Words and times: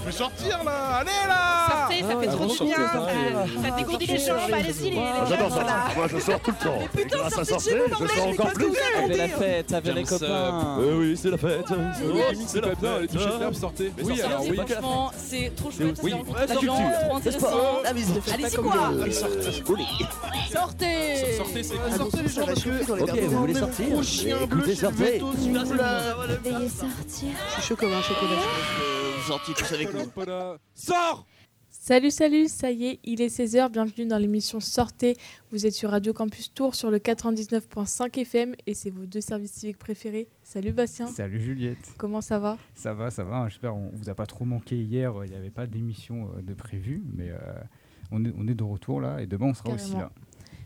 Je 0.00 0.06
vais 0.06 0.12
sortir 0.12 0.64
là. 0.64 0.96
Allez 0.98 1.10
là 1.28 1.66
Sortez, 1.70 2.02
ça 2.02 2.20
fait 2.20 2.26
trop 2.26 2.46
du 2.46 2.64
bien. 2.64 2.76
Ça, 2.76 3.70
ça 3.70 3.76
dégourdit 3.76 4.06
les 4.06 4.18
jambes, 4.18 4.38
allez-y. 4.52 4.90
les- 4.90 5.00
J'adore 5.28 5.50
ça 5.50 5.64
Moi 5.96 6.06
je 6.08 6.18
sors 6.18 6.40
tout 6.40 6.52
le 6.60 6.64
temps. 6.64 6.78
Et 6.98 7.04
grâce 7.06 7.38
à 7.38 7.44
sortir, 7.44 7.76
je 8.00 8.06
sors 8.06 8.28
encore 8.28 8.52
plus. 8.52 8.72
Ça 8.74 9.06
fait 9.08 9.16
la 9.16 9.28
fête, 9.28 9.70
ça 9.70 9.80
fait 9.80 9.92
les 9.92 10.04
copains. 10.04 10.78
Euh, 10.80 10.98
Oui, 10.98 11.16
c'est 11.20 11.30
la 11.30 11.38
fête 11.38 11.64
C'est 12.46 12.60
la 12.60 12.74
bien, 12.74 12.98
les 13.00 13.08
toucher 13.08 13.26
de 13.26 13.38
l'herbe, 13.40 13.54
sortez. 13.54 13.92
Oui, 14.02 14.20
alors 14.22 14.42
oui. 14.42 14.56
Franchement, 14.56 15.10
c'est 15.16 15.52
trop 15.56 15.70
chouette, 15.70 15.96
gens, 16.66 16.74
trop 17.06 17.16
intéressant. 17.16 17.46
Allez-y 17.84 18.56
quoi 18.56 18.74
Sortez. 19.10 19.52
Sortez. 20.52 21.36
Sortez, 21.36 21.62
c'est 21.62 21.96
Sortez 21.96 22.22
les 22.22 22.28
gens 22.28 22.46
parce 22.46 22.62
que 22.62 22.92
Ok, 23.02 23.20
vous 23.28 23.38
voulez 23.38 23.54
sortir 23.54 23.86
Écoutez, 24.42 24.66
je 24.66 24.70
suis 24.72 24.76
sortez. 24.76 25.22
Veuillez 26.44 26.68
sortir. 26.68 27.28
Je 27.48 27.52
suis 27.54 27.62
chaud 27.62 27.76
comme 27.76 27.92
un 27.92 28.02
chocolat. 28.02 29.13
Gentil 29.26 29.54
tous 29.54 29.72
avec 29.72 29.88
nous. 29.94 30.00
Sors 30.74 31.26
Salut, 31.70 32.10
salut, 32.10 32.48
ça 32.48 32.70
y 32.70 32.86
est, 32.86 33.00
il 33.04 33.20
est 33.20 33.28
16h, 33.28 33.70
bienvenue 33.70 34.06
dans 34.06 34.18
l'émission 34.18 34.60
Sortez. 34.60 35.16
Vous 35.50 35.66
êtes 35.66 35.72
sur 35.74 35.90
Radio 35.90 36.12
Campus 36.12 36.52
Tour 36.52 36.74
sur 36.74 36.90
le 36.90 36.98
99.5 36.98 38.20
FM 38.20 38.54
et 38.66 38.74
c'est 38.74 38.90
vos 38.90 39.06
deux 39.06 39.20
services 39.20 39.52
civiques 39.52 39.78
préférés. 39.78 40.28
Salut 40.42 40.72
Bastien, 40.72 41.06
Salut 41.06 41.40
Juliette, 41.40 41.94
comment 41.98 42.20
ça 42.20 42.38
va? 42.38 42.58
Ça 42.74 42.94
va, 42.94 43.10
ça 43.10 43.24
va. 43.24 43.48
J'espère 43.48 43.74
on 43.74 43.90
vous 43.94 44.08
a 44.08 44.14
pas 44.14 44.26
trop 44.26 44.44
manqué 44.44 44.76
hier. 44.76 45.12
Il 45.24 45.30
n'y 45.30 45.36
avait 45.36 45.50
pas 45.50 45.66
d'émission 45.66 46.30
euh, 46.36 46.42
de 46.42 46.54
prévu, 46.54 47.02
mais 47.14 47.30
euh, 47.30 47.36
on, 48.12 48.24
est, 48.24 48.32
on 48.36 48.46
est 48.46 48.54
de 48.54 48.64
retour 48.64 49.00
là 49.00 49.20
et 49.20 49.26
demain 49.26 49.46
on 49.46 49.54
sera 49.54 49.70
aussi 49.70 49.92
là. 49.92 50.10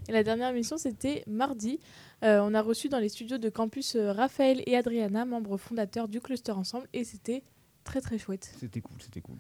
Et 0.09 0.13
la 0.13 0.23
dernière 0.23 0.49
émission 0.51 0.79
c'était 0.79 1.23
mardi. 1.27 1.81
Euh, 2.25 2.41
on 2.43 2.55
a 2.55 2.63
reçu 2.63 2.89
dans 2.89 2.99
les 2.99 3.09
studios 3.09 3.39
de 3.39 3.49
campus 3.49 3.95
euh, 3.95 4.13
Raphaël 4.13 4.63
et 4.67 4.77
Adriana, 4.77 5.25
membres 5.25 5.57
fondateurs 5.57 6.09
du 6.09 6.21
Cluster 6.21 6.53
Ensemble 6.53 6.87
et 6.93 7.05
c'était 7.05 7.43
très 7.89 8.01
très 8.03 8.19
chouette. 8.19 8.53
C'était 8.61 8.83
cool, 8.83 8.97
c'était 9.01 9.23
cool. 9.23 9.37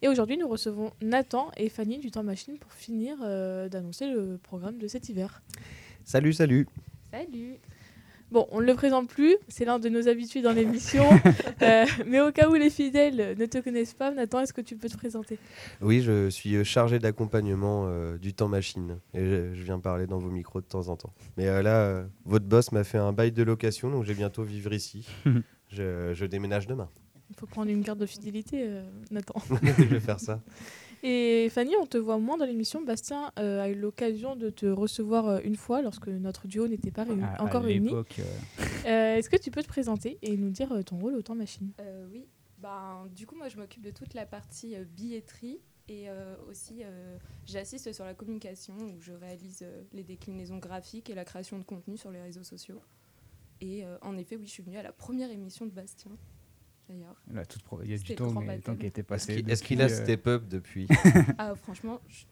Et 0.00 0.08
aujourd'hui 0.08 0.38
nous 0.38 0.48
recevons 0.48 0.92
Nathan 1.02 1.50
et 1.56 1.68
Fanny 1.68 1.98
du 1.98 2.10
Temps 2.10 2.22
Machine 2.22 2.56
pour 2.56 2.72
finir 2.72 3.16
euh, 3.22 3.68
d'annoncer 3.68 4.06
le 4.06 4.38
programme 4.38 4.78
de 4.78 4.86
cet 4.86 5.08
hiver. 5.08 5.42
Salut, 6.04 6.32
salut. 6.32 6.68
Salut 7.10 7.58
Bon, 8.30 8.46
on 8.52 8.60
ne 8.60 8.66
le 8.66 8.74
présente 8.74 9.08
plus, 9.08 9.36
c'est 9.48 9.64
l'un 9.64 9.80
de 9.80 9.88
nos 9.88 10.06
habitués 10.06 10.40
dans 10.40 10.52
l'émission. 10.52 11.04
Euh, 11.62 11.84
mais 12.06 12.22
au 12.22 12.32
cas 12.32 12.48
où 12.48 12.54
les 12.54 12.70
fidèles 12.70 13.36
ne 13.38 13.44
te 13.44 13.58
connaissent 13.58 13.92
pas, 13.92 14.10
Nathan, 14.10 14.40
est-ce 14.40 14.54
que 14.54 14.62
tu 14.62 14.76
peux 14.76 14.88
te 14.88 14.96
présenter? 14.96 15.38
Oui, 15.82 16.00
je 16.00 16.30
suis 16.30 16.56
euh, 16.56 16.64
chargé 16.64 16.98
d'accompagnement 16.98 17.84
euh, 17.86 18.16
du 18.16 18.32
temps 18.32 18.48
machine 18.48 18.98
et 19.12 19.26
je, 19.26 19.54
je 19.54 19.62
viens 19.62 19.78
parler 19.78 20.06
dans 20.06 20.16
vos 20.16 20.30
micros 20.30 20.62
de 20.62 20.66
temps 20.66 20.88
en 20.88 20.96
temps. 20.96 21.12
Mais 21.36 21.48
euh, 21.48 21.60
là, 21.60 21.80
euh, 21.82 22.04
votre 22.24 22.46
boss 22.46 22.72
m'a 22.72 22.82
fait 22.82 22.96
un 22.96 23.12
bail 23.12 23.32
de 23.32 23.42
location, 23.42 23.90
donc 23.90 24.04
je 24.04 24.08
vais 24.08 24.14
bientôt 24.14 24.42
vivre 24.42 24.72
ici. 24.72 25.06
je, 25.68 26.14
je 26.14 26.24
déménage 26.24 26.66
demain. 26.66 26.88
Il 27.30 27.36
faut 27.36 27.46
prendre 27.46 27.70
une 27.70 27.84
carte 27.84 27.98
de 27.98 28.06
fidélité, 28.06 28.64
euh, 28.66 28.82
Nathan. 29.10 29.34
je 29.78 29.84
vais 29.84 30.00
faire 30.00 30.20
ça. 30.20 30.40
Et 31.02 31.48
Fanny, 31.50 31.74
on 31.80 31.86
te 31.86 31.96
voit 31.96 32.18
moins 32.18 32.36
dans 32.36 32.44
l'émission. 32.44 32.82
Bastien 32.82 33.30
euh, 33.38 33.62
a 33.62 33.68
eu 33.70 33.74
l'occasion 33.74 34.36
de 34.36 34.50
te 34.50 34.66
recevoir 34.66 35.26
euh, 35.28 35.40
une 35.44 35.56
fois 35.56 35.80
lorsque 35.80 36.08
notre 36.08 36.46
duo 36.46 36.68
n'était 36.68 36.90
pas 36.90 37.04
réuni- 37.04 37.22
À- 37.22 37.36
à 37.36 37.44
encore 37.44 37.62
réuni. 37.62 37.94
euh, 37.94 38.02
Euh, 38.84 39.16
est-ce 39.16 39.30
que 39.30 39.36
tu 39.36 39.50
peux 39.50 39.62
te 39.62 39.68
présenter 39.68 40.18
et 40.22 40.36
nous 40.36 40.50
dire 40.50 40.72
euh, 40.72 40.82
ton 40.82 40.98
rôle 40.98 41.14
au 41.14 41.22
temps 41.22 41.34
machine? 41.34 41.70
Euh, 41.80 42.06
oui, 42.12 42.26
ben, 42.58 43.06
du 43.14 43.26
coup, 43.26 43.36
moi, 43.36 43.48
je 43.48 43.56
m'occupe 43.56 43.82
de 43.82 43.90
toute 43.90 44.12
la 44.14 44.26
partie 44.26 44.74
euh, 44.76 44.84
billetterie 44.84 45.60
et 45.88 46.10
euh, 46.10 46.34
aussi 46.50 46.82
euh, 46.82 47.16
j'assiste 47.46 47.92
sur 47.92 48.04
la 48.04 48.12
communication 48.14 48.74
où 48.76 49.00
je 49.00 49.12
réalise 49.12 49.60
euh, 49.62 49.82
les 49.92 50.02
déclinaisons 50.02 50.58
graphiques 50.58 51.08
et 51.08 51.14
la 51.14 51.24
création 51.24 51.58
de 51.58 51.64
contenu 51.64 51.96
sur 51.96 52.10
les 52.10 52.20
réseaux 52.20 52.42
sociaux. 52.44 52.80
Et 53.62 53.84
euh, 53.84 53.96
en 54.02 54.16
effet, 54.18 54.36
oui, 54.36 54.46
je 54.46 54.50
suis 54.50 54.62
venue 54.62 54.76
à 54.78 54.82
la 54.82 54.92
première 54.92 55.30
émission 55.30 55.64
de 55.66 55.70
Bastien, 55.70 56.10
d'ailleurs. 56.90 57.14
là, 57.32 57.44
toute 57.46 57.62
pro- 57.62 57.80
il 57.82 57.90
y 57.90 57.94
a 57.94 57.98
du 57.98 58.14
temps, 58.14 58.32
mais, 58.32 58.60
qui 58.78 58.84
a 58.84 58.88
été 58.88 59.02
passé. 59.02 59.44
est-ce 59.46 59.62
qu'il 59.62 59.80
a 59.80 59.86
euh, 59.86 59.88
step 59.88 60.26
up 60.26 60.48
depuis 60.48 60.86
Ah, 61.38 61.54
franchement, 61.54 62.00
je- 62.08 62.24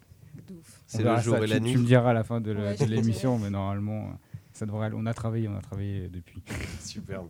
C'est 0.86 1.02
le 1.02 1.16
jour 1.18 1.36
ça. 1.36 1.44
et 1.44 1.46
la 1.46 1.56
tu, 1.58 1.62
nuit 1.62 1.72
Tu 1.72 1.78
me 1.78 1.84
diras 1.86 2.10
à 2.10 2.12
la 2.12 2.24
fin 2.24 2.40
de 2.40 2.54
Ouais, 2.54 2.76
l'émission, 2.86 3.38
mais 3.38 3.50
normalement, 3.50 4.12
ça 4.52 4.66
devrait 4.66 4.86
aller. 4.86 4.96
On 4.98 5.06
a 5.06 5.14
travaillé, 5.14 5.48
on 5.48 5.56
a 5.56 5.60
travaillé 5.60 6.08
depuis. 6.08 6.42
Superbe. 6.80 7.28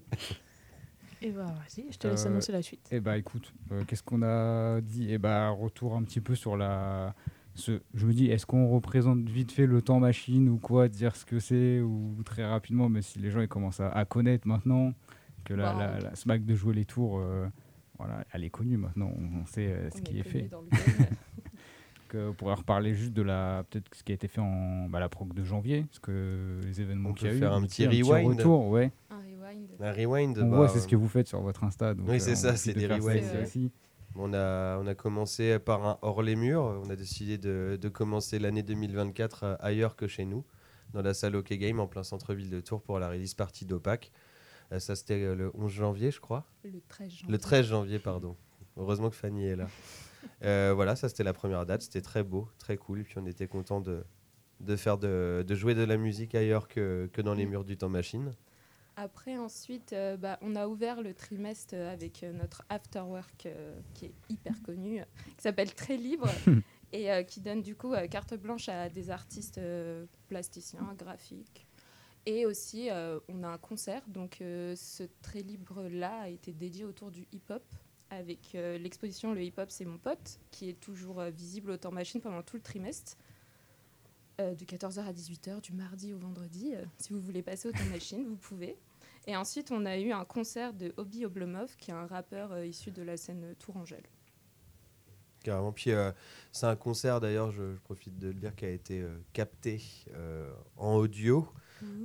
Et 1.20 1.30
bah 1.32 1.46
vas-y, 1.46 1.90
je 1.90 1.98
te 1.98 2.06
laisse 2.06 2.24
Euh, 2.26 2.28
annoncer 2.28 2.52
la 2.52 2.62
suite. 2.62 2.86
Eh 2.92 3.00
bah 3.00 3.16
écoute, 3.18 3.52
euh, 3.72 3.82
qu'est-ce 3.84 4.02
qu'on 4.04 4.22
a 4.22 4.80
dit? 4.80 5.08
Eh 5.10 5.18
bah 5.18 5.48
retour 5.50 5.96
un 5.96 6.02
petit 6.04 6.20
peu 6.20 6.34
sur 6.34 6.56
la. 6.56 7.14
Ce, 7.56 7.80
je 7.94 8.06
me 8.06 8.12
dis, 8.12 8.26
est-ce 8.26 8.46
qu'on 8.46 8.68
représente 8.68 9.28
vite 9.28 9.50
fait 9.50 9.66
le 9.66 9.82
temps 9.82 9.98
machine 9.98 10.48
ou 10.48 10.58
quoi, 10.58 10.86
dire 10.86 11.16
ce 11.16 11.24
que 11.24 11.40
c'est 11.40 11.80
ou 11.80 12.14
très 12.24 12.44
rapidement, 12.44 12.88
mais 12.88 13.02
si 13.02 13.18
les 13.18 13.32
gens 13.32 13.40
ils 13.40 13.48
commencent 13.48 13.80
à, 13.80 13.88
à 13.90 14.04
connaître 14.04 14.46
maintenant 14.46 14.92
que 15.48 15.54
la, 15.54 15.72
la, 15.74 15.98
la 16.00 16.14
smack 16.14 16.44
de 16.44 16.54
jouer 16.54 16.74
les 16.74 16.84
tours, 16.84 17.18
euh, 17.18 17.46
voilà, 17.98 18.24
elle 18.32 18.44
est 18.44 18.50
connue 18.50 18.76
maintenant, 18.76 19.12
on, 19.16 19.40
on 19.42 19.46
sait 19.46 19.66
euh, 19.68 19.90
ce 19.90 19.98
On 19.98 20.02
qui 20.02 20.18
est 20.18 20.22
fait. 20.22 20.42
dans 20.48 20.60
le 20.62 20.68
on 22.14 22.32
pourrait 22.32 22.54
reparler 22.54 22.94
juste 22.94 23.12
de 23.12 23.22
la 23.22 23.64
peut-être 23.68 23.94
ce 23.94 24.02
qui 24.02 24.12
a 24.12 24.14
été 24.14 24.28
fait 24.28 24.40
en 24.40 24.88
bah, 24.88 25.00
la 25.00 25.08
proc 25.08 25.34
de 25.34 25.44
janvier, 25.44 25.82
parce 25.84 25.98
que 25.98 26.58
les 26.64 26.80
événements 26.80 27.12
qu'il 27.12 27.26
y 27.26 27.28
a 27.28 27.32
peut 27.32 27.36
eu, 27.36 27.40
faire 27.40 27.52
un 27.52 27.62
petit 27.62 27.82
sais, 27.82 27.88
rewind. 27.88 28.38
retour, 28.38 28.68
ouais. 28.68 28.90
Un 29.10 29.18
rewind. 29.18 29.68
Un 29.80 29.92
rewind. 29.92 30.38
On 30.38 30.48
bah, 30.48 30.56
voit, 30.56 30.68
c'est 30.68 30.80
ce 30.80 30.86
euh, 30.86 30.90
que 30.90 30.96
vous 30.96 31.08
faites 31.08 31.28
sur 31.28 31.40
votre 31.40 31.64
Insta. 31.64 31.94
donc, 31.94 32.08
Oui, 32.08 32.16
euh, 32.16 32.18
c'est 32.18 32.36
ça, 32.36 32.56
c'est 32.56 32.72
des 32.72 32.86
rewinds, 32.86 33.42
aussi. 33.42 33.70
On 34.14 34.32
a, 34.32 34.78
on 34.78 34.86
a 34.86 34.94
commencé 34.94 35.58
par 35.58 35.84
un 35.86 35.98
hors 36.02 36.22
les 36.22 36.34
murs. 36.34 36.62
On 36.84 36.88
a 36.90 36.96
décidé 36.96 37.36
de, 37.38 37.78
de 37.80 37.88
commencer 37.88 38.38
l'année 38.38 38.62
2024 38.62 39.44
euh, 39.44 39.56
ailleurs 39.60 39.94
que 39.96 40.06
chez 40.08 40.24
nous, 40.24 40.44
dans 40.94 41.02
la 41.02 41.12
salle 41.14 41.36
OK 41.36 41.52
Game 41.52 41.78
en 41.78 41.86
plein 41.86 42.02
centre-ville 42.02 42.48
de 42.50 42.60
Tours 42.60 42.82
pour 42.82 42.98
la 42.98 43.08
release 43.10 43.34
partie 43.34 43.66
d'Opac. 43.66 44.10
Euh, 44.72 44.78
ça, 44.78 44.96
c'était 44.96 45.22
euh, 45.22 45.34
le 45.34 45.50
11 45.54 45.70
janvier, 45.70 46.10
je 46.10 46.20
crois. 46.20 46.46
Le 46.64 46.80
13 46.88 47.10
janvier. 47.10 47.32
Le 47.32 47.38
13 47.38 47.66
janvier, 47.66 47.98
pardon. 47.98 48.36
Heureusement 48.76 49.10
que 49.10 49.16
Fanny 49.16 49.46
est 49.46 49.56
là. 49.56 49.68
Euh, 50.42 50.72
voilà, 50.74 50.96
ça, 50.96 51.08
c'était 51.08 51.22
la 51.22 51.32
première 51.32 51.64
date. 51.64 51.82
C'était 51.82 52.00
très 52.00 52.24
beau, 52.24 52.48
très 52.58 52.76
cool. 52.76 53.00
Et 53.00 53.02
puis, 53.04 53.14
on 53.18 53.26
était 53.26 53.46
content 53.46 53.80
de, 53.80 54.04
de, 54.60 54.74
faire 54.74 54.98
de, 54.98 55.44
de 55.46 55.54
jouer 55.54 55.76
de 55.76 55.82
la 55.82 55.96
musique 55.96 56.34
ailleurs 56.34 56.66
que, 56.66 57.08
que 57.12 57.22
dans 57.22 57.34
les 57.34 57.46
murs 57.46 57.64
du 57.64 57.76
temps 57.76 57.88
machine. 57.88 58.32
Après, 58.96 59.36
ensuite, 59.38 59.92
euh, 59.92 60.16
bah, 60.16 60.36
on 60.42 60.56
a 60.56 60.66
ouvert 60.66 61.02
le 61.02 61.14
trimestre 61.14 61.76
avec 61.76 62.24
euh, 62.24 62.32
notre 62.32 62.64
afterwork 62.68 63.46
euh, 63.46 63.78
qui 63.94 64.06
est 64.06 64.14
hyper 64.28 64.60
connu, 64.62 65.00
euh, 65.00 65.04
qui 65.36 65.42
s'appelle 65.42 65.72
Très 65.72 65.96
Libre 65.96 66.28
et 66.92 67.12
euh, 67.12 67.22
qui 67.22 67.40
donne 67.40 67.62
du 67.62 67.76
coup 67.76 67.94
euh, 67.94 68.08
carte 68.08 68.34
blanche 68.34 68.68
à 68.68 68.88
des 68.88 69.10
artistes 69.10 69.58
euh, 69.58 70.04
plasticiens, 70.26 70.94
graphiques. 70.98 71.67
Et 72.30 72.44
aussi, 72.44 72.90
euh, 72.90 73.18
on 73.28 73.42
a 73.42 73.48
un 73.48 73.56
concert. 73.56 74.02
Donc, 74.06 74.42
euh, 74.42 74.76
ce 74.76 75.02
Très 75.22 75.40
Libre-là 75.40 76.24
a 76.24 76.28
été 76.28 76.52
dédié 76.52 76.84
autour 76.84 77.10
du 77.10 77.26
hip-hop 77.32 77.62
avec 78.10 78.54
euh, 78.54 78.76
l'exposition 78.76 79.32
Le 79.32 79.42
hip-hop, 79.42 79.70
c'est 79.70 79.86
mon 79.86 79.96
pote, 79.96 80.38
qui 80.50 80.68
est 80.68 80.78
toujours 80.78 81.22
visible 81.22 81.70
au 81.70 81.78
temps 81.78 81.90
machine 81.90 82.20
pendant 82.20 82.42
tout 82.42 82.56
le 82.56 82.62
trimestre. 82.62 83.16
de 84.38 84.62
14h 84.62 85.00
à 85.00 85.12
18h, 85.14 85.62
du 85.62 85.72
mardi 85.72 86.12
au 86.12 86.18
vendredi. 86.18 86.74
Si 86.98 87.14
vous 87.14 87.20
voulez 87.20 87.42
passer 87.42 87.66
au 87.66 87.72
temps 87.72 87.88
machine, 87.90 88.22
vous 88.26 88.36
pouvez. 88.36 88.76
Et 89.26 89.34
ensuite, 89.34 89.70
on 89.70 89.86
a 89.86 89.96
eu 89.96 90.12
un 90.12 90.26
concert 90.26 90.74
de 90.74 90.92
Obi 90.98 91.24
Oblomov, 91.24 91.76
qui 91.76 91.92
est 91.92 91.94
un 91.94 92.06
rappeur 92.06 92.62
issu 92.62 92.90
de 92.90 93.00
la 93.00 93.16
scène 93.16 93.54
Tourangelle. 93.58 94.04
Carrément. 95.42 95.72
Puis, 95.72 95.92
c'est 96.52 96.66
un 96.66 96.76
concert, 96.76 97.20
d'ailleurs, 97.20 97.52
je, 97.52 97.74
profite 97.84 98.18
de 98.18 98.28
le 98.28 98.34
dire, 98.34 98.54
qui 98.54 98.66
a 98.66 98.70
été 98.70 99.02
capté 99.32 99.80
en 100.76 100.96
audio 100.96 101.48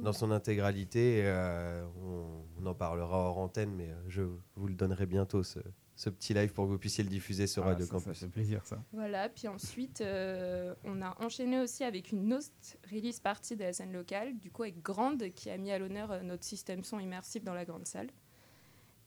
dans 0.01 0.13
son 0.13 0.31
intégralité. 0.31 1.21
euh, 1.25 1.85
on, 2.03 2.43
on 2.61 2.65
en 2.65 2.73
parlera 2.75 3.17
hors 3.17 3.37
antenne, 3.37 3.73
mais 3.75 3.89
euh, 3.91 3.95
je 4.07 4.21
vous 4.55 4.67
le 4.67 4.73
donnerai 4.75 5.05
bientôt, 5.05 5.43
ce, 5.43 5.59
ce 5.95 6.09
petit 6.09 6.33
live, 6.33 6.53
pour 6.53 6.65
que 6.65 6.71
vous 6.71 6.77
puissiez 6.77 7.03
le 7.03 7.09
diffuser 7.09 7.47
sur 7.47 7.63
Ah, 7.63 7.67
Radio 7.69 7.85
ça, 7.85 7.91
ça 7.93 7.99
Campus. 8.05 8.19
fait 8.19 8.27
plaisir 8.27 8.65
ça. 8.65 8.83
Voilà, 8.93 9.29
puis 9.29 9.47
ensuite, 9.47 10.01
euh, 10.01 10.73
on 10.83 11.01
a 11.01 11.15
enchaîné 11.23 11.59
aussi 11.59 11.83
avec 11.83 12.11
une 12.11 12.33
autre 12.33 12.47
release 12.91 13.19
party 13.19 13.55
de 13.55 13.63
la 13.63 13.73
scène 13.73 13.91
locale, 13.93 14.37
du 14.39 14.51
coup 14.51 14.63
avec 14.63 14.81
Grande, 14.81 15.29
qui 15.33 15.49
a 15.49 15.57
mis 15.57 15.71
à 15.71 15.79
l'honneur 15.79 16.23
notre 16.23 16.43
système 16.43 16.83
son 16.83 16.99
immersif 16.99 17.43
dans 17.43 17.53
la 17.53 17.65
grande 17.65 17.85
salle. 17.87 18.09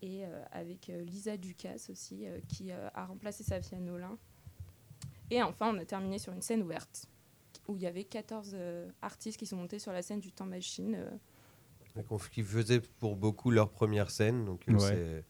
Et 0.03 0.25
euh, 0.27 0.45
avec 0.53 0.91
euh, 0.91 1.03
Lisa 1.03 1.37
Ducasse 1.39 1.89
aussi, 1.89 2.27
euh, 2.27 2.39
qui 2.49 2.71
euh, 2.71 2.89
a 2.95 3.07
remplacé 3.07 3.43
Safia 3.45 3.79
Nolin. 3.79 4.19
Et 5.31 5.43
enfin, 5.43 5.75
on 5.75 5.79
a 5.79 5.85
terminé 5.87 6.19
sur 6.19 6.33
une 6.35 6.43
scène 6.43 6.63
ouverte, 6.63 7.07
où 7.69 7.77
il 7.77 7.83
y 7.83 7.87
avait 7.87 8.05
14 8.05 8.53
euh, 8.55 8.89
artistes 9.03 9.39
qui 9.39 9.47
sont 9.47 9.57
montés 9.57 9.79
sur 9.79 9.93
la 9.93 10.03
scène 10.03 10.21
du 10.21 10.33
temps 10.33 10.47
machine. 10.47 10.95
euh, 10.97 12.03
Qui 12.31 12.43
faisaient 12.43 12.81
pour 12.81 13.17
beaucoup 13.17 13.51
leur 13.51 13.71
première 13.71 14.11
scène. 14.11 14.45
Donc, 14.45 14.69
euh, 14.69 14.75
Ouais. 14.75 15.25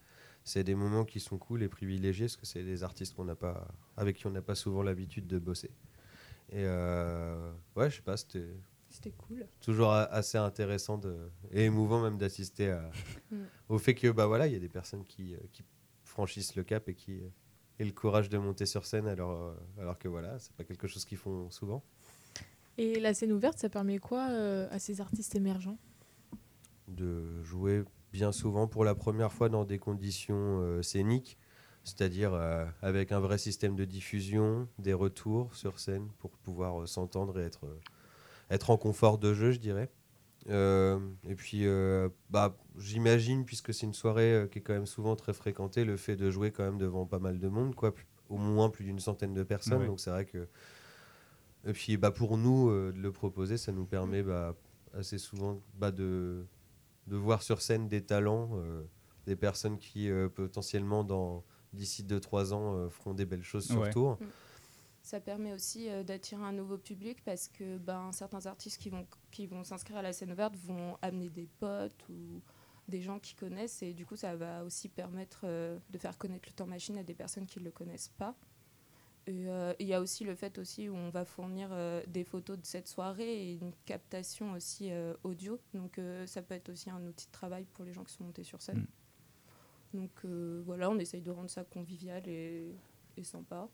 c'est- 0.45 0.63
des 0.65 0.75
moments 0.77 1.05
qui 1.05 1.19
sont 1.21 1.39
cool 1.39 1.63
et 1.65 1.69
privilégiés, 1.69 2.27
parce 2.27 2.37
que 2.37 2.47
c'est 2.47 2.63
des 2.63 2.85
artistes 2.85 3.17
qu'on 3.17 3.25
n'a 3.25 3.35
pas, 3.35 3.67
avec 3.97 4.17
qui 4.17 4.27
on 4.27 4.31
n'a 4.31 4.43
pas 4.43 4.55
souvent 4.55 4.83
l'habitude 4.83 5.27
de 5.27 5.39
bosser. 5.41 5.71
Et 6.51 6.63
euh, 6.65 7.53
ouais, 7.75 7.91
je 7.91 7.97
sais 7.97 8.03
pas, 8.03 8.17
c'était 8.17 8.55
C'était 8.89 9.11
cool. 9.11 9.47
toujours 9.61 9.91
assez 9.93 10.39
intéressant 10.39 10.99
de, 10.99 11.31
et 11.51 11.65
émouvant 11.65 12.01
même 12.01 12.17
d'assister 12.19 12.79
Mm. 13.33 13.43
au 13.69 13.79
fait 13.79 13.97
que 13.97 14.09
bah 14.13 14.27
voilà 14.29 14.47
il 14.47 14.53
y 14.53 14.57
a 14.57 14.61
des 14.61 14.69
personnes 14.69 15.03
qui, 15.03 15.35
qui 15.53 15.65
franchissent 16.05 16.55
le 16.55 16.63
cap 16.63 16.89
et 16.89 16.95
qui 16.95 17.21
aient 17.81 17.85
le 17.85 17.91
courage 17.91 18.29
de 18.29 18.39
monter 18.39 18.67
sur 18.67 18.87
scène 18.87 19.09
alors 19.09 19.53
alors 19.81 19.99
que 19.99 20.07
voilà 20.07 20.39
c'est 20.39 20.53
pas 20.53 20.63
quelque 20.63 20.87
chose 20.87 21.05
qu'ils 21.05 21.19
font 21.19 21.51
souvent 21.51 21.83
Et 22.79 23.01
la 23.01 23.15
scène 23.15 23.33
ouverte, 23.33 23.59
ça 23.59 23.69
permet 23.69 23.99
quoi 23.99 24.29
euh, 24.31 24.69
à 24.71 24.79
ces 24.79 25.01
artistes 25.01 25.35
émergents? 25.35 25.79
De 26.89 27.43
jouer 27.43 27.85
bien 28.13 28.33
souvent 28.33 28.67
pour 28.67 28.85
la 28.85 28.95
première 28.95 29.33
fois 29.33 29.49
dans 29.49 29.65
des 29.65 29.79
conditions 29.79 30.61
euh, 30.61 30.83
scéniques 30.83 31.39
c'est-à-dire 31.87 32.35
euh, 32.35 32.67
avec 32.83 33.13
un 33.13 33.21
vrai 33.21 33.39
système 33.39 33.77
de 33.77 33.85
diffusion, 33.85 34.69
des 34.79 34.93
retours 34.93 35.55
sur 35.55 35.79
scène 35.79 36.09
pour 36.19 36.33
pouvoir 36.33 36.83
euh, 36.83 36.87
s'entendre 36.87 37.39
et 37.39 37.45
être, 37.45 37.65
euh, 37.65 37.79
être 38.51 38.71
en 38.71 38.77
confort 38.77 39.19
de 39.19 39.33
jeu, 39.33 39.53
je 39.53 39.61
dirais. 39.61 39.89
Euh, 40.49 40.99
et 41.29 41.37
puis, 41.37 41.65
euh, 41.65 42.09
bah, 42.29 42.57
j'imagine, 42.77 43.45
puisque 43.45 43.73
c'est 43.73 43.87
une 43.87 43.95
soirée 43.95 44.35
euh, 44.35 44.47
qui 44.49 44.59
est 44.59 44.63
quand 44.63 44.73
même 44.75 44.87
souvent 44.87 45.15
très 45.15 45.33
fréquentée, 45.33 45.85
le 45.85 45.97
fait 45.97 46.17
de 46.17 46.29
jouer 46.29 46.51
quand 46.51 46.65
même 46.65 46.79
devant 46.79 47.07
pas 47.07 47.21
mal 47.21 47.39
de 47.39 47.49
monde, 47.49 47.77
quoi, 47.77 47.95
plus- 47.95 48.07
au 48.29 48.37
moins 48.37 48.69
plus 48.69 48.85
d'une 48.85 48.99
centaine 48.99 49.33
de 49.33 49.45
personnes. 49.45 49.83
Ouais. 49.83 49.87
Donc 49.87 50.01
c'est 50.01 50.11
vrai 50.11 50.25
que. 50.25 50.49
Et 51.67 51.73
puis 51.73 51.97
bah, 51.97 52.11
pour 52.11 52.37
nous, 52.39 52.71
euh, 52.71 52.93
de 52.93 52.99
le 52.99 53.13
proposer, 53.13 53.57
ça 53.57 53.73
nous 53.73 53.85
permet 53.87 54.23
bah, 54.23 54.55
assez 54.95 55.19
souvent 55.19 55.61
bah, 55.75 55.91
de, 55.91 56.47
de 57.09 57.17
voir 57.17 57.43
sur 57.43 57.61
scène 57.61 57.89
des 57.89 58.03
talents, 58.05 58.51
euh, 58.55 58.85
des 59.27 59.37
personnes 59.37 59.79
qui 59.79 60.09
euh, 60.11 60.29
potentiellement 60.29 61.05
dans 61.05 61.45
d'ici 61.73 62.05
2-3 62.05 62.53
ans 62.55 62.75
euh, 62.77 62.89
feront 62.89 63.15
des 63.15 63.27
belles 63.27 63.43
choses 63.43 63.67
sur 63.67 63.81
Ouais. 63.81 63.91
tour. 63.91 64.19
Ça 65.03 65.21
permet 65.21 65.53
aussi 65.53 65.89
euh, 65.89 66.03
d'attirer 66.03 66.43
un 66.43 66.53
nouveau 66.53 66.79
public 66.79 67.23
parce 67.25 67.47
que 67.49 67.79
ben, 67.79 68.11
certains 68.13 68.47
artistes 68.47 68.81
qui 68.81 68.91
vont, 68.91 69.07
qui 69.31 69.47
vont 69.47 69.63
s'inscrire 69.63 69.99
à 69.99 70.03
la 70.03 70.13
scène 70.13 70.33
ouverte 70.33 70.57
vont 70.57 70.97
amener 71.03 71.29
des 71.29 71.47
potes 71.61 72.09
ou 72.09 72.41
des 72.89 73.03
gens 73.03 73.19
qui 73.19 73.35
connaissent 73.35 73.83
et 73.83 73.93
du 73.95 74.07
coup 74.07 74.17
ça 74.17 74.35
va 74.37 74.65
aussi 74.65 74.89
permettre 74.89 75.41
euh, 75.45 75.79
de 75.91 75.99
faire 75.99 76.17
connaître 76.19 76.49
le 76.49 76.55
temps 76.55 76.67
machine 76.67 76.97
à 76.99 77.03
des 77.05 77.15
personnes 77.15 77.47
qui 77.47 77.59
ne 77.61 77.65
le 77.65 77.71
connaissent 77.73 78.11
pas. 78.17 78.35
Et 79.29 79.49
euh, 79.49 79.73
il 79.81 79.87
y 79.89 79.95
a 79.95 80.01
aussi 80.01 80.23
le 80.25 80.37
fait 80.37 80.57
aussi 80.59 80.89
où 80.89 80.95
on 80.95 81.11
va 81.11 81.25
fournir 81.25 81.71
euh, 81.73 82.01
des 82.07 82.23
photos 82.23 82.57
de 82.59 82.65
cette 82.65 82.87
soirée 82.87 83.51
et 83.51 83.53
une 83.55 83.73
captation 83.85 84.53
aussi 84.53 84.93
euh, 84.93 85.15
audio. 85.25 85.59
Donc 85.75 85.99
euh, 85.99 86.27
ça 86.27 86.43
peut 86.43 86.55
être 86.55 86.69
aussi 86.69 86.91
un 86.91 87.05
outil 87.05 87.27
de 87.27 87.33
travail 87.33 87.65
pour 87.75 87.85
les 87.85 87.93
gens 87.93 88.05
qui 88.05 88.15
sont 88.15 88.23
montés 88.25 88.45
sur 88.45 88.63
scène. 88.63 88.87
Donc 89.95 90.11
euh, 90.25 90.63
voilà, 90.65 90.91
on 90.91 90.99
essaye 90.99 91.23
de 91.23 91.31
rendre 91.31 91.51
ça 91.51 91.65
convivial 91.65 92.23
et, 92.29 92.73
et 93.17 93.25
sympa. 93.25 93.69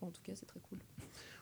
En 0.00 0.10
tout 0.10 0.22
cas, 0.22 0.32
c'est 0.34 0.46
très 0.46 0.60
cool. 0.60 0.78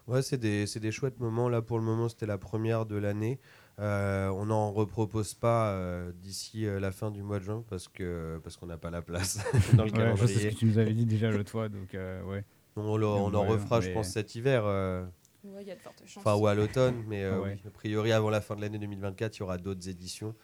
Ouais, 0.07 0.23
c'est 0.23 0.37
des, 0.39 0.67
c'est 0.67 0.81
des 0.81 0.93
chouettes 0.93 1.19
moments. 1.19 1.49
Là, 1.49 1.63
pour 1.63 1.79
le 1.79 1.85
moment, 1.85 2.09
c'était 2.09 2.27
la 2.27 2.37
première 2.39 2.85
de 2.87 2.97
l'année. 2.97 3.39
Euh, 3.79 4.29
on 4.29 4.47
n'en 4.47 4.71
repropose 4.73 5.35
pas 5.35 5.71
euh, 5.73 6.13
d'ici 6.13 6.67
euh, 6.67 6.79
la 6.81 6.93
fin 6.93 7.11
du 7.11 7.23
mois 7.23 7.39
de 7.39 7.45
juin 7.45 7.65
parce 7.71 7.89
que 7.89 8.39
parce 8.45 8.57
qu'on 8.59 8.67
n'a 8.67 8.77
pas 8.77 8.91
la 8.91 9.01
place 9.01 9.39
dans 9.75 9.85
le 9.85 9.91
Ouais, 9.93 10.17
c'est 10.17 10.27
ce 10.27 10.33
calendrier. 10.35 10.51
que 10.51 10.57
tu 10.59 10.67
nous 10.67 10.79
avais 10.79 10.93
dit 10.93 11.07
déjà 11.07 11.31
l'autre 11.31 11.51
fois, 11.51 11.69
donc 11.71 11.95
euh, 11.95 12.23
ouais. 12.25 12.45
On, 12.77 13.35
en 13.35 13.45
refera, 13.45 13.81
je 13.81 13.91
pense, 13.91 14.09
cet 14.11 14.35
hiver. 14.35 14.65
euh, 14.65 15.05
Ouais, 15.45 15.63
il 15.63 15.69
y 15.69 15.71
a 15.71 15.75
de 15.75 15.81
fortes 15.81 16.03
chances. 16.07 16.19
Enfin, 16.25 16.35
ou 16.37 16.47
à 16.47 16.55
l'automne, 16.55 17.03
mais 17.09 17.25
euh, 17.25 17.41
Ouais. 17.41 17.55
oui, 17.55 17.63
a 17.67 17.71
priori, 17.71 18.13
avant 18.13 18.29
la 18.31 18.41
fin 18.41 18.57
de 18.57 18.61
l'année 18.61 18.79
2024, 18.79 19.37
il 19.37 19.41
y 19.41 19.43
aura 19.43 19.57
d'autres 19.59 19.89
éditions. 19.89 20.35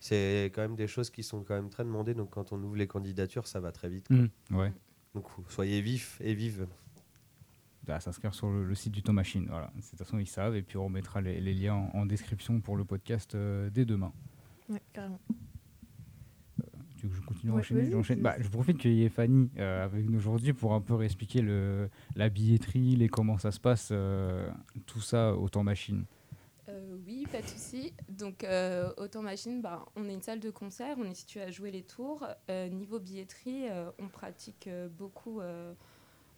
C'est 0.00 0.52
quand 0.54 0.60
même 0.60 0.76
des 0.76 0.86
choses 0.86 1.08
qui 1.08 1.22
sont 1.22 1.42
quand 1.44 1.54
même 1.54 1.70
très 1.70 1.82
demandées, 1.84 2.12
donc 2.14 2.30
quand 2.30 2.52
on 2.52 2.62
ouvre 2.62 2.76
les 2.76 2.86
candidatures, 2.86 3.46
ça 3.46 3.60
va 3.60 3.72
très 3.72 3.88
vite. 3.88 4.08
Mm, 4.10 4.26
ouais. 4.50 4.72
Donc 5.14 5.24
soyez 5.48 5.80
vifs 5.80 6.20
et 6.22 6.34
vives. 6.34 6.66
Bah, 7.86 8.00
s'inscrire 8.00 8.34
sur 8.34 8.48
le, 8.50 8.64
le 8.64 8.74
site 8.74 8.92
du 8.92 9.02
Temps 9.02 9.12
Machine. 9.12 9.46
Voilà. 9.48 9.70
De 9.76 9.80
toute 9.82 9.98
façon, 9.98 10.18
ils 10.18 10.26
savent. 10.26 10.56
Et 10.56 10.62
puis, 10.62 10.76
on 10.78 10.84
remettra 10.84 11.20
les, 11.20 11.38
les 11.40 11.52
liens 11.54 11.74
en, 11.74 11.90
en 12.00 12.06
description 12.06 12.60
pour 12.60 12.76
le 12.76 12.84
podcast 12.84 13.34
euh, 13.34 13.68
dès 13.70 13.84
demain. 13.84 14.12
Ouais, 14.70 14.80
carrément. 14.92 15.20
Tu 17.04 17.08
veux 17.08 17.16
que 17.16 17.20
je 17.22 17.26
continue 17.26 17.52
à 17.52 17.54
Ouais, 17.56 17.60
enchaîner 17.60 17.80
vas-y, 17.82 17.90
J'enchaîne. 17.92 18.22
vas-y. 18.22 18.22
Bah, 18.38 18.42
Je 18.42 18.48
profite 18.48 18.78
qu'il 18.78 18.94
y 18.94 19.04
ait 19.04 19.10
Fanny 19.10 19.50
euh, 19.58 19.84
avec 19.84 20.08
nous 20.08 20.16
aujourd'hui 20.18 20.54
pour 20.54 20.72
un 20.72 20.80
peu 20.80 20.94
réexpliquer 20.94 21.42
le, 21.42 21.90
la 22.16 22.30
billetterie, 22.30 22.96
les, 22.96 23.08
comment 23.08 23.36
ça 23.36 23.50
se 23.50 23.60
passe, 23.60 23.90
euh, 23.92 24.50
tout 24.86 25.02
ça 25.02 25.34
au 25.34 25.50
Temps 25.50 25.62
Machine. 25.64 26.04
Euh, 26.70 26.96
oui, 27.06 27.26
pas 27.30 27.42
de 27.42 27.46
souci. 27.46 27.92
Donc, 28.08 28.42
euh, 28.42 28.90
Autant 28.96 29.20
Machine, 29.20 29.60
bah, 29.60 29.84
on 29.96 30.08
est 30.08 30.14
une 30.14 30.22
salle 30.22 30.40
de 30.40 30.48
concert, 30.48 30.96
on 30.98 31.04
est 31.04 31.14
situé 31.14 31.42
à 31.42 31.50
jouer 31.50 31.70
les 31.70 31.82
tours. 31.82 32.26
Euh, 32.50 32.68
niveau 32.70 32.98
billetterie, 32.98 33.68
euh, 33.68 33.90
on 33.98 34.08
pratique 34.08 34.66
euh, 34.68 34.88
beaucoup, 34.88 35.40
euh, 35.42 35.74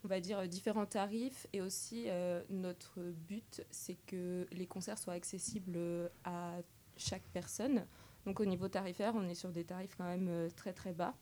on 0.02 0.08
va 0.08 0.18
dire, 0.18 0.48
différents 0.48 0.84
tarifs. 0.86 1.46
Et 1.52 1.60
aussi, 1.60 2.06
euh, 2.08 2.42
notre 2.50 2.98
but, 3.28 3.64
c'est 3.70 3.98
que 4.08 4.48
les 4.50 4.66
concerts 4.66 4.98
soient 4.98 5.12
accessibles 5.14 5.78
à 6.24 6.54
chaque 6.96 7.28
personne. 7.32 7.84
Donc, 8.26 8.40
au 8.40 8.44
niveau 8.44 8.68
tarifaire, 8.68 9.14
on 9.14 9.28
est 9.28 9.34
sur 9.34 9.50
des 9.50 9.64
tarifs 9.64 9.94
quand 9.96 10.04
même 10.04 10.26
euh, 10.28 10.50
très, 10.50 10.72
très 10.72 10.92
bas. 10.92 11.14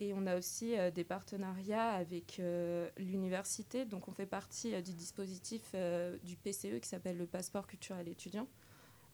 Et 0.00 0.14
on 0.14 0.26
a 0.26 0.36
aussi 0.36 0.76
euh, 0.76 0.90
des 0.90 1.04
partenariats 1.04 1.90
avec 1.90 2.40
euh, 2.40 2.88
l'université. 2.96 3.84
Donc, 3.84 4.08
on 4.08 4.12
fait 4.12 4.26
partie 4.26 4.70
du 4.82 4.94
dispositif 4.94 5.74
du 6.24 6.36
PCE 6.36 6.80
qui 6.80 6.88
s'appelle 6.88 7.18
le 7.18 7.26
passeport 7.26 7.66
culturel 7.66 8.08
étudiant. 8.08 8.48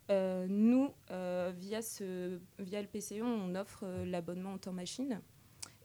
Nous, 0.09 0.93
via, 1.09 1.83
ce, 1.83 2.41
via 2.59 2.83
le 2.83 2.89
PCE, 2.89 3.23
on 3.23 3.55
offre 3.55 3.87
l'abonnement 4.05 4.55
en 4.55 4.59
temps 4.59 4.73
machine. 4.73 5.21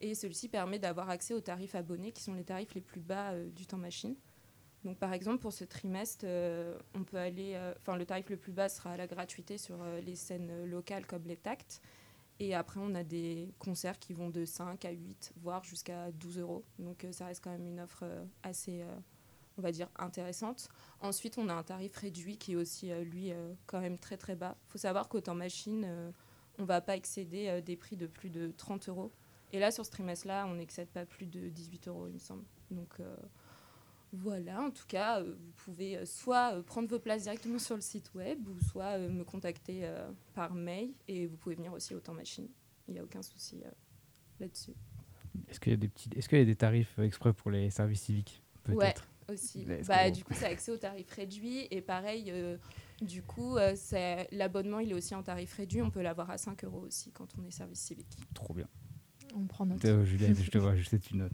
Et 0.02 0.16
celui-ci 0.16 0.50
permet 0.50 0.80
d'avoir 0.80 1.12
accès 1.12 1.36
aux 1.36 1.42
tarifs 1.42 1.76
abonnés, 1.76 2.12
qui 2.12 2.24
sont 2.24 2.34
les 2.34 2.44
tarifs 2.44 2.74
les 2.74 2.82
plus 2.82 3.02
bas 3.02 3.36
du 3.56 3.68
temps 3.68 3.78
machine. 3.78 4.16
Donc, 4.86 5.00
par 5.00 5.14
exemple, 5.14 5.40
pour 5.40 5.52
ce 5.52 5.64
trimestre, 5.64 6.26
euh, 6.28 6.78
on 6.94 7.04
peut 7.04 7.18
aller. 7.18 7.54
euh, 7.56 7.74
le 7.98 8.06
tarif 8.06 8.30
le 8.30 8.38
plus 8.38 8.52
bas 8.52 8.70
sera 8.70 8.96
la 8.96 9.08
gratuité 9.08 9.58
sur 9.58 9.82
euh, 9.82 10.00
les 10.02 10.16
scènes 10.16 10.66
locales 10.66 11.08
comme 11.08 11.24
les 11.26 11.38
tacts. 11.38 11.82
Et 12.40 12.54
après, 12.54 12.80
on 12.84 12.94
a 12.94 13.04
des 13.04 13.50
concerts 13.58 13.98
qui 13.98 14.14
vont 14.14 14.30
de 14.30 14.46
5 14.46 14.86
à 14.86 14.92
8, 14.92 15.34
voire 15.42 15.64
jusqu'à 15.64 16.12
12 16.12 16.38
euros. 16.38 16.64
Donc, 16.78 17.08
ça 17.12 17.26
reste 17.26 17.44
quand 17.44 17.50
même 17.50 17.66
une 17.66 17.80
offre 17.80 18.04
assez, 18.44 18.84
on 19.58 19.62
va 19.62 19.72
dire, 19.72 19.88
intéressante. 19.98 20.68
Ensuite, 21.00 21.38
on 21.38 21.48
a 21.48 21.54
un 21.54 21.64
tarif 21.64 21.96
réduit 21.96 22.38
qui 22.38 22.52
est 22.52 22.56
aussi, 22.58 22.92
lui, 23.06 23.32
quand 23.68 23.80
même 23.80 23.98
très 23.98 24.18
très 24.18 24.36
bas. 24.36 24.58
Il 24.68 24.72
faut 24.74 24.78
savoir 24.78 25.08
qu'au 25.08 25.22
temps 25.22 25.34
machine, 25.34 25.88
on 26.60 26.64
ne 26.64 26.68
va 26.68 26.82
pas 26.82 26.98
excéder 26.98 27.62
des 27.62 27.78
prix 27.78 27.96
de 27.96 28.06
plus 28.06 28.30
de 28.30 28.52
30 28.52 28.90
euros. 28.90 29.14
Et 29.54 29.60
là, 29.60 29.72
sur 29.72 29.86
ce 29.86 29.92
trimestre-là, 29.92 30.46
on 30.46 30.56
n'excède 30.56 30.90
pas 30.90 31.06
plus 31.06 31.28
de 31.28 31.48
18 31.48 31.88
euros, 31.88 32.08
il 32.10 32.16
me 32.16 32.20
semble. 32.20 32.44
Donc 32.70 33.00
voilà, 34.16 34.62
en 34.62 34.72
tout 34.72 34.86
cas, 34.88 35.22
euh, 35.22 35.36
vous 35.40 35.52
pouvez 35.66 35.98
euh, 35.98 36.06
soit 36.06 36.56
euh, 36.56 36.62
prendre 36.64 36.88
vos 36.90 37.00
places 37.00 37.24
directement 37.24 37.60
sur 37.60 37.76
le 37.76 37.82
site 37.82 38.14
web, 38.14 38.48
ou 38.48 38.60
soit 38.60 38.98
euh, 38.98 39.10
me 39.10 39.24
contacter 39.24 39.82
euh, 39.86 40.10
par 40.34 40.54
mail. 40.54 40.94
Et 41.08 41.28
vous 41.28 41.38
pouvez 41.38 41.56
venir 41.56 41.74
aussi 41.74 41.94
au 41.96 42.00
temps 42.00 42.14
machine. 42.14 42.48
Il 42.88 42.94
n'y 42.94 43.00
a 43.00 43.04
aucun 43.04 43.22
souci 43.22 43.62
euh, 43.66 43.70
là-dessus. 44.40 44.74
Est-ce 45.50 45.60
qu'il 45.60 45.72
y, 45.72 45.74
a 45.74 45.78
des 45.78 45.88
petits- 45.90 46.10
est-ce 46.16 46.30
qu'il 46.30 46.38
y 46.38 46.42
a 46.42 46.46
des 46.46 46.56
tarifs 46.56 46.98
exprès 47.00 47.34
pour 47.34 47.52
les 47.52 47.70
services 47.70 48.02
civiques 48.04 48.42
Ouais, 48.68 48.76
Peut-être. 48.76 49.08
aussi. 49.32 49.64
Mais 49.68 49.80
est-ce 49.80 49.88
Bah, 49.88 50.10
du 50.10 50.24
coup, 50.24 50.34
c'est 50.34 50.46
accès 50.46 50.72
au 50.72 50.78
tarif 50.78 51.10
réduit. 51.12 51.68
Et 51.72 51.82
pareil, 51.82 52.32
euh, 52.32 52.58
du 53.02 53.22
coup, 53.22 53.58
euh, 53.58 53.74
c'est- 53.76 54.28
l'abonnement, 54.32 54.80
il 54.80 54.92
est 54.92 54.96
aussi 54.96 55.14
en 55.14 55.22
tarif 55.24 55.54
réduit. 55.54 55.82
On 55.82 55.92
peut 55.92 56.02
l'avoir 56.02 56.30
à 56.32 56.38
5 56.38 56.64
euros 56.64 56.82
aussi 56.82 57.12
quand 57.12 57.28
on 57.38 57.44
est 57.44 57.52
service 57.52 57.80
civique. 57.80 58.18
Trop 58.34 58.54
bien. 58.54 58.68
On 59.36 59.46
prend 59.46 59.66
note. 59.66 59.84
Euh, 59.86 60.04
Juliette, 60.06 60.42
je 60.42 60.50
te 60.50 60.58
vois, 60.58 60.76
je 60.76 60.84
sais 60.84 60.98
que 60.98 61.04
tu 61.04 61.16
notes. 61.18 61.34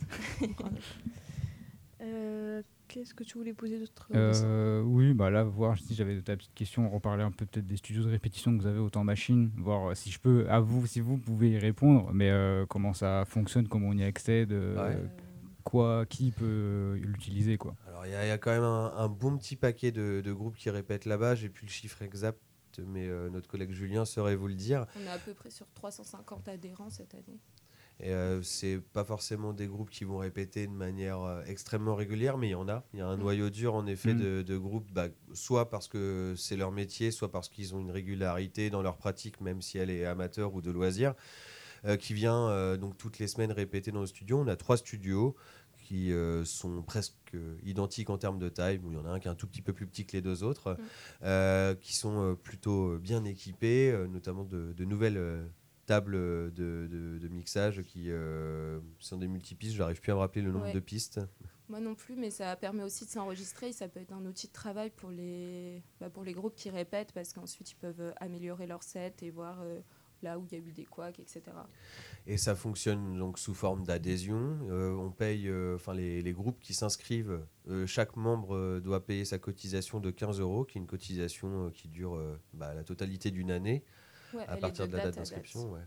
Euh, 2.91 2.99
Qu'est-ce 2.99 3.13
que 3.13 3.23
tu 3.23 3.37
voulais 3.37 3.53
poser 3.53 3.79
d'autre 3.79 4.07
Euh, 4.13 4.81
oui, 4.81 5.13
bah 5.13 5.29
là, 5.29 5.43
voir 5.43 5.77
si 5.77 5.93
j'avais 5.95 6.15
de 6.15 6.21
ta 6.21 6.35
petite 6.35 6.53
question, 6.53 6.89
reparler 6.89 7.23
un 7.23 7.31
peu 7.31 7.45
peut-être 7.45 7.67
des 7.67 7.77
studios 7.77 8.03
de 8.03 8.09
répétition 8.09 8.55
que 8.55 8.61
vous 8.61 8.67
avez 8.67 8.79
au 8.79 8.89
temps 8.89 9.03
machine, 9.03 9.51
voir 9.57 9.91
euh, 9.91 9.95
si 9.95 10.11
je 10.11 10.19
peux, 10.19 10.49
à 10.49 10.59
vous, 10.59 10.85
si 10.87 10.99
vous 10.99 11.17
pouvez 11.17 11.51
y 11.51 11.57
répondre, 11.57 12.11
mais 12.13 12.29
euh, 12.29 12.65
comment 12.67 12.93
ça 12.93 13.23
fonctionne, 13.25 13.67
comment 13.67 13.87
on 13.89 13.93
y 13.97 14.03
accède, 14.03 14.51
euh, 14.51 14.75
Ouais. 14.75 14.95
Euh, 14.95 15.07
quoi, 15.63 16.05
qui 16.07 16.31
peut 16.31 16.99
l'utiliser, 17.01 17.57
quoi. 17.57 17.75
Alors 17.87 18.05
il 18.07 18.11
y, 18.11 18.15
a- 18.15 18.25
il 18.25 18.29
y 18.29 18.31
a 18.31 18.37
quand 18.39 18.49
même 18.51 18.63
un, 18.63 18.93
un 18.97 19.07
bon 19.07 19.37
petit 19.37 19.55
paquet 19.55 19.91
de, 19.91 20.21
de 20.21 20.33
groupes 20.33 20.55
qui 20.57 20.69
répètent 20.71 21.05
là-bas. 21.05 21.35
J'ai 21.35 21.49
plus 21.49 21.65
le 21.67 21.71
chiffre 21.71 22.01
exact, 22.01 22.39
mais 22.87 23.07
euh, 23.07 23.29
notre 23.29 23.47
collègue 23.47 23.71
Julien 23.71 24.03
saurait 24.05 24.35
vous 24.35 24.47
le 24.47 24.55
dire. 24.55 24.87
on 24.97 25.05
est 25.05 25.09
à 25.13 25.19
peu 25.19 25.33
près 25.35 25.51
sur 25.51 25.67
350 25.75 26.47
adhérents 26.49 26.89
cette 26.89 27.13
année. 27.13 27.39
Et 28.03 28.09
euh, 28.09 28.41
c'est 28.41 28.79
pas 28.93 29.03
forcément 29.03 29.53
des 29.53 29.67
groupes 29.67 29.91
qui 29.91 30.05
vont 30.05 30.17
répéter 30.17 30.65
de 30.65 30.71
manière 30.73 31.21
euh, 31.21 31.43
extrêmement 31.45 31.93
régulière, 31.93 32.37
mais 32.39 32.47
il 32.47 32.51
y 32.51 32.55
en 32.55 32.67
a. 32.67 32.83
Il 32.93 32.99
y 32.99 33.01
a 33.03 33.07
un 33.07 33.15
noyau 33.17 33.51
dur 33.51 33.75
en 33.75 33.85
effet 33.85 34.13
Mm. 34.15 34.19
de, 34.19 34.41
de 34.41 34.57
groupes, 34.57 34.91
bah, 34.91 35.07
soit 35.33 35.69
parce 35.69 35.87
que 35.87 36.33
c'est 36.35 36.55
leur 36.57 36.71
métier, 36.71 37.11
soit 37.11 37.31
parce 37.31 37.47
qu'ils 37.47 37.75
ont 37.75 37.79
une 37.79 37.91
régularité 37.91 38.71
dans 38.71 38.81
leur 38.81 38.97
pratique, 38.97 39.39
même 39.39 39.61
si 39.61 39.77
elle 39.77 39.91
est 39.91 40.03
amateur 40.05 40.55
ou 40.55 40.61
de 40.61 40.71
loisir, 40.71 41.13
euh, 41.85 41.95
qui 41.95 42.15
vient 42.15 42.49
euh, 42.49 42.75
donc 42.75 42.97
toutes 42.97 43.19
les 43.19 43.27
semaines 43.27 43.51
répéter 43.51 43.91
dans 43.91 44.01
le 44.01 44.07
studio. 44.07 44.39
On 44.39 44.47
a 44.47 44.55
trois 44.55 44.77
studios 44.77 45.35
qui 45.77 46.13
sont 46.45 46.81
presque 46.83 47.35
identiques 47.63 48.09
en 48.09 48.17
termes 48.17 48.39
de 48.39 48.47
taille. 48.47 48.77
Bon, 48.77 48.91
il 48.91 48.95
y 48.95 48.97
en 48.97 49.05
a 49.05 49.09
un 49.09 49.19
qui 49.19 49.27
est 49.27 49.31
un 49.31 49.35
tout 49.35 49.45
petit 49.47 49.61
peu 49.61 49.73
plus 49.73 49.85
petit 49.85 50.05
que 50.05 50.13
les 50.13 50.21
deux 50.21 50.41
autres, 50.41 50.77
euh, 51.23 51.75
qui 51.75 51.93
sont 51.93 52.37
plutôt 52.41 52.97
bien 52.97 53.25
équipés, 53.25 53.93
notamment 54.09 54.45
de, 54.45 54.71
de 54.71 54.85
nouvelles 54.85 55.19
tables 55.85 56.15
de, 56.53 56.87
de- 56.89 57.17
de 57.19 57.27
mixage 57.27 57.81
qui 57.83 58.05
euh, 58.09 58.79
sont 58.99 59.17
des 59.17 59.27
multipistes. 59.27 59.75
J'arrive 59.75 59.99
plus 60.01 60.11
à 60.11 60.15
me 60.15 60.19
rappeler 60.19 60.41
le 60.41 60.51
nombre 60.51 60.65
Ouais. 60.65 60.73
de 60.73 60.79
pistes. 60.79 61.19
Moi 61.69 61.79
non 61.79 61.95
plus, 61.95 62.15
mais 62.17 62.31
ça 62.31 62.55
permet 62.57 62.83
aussi 62.83 63.05
de 63.05 63.09
s'enregistrer. 63.09 63.71
Ça 63.71 63.87
peut 63.87 63.99
être 64.01 64.11
un 64.11 64.25
outil 64.25 64.47
de 64.47 64.51
travail 64.53 64.89
pour 64.89 65.09
les, 65.09 65.81
bah, 66.01 66.09
pour 66.09 66.23
les 66.23 66.33
groupes 66.33 66.55
qui 66.55 66.69
répètent 66.69 67.13
parce 67.13 67.31
qu'ensuite 67.33 67.71
ils 67.71 67.75
peuvent 67.77 68.01
euh, 68.01 68.11
améliorer 68.19 68.67
leur 68.67 68.83
set 68.83 69.23
et 69.23 69.31
voir 69.31 69.61
euh, 69.61 69.79
là 70.21 70.37
où 70.37 70.45
il 70.45 70.51
y 70.51 70.61
a 70.61 70.63
eu 70.63 70.71
des 70.73 70.83
couacs, 70.85 71.19
etc. 71.19 71.41
Et 72.27 72.35
ça 72.37 72.55
fonctionne 72.55 73.17
donc 73.17 73.39
sous 73.39 73.53
forme 73.53 73.83
d'adhésion. 73.85 74.59
Euh, 74.69 74.91
on 74.93 75.11
paye, 75.11 75.47
euh, 75.47 75.75
enfin 75.75 75.93
les, 75.93 76.21
les 76.21 76.33
groupes 76.33 76.59
qui 76.59 76.73
s'inscrivent, 76.73 77.39
chaque 77.85 78.15
membre 78.17 78.79
doit 78.79 79.05
payer 79.05 79.23
sa 79.25 79.39
cotisation 79.39 79.99
de 80.01 80.11
15 80.11 80.39
euros, 80.41 80.65
qui 80.65 80.77
est 80.77 80.81
une 80.81 80.87
cotisation 80.87 81.71
qui 81.71 81.87
dure 81.87 82.21
bah, 82.53 82.73
la 82.73 82.83
totalité 82.83 83.31
d'une 83.31 83.49
année 83.49 83.83
Ouais, 84.33 84.45
à 84.47 84.57
partir 84.57 84.87
de 84.87 84.95
la 84.97 85.03
date 85.03 85.15
d'inscription. 85.15 85.71
ouais. 85.71 85.81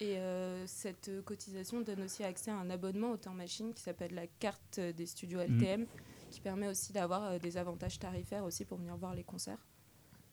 Et 0.00 0.18
euh, 0.18 0.66
cette 0.66 1.08
euh, 1.08 1.22
cotisation 1.22 1.80
donne 1.80 2.02
aussi 2.02 2.24
accès 2.24 2.50
à 2.50 2.56
un 2.56 2.68
abonnement 2.68 3.12
au 3.12 3.16
temps 3.16 3.32
machine 3.32 3.72
qui 3.72 3.82
s'appelle 3.82 4.12
la 4.14 4.26
carte 4.26 4.80
des 4.80 5.06
studios. 5.06 5.40
LTM, 5.40 5.86
qui 6.30 6.40
permet 6.40 6.66
aussi 6.66 6.92
d'avoir 6.92 7.24
euh, 7.24 7.38
des 7.38 7.56
avantages 7.56 7.98
tarifaires 8.00 8.44
aussi 8.44 8.64
pour 8.64 8.78
venir 8.78 8.96
voir 8.96 9.14
les 9.14 9.22
concerts 9.22 9.64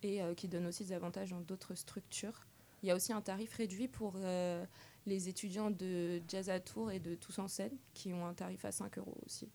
et 0.03 0.21
euh, 0.21 0.33
qui 0.33 0.47
donne 0.47 0.65
aussi 0.65 0.83
des 0.85 0.93
avantages 0.93 1.29
dans 1.29 1.41
d'autres 1.41 1.75
structures. 1.75 2.47
Il 2.81 2.87
y 2.87 2.91
a 2.91 2.95
aussi 2.95 3.13
un 3.13 3.21
tarif 3.21 3.53
réduit 3.53 3.87
pour 3.87 4.15
euh, 4.17 4.65
les 5.05 5.29
étudiants 5.29 5.69
de 5.69 6.21
Jazz 6.27 6.49
à 6.49 6.59
Tours 6.59 6.91
et 6.91 6.99
de 6.99 7.13
Tous 7.13 7.37
en 7.37 7.47
scène 7.47 7.77
qui 7.93 8.11
ont 8.13 8.25
un 8.25 8.33
tarif 8.33 8.65
à 8.65 8.71
5 8.71 8.97
euros 8.97 9.17
aussi. 9.25 9.47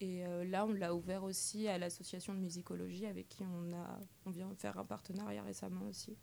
Et 0.00 0.26
euh, 0.26 0.44
là, 0.44 0.66
on 0.66 0.72
l'a 0.72 0.94
ouvert 0.94 1.24
aussi 1.24 1.66
à 1.66 1.78
l'association 1.78 2.34
de 2.34 2.38
musicologie 2.38 3.06
avec 3.06 3.28
qui 3.28 3.42
on, 3.44 3.72
a, 3.74 3.98
on 4.26 4.30
vient 4.30 4.48
de 4.48 4.54
faire 4.54 4.78
un 4.78 4.84
partenariat 4.84 5.42
récemment 5.42 5.86
aussi. 5.88 6.16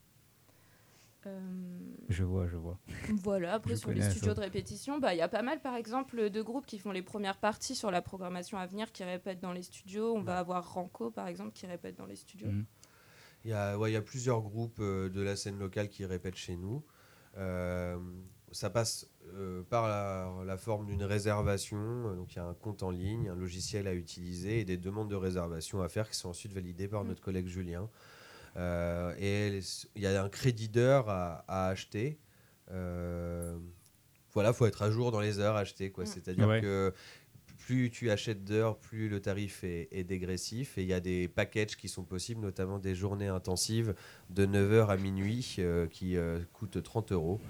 Euh, 1.28 1.40
Je 2.10 2.24
vois, 2.24 2.48
je 2.48 2.56
vois. 2.58 2.78
voilà, 3.24 3.54
après 3.54 3.72
Je 3.72 3.80
sur 3.80 3.92
les 3.92 4.02
studios 4.10 4.34
de 4.34 4.40
répétition, 4.40 5.00
bah, 5.00 5.14
il 5.14 5.18
y 5.18 5.22
a 5.22 5.28
pas 5.28 5.42
mal 5.42 5.60
par 5.62 5.76
exemple 5.76 6.30
de 6.30 6.42
groupes 6.42 6.66
qui 6.66 6.78
font 6.80 6.92
les 6.92 7.02
premières 7.02 7.38
parties 7.38 7.76
sur 7.76 7.92
la 7.92 8.02
programmation 8.02 8.58
à 8.58 8.66
venir 8.68 8.92
qui 8.92 9.04
répètent 9.04 9.40
dans 9.42 9.54
les 9.54 9.64
studios. 9.64 10.14
On 10.16 10.22
va 10.22 10.38
avoir 10.40 10.74
Ranco 10.74 11.10
par 11.12 11.28
exemple 11.28 11.52
qui 11.54 11.66
répète 11.66 11.96
dans 11.98 12.06
les 12.06 12.16
studios. 12.16 12.48
Mhm. 12.52 12.66
Il 13.44 13.52
y 13.52 13.54
a, 13.54 13.78
ouais, 13.78 13.92
y 13.92 13.96
a 13.96 14.02
plusieurs 14.02 14.42
groupes 14.42 14.80
euh, 14.80 15.10
de 15.10 15.22
la 15.22 15.36
scène 15.36 15.60
locale 15.60 15.88
qui 15.90 16.04
répètent 16.06 16.36
chez 16.36 16.56
nous. 16.58 16.84
Euh, 17.38 17.98
ça 18.52 18.70
passe 18.70 19.08
euh, 19.34 19.62
par 19.64 19.88
la, 19.88 20.32
la 20.46 20.58
forme 20.58 20.86
d'une 20.86 21.04
réservation. 21.04 22.16
Donc 22.16 22.34
il 22.34 22.38
y 22.38 22.40
a 22.40 22.46
un 22.46 22.54
compte 22.54 22.82
en 22.84 22.90
ligne, 22.92 23.30
un 23.30 23.36
logiciel 23.36 23.88
à 23.88 23.94
utiliser 23.94 24.62
et 24.62 24.66
des 24.66 24.78
demandes 24.78 25.10
de 25.10 25.16
réservation 25.16 25.82
à 25.82 25.90
faire 25.90 26.10
qui 26.10 26.16
sont 26.18 26.30
ensuite 26.30 26.54
validées 26.54 26.88
par 26.88 27.04
Mm. 27.04 27.08
notre 27.08 27.22
collègue 27.22 27.48
Julien. 27.48 27.90
Euh, 28.58 29.14
et 29.20 29.60
il 29.96 30.02
y 30.02 30.08
a 30.08 30.24
un 30.24 30.30
crédit 30.30 30.70
d'heure 30.70 31.10
à, 31.10 31.44
à 31.48 31.68
acheter. 31.68 32.20
Euh, 32.72 33.58
voilà, 34.34 34.54
faut 34.54 34.66
être 34.66 34.82
à 34.82 34.92
jour 34.92 35.12
dans 35.12 35.20
les 35.20 35.40
heures 35.40 35.56
achetées. 35.56 35.92
quoi. 35.92 36.04
Mm. 36.04 36.08
C'est-à-dire 36.08 36.48
Ouais. 36.48 36.62
que 36.62 36.94
plus 37.58 37.90
tu 37.90 38.12
achètes 38.12 38.44
d'heures, 38.44 38.78
plus 38.78 39.10
le 39.10 39.20
tarif 39.20 39.64
est, 39.64 39.88
est 39.92 40.04
dégressif. 40.04 40.78
Et 40.78 40.84
il 40.84 40.88
y 40.88 40.94
a 40.94 41.00
des 41.00 41.28
packages 41.28 41.76
qui 41.76 41.90
sont 41.90 42.04
possibles, 42.04 42.42
notamment 42.42 42.80
des 42.80 42.96
journées 42.96 43.28
intensives 43.28 43.96
de 44.30 44.46
9h 44.46 44.88
à 44.88 44.98
minuit 44.98 45.56
euh, 45.60 45.88
qui 45.88 46.16
euh, 46.16 46.40
coûtent 46.54 46.82
30 46.82 47.12
euros. 47.12 47.42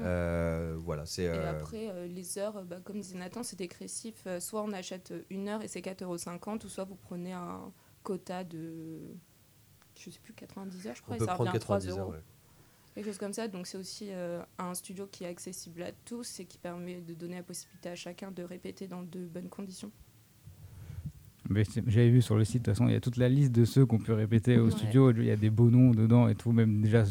Euh, 0.00 0.74
voilà, 0.78 1.06
c'est. 1.06 1.24
Et 1.24 1.28
euh, 1.28 1.50
après, 1.50 1.88
euh, 1.90 2.06
les 2.06 2.38
heures, 2.38 2.64
bah, 2.64 2.78
comme 2.82 3.00
disait 3.00 3.18
Nathan, 3.18 3.42
c'est 3.42 3.58
dégressif. 3.58 4.26
Soit 4.40 4.62
on 4.62 4.72
achète 4.72 5.12
une 5.30 5.48
heure 5.48 5.62
et 5.62 5.68
c'est 5.68 5.80
4,50 5.80 6.02
euros, 6.04 6.16
ou 6.64 6.68
soit 6.68 6.84
vous 6.84 6.96
prenez 6.96 7.32
un 7.32 7.72
quota 8.02 8.42
de, 8.42 9.00
je 9.98 10.10
sais 10.10 10.20
plus, 10.22 10.32
90 10.32 10.86
heures, 10.86 10.94
je 10.96 11.02
crois, 11.02 11.14
on 11.14 11.16
et 11.16 11.18
peut 11.20 11.24
ça 11.26 11.34
revient 11.34 11.50
à 11.56 11.58
3 11.58 11.76
90 11.78 11.88
heures. 11.92 11.98
euros. 12.06 12.12
ouais. 12.12 12.18
Quelque 12.94 13.06
chose 13.06 13.18
comme 13.18 13.32
ça. 13.32 13.48
Donc 13.48 13.66
c'est 13.66 13.78
aussi 13.78 14.08
euh, 14.10 14.42
un 14.58 14.74
studio 14.74 15.06
qui 15.10 15.24
est 15.24 15.28
accessible 15.28 15.82
à 15.82 15.92
tous 16.04 16.40
et 16.40 16.44
qui 16.44 16.58
permet 16.58 17.00
de 17.00 17.14
donner 17.14 17.36
la 17.36 17.42
possibilité 17.42 17.88
à 17.88 17.94
chacun 17.94 18.30
de 18.30 18.42
répéter 18.42 18.86
dans 18.86 19.02
de 19.02 19.26
bonnes 19.26 19.48
conditions. 19.48 19.90
J'avais 21.86 22.08
vu 22.08 22.22
sur 22.22 22.36
le 22.36 22.44
site, 22.44 22.62
de 22.62 22.70
toute 22.70 22.74
façon, 22.74 22.88
il 22.88 22.92
y 22.92 22.96
a 22.96 23.00
toute 23.00 23.16
la 23.18 23.28
liste 23.28 23.52
de 23.52 23.64
ceux 23.64 23.84
qu'on 23.84 23.98
peut 23.98 24.14
répéter 24.14 24.58
au 24.58 24.66
Ouais. 24.66 24.70
studio. 24.70 25.10
Il 25.10 25.24
y 25.24 25.30
a 25.30 25.36
des 25.36 25.50
beaux 25.50 25.70
noms 25.70 25.90
dedans 25.90 26.28
et 26.28 26.34
tout, 26.34 26.52
même 26.52 26.80
déjà 26.80 27.04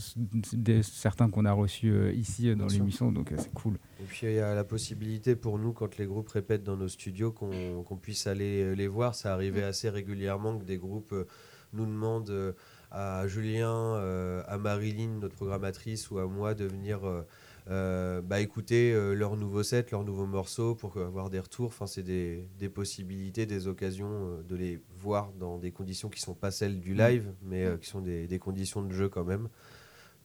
des, 0.53 0.81
certains 0.83 1.29
qu'on 1.29 1.45
a 1.45 1.51
reçus 1.51 1.91
euh, 1.91 2.11
ici 2.13 2.49
euh, 2.49 2.55
dans 2.55 2.65
l'émission, 2.67 3.11
donc 3.11 3.31
euh, 3.31 3.35
c'est 3.37 3.53
cool. 3.53 3.77
Et 3.99 4.03
puis 4.05 4.27
il 4.27 4.33
y 4.33 4.39
a 4.39 4.55
la 4.55 4.63
possibilité 4.63 5.35
pour 5.35 5.59
nous, 5.59 5.73
quand 5.73 5.97
les 5.97 6.05
groupes 6.07 6.29
répètent 6.29 6.63
dans 6.63 6.77
nos 6.77 6.87
studios, 6.87 7.31
qu'on 7.31 7.97
puisse 8.01 8.25
aller 8.25 8.73
les 8.75 8.87
voir. 8.87 9.13
Ça 9.15 9.33
arrivait 9.33 9.61
Mm. 9.61 9.65
assez 9.65 9.89
régulièrement 9.89 10.57
que 10.57 10.63
des 10.63 10.77
groupes 10.77 11.11
euh, 11.11 11.27
nous 11.73 11.85
demandent 11.85 12.29
euh, 12.29 12.53
à 12.91 13.27
Julien, 13.27 13.71
euh, 13.95 14.43
à 14.47 14.57
Marilyn, 14.57 15.19
notre 15.19 15.35
programmatrice, 15.35 16.11
ou 16.11 16.19
à 16.19 16.27
moi 16.27 16.53
de 16.53 16.65
venir 16.65 17.05
euh, 17.07 17.21
euh, 17.69 18.21
bah, 18.21 18.39
écouter 18.41 18.91
euh, 18.93 19.13
leurs 19.13 19.37
nouveaux 19.37 19.63
sets, 19.63 19.85
leurs 19.91 20.03
nouveaux 20.03 20.25
morceaux 20.25 20.75
pour 20.75 20.97
avoir 20.97 21.29
des 21.29 21.39
retours. 21.39 21.67
Enfin, 21.67 21.87
c'est 21.87 22.03
des, 22.03 22.47
des 22.59 22.69
possibilités, 22.69 23.45
des 23.45 23.67
occasions 23.67 24.09
euh, 24.11 24.43
de 24.43 24.55
les 24.55 24.81
voir 24.97 25.31
dans 25.33 25.57
des 25.57 25.71
conditions 25.71 26.09
qui 26.09 26.19
sont 26.19 26.33
pas 26.33 26.51
celles 26.51 26.79
du 26.81 26.93
Mm. 26.93 26.97
live, 26.97 27.33
mais 27.43 27.65
euh, 27.65 27.77
qui 27.77 27.87
sont 27.87 28.01
des, 28.01 28.27
des 28.27 28.39
conditions 28.39 28.81
de 28.81 28.91
jeu 28.91 29.09
quand 29.09 29.23
même. 29.23 29.47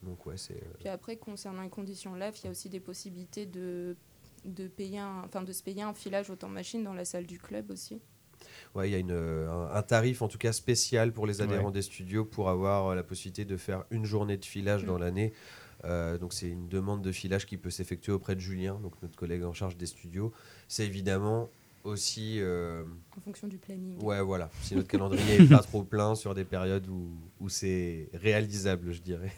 Donc 0.03 0.27
ouais, 0.27 0.37
c'est. 0.37 0.55
euh, 0.55 0.75
Puis 0.79 0.89
après, 0.89 1.17
concernant 1.17 1.63
les 1.63 1.69
conditions 1.71 2.15
live, 2.15 2.35
il 2.43 2.45
y 2.45 2.49
a 2.49 2.51
aussi 2.51 2.69
des 2.69 2.81
possibilités 2.81 3.47
de, 3.47 3.97
de, 4.45 4.69
payer 4.69 4.99
un, 4.99 5.23
enfin, 5.25 5.43
de 5.43 5.53
se 5.53 5.63
payer 5.63 5.83
un 5.83 5.95
filage 5.95 6.31
au 6.31 6.37
temps 6.37 6.49
machine 6.49 6.83
dans 6.85 6.95
la 6.95 7.05
salle 7.05 7.27
du 7.27 7.39
club 7.39 7.71
aussi. 7.71 8.01
Ouais, 8.75 8.89
il 8.89 8.93
y 8.93 8.95
a 8.95 8.99
une, 8.99 9.11
euh, 9.13 9.51
un, 9.51 9.75
un 9.77 9.83
tarif 9.83 10.23
en 10.23 10.29
tout 10.29 10.39
cas 10.39 10.53
spécial 10.53 11.13
pour 11.13 11.27
les 11.27 11.41
adhérents 11.43 11.67
Ouais. 11.67 11.73
des 11.73 11.83
studios 11.83 12.25
pour 12.25 12.49
avoir 12.51 12.89
euh, 12.89 12.95
la 12.95 13.03
possibilité 13.03 13.45
de 13.45 13.57
faire 13.57 13.85
une 13.91 14.05
journée 14.05 14.37
de 14.37 14.45
filage 14.45 14.85
Mm. 14.85 14.87
dans 14.87 14.99
l'année. 14.99 15.33
Euh, 15.85 16.17
donc 16.19 16.33
c'est 16.33 16.49
une 16.49 16.69
demande 16.69 17.03
de 17.03 17.13
filage 17.13 17.47
qui 17.47 17.57
peut 17.59 17.71
s'effectuer 17.71 18.11
auprès 18.13 18.35
de 18.35 18.41
Julien, 18.41 18.79
donc 18.83 18.95
notre 19.03 19.15
collègue 19.17 19.45
en 19.45 19.53
charge 19.53 19.77
des 19.77 19.87
studios. 19.87 20.33
C'est 20.69 20.87
évidemment 20.87 21.49
aussi, 21.85 22.41
euh, 22.41 22.83
En 23.17 23.21
fonction 23.21 23.47
du 23.47 23.59
planning. 23.59 23.97
ouais 24.03 24.21
voilà, 24.23 24.51
si 24.63 24.75
notre 24.75 24.89
calendrier 24.89 25.43
est 25.43 25.49
pas 25.49 25.59
trop 25.63 25.85
plein 25.85 26.15
sur 26.17 26.35
des 26.35 26.45
périodes 26.45 26.89
où, 26.89 27.11
où 27.41 27.49
c'est 27.49 28.09
réalisable, 28.15 28.93
je 28.93 29.01
dirais. 29.03 29.33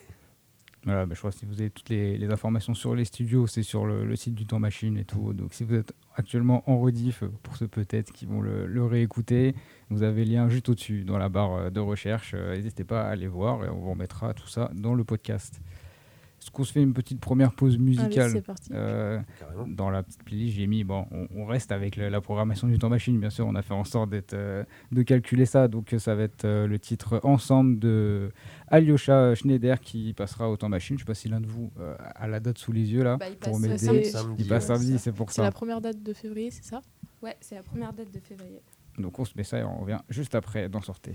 Voilà, 0.84 1.06
bah, 1.06 1.14
je 1.14 1.18
crois 1.18 1.32
que 1.32 1.36
si 1.36 1.44
vous 1.44 1.60
avez 1.60 1.70
toutes 1.70 1.88
les, 1.88 2.30
informations 2.30 2.72
sur 2.72 2.94
les 2.94 3.04
studios, 3.04 3.46
c'est 3.46 3.62
sur 3.62 3.84
le, 3.84 4.14
site 4.16 4.34
du 4.34 4.46
Temps 4.46 4.60
Machine 4.60 4.96
et 4.96 5.04
tout. 5.04 5.32
Donc 5.32 5.52
si 5.52 5.64
vous 5.64 5.74
êtes 5.74 5.92
actuellement 6.16 6.62
en 6.70 6.78
rediff, 6.78 7.24
pour 7.42 7.56
ceux 7.56 7.68
peut-être 7.68 8.12
qui 8.12 8.26
vont 8.26 8.40
le, 8.40 8.66
le 8.66 8.84
réécouter, 8.84 9.54
vous 9.90 10.02
avez 10.02 10.24
le 10.24 10.32
lien 10.32 10.48
juste 10.48 10.68
au-dessus 10.68 11.04
dans 11.04 11.18
la 11.18 11.28
barre 11.28 11.70
de 11.70 11.80
recherche. 11.80 12.32
Euh, 12.34 12.54
N'hésitez 12.54 12.84
pas 12.84 13.02
à 13.02 13.10
aller 13.10 13.26
voir 13.26 13.64
et 13.64 13.68
on 13.68 13.78
vous 13.78 13.90
remettra 13.90 14.34
tout 14.34 14.48
ça 14.48 14.70
dans 14.74 14.94
le 14.94 15.04
podcast. 15.04 15.60
Qu'on 16.50 16.64
se 16.64 16.72
fait 16.72 16.82
une 16.82 16.92
petite 16.94 17.20
première 17.20 17.52
pause 17.52 17.74
Allez, 17.74 17.82
musicale 17.84 18.30
c'est 18.30 18.40
parti. 18.42 18.70
Euh, 18.74 19.20
dans 19.68 19.90
la 19.90 20.02
petite 20.02 20.22
playlist, 20.24 20.56
j'ai 20.56 20.66
mis, 20.66 20.82
bon, 20.84 21.06
on, 21.10 21.26
on 21.36 21.44
reste 21.46 21.70
avec 21.72 21.96
le- 21.96 22.08
la 22.08 22.20
programmation 22.20 22.66
du 22.66 22.78
temps 22.78 22.88
machine, 22.88 23.18
bien 23.20 23.30
sûr, 23.30 23.46
on 23.46 23.54
a 23.54 23.62
fait 23.62 23.74
en 23.74 23.84
sorte 23.84 24.10
d'être, 24.10 24.34
euh, 24.34 24.64
de 24.92 25.02
calculer 25.02 25.46
ça, 25.46 25.68
donc 25.68 25.92
euh, 25.92 25.98
ça 25.98 26.14
va 26.14 26.22
être 26.24 26.44
euh, 26.44 26.66
le 26.66 26.78
titre 26.78 27.20
Ensemble 27.22 27.78
de 27.78 28.32
Alyosha 28.68 29.34
Schneider 29.34 29.78
qui 29.80 30.12
passera 30.14 30.50
au 30.50 30.56
temps 30.56 30.68
machine. 30.68 30.96
Je 30.98 31.02
sais 31.04 31.06
pas 31.06 31.14
si 31.14 31.28
l'un 31.28 31.40
de 31.40 31.46
vous 31.46 31.70
euh, 31.78 31.94
a 32.14 32.26
la 32.26 32.40
date 32.40 32.58
sous 32.58 32.72
les 32.72 32.92
yeux 32.92 33.02
là, 33.04 33.16
Bah, 33.18 33.26
il 33.28 33.36
pour 33.36 33.52
passe 33.52 33.60
m'aider. 33.60 33.78
samedi. 33.78 34.04
Samedi, 34.06 34.42
Il 34.42 34.48
passe 34.48 34.68
ouais. 34.68 34.76
samedi, 34.76 34.98
c'est 34.98 35.12
pour 35.12 35.30
C'est 35.30 35.36
ça. 35.36 35.42
la 35.42 35.52
première 35.52 35.80
date 35.80 36.02
de 36.02 36.12
février, 36.12 36.50
c'est 36.50 36.64
ça? 36.64 36.80
Ouais, 37.22 37.36
c'est 37.40 37.54
la 37.56 37.62
première 37.62 37.92
date 37.92 38.10
de 38.12 38.20
février. 38.20 38.60
Donc 38.98 39.18
on 39.18 39.24
se 39.24 39.32
met 39.36 39.44
ça 39.44 39.58
et 39.58 39.64
on 39.64 39.78
revient 39.80 39.98
juste 40.08 40.34
après 40.34 40.68
d'en 40.68 40.80
sortir. 40.80 41.14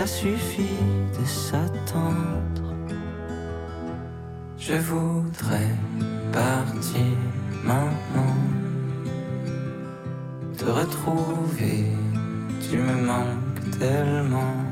Ça 0.00 0.06
suffit 0.06 0.78
de 1.18 1.26
s'attendre. 1.26 2.74
Je 4.58 4.72
voudrais 4.72 5.74
partir 6.32 7.18
maintenant. 7.62 8.36
Te 10.56 10.64
retrouver, 10.64 11.84
tu 12.66 12.78
me 12.78 12.96
manques 13.08 13.78
tellement 13.78 14.69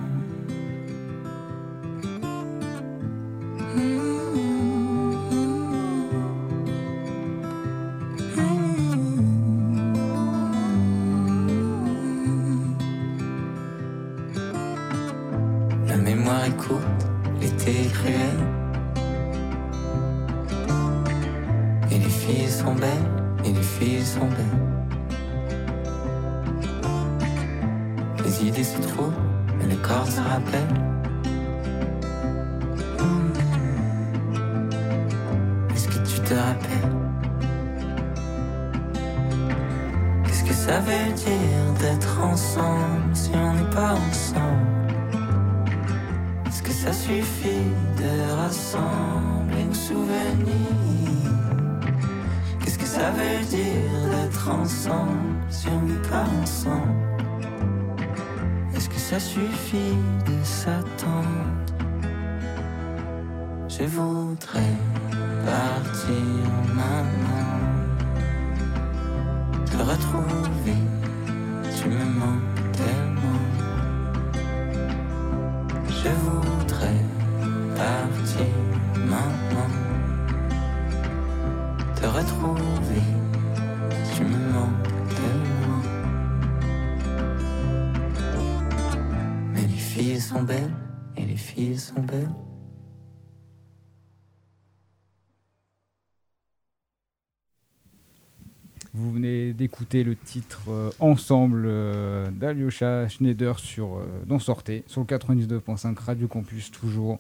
venez 99.79 100.03
d'écouter 100.03 100.05
le 100.05 100.17
titre 100.17 100.63
euh, 100.69 100.91
Ensemble 100.99 101.65
euh, 101.67 102.31
d'Alyosha 102.31 103.09
Schneider 103.09 103.59
sur 103.59 103.97
euh, 103.97 104.07
Dans 104.27 104.39
Sortez, 104.39 104.83
sur 104.87 105.01
le 105.01 105.07
99.5 105.07 105.99
Radio 105.99 106.29
Campus, 106.29 106.71
toujours. 106.71 107.19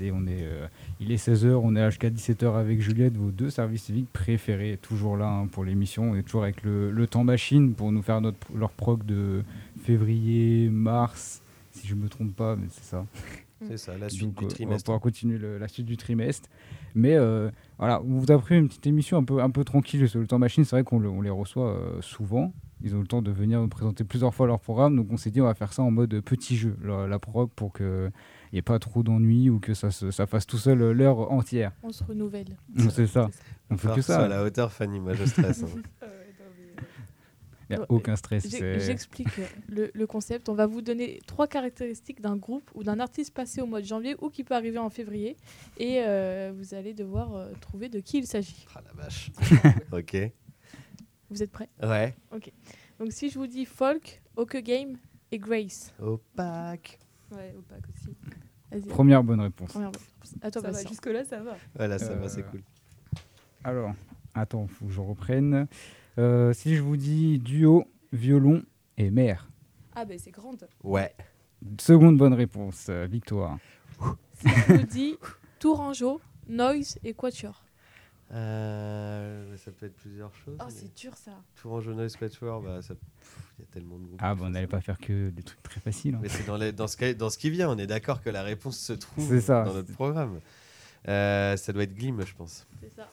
On 0.00 0.26
est, 0.26 0.42
euh, 0.42 0.66
il 1.00 1.12
est 1.12 1.16
16h, 1.16 1.48
on 1.52 1.76
est 1.76 1.90
jusqu'à 1.90 2.08
17h 2.08 2.56
avec 2.56 2.80
Juliette, 2.80 3.14
vos 3.14 3.30
deux 3.30 3.50
services 3.50 3.84
civiques 3.84 4.10
préférés, 4.10 4.78
toujours 4.80 5.18
là 5.18 5.28
hein, 5.28 5.46
pour 5.48 5.64
l'émission. 5.64 6.12
On 6.12 6.16
est 6.16 6.22
toujours 6.22 6.44
avec 6.44 6.62
le, 6.62 7.06
temps 7.06 7.24
machine 7.24 7.74
pour 7.74 7.92
nous 7.92 8.00
faire 8.00 8.22
notre, 8.22 8.38
leur 8.54 8.70
prog 8.70 9.04
de 9.04 9.42
février, 9.84 10.70
mars, 10.70 11.42
si 11.72 11.86
je 11.86 11.94
me 11.94 12.08
trompe 12.08 12.34
pas, 12.34 12.56
mais 12.56 12.68
c'est 12.70 12.84
ça. 12.84 13.04
C'est 13.66 13.76
ça, 13.78 13.96
la 13.96 14.08
suite 14.10 14.34
Donc, 14.34 14.38
du 14.38 14.44
euh, 14.44 14.46
On 14.46 14.48
va 14.48 14.54
trimestre. 14.54 14.84
pouvoir 14.84 15.00
continuer 15.00 15.38
le- 15.38 15.56
la 15.58 15.68
suite 15.68 15.86
du 15.86 15.96
trimestre. 15.96 16.48
Mais 16.94 17.14
euh, 17.16 17.50
voilà, 17.78 18.02
on 18.02 18.18
vous 18.18 18.30
a 18.30 18.38
pris 18.38 18.58
une 18.58 18.68
petite 18.68 18.86
émission 18.86 19.16
un 19.16 19.24
peu, 19.24 19.40
un 19.42 19.50
peu 19.50 19.64
tranquille 19.64 20.06
sur 20.08 20.20
le 20.20 20.26
temps 20.26 20.38
machine. 20.38 20.64
C'est 20.64 20.76
vrai 20.76 20.84
qu'on 20.84 20.98
le- 20.98 21.08
on 21.08 21.22
les 21.22 21.30
reçoit 21.30 21.70
euh, 21.70 22.00
souvent. 22.02 22.52
Ils 22.82 22.94
ont 22.94 23.00
le 23.00 23.06
temps 23.06 23.22
de 23.22 23.30
venir 23.30 23.60
nous 23.62 23.68
présenter 23.68 24.04
plusieurs 24.04 24.34
fois 24.34 24.46
leur 24.46 24.60
programme. 24.60 24.96
Donc 24.96 25.06
on 25.10 25.16
s'est 25.16 25.30
dit, 25.30 25.40
on 25.40 25.44
va 25.46 25.54
faire 25.54 25.72
ça 25.72 25.82
en 25.82 25.90
mode 25.90 26.20
petit 26.20 26.56
jeu, 26.56 26.76
la, 26.84 27.06
la 27.06 27.18
prog, 27.18 27.48
pour 27.56 27.72
qu'il 27.72 28.12
n'y 28.52 28.58
ait 28.58 28.62
pas 28.62 28.78
trop 28.78 29.02
d'ennuis 29.02 29.48
ou 29.48 29.58
que 29.58 29.72
ça, 29.72 29.90
se- 29.90 30.10
ça 30.10 30.26
fasse 30.26 30.46
tout 30.46 30.58
seul 30.58 30.92
l'heure 30.92 31.32
entière. 31.32 31.72
On 31.82 31.90
se 31.90 32.04
renouvelle. 32.04 32.58
C'est 32.90 33.06
ça. 33.06 33.30
On 33.70 33.78
fait 33.78 33.88
que 33.94 34.02
ça 34.02 34.14
ça. 34.18 34.24
à 34.24 34.28
la 34.28 34.44
hauteur, 34.44 34.70
Fanny, 34.70 35.00
moi 35.00 35.14
je 35.14 35.24
stresse. 35.24 35.62
hein. 35.64 35.80
Il 37.68 37.76
n'y 37.76 37.82
a 37.82 37.86
aucun 37.88 38.14
stress. 38.16 38.44
J'ai- 38.48 38.58
c'est- 38.58 38.80
J'explique 38.80 39.28
le, 39.68 39.90
le 39.92 40.06
concept. 40.06 40.48
On 40.48 40.54
va 40.54 40.66
vous 40.66 40.82
donner 40.82 41.20
trois 41.26 41.48
caractéristiques 41.48 42.20
d'un 42.20 42.36
groupe 42.36 42.70
ou 42.74 42.84
d'un 42.84 43.00
artiste 43.00 43.34
passé 43.34 43.60
au 43.60 43.66
mois 43.66 43.80
de 43.80 43.86
janvier 43.86 44.14
ou 44.20 44.30
qui 44.30 44.44
peut 44.44 44.54
arriver 44.54 44.78
en 44.78 44.88
février. 44.90 45.36
Et 45.78 46.02
euh, 46.04 46.52
vous 46.54 46.74
allez 46.74 46.94
devoir 46.94 47.34
euh, 47.34 47.52
trouver 47.60 47.88
de 47.88 47.98
qui 48.00 48.18
il 48.18 48.26
s'agit. 48.26 48.66
Ah 48.74 48.82
la 48.86 48.92
vache. 49.02 49.30
ok. 49.92 50.16
Vous 51.30 51.42
êtes 51.42 51.50
prêts? 51.50 51.68
Ouais. 51.82 52.14
Donc 53.00 53.10
si 53.10 53.30
je 53.30 53.38
vous 53.38 53.48
dis 53.48 53.64
Folk, 53.64 54.22
Oke 54.36 54.58
Game 54.58 54.96
et 55.32 55.38
Grace. 55.38 55.92
Opaque. 56.00 57.00
Ouais, 57.32 57.52
opaque 57.58 57.82
aussi. 57.92 58.14
Vas-y, 58.70 58.82
Première 58.88 59.24
bonne 59.24 59.40
réponse. 59.40 59.70
première 59.70 59.88
réponse. 59.90 60.34
Ça 60.52 60.60
va, 60.60 60.68
Bastien. 60.70 60.88
jusque-là, 60.88 61.24
ça 61.24 61.40
va. 61.40 61.56
Voilà, 61.74 61.98
ça 61.98 62.14
va, 62.14 62.26
Euh, 62.26 62.28
c'est 62.28 62.44
cool. 62.44 62.62
Alors, 63.64 63.92
attends, 64.34 64.66
faut 64.68 64.86
que 64.86 64.92
je 64.92 65.00
reprenne. 65.00 65.66
Euh, 66.18 66.52
si 66.52 66.76
je 66.76 66.82
vous 66.82 66.96
dis 66.96 67.38
duo, 67.38 67.84
violon 68.12 68.62
et 68.96 69.10
mère. 69.10 69.48
Ah, 69.94 70.04
ben 70.04 70.18
c'est 70.18 70.30
grande. 70.30 70.66
Ouais. 70.82 71.14
Seconde 71.80 72.16
bonne 72.18 72.34
réponse, 72.34 72.86
euh, 72.88 73.06
victoire. 73.06 73.58
Si 74.34 74.48
je 74.48 74.72
vous 74.74 74.86
dis 74.86 75.16
Tourangeau, 75.58 76.20
Noise 76.48 76.98
et 77.04 77.14
Quatuor. 77.14 77.62
Euh, 78.32 79.56
ça 79.56 79.70
peut 79.70 79.86
être 79.86 79.96
plusieurs 79.96 80.34
choses. 80.34 80.56
Oh, 80.60 80.64
mais 80.66 80.72
c'est 80.72 80.94
dur 80.96 81.14
ça. 81.16 81.32
Tourangeau 81.60 81.94
Noise 81.94 82.16
Quatuor, 82.16 82.60
bah, 82.60 82.82
ça... 82.82 82.94
pff, 82.94 83.52
il 83.58 83.62
y 83.62 83.64
a 83.64 83.70
tellement 83.72 83.98
de 83.98 84.04
groupes. 84.06 84.20
Ah, 84.22 84.34
bon, 84.34 84.46
on 84.46 84.50
n'allait 84.50 84.66
pas 84.66 84.80
faire 84.80 84.98
que 84.98 85.30
des 85.30 85.42
trucs 85.42 85.62
très 85.62 85.80
faciles. 85.80 86.14
hein. 86.16 86.20
Mais 86.22 86.28
c'est 86.28 86.44
dans, 86.46 86.56
les- 86.56 86.72
dans, 86.72 86.88
ce, 86.88 86.96
qui- 86.96 87.14
dans 87.14 87.30
ce 87.30 87.38
qui 87.38 87.50
vient, 87.50 87.70
on 87.70 87.78
est 87.78 87.86
d'accord 87.86 88.20
que 88.22 88.30
la 88.30 88.42
réponse 88.42 88.78
se 88.78 88.92
trouve 88.94 89.28
C'est 89.28 89.40
ça. 89.40 89.62
dans 89.64 89.74
notre 89.74 89.92
programme. 89.92 90.40
Euh, 91.08 91.56
ça 91.56 91.72
doit 91.72 91.84
être 91.84 91.94
Glim, 91.94 92.20
je 92.26 92.34
pense. 92.34 92.66
C'est 92.80 92.92
ça. 92.92 93.10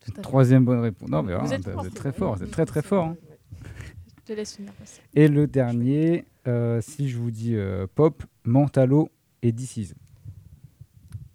Ouais. 0.00 0.06
Tout 0.06 0.12
à 0.12 0.14
fait. 0.16 0.22
Troisième 0.22 0.64
bonne 0.64 0.80
réponse. 0.80 1.08
Non, 1.08 1.22
mais 1.22 1.36
Vous 1.36 1.52
êtes 1.52 1.64
vous 1.66 1.72
fort, 1.72 1.84
êtes 1.86 1.92
c'est 1.92 1.98
très 1.98 2.10
vrai. 2.10 2.18
fort, 2.18 2.36
c'est 2.38 2.50
très 2.50 2.66
très 2.66 2.82
fort. 2.82 3.04
hein. 3.06 3.16
Je 4.18 4.22
te 4.24 4.32
laisse 4.32 4.56
finir. 4.56 4.72
Et 5.14 5.28
le 5.28 5.46
dernier, 5.46 6.24
euh, 6.46 6.80
si 6.80 7.08
je 7.08 7.18
vous 7.18 7.30
dis 7.30 7.54
euh, 7.56 7.86
pop, 7.94 8.22
Mentalo 8.44 9.10
et 9.42 9.52
DC's. 9.52 9.94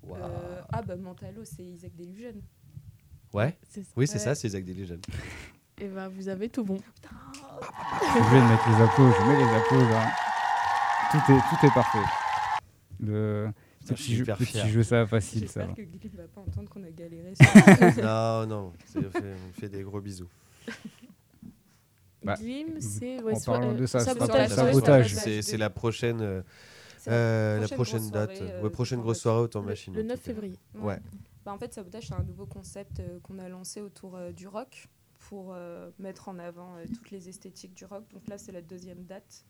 Euh, 0.10 0.62
ah, 0.72 0.82
bah 0.82 0.96
Mentalo, 0.96 1.42
c'est 1.44 1.64
Isaac 1.64 1.92
Delusion. 1.96 2.34
Ouais, 3.34 3.58
C'est 3.70 3.84
ça. 3.84 3.90
oui, 3.98 4.08
c'est 4.08 4.14
Ouais. 4.14 4.20
ça, 4.20 4.36
c'est 4.36 4.48
Isaac 4.48 4.64
Delusion. 4.64 4.98
Et 5.78 5.88
bah, 5.90 6.08
vous 6.08 6.30
avez 6.30 6.48
tout 6.48 6.64
bon. 6.64 6.78
Je 7.12 8.34
vais 8.34 8.42
mettre 8.48 8.70
les 8.70 8.82
applaudissements, 8.82 9.26
je 9.26 9.30
mets 9.30 9.38
les 9.46 9.58
applaudissements. 9.58 10.12
Tout 11.12 11.18
est, 11.34 11.40
tout 11.60 11.66
est 11.66 11.74
parfait. 11.74 12.00
Le 13.02 13.50
Je 13.90 13.94
suis 13.96 14.24
petit, 14.24 14.70
jeu, 14.70 14.84
ça 14.84 15.06
facile, 15.06 15.40
ça 15.42 15.46
J'espère 15.62 15.68
va. 15.68 15.74
que 15.74 15.82
Glee 15.82 16.12
ne 16.14 16.18
va 16.18 16.28
pas 16.28 16.42
entendre 16.42 16.70
qu'on 16.70 16.84
a 16.84 16.90
galéré 16.92 17.34
sur 17.36 18.04
non, 18.04 18.46
non, 18.48 18.74
on 18.96 19.02
fait, 19.12 19.20
on 19.24 19.54
fait 19.60 19.70
des 19.70 19.84
gros 19.84 20.02
bisous. 20.02 20.28
Bah, 22.24 22.36
Glim, 22.40 22.80
c'est. 22.82 23.20
en 23.20 23.24
ouais, 23.24 23.36
soit- 23.36 23.54
parlant 23.60 23.74
de 23.74 23.86
ça, 23.86 24.00
c'est 24.00 24.06
sabotage. 24.06 24.50
sabotage. 24.50 25.14
C'est 25.14 25.42
c'est 25.44 25.58
la 25.58 25.70
prochaine, 25.70 26.22
euh, 26.22 26.42
C'est 26.98 27.12
euh, 27.12 27.60
la 27.60 27.68
prochaine 27.68 28.00
prochaine 28.00 28.10
date, 28.12 28.36
soirée, 28.38 28.52
euh, 28.54 28.62
ouais, 28.64 28.70
prochaine 28.72 29.00
du 29.00 29.04
grosse 29.04 29.20
soirée 29.20 29.42
au 29.42 29.48
temps 29.48 29.62
Le, 29.62 29.68
machine. 29.68 29.94
le 29.94 30.02
en 30.02 30.06
9 30.06 30.16
tout 30.18 30.22
cas. 30.22 30.26
février. 30.34 30.58
Ouais. 30.76 31.00
Bah, 31.46 31.54
en 31.54 31.60
fait, 31.60 31.72
Sabotage, 31.74 32.08
c'est 32.08 32.16
un 32.16 32.24
nouveau 32.24 32.48
concept 32.48 33.00
euh, 33.00 33.20
qu'on 33.22 33.38
a 33.38 33.48
lancé 33.48 33.80
autour 33.82 34.16
euh, 34.16 34.32
du 34.32 34.48
rock 34.48 34.88
pour 35.30 35.54
euh, 35.54 35.92
mettre 36.00 36.28
en 36.30 36.40
avant 36.40 36.76
euh, 36.78 36.86
toutes 36.92 37.12
les 37.12 37.30
esthétiques 37.30 37.76
du 37.76 37.86
rock. 37.86 38.04
Donc 38.12 38.28
là, 38.28 38.40
c'est 38.40 38.52
la 38.52 38.62
deuxième 38.64 39.04
date. 39.04 39.46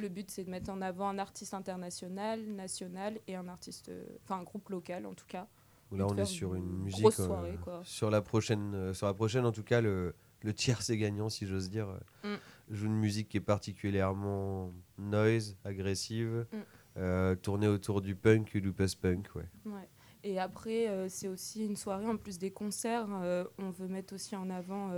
Le 0.00 0.08
but, 0.08 0.30
c'est 0.30 0.44
de 0.44 0.50
mettre 0.50 0.70
en 0.70 0.80
avant 0.80 1.08
un 1.08 1.18
artiste 1.18 1.54
international, 1.54 2.40
national 2.46 3.18
et 3.26 3.34
un 3.36 3.48
artiste, 3.48 3.88
euh, 3.88 4.04
enfin 4.24 4.38
un 4.40 4.44
groupe 4.44 4.68
local 4.68 5.06
en 5.06 5.14
tout 5.14 5.26
cas. 5.26 5.46
Là, 5.92 6.06
on 6.06 6.16
est 6.16 6.24
sur 6.26 6.54
une 6.54 6.82
musique. 6.82 7.06
euh, 7.06 7.10
soirée, 7.10 7.58
quoi. 7.62 7.80
sur 7.84 8.10
la 8.10 8.20
prochaine, 8.20 8.74
euh, 8.74 8.92
sur 8.94 9.06
la 9.06 9.14
prochaine, 9.14 9.44
en 9.46 9.52
tout 9.52 9.62
cas, 9.62 9.80
le, 9.80 10.14
le 10.42 10.52
tiers 10.52 10.82
c'est 10.82 10.96
gagnant, 10.98 11.28
si 11.30 11.46
j'ose 11.46 11.70
dire. 11.70 11.88
Mm. 12.24 12.34
Joue 12.70 12.86
une 12.86 12.96
musique 12.98 13.28
qui 13.30 13.38
est 13.38 13.40
particulièrement 13.40 14.72
noise, 14.98 15.56
agressive, 15.64 16.46
Mm. 16.52 16.56
euh, 16.98 17.34
tournée 17.36 17.68
autour 17.68 18.00
du 18.02 18.14
punk 18.14 18.52
ou 18.54 18.60
du 18.60 18.72
post-punk, 18.72 19.28
ouais. 19.34 19.48
Ouais. 19.64 19.88
Et 20.24 20.38
après, 20.38 20.88
euh, 20.88 21.08
c'est 21.08 21.28
aussi 21.28 21.64
une 21.64 21.76
soirée, 21.76 22.06
en 22.06 22.16
plus 22.16 22.38
des 22.38 22.50
concerts, 22.50 23.06
euh, 23.22 23.44
on 23.58 23.70
veut 23.70 23.88
mettre 23.88 24.14
aussi 24.14 24.36
en 24.36 24.50
avant 24.50 24.90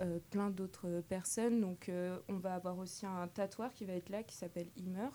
euh, 0.00 0.18
plein 0.30 0.50
d'autres 0.50 1.02
personnes. 1.08 1.60
Donc, 1.60 1.88
euh, 1.88 2.18
on 2.28 2.36
va 2.38 2.54
avoir 2.54 2.78
aussi 2.78 3.06
un 3.06 3.28
tatoueur 3.28 3.72
qui 3.72 3.84
va 3.84 3.94
être 3.94 4.08
là, 4.10 4.22
qui 4.22 4.36
s'appelle 4.36 4.68
Immer. 4.76 5.08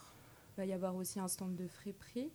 Il 0.55 0.57
va 0.57 0.65
y 0.65 0.73
avoir 0.73 0.95
aussi 0.95 1.19
un 1.19 1.27
stand 1.27 1.55
de 1.55 1.67
friperie. 1.67 2.29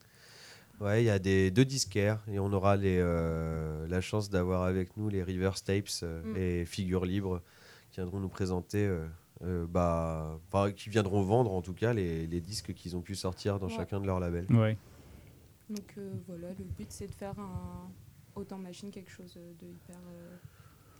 Ouais, 0.80 1.02
il 1.02 1.06
y 1.06 1.10
a 1.10 1.18
des 1.18 1.50
deux 1.50 1.64
disquaires 1.64 2.20
et 2.30 2.38
on 2.38 2.52
aura 2.52 2.76
les, 2.76 2.98
euh, 3.00 3.86
la 3.88 4.00
chance 4.00 4.30
d'avoir 4.30 4.62
avec 4.62 4.96
nous 4.96 5.08
les 5.08 5.22
River 5.22 5.50
Tapes 5.64 5.88
euh, 6.04 6.22
Mm. 6.22 6.36
et 6.36 6.64
Figures 6.64 7.04
Libres 7.04 7.42
qui 7.90 7.96
viendront 7.96 8.20
nous 8.20 8.28
présenter, 8.28 8.86
euh, 8.86 9.06
euh, 9.42 9.66
bah, 9.66 10.38
enfin, 10.46 10.70
qui 10.72 10.88
viendront 10.88 11.22
vendre 11.22 11.52
en 11.52 11.62
tout 11.62 11.74
cas 11.74 11.92
les, 11.92 12.26
les 12.26 12.40
disques 12.40 12.74
qu'ils 12.74 12.96
ont 12.96 13.00
pu 13.00 13.14
sortir 13.16 13.58
dans 13.58 13.66
Ouais. 13.66 13.74
chacun 13.76 14.00
de 14.00 14.06
leurs 14.06 14.20
labels. 14.20 14.46
Ouais. 14.50 14.76
Donc, 15.68 15.94
euh, 15.98 16.12
voilà, 16.26 16.48
le 16.50 16.64
but, 16.64 16.90
c'est 16.90 17.06
de 17.08 17.14
faire 17.14 17.38
un 17.40 17.90
autant 18.36 18.58
machine 18.58 18.90
quelque 18.90 19.10
chose 19.10 19.34
de 19.34 19.66
hyper. 19.66 19.96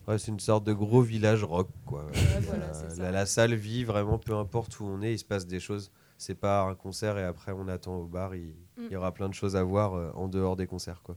Ouais, 0.09 0.19
c'est 0.19 0.31
une 0.33 0.41
sorte 0.41 0.65
de 0.65 0.73
gros 0.73 1.03
village 1.03 1.45
rock, 1.45 1.69
quoi. 1.85 2.07
voilà, 2.43 2.65
Euh, 2.65 2.97
la, 2.99 3.11
la 3.11 3.27
salle 3.27 3.55
vit 3.55 3.85
vraiment, 3.85 4.19
peu 4.19 4.35
importe 4.35 4.81
où 4.81 4.85
on 4.87 5.03
est, 5.03 5.13
il 5.13 5.19
se 5.19 5.25
passe 5.25 5.47
des 5.47 5.61
choses. 5.61 5.91
c'est 6.17 6.35
pas 6.35 6.63
un 6.63 6.75
concert 6.75 7.17
et 7.19 7.23
après 7.25 7.53
on 7.53 7.69
attend 7.69 7.97
au 7.97 8.07
bar. 8.07 8.35
Il, 8.35 8.55
Mm. 8.79 8.83
il 8.87 8.93
y 8.93 8.97
aura 8.97 9.13
plein 9.13 9.29
de 9.29 9.35
choses 9.35 9.55
à 9.57 9.63
voir 9.63 9.95
euh, 9.95 10.11
en 10.15 10.27
dehors 10.29 10.57
des 10.57 10.67
concerts. 10.67 11.01
Quoi. 11.05 11.17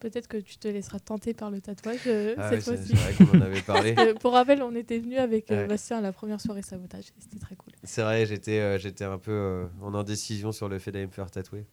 Peut-être 0.00 0.28
que 0.28 0.36
tu 0.38 0.56
te 0.58 0.66
laisseras 0.68 0.98
tenter 0.98 1.34
par 1.34 1.50
le 1.50 1.60
tatouage 1.60 2.00
euh, 2.06 2.34
Ah 2.38 2.50
cette 2.50 2.66
ouais, 2.66 2.76
fois-ci. 2.76 2.96
c'est 2.96 3.12
vrai 3.12 3.14
qu'on 3.26 3.38
en 3.38 3.42
avait 3.42 3.60
parlé. 3.62 3.92
Parce 3.94 4.08
que, 4.14 4.18
pour 4.18 4.32
rappel, 4.32 4.62
on 4.62 4.74
était 4.74 4.98
venu 4.98 5.16
avec 5.18 5.50
euh, 5.50 5.62
Ouais. 5.62 5.66
Bastien 5.68 5.98
à 5.98 6.00
la 6.00 6.12
première 6.12 6.40
soirée 6.40 6.62
sabotage 6.62 7.04
c'était 7.18 7.38
très 7.38 7.54
cool. 7.56 7.72
C'est 7.84 8.02
vrai, 8.02 8.24
j'étais 8.26 8.58
euh, 8.60 8.78
j'étais 8.78 9.04
un 9.04 9.18
peu 9.18 9.66
en 9.82 9.94
indécision 9.94 10.52
sur 10.52 10.68
le 10.68 10.78
fait 10.78 10.90
d'aller 10.92 11.06
me 11.06 11.12
faire 11.12 11.30
tatouer. 11.30 11.64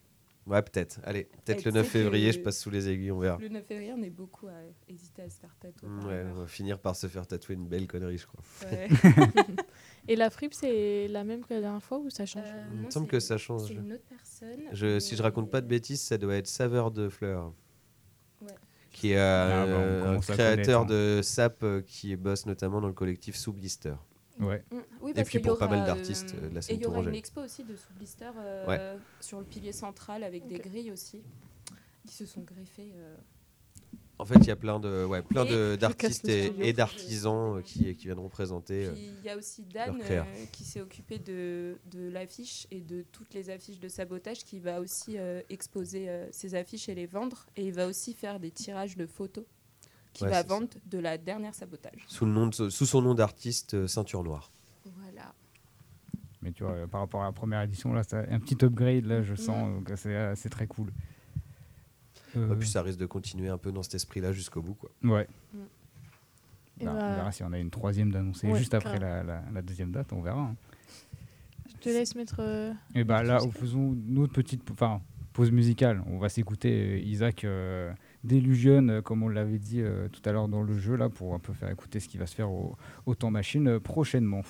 Ouais, 0.47 0.61
peut-être. 0.61 0.99
Allez, 1.03 1.25
peut-être 1.45 1.65
le 1.65 1.71
tu 1.71 1.77
9 1.77 1.85
sais 1.85 1.91
que 1.91 2.03
février, 2.03 2.31
je 2.31 2.39
passe 2.39 2.59
sous 2.59 2.69
les 2.69 2.87
aiguilles, 2.87 3.11
on 3.11 3.19
verra. 3.19 3.37
Le 3.37 3.49
9 3.49 3.65
février, 3.65 3.93
on 3.93 4.01
est 4.01 4.09
beaucoup 4.09 4.47
à 4.47 4.53
hésiter 4.87 5.23
à 5.23 5.29
se 5.29 5.39
faire 5.41 5.53
tatouer. 5.59 5.89
Ouais, 6.07 6.23
on 6.31 6.39
va 6.39 6.47
finir 6.47 6.79
par 6.79 6.95
se 6.95 7.07
faire 7.07 7.27
tatouer 7.27 7.55
une 7.55 7.67
belle 7.67 7.85
connerie, 7.85 8.17
je 8.17 8.27
crois. 8.27 8.41
Ouais. 8.71 8.87
Et 10.07 10.15
la 10.15 10.29
fripe, 10.29 10.53
c'est 10.53 11.09
la 11.09 11.25
même 11.25 11.43
que 11.43 11.53
la 11.53 11.59
dernière 11.59 11.83
fois 11.83 11.97
ou 11.97 12.09
ça 12.09 12.25
change? 12.25 12.45
Euh, 12.47 12.65
Il 12.73 12.79
me 12.85 12.89
semble 12.89 13.07
que 13.07 13.19
ça 13.19 13.37
change. 13.37 13.67
C'est 13.67 13.73
une 13.73 13.91
autre 13.91 14.05
personne. 14.07 14.61
Je, 14.71 14.99
si 14.99 15.17
je 15.17 15.21
raconte 15.21 15.51
pas 15.51 15.59
de 15.59 15.67
bêtises, 15.67 16.01
ça 16.01 16.17
doit 16.17 16.35
être 16.35 16.47
Saveur 16.47 16.91
de 16.91 17.09
Fleurs. 17.09 17.51
Ouais. 18.41 18.47
Qui 18.91 19.11
est 19.11 19.17
Ah 19.17 19.65
bah, 19.65 19.71
euh, 19.73 20.15
un 20.15 20.19
créateur 20.21 20.85
connaître, 20.85 20.93
hein. 20.93 21.17
de 21.17 21.21
sap 21.21 21.61
euh, 21.63 21.81
qui 21.81 22.15
bosse 22.15 22.45
notamment 22.45 22.79
dans 22.79 22.87
le 22.87 22.93
collectif 22.93 23.35
Sous 23.35 23.51
Blister. 23.51 23.95
Ouais. 24.39 24.63
Mm. 24.71 24.77
Oui, 25.01 25.13
Et 25.15 25.23
puis 25.23 25.39
pour 25.39 25.57
pas 25.57 25.67
mal 25.67 25.85
d'artistes, 25.85 26.35
euh, 26.35 26.49
de 26.49 26.53
la 26.53 26.59
Et 26.59 26.61
scène 26.61 26.75
il 26.77 26.81
y 26.83 26.85
aura 26.85 27.01
une 27.01 27.15
expo 27.15 27.41
aussi 27.41 27.63
de 27.63 27.75
sous 27.75 27.93
blister 27.93 28.25
Ouais. 28.67 28.77
euh, 28.79 28.97
sur 29.19 29.39
le 29.39 29.45
pilier 29.45 29.71
central 29.71 30.23
avec 30.23 30.47
des 30.47 30.59
grilles 30.59 30.91
aussi 30.91 31.21
qui 32.07 32.13
se 32.15 32.25
sont 32.25 32.41
greffées. 32.41 32.91
euh. 32.95 33.15
En 34.19 34.25
fait, 34.25 34.35
il 34.39 34.47
y 34.47 34.51
a 34.51 34.55
plein 34.55 34.79
de 34.79 35.05
ouais, 35.05 35.21
plein 35.21 35.45
Et 35.45 35.77
d'artistes 35.77 36.27
et, 36.27 36.51
et 36.67 36.73
d'artisans 36.73 37.57
euh, 37.57 37.61
qui, 37.61 37.95
qui 37.95 38.05
viendront 38.07 38.29
présenter. 38.29 38.89
il 38.95 39.23
y 39.23 39.29
a 39.29 39.37
aussi 39.37 39.63
Dan 39.63 40.01
euh, 40.09 40.23
qui 40.51 40.63
s'est 40.63 40.81
occupé 40.81 41.19
de, 41.19 41.77
de 41.91 42.09
l'affiche 42.09 42.65
et 42.71 42.81
de 42.81 43.03
toutes 43.11 43.35
les 43.35 43.51
affiches 43.51 43.79
de 43.79 43.87
sabotage 43.87 44.43
qui 44.43 44.59
va 44.59 44.81
aussi 44.81 45.19
euh, 45.19 45.41
exposer 45.49 46.09
euh, 46.09 46.27
ses 46.31 46.55
affiches 46.55 46.89
et 46.89 46.95
les 46.95 47.05
vendre. 47.05 47.45
Et 47.57 47.67
il 47.67 47.73
va 47.73 47.85
aussi 47.87 48.15
faire 48.15 48.39
des 48.39 48.49
tirages 48.49 48.97
de 48.97 49.05
photos 49.05 49.45
qu'il 50.17 50.25
Ouais, 50.27 50.31
va 50.33 50.41
ça. 50.41 50.47
vendre 50.47 50.67
de 50.85 50.99
la 50.99 51.17
dernière 51.17 51.53
sabotage. 51.55 52.05
sous, 52.07 52.25
le 52.25 52.31
nom 52.31 52.47
de- 52.47 52.69
sous 52.69 52.85
son 52.85 53.01
nom 53.01 53.13
d'artiste 53.13 53.73
euh, 53.73 53.87
Ceinture 53.87 54.23
Noire. 54.23 54.49
Voilà. 54.85 55.33
Mais 56.41 56.51
tu 56.51 56.63
vois, 56.63 56.73
euh, 56.73 56.87
par 56.87 57.01
rapport 57.01 57.21
à 57.23 57.25
la 57.25 57.31
première 57.31 57.61
édition, 57.61 57.93
là, 57.93 58.03
c'est 58.03 58.29
un 58.29 58.39
petit 58.39 58.63
upgrade, 58.63 59.05
là, 59.05 59.21
je 59.23 59.35
sens, 59.35 59.69
Mm. 59.69 59.73
donc 59.83 59.91
c'est 59.97 60.15
euh, 60.15 60.35
c'est 60.35 60.49
très 60.49 60.67
cool. 60.67 60.91
Euh, 62.35 62.53
Et 62.53 62.55
puis 62.57 62.67
ça 62.67 62.81
risque 62.81 62.99
de 62.99 63.05
continuer 63.05 63.49
un 63.49 63.57
peu 63.57 63.71
dans 63.71 63.83
cet 63.83 63.95
esprit-là 63.95 64.31
jusqu'au 64.33 64.61
bout. 64.61 64.75
Quoi. 64.75 64.89
Ouais. 65.03 65.27
Et 66.79 66.85
Bah, 66.85 66.93
bah, 66.93 66.99
On 67.11 67.15
verra 67.15 67.31
si 67.31 67.43
on 67.43 67.51
a 67.53 67.57
une 67.57 67.71
troisième 67.71 68.11
d'annoncer 68.11 68.47
Ouais, 68.47 68.59
juste 68.59 68.73
après 68.75 68.99
la, 68.99 69.23
la- 69.23 69.43
la 69.51 69.61
deuxième 69.61 69.91
date, 69.91 70.13
on 70.13 70.21
verra. 70.21 70.41
hein. 70.41 70.55
je 71.69 71.75
te 71.83 71.89
laisse 71.89 72.15
mettre. 72.15 72.35
euh, 72.39 72.73
Et 72.95 73.03
bah 73.03 73.23
là, 73.23 73.39
faisons 73.51 73.93
une 73.93 74.19
autre 74.19 74.33
petite 74.33 74.69
enfin, 74.71 75.01
pause 75.33 75.51
musicale. 75.51 76.03
On 76.07 76.17
va 76.19 76.29
s'écouter 76.29 76.71
euh, 76.71 76.99
Isaac 76.99 77.43
Delusion, 78.23 78.87
euh, 78.89 79.01
comme 79.01 79.23
on 79.23 79.29
l'avait 79.29 79.59
dit 79.59 79.81
euh, 79.81 80.07
tout 80.09 80.21
à 80.25 80.31
l'heure 80.31 80.47
dans 80.47 80.63
le 80.63 80.77
jeu, 80.77 80.95
là, 80.95 81.09
pour 81.09 81.33
un 81.33 81.39
peu 81.39 81.53
faire 81.53 81.69
écouter 81.69 81.99
ce 81.99 82.07
qui 82.07 82.17
va 82.17 82.25
se 82.25 82.35
faire 82.35 82.51
au, 82.51 82.75
au 83.05 83.15
temps 83.15 83.31
machine 83.31 83.67
euh, 83.67 83.79
prochainement. 83.79 84.41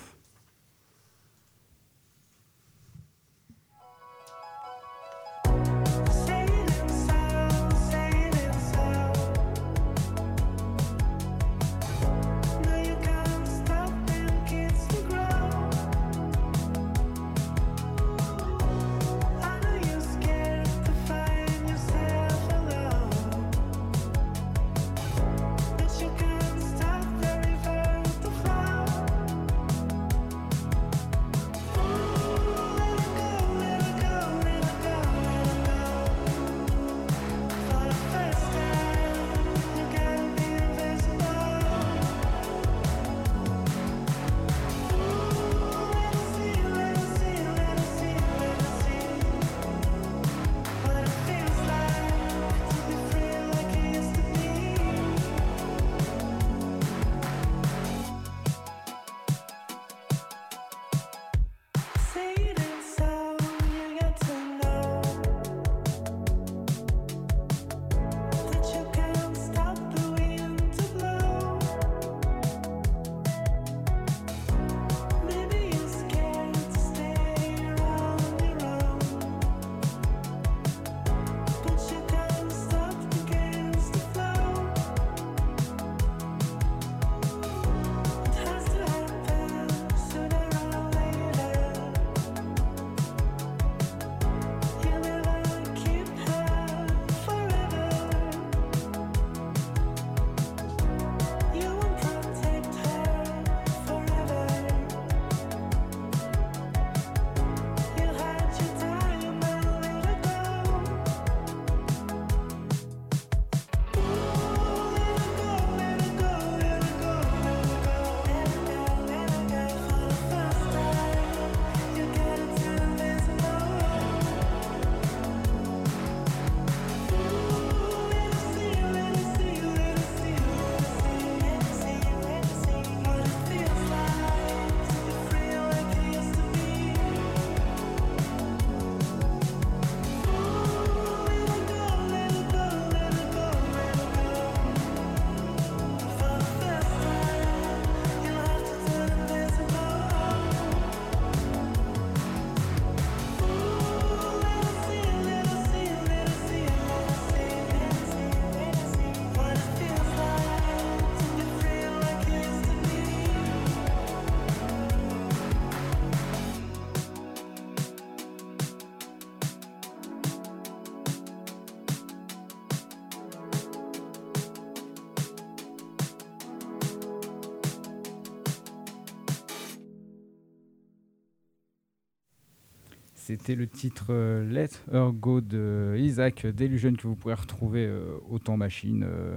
C'était 183.28 183.54
le 183.56 183.66
titre 183.66 184.06
euh, 184.08 184.42
Let 184.42 184.70
Her 184.90 185.12
Go 185.12 185.42
de 185.42 185.96
Isaac 185.98 186.46
Delusion 186.46 186.94
que 186.94 187.06
vous 187.06 187.14
pourrez 187.14 187.34
retrouver 187.34 187.84
euh, 187.84 188.16
au 188.30 188.38
temps 188.38 188.56
machine 188.56 189.04
euh, 189.06 189.36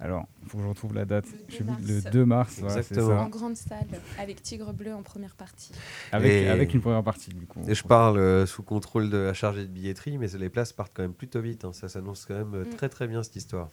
Alors, 0.00 0.26
il 0.42 0.50
faut 0.50 0.58
que 0.58 0.64
je 0.64 0.68
retrouve 0.68 0.92
la 0.92 1.06
date. 1.06 1.24
Le 1.32 1.38
Je 1.48 1.56
sais 1.56 1.64
2 1.64 1.72
plus, 1.72 1.86
le 1.88 1.94
mars. 1.94 2.12
2 2.12 2.24
mars, 2.26 2.58
voilà, 2.58 2.74
c'est 2.82 2.92
Exactement. 2.94 3.20
En 3.22 3.28
grande 3.30 3.56
salle, 3.56 3.86
avec 4.18 4.42
Tigre 4.42 4.74
Bleu 4.74 4.92
en 4.92 5.02
première 5.02 5.34
partie. 5.34 5.72
Avec, 6.12 6.30
Et- 6.30 6.48
avec 6.50 6.74
une 6.74 6.82
première 6.82 7.02
partie, 7.02 7.30
du 7.30 7.46
coup. 7.46 7.62
Et 7.66 7.74
je 7.74 7.84
parle 7.84 8.18
euh, 8.18 8.44
sous 8.44 8.62
contrôle 8.62 9.08
de 9.08 9.16
la 9.16 9.32
chargée 9.32 9.62
de 9.62 9.68
billetterie, 9.72 10.18
mais 10.18 10.26
les 10.38 10.50
places 10.50 10.74
partent 10.74 10.92
quand 10.94 11.02
même 11.02 11.14
plutôt 11.14 11.40
vite. 11.40 11.64
hein. 11.64 11.72
Ça 11.72 11.88
s'annonce 11.88 12.26
quand 12.26 12.34
même 12.34 12.52
euh, 12.54 12.64
Mm. 12.66 12.74
très 12.76 12.90
très 12.90 13.06
bien 13.08 13.22
cette 13.22 13.36
histoire. 13.36 13.70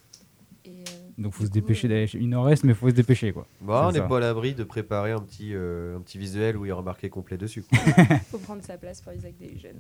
Donc, 1.20 1.34
faut 1.34 1.40
du 1.44 1.48
se 1.48 1.52
coup, 1.52 1.54
dépêcher 1.60 1.88
d'aller. 1.88 2.08
chez- 2.08 2.18
Il 2.20 2.34
en 2.36 2.44
reste, 2.44 2.64
mais 2.64 2.74
faut 2.74 2.90
se 2.90 2.96
dépêcher, 2.96 3.32
quoi. 3.34 3.46
Bon, 3.62 3.74
on 3.88 3.92
n'est 3.92 4.00
pas 4.08 4.18
à 4.18 4.20
l'abri 4.22 4.54
de 4.56 4.64
préparer 4.64 5.12
un 5.12 5.20
petit, 5.20 5.54
euh, 5.54 5.98
un 5.98 6.02
petit 6.02 6.18
visuel 6.18 6.56
où 6.58 6.66
il 6.66 6.70
y 6.70 6.72
aura 6.72 6.82
marqué 6.82 7.10
complet 7.10 7.38
dessus. 7.38 7.64
faut 8.32 8.38
prendre 8.40 8.64
sa 8.64 8.78
place 8.78 9.02
pour 9.02 9.12
Isaac 9.14 9.34
Delusion. 9.40 9.72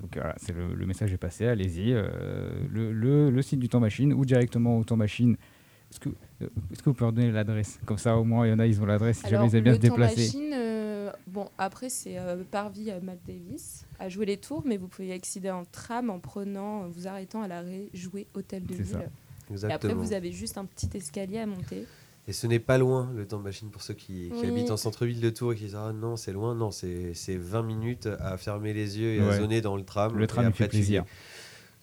Donc 0.00 0.10
voilà, 0.14 0.34
c'est 0.38 0.52
le, 0.54 0.74
le 0.74 0.86
message 0.86 1.12
est 1.12 1.18
passé, 1.18 1.46
allez-y. 1.46 1.92
euh, 1.92 2.50
le, 2.70 2.92
le- 2.92 3.30
le 3.30 3.42
site 3.42 3.58
du 3.60 3.68
Temps 3.68 3.80
Machine 3.80 4.12
ou 4.14 4.24
directement 4.24 4.78
au 4.78 4.84
Temps 4.84 4.96
Machine. 4.96 5.36
Est-ce 5.90 5.98
que, 6.00 6.08
euh, 6.08 6.46
que 6.78 6.84
vous 6.84 6.94
pouvez 6.94 7.06
leur 7.06 7.12
donner 7.12 7.32
l'adresse? 7.32 7.80
Comme 7.84 7.98
ça, 7.98 8.16
au 8.16 8.22
moins, 8.24 8.46
il 8.46 8.50
y 8.50 8.52
en 8.52 8.60
a, 8.60 8.66
ils 8.66 8.80
ont 8.80 8.86
l'adresse 8.86 9.18
si 9.18 9.28
jamais 9.28 9.48
ils 9.48 9.56
aiment 9.56 9.64
bien 9.64 9.72
le 9.72 9.80
se 9.80 9.86
temps 9.88 9.94
déplacer. 9.94 10.20
machine, 10.38 10.52
euh, 10.54 11.10
bon, 11.26 11.48
après, 11.58 11.88
c'est 11.90 12.16
euh, 12.18 12.44
Parvis 12.48 12.90
à 12.92 13.00
Matt 13.00 13.18
Davis 13.26 13.84
à 13.98 14.08
jouer 14.08 14.24
les 14.26 14.36
tours, 14.36 14.62
mais 14.64 14.76
vous 14.76 14.86
pouvez 14.86 15.08
y 15.08 15.12
accéder 15.12 15.50
en 15.50 15.64
tram 15.64 16.08
en 16.08 16.20
prenant, 16.20 16.86
vous 16.88 17.08
arrêtant 17.08 17.42
à 17.42 17.48
l'arrêt 17.48 17.88
jouer 17.92 18.28
Hôtel 18.34 18.64
de 18.64 18.74
Ville. 18.74 18.86
ça. 18.86 19.02
Et 19.50 19.72
après, 19.72 19.94
vous 19.94 20.12
avez 20.12 20.32
juste 20.32 20.58
un 20.58 20.64
petit 20.64 20.88
escalier 20.94 21.38
à 21.38 21.46
monter. 21.46 21.86
Et 22.28 22.32
ce 22.32 22.46
n'est 22.46 22.58
pas 22.60 22.78
loin 22.78 23.10
le 23.16 23.26
temps 23.26 23.38
de 23.38 23.42
machine 23.44 23.70
pour 23.70 23.82
ceux 23.82 23.94
qui, 23.94 24.28
qui 24.28 24.42
Oui. 24.42 24.46
habitent 24.48 24.70
en 24.70 24.76
centre-ville 24.76 25.20
de 25.20 25.30
Tours 25.30 25.52
et 25.52 25.56
qui 25.56 25.64
disent 25.64 25.74
Ah 25.76 25.92
non, 25.92 26.16
c'est 26.16 26.32
loin. 26.32 26.54
Non, 26.54 26.70
c'est 26.70 27.14
c'est 27.14 27.36
20 27.36 27.62
minutes 27.62 28.08
à 28.20 28.36
fermer 28.36 28.72
les 28.72 28.98
yeux 28.98 29.14
et 29.14 29.20
à 29.20 29.38
zoner 29.38 29.60
dans 29.60 29.76
le 29.76 29.84
tram. 29.84 30.16
Le 30.16 30.26
tram, 30.26 30.46
après, 30.46 30.64
fait 30.64 30.68
plaisir. 30.68 31.04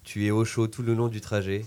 Tu, 0.04 0.20
tu 0.20 0.26
es 0.26 0.32
au 0.32 0.46
chaud 0.46 0.68
tout 0.68 0.84
le 0.84 0.94
long 0.94 1.08
du 1.10 1.20
trajet. 1.22 1.66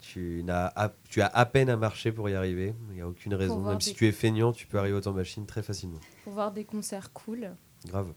Tu, 0.00 0.42
n'as 0.44 0.66
à, 0.76 0.92
tu 1.08 1.22
as 1.22 1.26
à 1.26 1.44
peine 1.46 1.68
à 1.70 1.76
marcher 1.76 2.12
pour 2.12 2.28
y 2.28 2.34
arriver. 2.34 2.74
Il 2.90 2.94
n'y 2.96 3.00
a 3.00 3.08
aucune 3.08 3.34
raison. 3.34 3.60
Même 3.60 3.80
si 3.80 3.90
des- 3.90 3.96
tu 3.96 4.06
es 4.06 4.12
feignant, 4.12 4.52
tu 4.52 4.66
peux 4.66 4.78
arriver 4.78 4.96
au 4.96 5.00
temps 5.00 5.12
de 5.12 5.16
machine 5.16 5.44
très 5.46 5.62
facilement. 5.62 5.98
Pour 6.24 6.34
voir 6.34 6.52
des 6.52 6.64
concerts 6.64 7.12
cool. 7.12 7.50
Grave. 7.86 8.12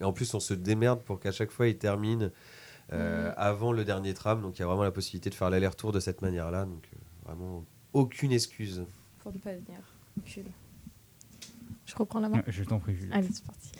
Et 0.00 0.04
en 0.04 0.12
plus, 0.12 0.34
on 0.34 0.40
se 0.40 0.52
démerde 0.54 1.00
pour 1.02 1.18
qu'à 1.20 1.32
chaque 1.32 1.50
fois, 1.50 1.68
il 1.68 1.78
termine 1.78 2.30
euh, 2.92 3.32
avant 3.36 3.72
le 3.72 3.84
dernier 3.84 4.14
tram. 4.14 4.40
Donc, 4.42 4.58
il 4.58 4.60
y 4.60 4.62
a 4.62 4.66
vraiment 4.66 4.82
la 4.84 4.90
possibilité 4.90 5.30
de 5.30 5.34
faire 5.34 5.50
l'aller-retour 5.50 5.92
de 5.92 6.00
cette 6.00 6.22
manière-là. 6.22 6.64
Donc, 6.64 6.88
euh, 6.94 6.98
vraiment, 7.26 7.64
aucune 7.92 8.32
excuse. 8.32 8.84
pour 9.20 9.32
ne 9.32 9.38
pas 9.38 9.50
venir. 9.52 9.78
Aucune. 10.18 10.44
Je 11.86 11.94
reprends 11.96 12.20
la 12.20 12.28
main. 12.28 12.42
Je 12.46 12.64
t'en 12.64 12.78
prie, 12.78 12.94
Julie. 12.94 13.12
Allez, 13.12 13.28
c'est 13.32 13.44
parti. 13.44 13.70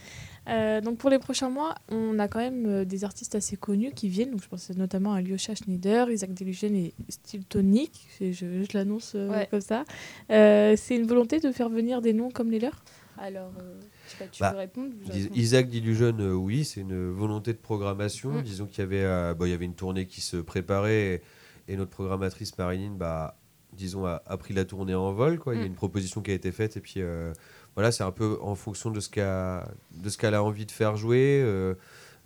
Euh, 0.49 0.81
donc 0.81 0.97
pour 0.97 1.11
les 1.11 1.19
prochains 1.19 1.51
mois, 1.51 1.75
on 1.91 2.19
a 2.19 2.27
quand 2.27 2.39
même 2.39 2.65
euh, 2.65 2.85
des 2.87 3.05
artistes 3.05 3.35
assez 3.35 3.59
connus 3.59 3.91
qui 3.93 4.09
viennent. 4.09 4.31
Donc 4.31 4.43
je 4.43 4.49
pense 4.49 4.71
notamment 4.71 5.13
à 5.13 5.21
Lyosha 5.21 5.55
Schneider, 5.55 6.11
Isaac 6.11 6.33
Delusion 6.33 6.69
et 6.73 6.95
Steve 7.11 7.45
Tonic. 7.45 8.09
Je, 8.19 8.33
je- 8.33 8.63
je 8.65 8.69
l'annonce 8.79 9.13
euh, 9.15 9.29
Ouais. 9.29 9.47
comme 9.51 9.61
ça. 9.61 9.85
Euh, 10.31 10.75
c'est 10.79 10.97
une 10.97 11.07
volonté 11.07 11.39
de 11.39 11.53
faire 11.53 11.69
venir 11.69 12.01
des 12.01 12.15
noms 12.15 12.31
comme 12.31 12.51
les 12.51 12.61
leurs? 12.61 12.83
Alors, 13.19 13.53
euh, 13.61 13.79
pas, 14.17 14.27
tu 14.27 14.43
Bah, 14.43 14.53
veux 14.53 14.59
répondre 14.59 14.95
Isaac 15.35 15.69
euh, 15.73 16.33
oui, 16.35 16.65
c'est 16.65 16.81
une 16.81 17.11
volonté 17.11 17.53
de 17.53 17.59
programmation. 17.59 18.31
Mm. 18.33 18.43
Disons 18.43 18.67
qu'il 18.67 18.79
y 18.81 18.83
avait, 18.83 19.05
euh, 19.05 19.35
bon, 19.35 19.45
il 19.47 19.51
y 19.51 19.55
avait 19.55 19.65
une 19.65 19.75
tournée 19.75 20.07
qui 20.07 20.21
se 20.21 20.37
préparait 20.37 21.23
et, 21.69 21.73
et 21.73 21.77
notre 21.77 21.91
programmatrice 21.91 22.57
Marilyn, 22.59 22.93
bah, 22.93 23.37
disons, 23.73 24.07
a, 24.07 24.23
a 24.27 24.37
pris 24.37 24.55
la 24.55 24.65
tournée 24.65 24.95
en 24.95 25.13
vol. 25.13 25.39
Quoi. 25.39 25.55
Il 25.55 25.59
y 25.59 25.61
a 25.61 25.65
Mm. 25.65 25.69
une 25.69 25.75
proposition 25.75 26.23
qui 26.23 26.31
a 26.31 26.35
été 26.35 26.53
faite 26.53 26.77
et 26.77 26.81
puis 26.81 26.95
euh, 26.99 27.33
voilà, 27.75 27.93
c'est 27.93 28.05
un 28.05 28.13
peu 28.13 28.39
en 28.41 28.55
fonction 28.55 28.91
de 28.91 29.01
ce 29.01 29.09
qu'elle 29.09 30.35
a 30.35 30.43
envie 30.43 30.67
de 30.67 30.71
faire 30.73 30.97
jouer, 30.97 31.41
euh, 31.45 31.75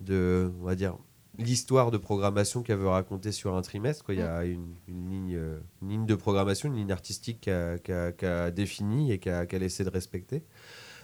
de, 0.01 0.51
on 0.61 0.65
va 0.65 0.75
dire, 0.75 0.95
l'histoire 1.39 1.89
de 1.89 1.97
programmation 1.97 2.61
qu'elle 2.61 2.77
veut 2.77 2.87
raconter 2.87 3.31
sur 3.31 3.55
un 3.55 3.61
trimestre. 3.63 4.03
Quoi. 4.03 4.13
Il 4.13 4.19
y 4.19 4.23
a 4.23 4.45
une, 4.45 4.75
une 4.87 5.09
ligne, 5.09 5.39
une 5.81 5.89
ligne 5.89 6.05
de 6.05 6.15
programmation, 6.15 6.69
une 6.69 6.75
ligne 6.75 6.91
artistique 6.91 7.41
qu'elle 7.41 7.79
qu'a, 7.81 8.11
qu'a 8.11 8.51
définie 8.51 9.11
et 9.11 9.17
qu'elle 9.17 9.63
essaie 9.63 9.83
de 9.83 9.89
respecter. 9.89 10.43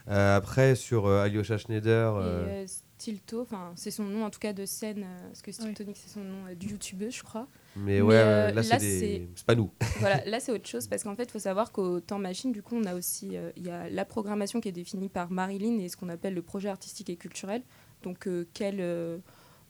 Euh, 0.07 0.38
après, 0.38 0.75
sur 0.75 1.05
euh, 1.07 1.23
Alyosha 1.23 1.57
Schneider, 1.57 2.13
Et 2.15 2.23
euh, 2.23 2.65
Stilto, 2.67 3.41
enfin, 3.41 3.71
c'est 3.75 3.91
son 3.91 4.03
nom 4.03 4.23
en 4.25 4.29
tout 4.29 4.39
cas 4.39 4.53
de 4.53 4.65
scène, 4.65 5.03
euh, 5.03 5.27
parce 5.27 5.41
que. 5.41 5.51
Stiltonic, 5.51 5.97
c'est 5.97 6.09
son 6.09 6.21
nom 6.21 6.45
euh, 6.49 6.55
du 6.55 6.69
youtubeuse, 6.69 7.15
je 7.15 7.23
crois. 7.23 7.47
mais 7.75 7.95
mais, 7.95 8.01
ouais, 8.01 8.15
euh, 8.15 8.51
là, 8.51 8.63
c'est 8.63 8.69
là, 8.73 8.79
c'est- 8.79 9.45
pas 9.45 9.55
nous. 9.55 9.71
voilà, 9.99 10.23
là 10.25 10.39
c'est 10.39 10.51
autre 10.51 10.67
chose 10.67 10.88
parce 10.89 11.03
qu'en 11.03 11.15
fait, 11.15 11.23
il 11.23 11.31
faut 11.31 11.39
savoir 11.39 11.71
qu'au 11.71 11.99
temps 11.99 12.19
machine, 12.19 12.51
du 12.51 12.62
coup, 12.63 12.75
on 12.75 12.85
a 12.85 12.95
aussi 12.95 13.38
euh, 13.38 13.51
il 13.55 13.65
y 13.65 13.69
a 13.71 13.89
la 13.89 14.05
programmation 14.05 14.59
qui 14.62 14.69
est 14.69 14.73
définie 14.73 15.09
par 15.09 15.31
Marilyn 15.31 15.79
et 15.79 15.89
ce 15.89 15.97
qu'on 15.97 16.09
appelle 16.09 16.33
le 16.33 16.41
projet 16.41 16.69
artistique 16.69 17.09
et 17.09 17.15
culturel. 17.15 17.62
Donc, 18.03 18.27
euh, 18.27 18.47
quel, 18.53 18.77
euh, 18.79 19.17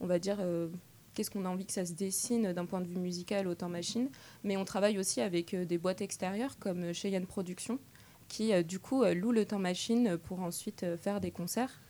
on 0.00 0.06
va 0.06 0.18
dire, 0.18 0.38
euh, 0.40 0.68
qu'est-ce 1.14 1.30
qu'on 1.30 1.44
a 1.44 1.48
envie 1.48 1.66
que 1.66 1.72
ça 1.72 1.84
se 1.84 1.92
dessine 1.92 2.52
d'un 2.52 2.64
point 2.64 2.80
de 2.80 2.86
vue 2.86 2.96
musical 2.98 3.46
au 3.48 3.54
temps 3.54 3.68
machine. 3.68 4.08
Mais 4.44 4.56
on 4.56 4.64
travaille 4.64 4.98
aussi 4.98 5.20
avec 5.20 5.54
euh, 5.54 5.64
des 5.64 5.76
boîtes 5.78 6.00
extérieures 6.00 6.58
comme 6.58 6.92
Cheyenne 6.94 7.26
Productions 7.26 7.78
qui, 8.30 8.54
euh, 8.54 8.62
du 8.62 8.78
coup, 8.78 9.02
euh, 9.02 9.12
louent 9.12 9.32
le 9.32 9.44
temps 9.44 9.58
machine 9.58 10.16
pour 10.16 10.40
ensuite 10.40 10.84
euh, 10.84 10.96
faire 10.96 11.20
des 11.20 11.32
concerts. 11.32 11.80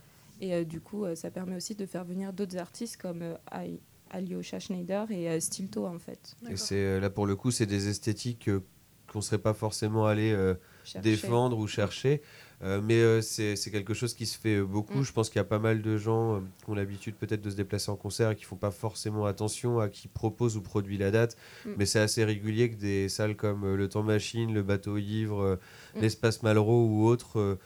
Et 0.41 0.53
euh, 0.53 0.63
du 0.65 0.81
coup, 0.81 1.05
euh, 1.05 1.15
ça 1.15 1.29
permet 1.29 1.55
aussi 1.55 1.75
de 1.75 1.85
faire 1.85 2.03
venir 2.03 2.33
d'autres 2.33 2.57
artistes 2.57 2.97
comme 2.97 3.21
euh, 3.21 3.67
Alyosha 4.09 4.59
Schneider 4.59 5.09
et 5.11 5.29
euh, 5.29 5.39
Stilto, 5.39 5.85
en 5.85 5.99
fait. 5.99 6.35
Et 6.49 6.57
c'est 6.57 6.99
là 6.99 7.09
pour 7.09 7.27
le 7.27 7.35
coup, 7.35 7.51
c'est 7.51 7.67
des 7.67 7.87
esthétiques 7.87 8.49
euh, 8.49 8.63
qu'on 9.07 9.21
serait 9.21 9.37
pas 9.37 9.53
forcément 9.53 10.07
allé 10.07 10.31
euh, 10.31 10.55
défendre 11.01 11.59
ou 11.59 11.67
chercher. 11.67 12.23
Euh, 12.63 12.79
mais 12.83 12.99
euh, 12.99 13.21
c'est 13.21 13.55
quelque 13.71 13.93
chose 13.93 14.13
qui 14.13 14.25
se 14.25 14.37
fait 14.37 14.57
euh, 14.57 14.65
beaucoup. 14.65 14.99
Mm. 14.99 15.03
Je 15.03 15.11
pense 15.13 15.29
qu'il 15.29 15.37
y 15.37 15.41
a 15.41 15.45
pas 15.45 15.59
mal 15.59 15.81
de 15.81 15.97
gens 15.97 16.43
qui 16.63 16.69
ont 16.69 16.75
l'habitude 16.75 17.15
peut-être 17.15 17.41
de 17.41 17.49
se 17.49 17.55
déplacer 17.55 17.89
en 17.89 17.95
concert 17.95 18.31
et 18.31 18.35
qui 18.35 18.43
font 18.43 18.55
pas 18.55 18.69
forcément 18.69 19.25
attention 19.25 19.79
à 19.79 19.89
qui 19.89 20.07
propose 20.07 20.57
ou 20.57 20.61
produit 20.61 20.97
la 20.97 21.09
date. 21.09 21.37
Mm. 21.65 21.69
Mais 21.77 21.85
c'est 21.85 21.99
assez 21.99 22.23
régulier 22.23 22.69
que 22.69 22.75
des 22.75 23.09
salles 23.09 23.35
comme 23.35 23.75
le 23.75 23.89
Temps 23.89 24.03
Machine, 24.03 24.53
le 24.53 24.61
Bateau 24.61 24.97
Ivre, 24.97 25.41
euh, 25.41 25.55
Mm. 25.95 26.01
l'Espace 26.01 26.43
Malraux 26.43 26.87
ou 26.87 27.05
autres 27.05 27.39
euh, 27.39 27.59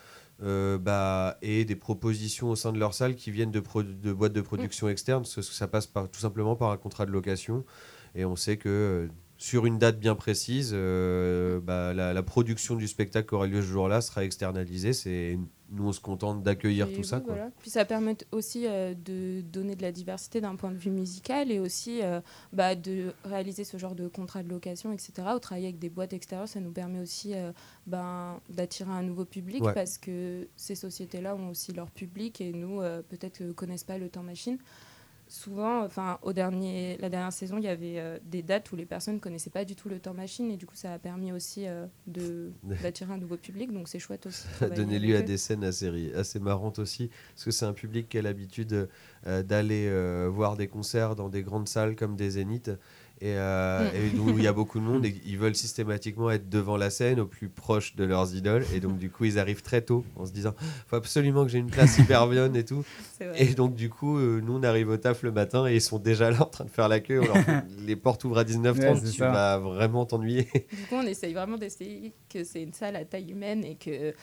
euh, 0.43 0.77
bah, 0.77 1.38
aient 1.41 1.65
des 1.65 1.75
propositions 1.75 2.49
au 2.49 2.55
sein 2.55 2.73
de 2.73 2.79
leur 2.79 2.93
salle 2.93 3.15
qui 3.15 3.31
viennent 3.31 3.51
de, 3.51 3.63
de 3.81 4.13
boîtes 4.13 4.34
de 4.34 4.41
production 4.41 4.89
externes. 4.89 5.23
Parce 5.23 5.36
que 5.36 5.41
ça 5.41 5.67
passe 5.67 5.88
par, 5.88 6.10
tout 6.10 6.19
simplement 6.19 6.55
par 6.55 6.71
un 6.71 6.77
contrat 6.77 7.05
de 7.05 7.12
location. 7.12 7.63
Et 8.15 8.25
on 8.25 8.36
sait 8.36 8.58
que 8.58 9.10
sur 9.45 9.67
une 9.67 9.77
date 9.77 9.99
bien 9.99 10.15
précise, 10.15 10.71
euh, 10.73 11.60
bah, 11.60 11.93
la, 11.93 12.13
la 12.13 12.23
production 12.23 12.75
du 12.75 12.88
spectacle 12.88 13.29
qui 13.29 13.36
aura 13.36 13.45
lieu 13.45 13.62
ce 13.62 13.67
jour-là 13.67 14.01
sera 14.01 14.23
externalisée. 14.23 14.91
C'est 14.91 15.38
nous, 15.69 15.88
on 15.88 15.91
se 15.91 15.99
contente 15.99 16.41
d'accueillir 16.41 16.88
tout 16.88 17.01
oui, 17.01 17.05
ça. 17.05 17.19
Quoi. 17.19 17.36
Puis 17.60 17.69
ça 17.69 17.86
permet 17.86 18.17
aussi 18.31 18.65
euh, 18.65 18.95
de 18.95 19.41
donner 19.41 19.75
de 19.75 19.84
la 19.84 19.91
diversité 19.91 20.41
d'un 20.41 20.55
point 20.55 20.71
de 20.71 20.77
vue 20.77 20.89
musical 20.89 21.51
et 21.51 21.60
aussi 21.60 22.01
euh, 22.01 22.21
bah, 22.53 22.73
de 22.73 23.13
réaliser 23.23 23.65
ce 23.65 23.77
genre 23.77 23.93
de 23.93 24.08
contrat 24.08 24.41
de 24.41 24.49
location, 24.49 24.91
etc. 24.91 25.27
Au 25.36 25.38
travailler 25.38 25.67
avec 25.67 25.77
des 25.77 25.89
boîtes 25.89 26.13
extérieures, 26.13 26.47
ça 26.47 26.60
nous 26.60 26.71
permet 26.71 26.99
aussi 26.99 27.36
ben, 27.86 28.39
d'attirer 28.49 28.89
un 28.89 29.03
nouveau 29.03 29.25
public 29.25 29.63
Ouais. 29.63 29.73
parce 29.75 29.99
que 29.99 30.47
ces 30.55 30.73
sociétés-là 30.73 31.36
ont 31.36 31.49
aussi 31.49 31.71
leur 31.71 31.91
public 31.91 32.41
et 32.41 32.51
nous, 32.51 32.79
peut-être, 33.10 33.41
ne 33.41 33.51
connaissent 33.51 33.84
pas 33.84 33.99
le 33.99 34.10
temps 34.10 34.23
machine. 34.23 34.58
Souvent, 35.27 35.83
enfin, 35.83 36.19
au 36.21 36.33
dernier, 36.33 36.97
la 36.99 37.09
dernière 37.09 37.33
saison, 37.33 37.57
il 37.57 37.63
y 37.63 37.67
avait 37.67 37.99
euh, 37.99 38.19
des 38.25 38.43
dates 38.43 38.71
où 38.71 38.75
les 38.75 38.85
personnes 38.85 39.15
ne 39.15 39.19
connaissaient 39.19 39.49
pas 39.49 39.65
du 39.65 39.75
tout 39.75 39.89
le 39.89 39.99
temps 39.99 40.13
machine 40.13 40.51
et 40.51 40.57
du 40.57 40.67
coup, 40.67 40.75
ça 40.75 40.93
a 40.93 40.99
permis 40.99 41.31
aussi 41.31 41.65
euh, 41.67 41.88
de- 42.05 42.51
d'attirer 42.83 43.11
un 43.11 43.17
nouveau 43.17 43.38
public. 43.38 43.71
Donc, 43.73 43.88
c'est 43.88 43.97
chouette 43.97 44.27
aussi. 44.27 44.45
avec 44.61 44.77
lieu 44.77 45.17
à 45.17 45.23
des 45.23 45.38
scènes 45.38 45.63
assez, 45.63 46.13
assez 46.13 46.39
marrantes 46.39 46.77
aussi, 46.77 47.09
parce 47.33 47.45
que 47.45 47.51
c'est 47.51 47.65
un 47.65 47.73
public 47.73 48.07
qui 48.07 48.19
a 48.19 48.21
l'habitude 48.21 48.88
euh, 49.25 49.41
d'aller 49.41 49.89
voir 50.29 50.57
des 50.57 50.67
concerts 50.67 51.15
dans 51.15 51.29
des 51.29 51.41
grandes 51.41 51.67
salles 51.67 51.95
comme 51.95 52.15
des 52.15 52.31
zéniths, 52.31 52.71
et, 53.21 53.34
euh, 53.38 53.89
Mm. 53.91 53.95
et 54.15 54.19
où 54.19 54.38
il 54.38 54.43
y 54.43 54.47
a 54.47 54.54
beaucoup 54.54 54.80
de 54.80 54.84
monde, 54.84 55.06
et 55.06 55.21
ils 55.25 55.38
veulent 55.38 55.56
systématiquement 55.56 56.30
être 56.32 56.49
devant 56.49 56.75
la 56.78 56.89
scène, 56.89 57.19
au 57.19 57.25
plus 57.25 57.49
proche 57.49 57.95
de 57.95 58.04
leurs 58.04 58.36
idoles, 58.36 58.65
et 58.73 58.80
donc 58.80 58.97
du 58.97 59.10
coup 59.10 59.25
ils 59.25 59.39
arrivent 59.39 59.62
très 59.62 59.82
tôt, 59.82 60.04
en 60.17 60.25
se 60.25 60.32
disant, 60.32 60.54
faut 60.88 60.95
absolument 60.97 61.43
que 61.45 61.49
j'ai 61.51 61.60
une 61.60 61.69
place 61.71 61.97
hyper 61.97 62.28
bonne 62.28 62.56
et 62.56 62.65
tout, 62.65 62.84
et 63.38 63.54
donc 63.56 63.75
du 63.75 63.89
coup, 63.89 64.17
euh, 64.17 64.41
nous 64.43 64.54
on 64.58 64.63
arrive 64.63 64.89
au 64.89 64.97
taf 64.97 65.23
le 65.23 65.32
matin, 65.32 65.65
et 65.67 65.75
ils 65.75 65.82
sont 65.82 65.99
déjà 65.99 66.30
là 66.32 66.41
en 66.43 66.45
train 66.49 66.65
de 66.65 66.69
faire 66.69 66.89
la 66.89 66.99
queue, 66.99 67.21
les 67.86 67.95
portes 67.95 68.23
ouvrent 68.25 68.39
à 68.39 68.43
19h30, 68.43 68.80
Ouais, 68.95 68.99
tu 69.12 69.17
ça. 69.19 69.32
vas 69.32 69.58
vraiment 69.60 70.06
t'ennuyer. 70.06 70.43
Du 70.71 70.84
coup, 70.89 70.95
on 70.95 71.04
essaye 71.08 71.34
vraiment 71.34 71.58
d'essayer 71.58 72.13
que 72.30 72.43
c'est 72.43 72.62
une 72.63 72.73
salle 72.73 72.95
à 72.97 73.06
taille 73.06 73.32
humaine 73.32 73.63
et 73.63 73.75
que 73.75 74.13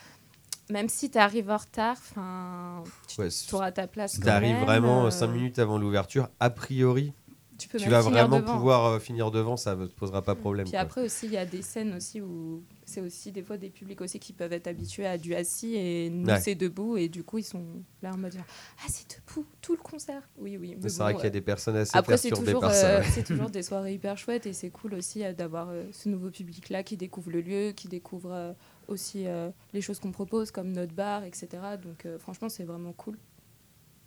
même 0.70 0.88
si 0.88 1.10
tu 1.10 1.18
arrives 1.18 1.50
en 1.50 1.56
retard, 1.56 1.96
enfin, 1.98 2.84
tu 3.08 3.20
Ouais, 3.20 3.28
auras 3.52 3.72
ta 3.72 3.86
place. 3.86 4.18
t'arrives 4.20 4.54
même, 4.56 4.64
vraiment 4.64 5.06
euh, 5.06 5.10
5 5.10 5.26
minutes 5.28 5.58
avant 5.58 5.76
l'ouverture, 5.78 6.28
a 6.40 6.50
priori, 6.50 7.12
tu, 7.62 7.68
peux 7.68 7.78
tu 7.78 7.84
même 7.84 7.92
vas 7.92 8.00
vraiment 8.00 8.40
devant. 8.40 8.54
pouvoir 8.56 8.84
euh, 8.86 8.98
finir 8.98 9.30
devant, 9.30 9.56
ça 9.56 9.74
ne 9.76 9.86
te 9.86 9.94
posera 9.94 10.22
pas 10.22 10.34
problème. 10.34 10.64
Puis 10.64 10.72
quoi. 10.72 10.80
après 10.80 11.02
aussi, 11.04 11.26
il 11.26 11.32
y 11.32 11.36
a 11.36 11.46
des 11.46 11.62
scènes 11.62 11.94
aussi 11.94 12.20
où 12.20 12.62
c'est 12.84 13.00
aussi 13.00 13.32
des 13.32 13.42
fois 13.42 13.56
des 13.56 13.70
publics 13.70 14.00
aussi 14.00 14.18
qui 14.18 14.32
peuvent 14.32 14.52
être 14.52 14.66
habitués 14.66 15.06
à 15.06 15.16
du 15.18 15.34
assis 15.34 15.74
et 15.76 16.10
nous 16.10 16.26
Ouais. 16.28 16.40
c'est 16.40 16.54
debout 16.54 16.96
et 16.96 17.08
du 17.08 17.22
coup 17.24 17.38
ils 17.38 17.44
sont 17.44 17.64
là 18.02 18.10
en 18.12 18.18
mode 18.18 18.34
ah 18.36 18.86
c'est 18.88 19.06
debout 19.26 19.46
tout 19.60 19.72
le 19.74 19.80
concert. 19.82 20.22
Oui 20.36 20.56
oui. 20.58 20.76
c'est 20.82 20.98
bon, 20.98 21.04
vrai 21.04 21.14
qu'il 21.14 21.24
y 21.24 21.26
a 21.26 21.30
des 21.30 21.40
personnes 21.40 21.76
assez 21.76 21.96
Après, 21.96 22.16
c'est 22.16 22.28
perturbées 22.28 22.52
toujours, 22.52 22.60
par 22.62 22.74
ça. 22.74 22.86
euh, 22.88 23.00
ouais. 23.00 23.06
c'est 23.12 23.22
toujours 23.22 23.50
des 23.50 23.62
soirées 23.62 23.94
hyper 23.94 24.18
chouettes 24.18 24.46
et 24.46 24.52
c'est 24.52 24.70
cool 24.70 24.94
aussi 24.94 25.24
euh, 25.24 25.32
d'avoir 25.32 25.68
euh, 25.70 25.84
ce 25.92 26.08
nouveau 26.08 26.30
public-là 26.30 26.82
qui 26.82 26.96
découvre 26.96 27.30
le 27.30 27.40
lieu, 27.40 27.72
qui 27.72 27.88
découvre 27.88 28.54
aussi 28.88 29.24
les 29.72 29.80
choses 29.80 29.98
qu'on 30.00 30.10
propose 30.12 30.50
comme 30.50 30.72
notre 30.72 30.92
bar, 30.92 31.24
etc. 31.24 31.48
Donc 31.82 32.06
franchement, 32.18 32.48
c'est 32.48 32.64
vraiment 32.64 32.92
cool. 32.92 33.16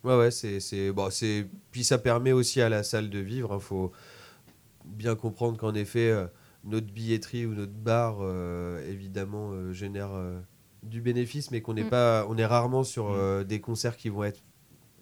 Ouais, 0.05 0.15
ouais, 0.17 0.31
c'est, 0.31 0.59
c'est, 0.59 0.91
bon, 0.91 1.09
c'est, 1.09 1.47
puis 1.71 1.83
ça 1.83 1.97
permet 1.97 2.31
aussi 2.31 2.61
à 2.61 2.69
la 2.69 2.83
salle 2.83 3.09
de 3.09 3.19
vivre. 3.19 3.55
Il 3.55 3.59
faut 3.61 3.91
bien 4.85 5.15
comprendre 5.15 5.57
qu'en 5.57 5.73
effet, 5.73 6.11
euh, 6.11 6.27
notre 6.63 6.87
billetterie 6.87 7.45
ou 7.47 7.53
notre 7.55 7.73
bar, 7.73 8.17
euh, 8.21 8.87
évidemment, 8.89 9.49
euh, 9.51 9.73
génère 9.73 10.11
du 10.83 11.01
bénéfice, 11.01 11.49
mais 11.51 11.61
qu'on 11.61 11.73
n'est 11.73 11.85
Mm. 11.85 11.89
pas, 11.89 12.25
on 12.29 12.37
est 12.37 12.45
rarement 12.45 12.83
sur 12.83 13.09
Mm. 13.09 13.43
des 13.45 13.59
concerts 13.59 13.97
qui 13.97 14.09
vont 14.09 14.23
être 14.23 14.41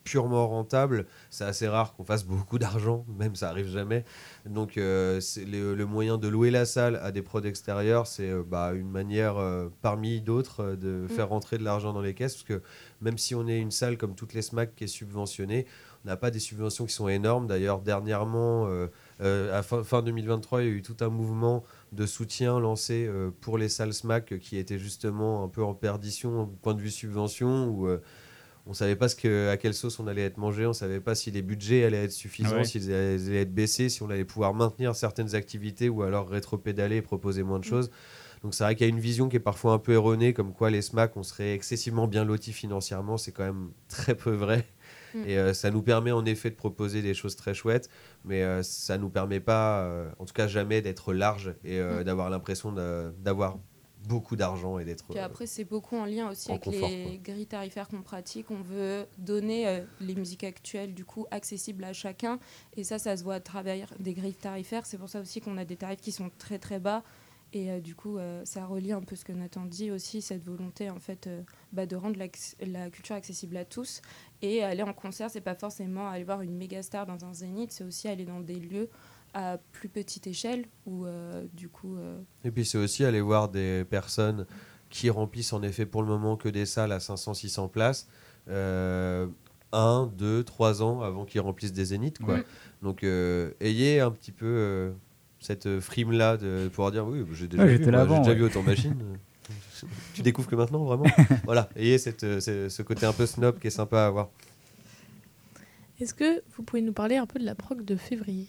purement 0.03 0.47
rentables. 0.47 1.05
C'est 1.29 1.45
assez 1.45 1.67
rare 1.67 1.93
qu'on 1.93 2.03
fasse 2.03 2.25
beaucoup 2.25 2.59
d'argent, 2.59 3.05
même 3.17 3.35
ça 3.35 3.49
arrive 3.49 3.67
jamais. 3.67 4.03
Donc, 4.45 4.77
euh, 4.77 5.19
le, 5.37 5.75
le 5.75 5.85
moyen 5.85 6.17
de 6.17 6.27
louer 6.27 6.51
la 6.51 6.65
salle 6.65 6.97
à 6.97 7.11
des 7.11 7.21
prods 7.21 7.41
extérieurs, 7.41 8.07
c'est 8.07 8.29
euh, 8.29 8.43
bah, 8.45 8.73
une 8.73 8.89
manière 8.89 9.37
euh, 9.37 9.69
parmi 9.81 10.21
d'autres 10.21 10.75
de 10.75 11.07
faire 11.07 11.29
rentrer 11.29 11.57
de 11.57 11.63
l'argent 11.63 11.93
dans 11.93 12.01
les 12.01 12.13
caisses, 12.13 12.35
parce 12.35 12.43
que 12.43 12.61
même 13.01 13.17
si 13.17 13.35
on 13.35 13.47
est 13.47 13.59
une 13.59 13.71
salle 13.71 13.97
comme 13.97 14.15
toutes 14.15 14.33
les 14.33 14.41
SMAC 14.41 14.75
qui 14.75 14.83
est 14.83 14.87
subventionnée, 14.87 15.65
on 16.05 16.09
n'a 16.09 16.17
pas 16.17 16.31
des 16.31 16.39
subventions 16.39 16.85
qui 16.85 16.93
sont 16.93 17.07
énormes. 17.07 17.47
D'ailleurs, 17.47 17.79
dernièrement, 17.79 18.67
à 19.21 19.63
fin, 19.63 19.83
fin 19.83 20.01
2023, 20.01 20.61
il 20.61 20.67
y 20.67 20.69
a 20.69 20.73
eu 20.73 20.81
tout 20.81 20.97
un 20.99 21.07
mouvement 21.07 21.63
de 21.93 22.05
soutien 22.05 22.59
lancé 22.59 23.09
pour 23.39 23.57
les 23.57 23.69
salles 23.69 23.93
SMAC 23.93 24.37
qui 24.39 24.57
étaient 24.57 24.79
justement 24.79 25.45
un 25.45 25.47
peu 25.47 25.63
en 25.63 25.73
perdition 25.73 26.41
au 26.41 26.45
point 26.47 26.73
de 26.73 26.81
vue 26.81 26.91
subvention, 26.91 27.69
où 27.69 27.87
on 28.65 28.69
ne 28.71 28.75
savait 28.75 28.95
pas 28.95 29.09
ce 29.09 29.15
que, 29.15 29.49
à 29.49 29.57
quelle 29.57 29.73
sauce 29.73 29.99
on 29.99 30.07
allait 30.07 30.23
être 30.23 30.37
mangé, 30.37 30.65
on 30.65 30.69
ne 30.69 30.73
savait 30.73 31.01
pas 31.01 31.15
si 31.15 31.31
les 31.31 31.41
budgets 31.41 31.83
allaient 31.83 32.05
être 32.05 32.11
suffisants, 32.13 32.51
Ah 32.53 32.57
ouais. 32.59 32.63
s'ils 32.65 32.93
allaient, 32.93 33.27
allaient 33.27 33.41
être 33.41 33.53
baissés, 33.53 33.89
si 33.89 34.01
on 34.03 34.09
allait 34.09 34.23
pouvoir 34.25 34.53
maintenir 34.53 34.95
certaines 34.95 35.35
activités 35.35 35.89
ou 35.89 36.03
alors 36.03 36.29
rétro-pédaler 36.29 36.97
et 36.97 37.01
proposer 37.01 37.43
moins 37.43 37.59
de 37.59 37.65
choses. 37.65 37.89
Donc 38.41 38.53
c'est 38.53 38.63
vrai 38.65 38.75
qu'il 38.75 38.85
y 38.85 38.89
a 38.89 38.93
une 38.93 38.99
vision 38.99 39.29
qui 39.29 39.37
est 39.37 39.39
parfois 39.41 39.71
un 39.73 39.79
peu 39.79 39.93
erronée, 39.93 40.33
comme 40.33 40.53
quoi 40.53 40.69
les 40.69 40.81
SMAC, 40.81 41.15
on 41.15 41.23
serait 41.23 41.53
excessivement 41.53 42.07
bien 42.07 42.25
lotis 42.25 42.51
financièrement. 42.51 43.17
C'est 43.17 43.31
quand 43.31 43.45
même 43.45 43.71
très 43.87 44.15
peu 44.15 44.31
vrai. 44.31 44.65
Mm. 45.13 45.23
Et 45.27 45.37
euh, 45.37 45.53
ça 45.53 45.69
nous 45.71 45.81
permet 45.81 46.11
en 46.11 46.25
effet 46.25 46.49
de 46.49 46.55
proposer 46.55 47.01
des 47.01 47.13
choses 47.13 47.35
très 47.37 47.53
chouettes, 47.53 47.89
mais 48.25 48.43
euh, 48.43 48.61
ça 48.63 48.97
nous 48.97 49.09
permet 49.09 49.39
pas, 49.39 49.83
euh, 49.83 50.09
en 50.19 50.25
tout 50.25 50.33
cas 50.33 50.47
jamais, 50.47 50.81
d'être 50.81 51.13
large 51.13 51.53
et 51.63 51.79
euh, 51.79 52.01
Mm. 52.01 52.03
d'avoir 52.03 52.29
l'impression 52.29 52.71
d'avoir 52.73 53.59
beaucoup 54.07 54.35
d'argent 54.35 54.79
et 54.79 54.85
d'être. 54.85 55.05
Puis 55.09 55.19
euh, 55.19 55.25
après, 55.25 55.45
c'est 55.45 55.63
beaucoup 55.63 55.95
en 55.95 56.05
lien 56.05 56.29
aussi 56.29 56.49
en 56.49 56.55
avec 56.55 56.65
confort, 56.65 56.89
les 56.89 57.19
grilles 57.23 57.47
tarifaires 57.47 57.87
qu'on 57.87 58.01
pratique. 58.01 58.51
On 58.51 58.61
veut 58.61 59.05
donner 59.17 59.67
euh, 59.67 59.81
les 59.99 60.15
musiques 60.15 60.43
actuelles, 60.43 60.93
du 60.93 61.05
coup, 61.05 61.25
accessibles 61.31 61.83
à 61.83 61.93
chacun. 61.93 62.39
Et 62.75 62.83
ça, 62.83 62.99
ça 62.99 63.17
se 63.17 63.23
voit 63.23 63.35
à 63.35 63.39
travers 63.39 63.93
des 63.99 64.13
grilles 64.13 64.33
tarifaires. 64.35 64.85
C'est 64.85 64.97
pour 64.97 65.09
ça 65.09 65.21
aussi 65.21 65.41
qu'on 65.41 65.57
a 65.57 65.65
des 65.65 65.75
tarifs 65.75 66.01
qui 66.01 66.11
sont 66.11 66.31
très, 66.37 66.59
très 66.59 66.79
bas. 66.79 67.03
Et 67.53 67.69
euh, 67.69 67.79
du 67.79 67.95
coup, 67.95 68.17
euh, 68.17 68.43
ça 68.45 68.65
relie 68.65 68.91
un 68.91 69.01
peu 69.01 69.15
ce 69.15 69.23
que 69.23 69.31
Nathan 69.31 69.65
dit 69.65 69.91
aussi, 69.91 70.21
cette 70.21 70.43
volonté, 70.43 70.89
en 70.89 70.99
fait, 70.99 71.27
euh, 71.27 71.43
bah, 71.71 71.85
de 71.85 71.95
rendre 71.95 72.17
la 72.17 72.89
culture 72.89 73.15
accessible 73.15 73.55
à 73.57 73.63
tous. 73.63 74.01
Et 74.41 74.63
aller 74.63 74.81
en 74.81 74.93
concert, 74.93 75.29
c'est 75.29 75.41
pas 75.41 75.53
forcément 75.53 76.09
aller 76.09 76.23
voir 76.23 76.41
une 76.41 76.57
méga 76.57 76.81
star 76.81 77.05
dans 77.05 77.23
un 77.25 77.33
zénith, 77.33 77.71
c'est 77.71 77.83
aussi 77.83 78.07
aller 78.07 78.25
dans 78.25 78.39
des 78.39 78.55
lieux 78.55 78.89
à 79.33 79.57
plus 79.71 79.89
petite 79.89 80.27
échelle 80.27 80.65
où, 80.85 81.05
euh, 81.05 81.45
du 81.53 81.69
coup... 81.69 81.97
euh, 81.97 82.17
Et 82.43 82.51
puis 82.51 82.65
c'est 82.65 82.77
aussi 82.77 83.03
aller 83.05 83.21
voir 83.21 83.49
des 83.49 83.83
personnes 83.89 84.45
qui 84.89 85.09
remplissent 85.09 85.53
en 85.53 85.63
effet 85.63 85.85
pour 85.85 86.01
le 86.03 86.07
moment 86.07 86.37
que 86.37 86.49
des 86.49 86.65
salles 86.65 86.91
à 86.91 86.99
500-600 86.99 87.69
places. 87.69 88.07
Euh, 88.49 89.27
un, 89.71 90.05
deux, 90.17 90.43
trois 90.43 90.83
ans 90.83 91.01
avant 91.01 91.25
qu'ils 91.25 91.41
remplissent 91.41 91.73
des 91.73 91.85
zéniths. 91.85 92.19
Quoi. 92.19 92.39
Donc 92.83 93.03
euh, 93.03 93.51
ayez 93.59 94.01
un 94.01 94.11
petit 94.11 94.31
peu 94.31 94.45
euh, 94.45 94.91
cette 95.39 95.79
frime-là 95.79 96.37
de 96.37 96.67
pouvoir 96.69 96.91
dire 96.91 97.07
oui, 97.07 97.25
j'ai 97.33 97.47
déjà, 97.47 97.63
Ouais, 97.63 97.69
vu, 97.71 97.77
j'étais 97.77 97.89
moi, 97.89 97.99
là 98.01 98.05
j'ai 98.05 98.11
avant, 98.13 98.19
déjà 98.19 98.31
ouais. 98.31 98.37
vu 98.37 98.43
autant 98.43 98.61
de 98.61 98.67
machines. 98.67 98.95
tu 100.13 100.21
découvres 100.21 100.47
que 100.47 100.55
maintenant, 100.55 100.83
vraiment 100.83 101.05
Voilà, 101.43 101.69
ayez 101.75 101.97
cette, 101.97 102.23
euh, 102.23 102.39
ce, 102.39 102.69
ce 102.69 102.81
côté 102.83 103.07
un 103.07 103.13
peu 103.13 103.25
snob 103.25 103.57
qui 103.57 103.65
est 103.67 103.71
sympa 103.71 104.01
à 104.03 104.05
avoir. 104.05 104.29
Est-ce 105.99 106.13
que 106.13 106.43
vous 106.55 106.63
pouvez 106.63 106.81
nous 106.81 106.93
parler 106.93 107.15
un 107.17 107.25
peu 107.25 107.39
de 107.39 107.45
la 107.45 107.55
prog 107.55 107.83
de 107.83 107.95
février? 107.95 108.47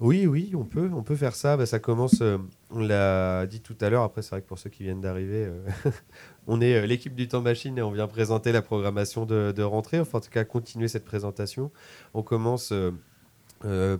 Oui, 0.00 0.26
oui, 0.28 0.52
on 0.54 0.64
peut, 0.64 0.90
on 0.94 1.02
peut 1.02 1.16
faire 1.16 1.34
ça. 1.34 1.56
Bah, 1.56 1.66
ça 1.66 1.80
commence, 1.80 2.20
euh, 2.20 2.38
on 2.70 2.78
l'a 2.78 3.46
dit 3.46 3.60
tout 3.60 3.76
à 3.80 3.90
l'heure, 3.90 4.04
après 4.04 4.22
c'est 4.22 4.30
vrai 4.30 4.42
que 4.42 4.46
pour 4.46 4.58
ceux 4.58 4.70
qui 4.70 4.84
viennent 4.84 5.00
d'arriver, 5.00 5.46
euh, 5.46 5.90
on 6.46 6.60
est 6.60 6.74
euh, 6.76 6.86
l'équipe 6.86 7.16
du 7.16 7.26
temps 7.26 7.40
machine 7.40 7.76
et 7.78 7.82
on 7.82 7.90
vient 7.90 8.06
présenter 8.06 8.52
la 8.52 8.62
programmation 8.62 9.26
de, 9.26 9.50
de 9.50 9.62
rentrée, 9.64 9.98
enfin 9.98 10.18
en 10.18 10.20
tout 10.20 10.30
cas 10.30 10.44
continuer 10.44 10.86
cette 10.86 11.04
présentation. 11.04 11.72
On 12.14 12.22
commence 12.22 12.72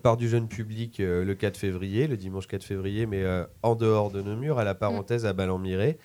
par 0.03 0.17
du 0.17 0.29
jeune 0.29 0.47
public 0.47 0.99
le 1.01 1.35
4 1.35 1.57
février, 1.57 2.07
le 2.07 2.17
dimanche 2.17 2.47
4 2.47 2.63
février, 2.63 3.07
mais 3.07 3.25
en 3.65 3.75
dehors 3.75 4.13
de 4.13 4.23
nos 4.23 4.37
murs, 4.37 4.61
à 4.61 4.65
la 4.65 4.77
parenthèse 4.77 5.27
à 5.27 5.33
Ballon-Miré. 5.33 5.99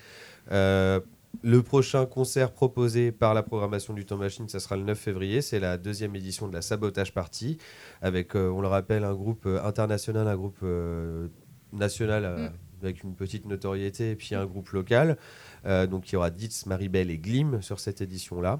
Le 1.42 1.62
prochain 1.62 2.06
concert 2.06 2.52
proposé 2.52 3.12
par 3.12 3.34
la 3.34 3.44
programmation 3.44 3.94
du 3.94 4.06
Temps 4.06 4.18
Machine, 4.18 4.48
ça 4.48 4.60
sera 4.60 4.78
le 4.78 4.84
9 4.84 4.98
février. 4.98 5.42
C'est 5.42 5.60
la 5.60 5.78
deuxième 5.78 6.16
édition 6.16 6.48
de 6.48 6.54
la 6.54 6.62
Sabotage 6.62 7.14
Party, 7.14 7.58
avec, 8.02 8.36
euh, 8.36 8.50
on 8.50 8.62
le 8.62 8.68
rappelle, 8.68 9.04
un 9.04 9.14
groupe 9.14 9.46
euh, 9.46 9.64
international, 9.64 10.28
un 10.28 10.36
groupe 10.38 10.60
euh, 10.64 11.28
national 11.74 12.26
euh, 12.26 12.50
Mm. 12.84 12.86
avec 12.86 13.04
une 13.04 13.16
petite 13.16 13.46
notoriété, 13.46 14.12
et 14.12 14.16
puis 14.16 14.36
un 14.36 14.46
groupe 14.46 14.70
local. 14.70 15.18
Donc 15.66 16.10
il 16.10 16.14
y 16.14 16.16
aura 16.18 16.30
Ditz, 16.30 16.66
Maribel 16.66 17.10
et 17.10 17.18
Glim 17.18 17.62
sur 17.62 17.80
cette 17.80 18.02
édition-là. 18.02 18.60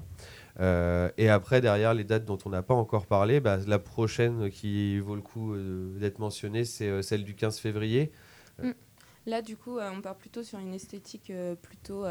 Euh, 0.60 1.10
et 1.18 1.28
après, 1.28 1.60
derrière 1.60 1.94
les 1.94 2.04
dates 2.04 2.24
dont 2.24 2.38
on 2.44 2.50
n'a 2.50 2.62
pas 2.62 2.74
encore 2.74 3.06
parlé, 3.06 3.40
bah, 3.40 3.58
la 3.66 3.78
prochaine 3.78 4.50
qui 4.50 4.98
vaut 5.00 5.16
le 5.16 5.22
coup 5.22 5.54
euh, 5.54 5.98
d'être 5.98 6.18
mentionnée, 6.18 6.64
c'est 6.64 6.88
euh, 6.88 7.02
celle 7.02 7.24
du 7.24 7.34
15 7.34 7.58
février. 7.58 8.12
Là, 9.26 9.42
du 9.42 9.56
coup, 9.56 9.78
on 9.78 10.00
part 10.00 10.16
plutôt 10.16 10.42
sur 10.42 10.58
une 10.58 10.74
esthétique 10.74 11.32
plutôt 11.62 12.04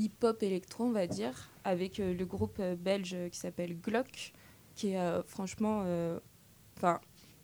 hip-hop 0.00 0.42
électro, 0.42 0.84
on 0.84 0.92
va 0.92 1.06
dire, 1.06 1.48
avec 1.64 2.00
euh, 2.00 2.14
le 2.14 2.24
groupe 2.24 2.56
euh, 2.60 2.74
belge 2.76 3.16
qui 3.30 3.38
s'appelle 3.38 3.76
Glock, 3.80 4.32
qui 4.74 4.90
est 4.92 4.98
euh, 4.98 5.22
franchement. 5.22 5.82
euh, 5.84 6.18
Enfin, 6.76 6.98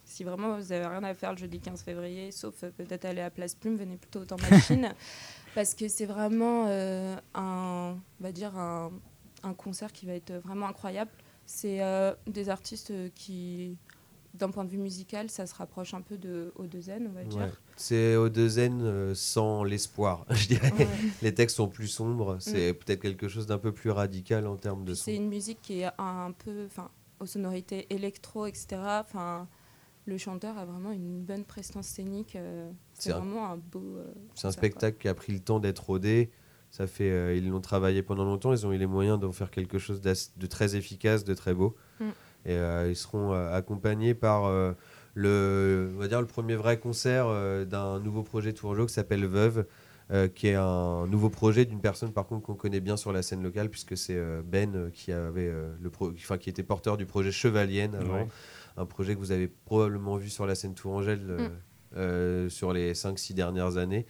si 0.05 0.25
vraiment 0.25 0.57
vous 0.57 0.73
avez 0.73 0.87
rien 0.87 1.05
à 1.05 1.13
faire 1.13 1.33
le 1.33 1.37
jeudi 1.37 1.61
15 1.61 1.83
février, 1.83 2.31
sauf 2.33 2.63
euh, 2.65 2.71
peut-être 2.71 3.05
aller 3.05 3.21
à 3.21 3.29
Place 3.31 3.55
Plume, 3.55 3.77
venez 3.77 3.97
plutôt 3.99 4.21
au 4.21 4.25
temps 4.25 4.39
machine, 4.51 4.95
parce 5.55 5.75
que 5.75 5.89
c'est 5.89 6.07
vraiment 6.07 6.65
euh, 6.69 7.17
un, 7.35 7.99
on 8.21 8.23
va 8.25 8.33
dire 8.33 8.57
un, 8.57 8.91
un 9.43 9.53
concert 9.53 9.93
qui 9.93 10.07
va 10.07 10.15
être 10.15 10.33
vraiment 10.33 10.69
incroyable. 10.69 11.11
C'est 11.45 11.83
euh, 11.83 12.15
des 12.27 12.49
artistes 12.49 12.91
euh, 12.93 13.11
qui, 13.15 13.77
d'un 14.39 14.51
point 14.51 14.65
de 14.65 14.71
vue 14.71 14.79
musical, 14.79 15.31
ça 15.31 15.47
se 15.47 15.55
rapproche 15.55 15.95
un 15.95 16.01
peu 16.03 16.17
de 16.19 16.53
O2N, 16.59 17.07
on 17.09 17.13
va 17.13 17.25
dire. 17.25 17.39
Ouais. 17.41 17.51
C'est 17.77 18.15
O2N 18.17 18.81
euh, 18.83 19.15
sans 19.15 19.65
l'espoir, 19.65 20.25
je 20.31 20.49
dirais. 20.49 20.73
Ouais. 20.73 20.87
Les 21.23 21.35
textes 21.35 21.57
sont 21.57 21.69
plus 21.69 21.89
sombres, 21.89 22.37
c'est 22.41 22.73
peut-être 22.75 23.01
quelque 23.01 23.29
chose 23.29 23.47
d'un 23.47 23.59
peu 23.59 23.73
plus 23.73 23.91
radical 23.91 24.47
en 24.47 24.57
termes 24.57 24.85
de 24.85 24.95
son. 24.95 25.05
C'est 25.05 25.17
une 25.17 25.29
musique 25.29 25.61
qui 25.63 25.81
est 25.81 25.91
un 25.99 26.33
peu, 26.33 26.65
enfin, 26.67 26.91
aux 27.21 27.27
sonorités 27.27 27.87
électro, 27.91 28.47
etc. 28.47 28.67
Enfin, 29.01 29.49
le 30.07 30.19
chanteur 30.19 30.57
a 30.59 30.65
vraiment 30.65 30.93
une 30.93 31.23
bonne 31.23 31.45
prestance 31.45 31.87
scénique. 31.87 32.37
euh, 32.37 32.71
C'est 32.95 33.13
un- 33.13 33.19
vraiment 33.19 33.47
un 33.51 33.57
beau. 33.57 33.97
euh, 33.97 34.05
C'est 34.35 34.47
un 34.47 34.53
spectacle 34.53 34.99
qui 34.99 35.09
a 35.09 35.15
pris 35.15 35.33
le 35.33 35.41
temps 35.41 35.59
d'être 35.61 35.85
rodé. 35.87 36.31
Ça 36.71 36.87
fait, 36.87 37.39
ils 37.39 37.49
l'ont 37.49 37.61
travaillé 37.61 38.03
pendant 38.03 38.25
longtemps. 38.25 38.53
Ils 38.53 38.67
ont 38.67 38.73
eu 38.73 38.77
les 38.77 38.87
moyens 38.87 39.19
d'en 39.19 39.33
faire 39.33 39.51
quelque 39.51 39.79
chose 39.79 40.01
de 40.03 40.47
très 40.47 40.77
efficace, 40.77 41.25
de 41.25 41.33
très 41.33 41.55
beau. 41.55 41.75
Et 42.47 42.57
euh, 42.57 42.89
ils 42.89 42.97
seront 42.97 43.33
euh, 43.35 43.53
accompagnés 43.53 44.15
par 44.15 44.45
euh, 44.47 44.73
le, 45.15 45.91
on 45.95 45.99
va 45.99 46.09
dire 46.09 46.21
le 46.21 46.27
premier 46.27 46.55
vrai 46.55 46.79
concert 46.79 47.27
euh, 47.29 47.65
d'un 47.65 47.99
nouveau 48.01 48.23
projet 48.23 48.53
Tourgeot 48.53 48.87
qui 48.87 48.95
s'appelle 48.95 49.27
Veuve, 49.27 49.67
euh, 50.13 50.29
qui 50.29 50.47
est 50.47 50.55
un 50.55 51.07
nouveau 51.09 51.29
projet 51.29 51.65
d'une 51.65 51.81
personne 51.81 52.13
par 52.13 52.27
contre 52.27 52.47
qu'on 52.47 52.55
connaît 52.55 52.79
bien 52.81 52.97
sur 52.97 53.13
la 53.13 53.23
scène 53.23 53.43
locale 53.43 53.69
puisque 53.69 53.97
c'est 53.97 54.17
euh, 54.17 54.43
Ben 54.45 54.91
qui 54.93 55.11
avait 55.11 55.49
euh, 55.49 55.75
le 55.83 55.91
pro- 55.91 56.13
enfin, 56.13 56.39
qui 56.39 56.49
était 56.49 56.63
porteur 56.63 56.97
du 56.97 57.05
projet 57.07 57.33
Chevalienne 57.33 57.97
avant, 57.97 58.15
Ouais. 58.21 58.29
un 58.77 58.87
projet 58.87 59.15
que 59.15 59.19
vous 59.21 59.33
avez 59.33 59.49
probablement 59.49 60.17
vu 60.17 60.29
sur 60.31 60.47
la 60.47 60.55
scène 60.55 60.75
Tourangelle 60.75 61.27
euh, 61.29 61.49
Mm. 61.49 61.53
euh, 61.97 62.49
sur 62.49 62.73
les 62.73 62.93
5-6 62.95 63.35
dernières 63.35 63.77
années, 63.79 64.07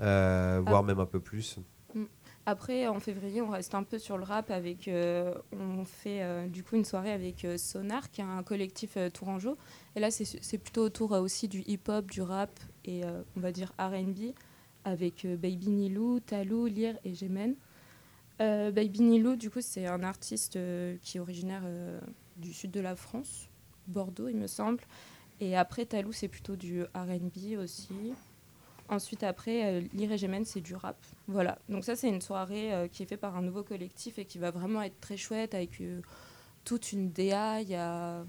euh, 0.00 0.60
voire 0.66 0.82
même 0.82 0.98
un 1.00 1.06
peu 1.06 1.20
plus. 1.20 1.58
Après, 2.48 2.86
en 2.86 3.00
février, 3.00 3.42
on 3.42 3.48
reste 3.50 3.74
un 3.74 3.82
peu 3.82 3.98
sur 3.98 4.16
le 4.16 4.22
rap 4.22 4.52
avec. 4.52 4.86
euh, 4.86 5.34
on 5.52 5.84
fait 5.84 6.22
euh, 6.22 6.46
du 6.46 6.62
coup 6.62 6.76
une 6.76 6.84
soirée 6.84 7.10
avec 7.10 7.44
euh, 7.44 7.58
Sonar, 7.58 8.08
qui 8.12 8.20
est 8.20 8.24
un 8.24 8.44
collectif 8.44 8.96
euh, 8.96 9.10
tourangeau. 9.10 9.58
Et 9.96 10.00
là, 10.00 10.12
c'est 10.12 10.58
plutôt 10.58 10.84
autour 10.84 11.10
aussi 11.12 11.48
du 11.48 11.62
hip-hop, 11.66 12.08
du 12.08 12.22
rap 12.22 12.50
et 12.84 13.02
on 13.36 13.40
va 13.40 13.50
dire 13.50 13.72
RB, 13.80 14.32
avec 14.84 15.26
Baby 15.26 15.70
Nilou, 15.70 16.20
Talou, 16.20 16.66
Lyr 16.66 16.96
et 17.04 17.14
Jemen. 17.14 17.56
Euh, 18.40 18.70
Baby 18.70 19.00
Nilou, 19.00 19.34
du 19.34 19.50
coup, 19.50 19.60
c'est 19.60 19.86
un 19.86 20.04
artiste 20.04 20.58
qui 21.02 21.16
est 21.16 21.20
originaire 21.20 21.64
du 22.36 22.52
sud 22.52 22.70
de 22.70 22.80
la 22.80 22.94
France, 22.94 23.48
Bordeaux, 23.88 24.28
il 24.28 24.36
me 24.36 24.46
semble. 24.46 24.84
Et 25.40 25.56
après, 25.56 25.86
Talou, 25.86 26.12
c'est 26.12 26.28
plutôt 26.28 26.54
du 26.54 26.82
RB 26.82 27.58
aussi. 27.58 28.12
Ensuite, 28.88 29.22
après, 29.22 29.82
euh, 29.82 30.16
Jemen, 30.16 30.44
c'est 30.44 30.60
du 30.60 30.74
rap. 30.74 30.96
Voilà. 31.26 31.58
Donc, 31.68 31.84
ça, 31.84 31.96
c'est 31.96 32.08
une 32.08 32.20
soirée 32.20 32.72
euh, 32.72 32.88
qui 32.88 33.02
est 33.02 33.06
faite 33.06 33.20
par 33.20 33.36
un 33.36 33.42
nouveau 33.42 33.62
collectif 33.62 34.18
et 34.18 34.24
qui 34.24 34.38
va 34.38 34.50
vraiment 34.50 34.82
être 34.82 35.00
très 35.00 35.16
chouette 35.16 35.54
avec 35.54 35.80
euh, 35.80 36.00
toute 36.64 36.92
une 36.92 37.10
DA. 37.10 37.60
Y 37.62 37.74
a. 37.74 38.24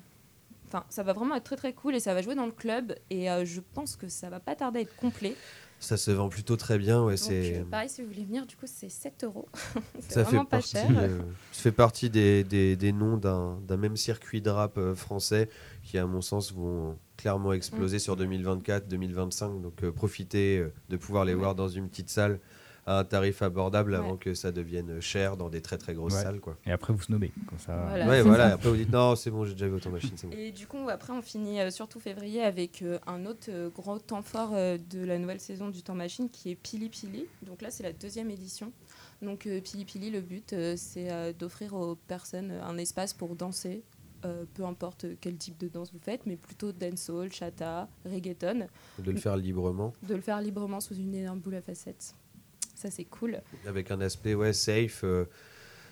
Enfin, 0.68 0.84
ça 0.90 1.04
va 1.04 1.14
vraiment 1.14 1.36
être 1.36 1.46
très 1.46 1.56
très 1.56 1.72
cool 1.72 1.96
et 1.96 2.00
ça 2.02 2.14
va 2.14 2.22
jouer 2.22 2.36
dans 2.36 2.46
le 2.46 2.52
club 2.52 2.94
et 3.10 3.28
je 3.46 3.62
pense 3.74 3.96
que 3.96 4.10
ça 4.10 4.30
va 4.30 4.42
pas 4.42 4.54
tarder 4.54 4.80
à 4.80 4.82
être 4.82 4.98
complet. 4.98 5.34
Ça 5.80 5.96
se 5.96 6.10
vend 6.12 6.28
plutôt 6.30 6.56
très 6.56 6.78
bien. 6.78 7.04
Ouais, 7.04 7.18
c'est... 7.18 7.58
euh, 7.60 7.64
pareil, 7.66 7.88
si 7.90 8.02
vous 8.02 8.08
voulez 8.08 8.26
venir, 8.26 8.46
du 8.48 8.56
coup, 8.56 8.66
c'est 8.66 8.90
7 8.90 9.24
euros. 9.26 9.48
Ça 10.10 10.26
fait, 10.26 10.38
pas 10.38 10.46
partie, 10.46 10.72
cher. 10.72 10.88
euh, 10.90 11.20
ça 11.52 11.62
fait 11.62 11.72
partie 11.72 12.10
des, 12.10 12.44
des, 12.44 12.76
des 12.76 12.92
noms 12.92 13.18
d'un, 13.18 13.60
même 13.78 13.96
circuit 13.96 14.42
de 14.42 14.50
rap 14.50 14.78
euh, 14.78 14.96
français 14.96 15.50
qui, 15.84 15.98
à 15.98 16.06
mon 16.08 16.22
sens, 16.22 16.52
vont 16.52 16.98
clairement 17.16 17.52
Mm. 17.52 17.56
exploser 17.56 18.00
sur 18.00 18.16
2024-2025. 18.18 19.62
Donc, 19.62 19.84
euh, 19.84 19.92
profitez 19.92 20.66
de 20.90 20.98
pouvoir 20.98 21.26
les 21.26 21.34
voir 21.34 21.56
dans 21.56 21.68
une 21.68 21.88
petite 21.90 22.10
salle 22.10 22.40
à 22.88 23.00
un 23.00 23.04
tarif 23.04 23.42
abordable 23.44 23.94
avant 23.94 24.18
que 24.18 24.34
ça 24.34 24.52
devienne 24.52 25.00
cher 25.02 25.38
dans 25.38 25.50
des 25.50 25.62
très 25.62 25.78
très 25.78 25.94
grosses 25.94 26.16
Ouais. 26.16 26.24
salles. 26.24 26.40
Quoi. 26.40 26.58
Et 26.66 26.72
après, 26.72 26.94
vous 26.94 27.02
snobez. 27.02 27.32
Comme 27.48 27.60
ça. 27.60 27.76
Voilà. 27.88 28.08
ouais, 28.08 28.22
voilà. 28.24 28.48
ça. 28.50 28.54
Après, 28.56 28.70
vous 28.70 28.76
dites 28.78 28.92
non, 28.92 29.16
c'est 29.16 29.30
bon, 29.30 29.44
j'ai 29.46 29.54
déjà 29.54 29.68
vu 29.68 29.74
autant 29.76 29.90
de 29.90 29.96
machines, 29.96 30.16
bon. 30.24 30.32
Et 30.32 30.52
du 30.52 30.66
coup, 30.68 30.88
après, 30.90 31.14
on 31.14 31.22
finit 31.22 31.60
euh, 31.60 31.70
surtout 31.70 32.00
février 32.00 32.42
avec 32.42 32.82
euh, 32.82 32.98
un 33.06 33.26
autre 33.26 33.48
euh, 33.50 33.70
gros 33.70 34.00
temps 34.00 34.22
fort 34.24 34.52
euh, 34.54 34.78
de 34.90 35.04
la 35.04 35.20
nouvelle 35.20 35.40
saison 35.42 35.70
du 35.70 35.84
temps 35.84 35.96
machine 35.96 36.30
qui 36.30 36.50
est 36.52 36.56
Pili 36.56 36.90
Pili. 36.90 37.26
Donc 37.44 37.62
là, 37.62 37.70
c'est 37.70 37.84
la 37.84 37.94
deuxième 37.94 38.30
édition. 38.32 38.72
Donc 39.22 39.46
euh, 39.48 39.60
Pili 39.62 39.84
Pili, 39.84 40.10
le 40.10 40.22
but, 40.22 40.54
euh, 40.54 40.76
c'est 40.78 41.12
euh, 41.12 41.34
d'offrir 41.34 41.74
aux 41.74 41.96
personnes 41.96 42.52
euh, 42.52 42.64
un 42.64 42.78
espace 42.78 43.14
pour 43.14 43.36
danser. 43.36 43.84
euh, 44.26 44.46
peu 44.56 44.64
importe 44.66 45.06
quel 45.22 45.36
type 45.38 45.58
de 45.60 45.68
danse 45.68 45.92
vous 45.94 46.00
faites, 46.00 46.26
mais 46.26 46.38
plutôt 46.38 46.72
dancehall, 46.72 47.32
chata, 47.32 47.88
reggaeton, 48.06 48.68
De 49.00 49.12
le 49.12 49.18
faire 49.20 49.38
librement, 49.38 49.94
de 50.08 50.16
le 50.16 50.22
faire 50.22 50.42
librement 50.42 50.80
sous 50.80 50.96
une 50.96 51.14
énorme 51.14 51.40
boule 51.40 51.56
à 51.56 51.62
facettes. 51.62 52.16
Ça, 52.78 52.92
c'est 52.92 53.06
cool. 53.06 53.42
avec 53.66 53.90
un 53.92 54.00
aspect 54.02 54.36
ouais, 54.36 54.54
safe. 54.54 55.02
euh, 55.04 55.26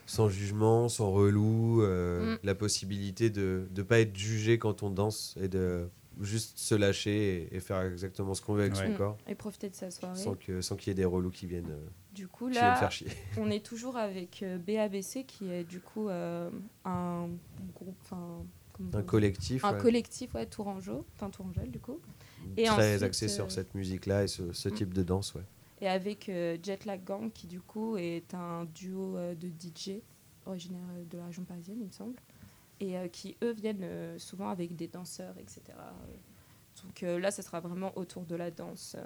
sans 0.08 0.30
jugement, 0.30 0.88
sans 0.88 1.10
relou, 1.12 1.82
euh, 1.82 2.36
Mm. 2.36 2.40
la 2.44 2.54
possibilité 2.54 3.32
de 3.32 3.68
ne 3.76 3.82
pas 3.82 4.00
être 4.00 4.16
jugé 4.16 4.60
quand 4.60 4.84
on 4.84 4.92
danse 4.92 5.36
et 5.42 5.48
de 5.48 5.88
juste 6.22 6.60
se 6.60 6.76
lâcher 6.76 7.48
et, 7.52 7.56
et 7.56 7.60
faire 7.60 7.82
exactement 7.82 8.36
ce 8.36 8.42
qu'on 8.44 8.54
veut 8.54 8.62
avec 8.62 8.76
Ouais. 8.76 8.86
son 8.86 8.92
Mm. 8.94 8.98
corps, 8.98 9.18
Et 9.28 9.34
profiter 9.34 9.68
de 9.68 9.74
sa 9.76 9.90
soirée. 9.90 10.16
sans 10.22 10.36
que 10.36 10.62
sans 10.62 10.76
qu'il 10.76 10.90
y 10.90 10.92
ait 10.92 10.94
des 10.94 11.06
relous 11.06 11.32
qui 11.32 11.48
viennent, 11.48 11.72
euh, 11.72 11.88
Du 12.14 12.28
coup, 12.28 12.50
viennent 12.50 12.64
là, 12.66 12.76
faire 12.76 12.92
chier. 12.92 13.08
On 13.40 13.50
est 13.50 13.66
toujours 13.66 13.98
avec 13.98 14.44
euh, 14.44 14.60
BABC 14.60 15.26
qui 15.26 15.50
est 15.50 15.64
du 15.64 15.80
coup 15.80 16.08
euh, 16.08 16.52
un 16.86 17.28
groupe, 17.74 17.96
Un 18.94 19.02
collectif 19.04 19.66
un 19.66 19.74
ouais, 19.74 19.80
collectif 19.80 20.36
ouais, 20.36 20.46
Tourangeau, 20.46 21.04
enfin 21.16 21.32
Tourangelle 21.32 21.72
du 21.72 21.80
coup, 21.80 22.00
et 22.58 22.66
très 22.66 22.90
ensuite, 22.90 23.04
axé 23.04 23.26
euh, 23.26 23.30
sur 23.30 23.52
cette 23.52 23.74
musique-là 23.74 24.24
et 24.26 24.28
ce, 24.28 24.54
ce 24.54 24.70
Mm. 24.70 24.74
type 24.74 24.94
de 24.94 25.02
danse. 25.02 25.34
Ouais. 25.34 25.42
Et 25.82 25.88
avec 25.88 26.30
euh, 26.30 26.58
Jetlag 26.62 27.04
Gang 27.04 27.32
qui 27.32 27.48
du 27.48 27.62
coup 27.62 27.98
est 27.98 28.34
un 28.34 28.66
duo 28.66 29.18
euh, 29.18 29.36
de 29.36 29.48
DJ 29.48 30.02
originaire 30.46 30.82
euh, 30.96 31.04
de 31.10 31.18
la 31.18 31.26
région 31.26 31.44
parisienne 31.44 31.78
il 31.80 31.88
me 31.88 31.92
semble, 31.92 32.16
et 32.80 32.98
euh, 32.98 33.08
qui 33.08 33.36
eux 33.44 33.54
viennent 33.54 33.84
euh, 33.84 34.18
souvent 34.20 34.50
avec 34.50 34.76
des 34.76 34.88
danseurs 34.88 35.36
etc. 35.38 35.62
Donc 36.84 37.04
euh, 37.04 37.20
là, 37.20 37.32
ça 37.32 37.42
sera 37.42 37.60
vraiment 37.60 37.98
autour 37.98 38.26
de 38.26 38.36
la 38.36 38.52
danse 38.52 38.96
euh, 38.98 39.04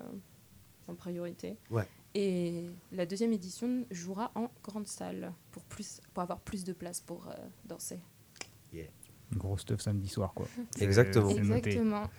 en 0.88 0.96
priorité. 0.96 1.58
Ouais. 1.70 1.88
Et 2.16 2.66
la 2.92 3.06
deuxième 3.06 3.34
édition 3.34 3.86
jouera 3.92 4.32
en 4.36 4.50
grande 4.64 4.88
salle 4.88 5.32
pour, 5.52 5.64
plus, 5.64 6.02
pour 6.14 6.24
avoir 6.24 6.40
plus 6.40 6.64
de 6.64 6.74
place 6.74 7.00
pour 7.00 7.28
euh, 7.28 7.34
danser. 7.66 8.00
Gros 9.36 9.60
stuff 9.60 9.82
samedi 9.82 10.08
soir, 10.08 10.34
quoi. 10.34 10.48
Exactement. 10.82 11.30
Exactement. 11.30 12.10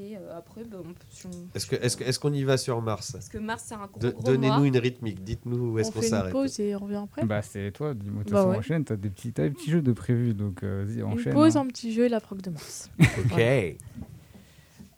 Et 0.00 0.16
euh, 0.16 0.38
après, 0.38 0.62
on 0.62 0.82
peut- 0.82 0.94
si 1.10 1.26
on- 1.26 1.30
Est-ce 1.54 1.96
que- 1.96 2.18
qu'on 2.20 2.32
y 2.32 2.44
va 2.44 2.56
sur 2.56 2.80
Mars 2.80 3.12
parce 3.12 3.28
que 3.28 3.38
mars, 3.38 3.64
c'est 3.66 3.74
un 3.74 3.86
gros, 3.86 4.22
Donnez-nous 4.22 4.64
une 4.64 4.76
rythmique. 4.78 5.24
Dites-nous 5.24 5.72
où 5.72 5.78
est-ce 5.78 5.88
On 5.88 5.92
qu'on 5.92 6.00
fait 6.00 6.06
une 6.06 6.10
s'arrête. 6.10 6.32
pause 6.32 6.60
et 6.60 6.76
on 6.76 6.78
revient 6.80 7.00
après. 7.04 7.24
Bah, 7.24 7.42
c'est 7.42 7.72
toi, 7.72 7.94
dis-moi, 7.94 8.20
de 8.20 8.24
toute 8.24 8.32
Bah 8.32 8.38
façon, 8.40 8.50
ouais. 8.50 8.56
enchaîne. 8.58 8.84
T'as 8.84 8.96
des, 8.96 9.10
petits, 9.10 9.32
t'as 9.32 9.44
des 9.44 9.50
petits 9.50 9.70
jeux 9.70 9.82
de 9.82 9.92
prévus, 9.92 10.34
donc 10.34 10.62
euh, 10.62 10.84
vas-y, 10.86 10.98
une 10.98 11.04
enchaîne. 11.04 11.32
pause, 11.32 11.56
hein. 11.56 11.62
un 11.62 11.66
petit 11.66 11.92
jeu 11.92 12.04
et 12.04 12.08
la 12.08 12.20
proc 12.20 12.40
de 12.42 12.50
mars. 12.50 12.90
Ok. 13.24 13.76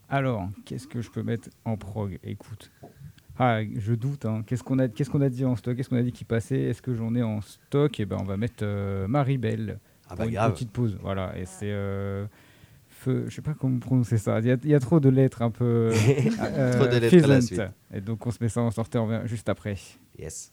Alors, 0.09 0.48
qu'est-ce 0.64 0.86
que 0.88 1.01
je 1.01 1.11
peux 1.11 1.22
mettre 1.22 1.48
en 1.64 1.76
prog? 1.76 2.18
Écoute. 2.24 2.70
Ah, 3.38 3.61
je 3.74 3.94
doute. 3.94 4.26
Hein. 4.26 4.42
Qu'est-ce 4.46 4.62
qu'on 4.62 4.78
a, 4.80 4.88
qu'est-ce 4.88 5.09
qu'on 5.09 5.20
a 5.22 5.28
dit 5.28 5.44
en 5.44 5.57
stock? 5.57 5.76
Qu'est-ce 5.76 5.88
qu'on 5.88 5.96
a 5.96 6.03
dit 6.03 6.12
qui 6.12 6.24
passait? 6.24 6.61
Est-ce 6.61 6.82
que 6.82 6.94
j'en 6.94 7.14
ai 7.14 7.22
en 7.22 7.40
stock? 7.40 7.98
Et 8.01 8.05
ben, 8.07 8.18
on 8.20 8.24
va 8.24 8.36
mettre 8.36 8.62
euh, 8.62 9.07
Maribel 9.09 9.78
Ah 10.05 10.09
pour 10.11 10.18
bah 10.18 10.24
une 10.26 10.32
grave. 10.32 10.53
petite 10.53 10.72
pause. 10.72 10.98
Voilà. 11.01 11.38
Et 11.38 11.46
c'est 11.46 11.70
euh, 11.70 12.26
feu. 13.01 13.24
Je 13.28 13.34
sais 13.34 13.42
pas 13.42 13.55
comment 13.55 13.78
prononcer 13.78 14.18
ça. 14.18 14.38
Il 14.40 14.46
y 14.46 14.51
a, 14.53 14.57
il 14.62 14.70
y 14.70 14.74
a 14.74 14.80
trop 14.80 15.01
de 15.01 15.09
lettres 15.09 15.42
un 15.42 15.51
peu. 15.51 15.90
euh, 16.40 16.72
Trop 16.72 16.86
de 16.86 16.98
lettres 16.98 17.24
à 17.24 17.28
la 17.28 17.40
suite. 17.40 17.62
Et 17.92 18.01
donc, 18.01 18.26
on 18.26 18.30
se 18.30 18.38
met 18.40 18.48
ça 18.48 18.61
en 18.61 18.70
revient 18.70 19.22
juste 19.26 19.48
après. 19.48 19.76
Yes. 20.18 20.53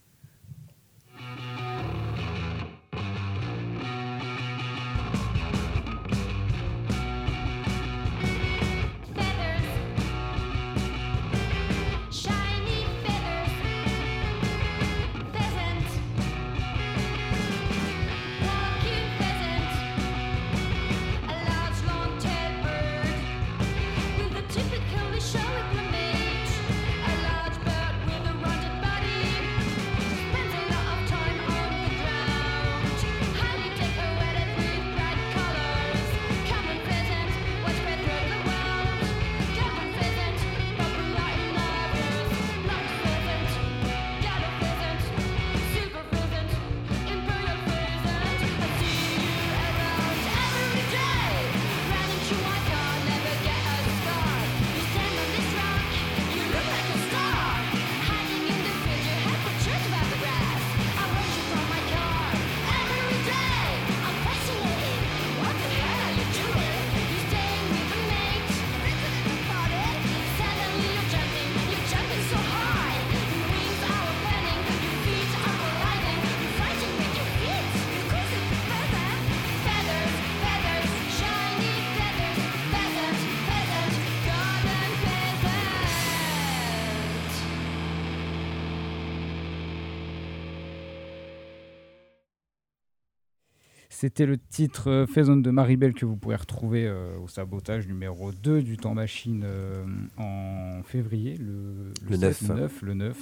C'était 94.08 94.26
le 94.26 94.38
titre 94.38 94.89
euh, 94.89 95.05
Faison 95.05 95.36
de 95.36 95.51
Maribel 95.51 95.93
que 95.93 96.05
vous 96.05 96.16
pourrez 96.16 96.38
retrouver 96.38 96.88
euh, 96.88 97.18
au 97.20 97.28
sabotage 97.28 97.88
numéro 97.88 98.32
2 98.32 98.62
du 98.64 98.78
temps 98.78 98.93
machine 98.93 99.43
euh, 99.45 99.84
en 100.16 100.82
février, 100.84 101.36
le, 101.36 101.91
Le 102.10 102.16
7, 102.16 102.43
9. 102.43 102.51
le 102.53 102.55
9. 102.55 102.82
le 102.84 102.93
9. 102.93 103.18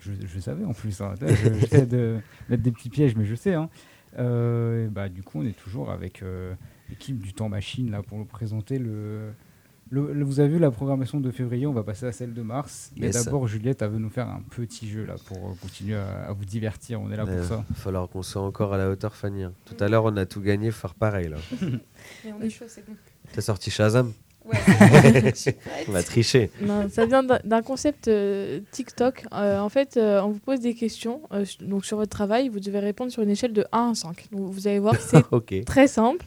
Je, 0.00 0.12
je 0.26 0.40
savais 0.40 0.64
en 0.64 0.72
plus, 0.72 1.02
hein. 1.02 1.12
J'essaie 1.20 1.84
de 1.84 2.16
mettre 2.48 2.62
des 2.62 2.72
petits 2.72 2.88
pièges, 2.88 3.14
mais 3.14 3.26
je 3.26 3.34
sais. 3.34 3.52
hein. 3.52 3.68
Euh, 4.18 4.88
bah, 4.88 5.10
du 5.10 5.22
coup, 5.22 5.40
on 5.40 5.44
est 5.44 5.52
toujours 5.56 5.90
avec 5.90 6.24
l'équipe 6.88 7.18
du 7.18 7.34
temps 7.34 7.50
machine 7.50 7.90
là, 7.90 8.02
pour 8.02 8.16
nous 8.16 8.24
présenter 8.24 8.78
le, 8.78 9.32
le- 9.92 10.12
le- 10.12 10.24
Vous 10.24 10.40
avez 10.40 10.48
vu 10.48 10.58
la 10.58 10.70
programmation 10.70 11.20
de 11.20 11.30
février, 11.30 11.66
on 11.66 11.72
va 11.72 11.82
passer 11.82 12.06
à 12.06 12.12
celle 12.12 12.32
de 12.32 12.40
mars. 12.42 12.90
Mais 12.96 13.08
Yes. 13.08 13.24
d'abord, 13.24 13.46
Juliette, 13.46 13.82
elle 13.82 13.90
veut 13.90 13.98
nous 13.98 14.08
faire 14.10 14.26
un 14.28 14.40
petit 14.50 14.88
jeu 14.88 15.04
là 15.04 15.14
pour 15.26 15.36
euh, 15.36 15.52
continuer 15.60 15.96
à, 15.96 16.28
à 16.28 16.32
vous 16.32 16.44
divertir. 16.46 17.00
On 17.00 17.10
est 17.12 17.16
là 17.16 17.24
Il 17.28 17.36
pour 17.36 17.44
ça. 17.44 17.56
va 17.56 17.64
falloir 17.74 18.08
qu'on 18.08 18.22
soit 18.22 18.42
encore 18.42 18.72
à 18.72 18.78
la 18.78 18.88
hauteur, 18.90 19.14
Fanny. 19.14 19.42
hein. 19.44 19.52
Tout 19.66 19.76
à 19.84 19.88
l'heure, 19.88 20.04
on 20.04 20.16
a 20.16 20.24
tout 20.26 20.40
gagné, 20.40 20.70
faut 20.70 20.80
faire 20.88 20.94
pareil. 20.94 21.28
là. 21.28 21.36
Mais 22.24 22.32
on 22.38 22.42
est 22.42 22.50
chaud, 22.50 22.64
c'est 22.68 22.86
bon. 22.86 22.94
T'as 23.34 23.42
sorti 23.42 23.70
Shazam 23.70 24.12
Ouais. 24.44 24.58
On 25.88 25.92
va 25.92 26.02
tricher. 26.02 26.50
Non, 26.60 26.88
ça 26.88 27.06
vient 27.06 27.22
d'un 27.22 27.62
concept 27.62 28.08
euh, 28.08 28.58
TikTok. 28.72 29.24
Euh, 29.32 29.60
en 29.60 29.68
fait, 29.68 29.96
euh, 29.96 30.20
on 30.20 30.30
vous 30.30 30.40
pose 30.40 30.58
des 30.58 30.74
questions 30.74 31.22
euh, 31.32 31.44
donc 31.60 31.84
sur 31.84 31.96
votre 31.96 32.10
travail. 32.10 32.48
Vous 32.48 32.58
devez 32.58 32.80
répondre 32.80 33.12
sur 33.12 33.22
une 33.22 33.30
échelle 33.30 33.52
de 33.52 33.64
1 33.70 33.90
à 33.90 33.94
5. 33.94 34.26
Donc, 34.32 34.50
vous 34.50 34.66
allez 34.66 34.80
voir 34.80 34.94
que 34.98 35.02
c'est 35.48 35.64
très 35.64 35.86
simple. 35.86 36.26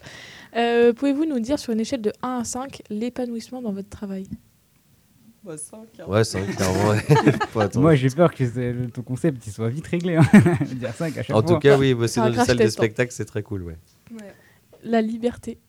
Euh, 0.56 0.94
Pouvez-vous 0.94 1.26
nous 1.26 1.40
dire 1.40 1.60
sur 1.60 1.74
une 1.74 1.80
échelle 1.80 2.02
de 2.02 2.12
1 2.22 2.40
à 2.40 2.44
5 2.44 2.82
l'épanouissement 2.90 3.62
dans 3.62 3.72
votre 3.74 3.90
travail? 3.90 4.28
Bah, 5.44 5.58
cinq, 5.58 5.88
hein. 6.00 6.06
Ouais, 6.08 6.24
c'est 6.24 6.40
vrai, 6.40 6.54
clairement. 6.54 6.94
Faut 7.50 7.60
attendre. 7.60 7.82
Moi, 7.84 7.94
j'ai 7.96 8.10
peur 8.10 8.34
que 8.34 8.88
ton 8.88 9.04
concept 9.04 9.46
il 9.46 9.52
soit 9.54 9.70
vite 9.70 9.86
réglé. 9.86 10.16
Hein. 10.16 10.24
Dire 10.74 10.92
5 10.94 11.18
à 11.18 11.24
chaque 11.24 11.36
en 11.36 11.42
fois. 11.44 11.54
tout 11.56 11.60
cas, 11.60 11.78
oui, 11.78 11.94
bosser 11.94 12.16
C'est 12.16 12.20
un 12.22 12.24
dans 12.24 12.30
une 12.30 12.36
crash 12.36 12.48
salle 12.48 12.58
de 12.58 12.64
test, 12.64 12.80
hein. 12.80 12.82
spectacle, 12.84 13.12
c'est 13.12 13.26
très 13.26 13.44
cool. 13.44 13.62
Ouais. 13.62 13.78
Ouais. 14.12 14.34
La 14.84 15.02
liberté. 15.02 15.60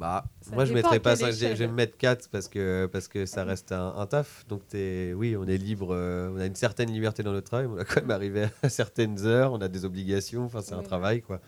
Bah, 0.00 0.24
Ça 0.40 0.54
moi, 0.56 0.64
je 0.64 0.74
dépend 0.74 0.88
mettrais 0.90 0.96
à 0.96 1.00
pas 1.00 1.16
quelle 1.16 1.32
5, 1.34 1.50
je 1.50 1.54
vais 1.54 1.68
me 1.68 1.72
mettre 1.72 1.96
4 1.96 2.28
parce 2.30 2.48
que, 2.48 2.86
parce 2.92 3.06
que 3.06 3.26
ça 3.26 3.44
reste 3.44 3.70
un, 3.70 3.94
un 3.96 4.06
taf. 4.06 4.44
Donc, 4.48 4.66
t'es- 4.66 5.12
oui, 5.14 5.36
on 5.36 5.44
est 5.46 5.56
libre, 5.56 5.90
euh, 5.94 6.32
on 6.34 6.40
a 6.40 6.46
une 6.46 6.56
certaine 6.56 6.90
liberté 6.90 7.22
dans 7.22 7.30
notre 7.32 7.46
travail, 7.46 7.68
mais 7.68 7.74
on 7.74 7.78
a 7.78 7.84
quand 7.84 8.00
même 8.00 8.10
arrivé 8.10 8.46
à 8.64 8.68
certaines 8.68 9.24
heures, 9.24 9.52
on 9.52 9.60
a 9.60 9.68
des 9.68 9.84
obligations, 9.84 10.44
enfin, 10.46 10.62
c'est 10.62 10.74
un 10.74 10.78
Oui. 10.78 10.84
travail, 10.84 11.22
quoi. 11.22 11.40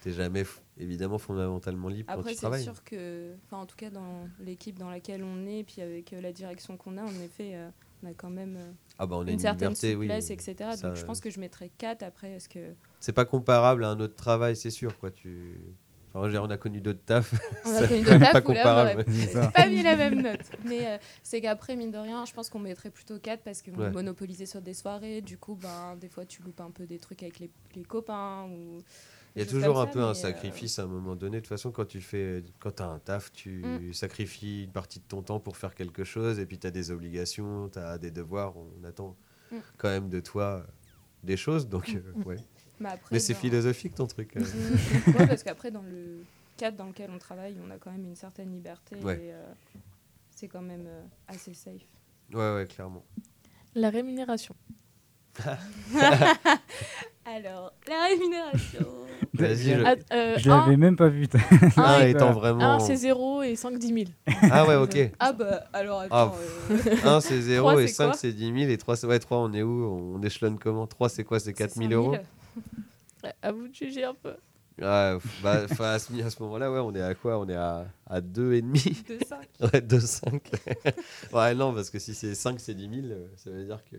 T'es 0.00 0.12
jamais, 0.12 0.44
évidemment, 0.78 1.18
fondamentalement 1.18 1.88
libre 1.88 2.10
Après, 2.10 2.22
quand 2.22 2.28
tu 2.30 2.34
c'est 2.34 2.40
travailles. 2.40 2.62
sûr 2.64 2.82
que, 2.84 3.34
enfin, 3.46 3.58
en 3.58 3.66
tout 3.66 3.76
cas, 3.76 3.90
dans 3.90 4.26
l'équipe 4.40 4.78
dans 4.78 4.88
laquelle 4.90 5.22
on 5.22 5.46
est, 5.46 5.62
puis 5.64 5.82
avec 5.82 6.12
euh, 6.12 6.20
la 6.22 6.32
direction 6.32 6.76
qu'on 6.78 6.96
a, 6.96 7.02
en 7.02 7.20
effet, 7.22 7.50
euh, 7.54 7.68
on 8.02 8.08
a 8.10 8.14
quand 8.14 8.30
même 8.30 8.56
euh, 8.56 8.70
Ah, 8.98 9.06
bah, 9.06 9.16
on 9.16 9.20
a 9.20 9.22
une, 9.24 9.30
une, 9.30 9.38
certaine 9.38 9.68
liberté, 9.68 9.94
oui. 9.96 10.06
souplesse, 10.06 10.30
etc. 10.30 10.70
Ça, 10.76 10.88
Donc, 10.88 10.96
je 10.96 11.04
pense 11.04 11.20
que 11.20 11.28
je 11.28 11.38
mettrais 11.38 11.70
4 11.76 12.02
après. 12.02 12.30
Est-ce 12.32 12.48
que 12.48 12.72
C'est 12.98 13.12
pas 13.12 13.26
comparable 13.26 13.84
à 13.84 13.88
un 13.90 14.00
autre 14.00 14.14
travail, 14.16 14.56
c'est 14.56 14.70
sûr, 14.70 14.96
quoi. 14.98 15.10
Tu... 15.10 15.60
Enfin, 16.14 16.28
on 16.40 16.50
a 16.50 16.56
connu 16.56 16.80
d'autres 16.80 17.04
tafs. 17.04 17.34
on 17.66 17.68
C'est 17.78 17.84
a 17.84 17.88
connu 17.88 18.00
d'autres 18.02 18.18
pas 18.18 18.32
tafs 18.32 18.44
où 18.48 18.52
là, 18.52 18.62
comparable. 18.62 19.04
on 19.06 19.12
C'est 19.12 19.52
pas 19.52 19.66
mis 19.68 19.82
la 19.82 19.96
même 19.96 20.22
note. 20.22 20.40
Mais 20.64 20.86
euh, 20.86 20.98
c'est 21.22 21.42
qu'après, 21.42 21.76
mine 21.76 21.90
de 21.92 21.98
rien, 21.98 22.24
je 22.24 22.32
pense 22.32 22.48
qu'on 22.48 22.58
mettrait 22.58 22.90
plutôt 22.90 23.18
4 23.18 23.42
parce 23.44 23.60
qu'on 23.62 23.74
Ouais. 23.78 23.88
est 23.88 23.90
monopolisé 23.90 24.46
sur 24.46 24.62
des 24.62 24.74
soirées. 24.74 25.20
Du 25.20 25.36
coup, 25.36 25.54
ben, 25.56 25.94
des 26.00 26.08
fois, 26.08 26.24
tu 26.24 26.42
loupes 26.42 26.60
un 26.62 26.70
peu 26.70 26.86
des 26.86 26.98
trucs 26.98 27.22
avec 27.22 27.38
les, 27.38 27.50
les 27.76 27.82
copains. 27.84 28.46
Ou 28.50 28.78
Il 29.36 29.40
y 29.40 29.42
a 29.42 29.46
toujours 29.46 29.80
un 29.80 29.86
ça, 29.86 29.92
peu 29.92 30.00
un 30.02 30.10
euh, 30.10 30.14
sacrifice 30.14 30.78
à 30.78 30.82
un 30.82 30.86
moment 30.86 31.14
donné. 31.16 31.36
De 31.36 31.40
toute 31.40 31.48
façon, 31.48 31.70
quand 31.70 31.84
tu 31.86 32.00
fais, 32.00 32.42
quand 32.58 32.80
as 32.80 32.86
un 32.86 32.98
taf, 32.98 33.30
tu 33.32 33.62
Mm. 33.64 33.92
sacrifies 33.92 34.64
une 34.64 34.72
partie 34.72 34.98
de 34.98 35.04
ton 35.04 35.22
temps 35.22 35.38
pour 35.40 35.56
faire 35.56 35.74
quelque 35.74 36.02
chose, 36.04 36.38
et 36.40 36.46
puis 36.46 36.58
tu 36.58 36.66
as 36.66 36.70
des 36.72 36.90
obligations, 36.90 37.68
tu 37.68 37.78
as 37.78 37.96
des 37.98 38.10
devoirs. 38.10 38.54
On 38.56 38.82
attend 38.84 39.16
Mm. 39.52 39.56
quand 39.78 39.88
même 39.88 40.08
de 40.08 40.20
toi 40.20 40.44
euh, 40.44 40.62
des 41.22 41.36
choses. 41.36 41.68
Donc, 41.68 41.90
euh, 41.90 42.12
ouais. 42.24 42.36
Mais, 42.80 42.88
après, 42.92 43.08
Mais 43.12 43.18
c'est 43.20 43.34
dans- 43.34 43.38
philosophique 43.38 43.94
ton 43.94 44.06
truc. 44.06 44.36
euh. 44.36 44.40
Mm. 44.40 45.10
Ouais, 45.16 45.26
parce 45.28 45.42
qu'après, 45.44 45.70
dans 45.70 45.82
le 45.82 46.24
cadre 46.56 46.76
dans 46.76 46.86
lequel 46.86 47.10
on 47.10 47.18
travaille, 47.18 47.56
on 47.64 47.70
a 47.70 47.78
quand 47.78 47.92
même 47.92 48.04
une 48.04 48.16
certaine 48.16 48.52
liberté. 48.52 48.96
Ouais. 48.96 49.16
Et 49.16 49.32
euh, 49.32 49.42
c'est 50.34 50.48
quand 50.48 50.62
même 50.62 50.86
euh, 50.88 51.02
assez 51.28 51.54
safe. 51.54 51.82
ouais, 52.32 52.54
ouais, 52.54 52.66
clairement. 52.68 53.04
La 53.74 53.90
rémunération. 53.90 54.54
Alors, 57.36 57.72
la 57.88 58.04
rémunération. 58.08 58.86
Vas-y, 59.34 59.74
je- 59.74 59.82
Ah, 59.84 59.94
euh, 60.14 60.34
Je 60.38 60.50
un- 60.50 60.58
l'avais 60.60 60.76
même 60.76 60.96
pas 60.96 61.08
vu. 61.08 61.26
Un 61.76 61.82
un, 61.82 62.00
étant 62.06 62.28
un, 62.28 62.32
vraiment. 62.32 62.80
c'est 62.80 62.96
0 62.96 63.42
et 63.42 63.54
5, 63.56 63.78
10 63.78 63.88
000. 63.88 64.04
Ah 64.50 64.66
ouais, 64.66 64.74
ok. 64.76 65.12
Ah 65.18 65.32
bah, 65.32 65.64
alors 65.72 66.04
Ah, 66.10 66.22
attends. 66.24 66.34
euh, 66.70 66.96
1 67.04 67.20
c'est 67.20 67.40
0 67.40 67.68
Trois, 67.68 67.82
et 67.82 67.86
c'est 67.86 67.92
5 67.94 68.06
quoi 68.08 68.14
c'est 68.16 68.32
10 68.32 68.46
000 68.52 68.70
et 68.72 68.76
3 68.78 68.96
c'est 68.96 69.06
ouais, 69.06 69.18
3 69.18 69.38
on 69.38 69.52
est 69.52 69.62
où? 69.62 70.14
On 70.16 70.22
échelonne 70.22 70.58
comment? 70.58 70.86
3 70.86 71.08
c'est 71.08 71.22
quoi? 71.24 71.38
C'est 71.38 71.52
4 71.52 71.74
000 71.74 71.92
euros? 71.92 72.16
Ouais, 73.22 73.34
À 73.42 73.52
vous 73.52 73.68
de 73.68 73.74
juger 73.74 74.04
un 74.04 74.14
peu. 74.14 74.34
Ouais, 74.80 75.12
pff, 75.18 75.42
bah, 75.42 75.60
enfin, 75.70 75.90
à 75.90 75.98
ce, 75.98 76.10
à 76.22 76.30
ce 76.30 76.42
moment-là, 76.42 76.72
ouais, 76.72 76.78
on 76.78 76.94
est 76.94 77.02
à 77.02 77.14
quoi? 77.14 77.38
On 77.38 77.46
est 77.46 77.54
à, 77.54 77.86
à 78.06 78.20
2,5 78.22 79.06
De 79.06 79.18
5. 79.22 79.46
Ouais, 79.60 79.80
2,5. 79.82 80.40
ouais, 81.34 81.54
non, 81.54 81.74
parce 81.74 81.90
que 81.90 81.98
si 81.98 82.14
c'est 82.14 82.34
5, 82.34 82.58
c'est 82.58 82.72
10 82.74 82.88
000, 82.88 83.12
euh, 83.12 83.26
ça 83.36 83.50
veut 83.50 83.62
dire 83.64 83.80
que. 83.84 83.96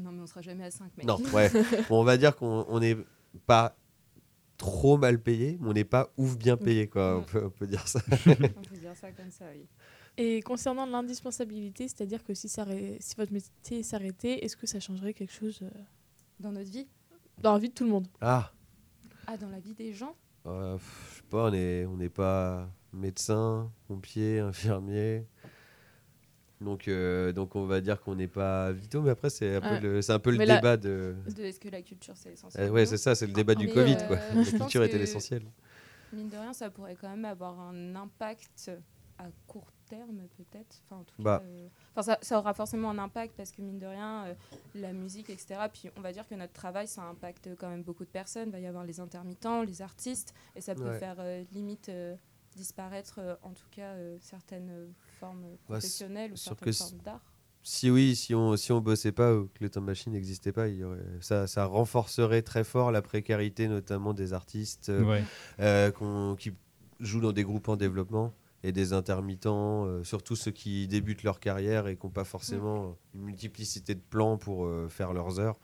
Non, 0.00 0.12
mais 0.12 0.22
on 0.22 0.26
sera 0.26 0.40
jamais 0.42 0.64
à 0.64 0.70
5, 0.70 0.96
mec. 0.96 1.06
Non, 1.06 1.18
ouais. 1.34 1.50
Bon, 1.88 2.00
on 2.00 2.04
va 2.04 2.16
dire 2.16 2.34
qu'on 2.36 2.80
n'est 2.80 2.96
pas 3.46 3.76
trop 4.56 4.96
mal 4.98 5.20
payé, 5.20 5.58
mais 5.60 5.68
on 5.68 5.72
n'est 5.72 5.84
pas 5.84 6.10
ouf 6.16 6.36
bien 6.36 6.56
payé, 6.56 6.88
quoi. 6.88 7.16
On 7.18 7.20
Mm. 7.20 7.26
peut, 7.26 7.44
on 7.46 7.50
peut 7.50 7.66
dire 7.66 7.86
ça. 7.88 8.00
on 8.08 8.62
peut 8.62 8.76
dire 8.80 8.96
ça 8.96 9.12
comme 9.12 9.30
ça, 9.30 9.44
oui. 9.54 9.66
Et 10.16 10.42
concernant 10.42 10.86
l'indispensabilité, 10.86 11.86
c'est-à-dire 11.88 12.22
que 12.24 12.34
si, 12.34 12.48
ça 12.48 12.66
si 12.98 13.14
votre 13.16 13.32
métier 13.32 13.82
s'arrêtait, 13.82 14.44
est-ce 14.44 14.56
que 14.56 14.66
ça 14.66 14.80
changerait 14.80 15.14
quelque 15.14 15.32
chose 15.32 15.60
euh, 15.62 15.68
Dans 16.40 16.52
notre 16.52 16.70
vie? 16.70 16.88
dans 17.40 17.52
la 17.54 17.58
vie 17.58 17.68
de 17.70 17.74
tout 17.74 17.84
le 17.84 17.90
monde? 17.90 18.06
Ah, 18.20 18.52
Ah, 19.26 19.36
dans 19.38 19.48
la 19.48 19.60
vie 19.60 19.72
des 19.74 19.92
gens? 19.94 20.14
Euh, 20.46 20.76
je 21.10 21.16
sais 21.16 21.22
pas, 21.30 21.46
on 21.46 21.50
n'est 21.50 21.84
on 21.86 21.96
n'est 21.96 22.08
pas 22.10 22.68
médecin, 22.92 23.70
pompier, 23.86 24.40
infirmier. 24.40 25.26
Donc, 26.60 26.88
euh, 26.88 27.32
donc 27.32 27.56
on 27.56 27.64
va 27.64 27.80
dire 27.80 28.00
qu'on 28.02 28.14
n'est 28.14 28.28
pas 28.28 28.70
vitaux, 28.72 29.00
mais 29.00 29.10
après, 29.10 29.30
c'est 29.30 29.56
un, 29.56 29.60
peu 29.62 29.78
le- 29.78 30.02
c'est 30.02 30.12
un 30.12 30.18
peu 30.18 30.30
le 30.30 30.36
la- 30.44 30.56
débat 30.56 30.76
de. 30.76 31.14
De 31.34 31.42
est-ce 31.44 31.58
que 31.58 31.68
la 31.70 31.80
culture 31.80 32.14
c'est 32.16 32.32
essentiel 32.32 32.64
Euh, 32.64 32.68
ou 32.70 32.74
ouais, 32.74 32.84
c'est 32.86 32.98
ça, 32.98 33.14
c'est 33.14 33.26
le 33.26 33.32
débat 33.32 33.54
du 33.54 33.68
Covid, 33.68 33.96
euh, 33.98 34.06
quoi. 34.06 34.16
La 34.34 34.44
culture 34.58 34.82
était 34.84 34.98
l'essentiel. 34.98 35.42
Mine 36.12 36.28
de 36.28 36.36
rien, 36.36 36.52
ça 36.52 36.68
pourrait 36.70 36.96
quand 37.00 37.08
même 37.08 37.24
avoir 37.24 37.58
un 37.60 37.94
impact 37.94 38.70
à 39.18 39.24
court 39.46 39.70
terme, 39.88 40.22
peut-être. 40.36 40.82
Enfin, 40.86 41.00
en 41.00 41.04
tout 41.04 41.14
Bah. 41.22 41.38
cas, 41.38 41.44
euh, 41.46 41.68
enfin, 41.94 42.02
ça, 42.02 42.18
ça 42.20 42.38
aura 42.38 42.52
forcément 42.52 42.90
un 42.90 42.98
impact 42.98 43.34
parce 43.36 43.52
que, 43.52 43.62
mine 43.62 43.78
de 43.78 43.86
rien, 43.86 44.24
euh, 44.26 44.34
la 44.74 44.92
musique, 44.92 45.30
etc. 45.30 45.60
Puis 45.72 45.88
on 45.96 46.00
va 46.02 46.12
dire 46.12 46.26
que 46.28 46.34
notre 46.34 46.52
travail, 46.52 46.86
ça 46.88 47.02
impacte 47.02 47.48
quand 47.58 47.68
même 47.70 47.82
beaucoup 47.82 48.04
de 48.04 48.10
personnes. 48.10 48.48
Il 48.48 48.52
va 48.52 48.60
y 48.60 48.66
avoir 48.66 48.84
les 48.84 48.98
intermittents, 49.00 49.62
les 49.62 49.80
artistes, 49.82 50.34
et 50.56 50.60
ça 50.60 50.74
peut 50.74 50.82
Ouais. 50.84 50.98
faire 50.98 51.16
euh, 51.20 51.42
limite 51.52 51.88
euh, 51.90 52.16
disparaître, 52.56 53.16
euh, 53.18 53.34
en 53.42 53.52
tout 53.52 53.68
cas, 53.70 53.92
euh, 53.94 54.16
certaines 54.20 54.92
euh, 55.22 55.56
Bah, 55.68 55.78
ou 56.32 56.36
certaines 56.36 56.72
formes 56.72 56.98
d'art. 57.04 57.20
Si 57.62 57.90
oui, 57.90 58.16
si 58.16 58.34
on 58.34 58.56
si 58.56 58.72
on 58.72 58.80
bossait 58.80 59.12
pas 59.12 59.34
ou 59.34 59.48
que 59.48 59.62
le 59.62 59.68
time 59.68 59.84
machine 59.84 60.12
n'existait 60.12 60.52
pas, 60.52 60.68
il 60.68 60.78
y 60.78 60.84
aurait, 60.84 61.04
ça, 61.20 61.46
ça 61.46 61.66
renforcerait 61.66 62.40
très 62.42 62.64
fort 62.64 62.90
la 62.90 63.02
précarité, 63.02 63.68
notamment 63.68 64.14
des 64.14 64.32
artistes 64.32 64.88
euh, 64.88 65.04
Ouais. 65.04 65.24
euh, 65.60 66.36
qui 66.36 66.52
jouent 67.00 67.20
dans 67.20 67.32
des 67.32 67.44
groupes 67.44 67.68
en 67.68 67.76
développement 67.76 68.32
et 68.62 68.72
des 68.72 68.92
intermittents, 68.94 69.86
euh, 69.86 70.04
surtout 70.04 70.36
ceux 70.36 70.50
qui 70.50 70.86
débutent 70.88 71.22
leur 71.22 71.38
carrière 71.38 71.86
et 71.86 71.96
qui 71.96 72.06
n'ont 72.06 72.12
pas 72.12 72.24
forcément 72.24 72.96
une 73.14 73.22
multiplicité 73.22 73.94
de 73.94 74.00
plans 74.08 74.38
pour 74.38 74.64
euh, 74.64 74.88
faire 74.88 75.12
leurs 75.12 75.38
heures. 75.38 75.58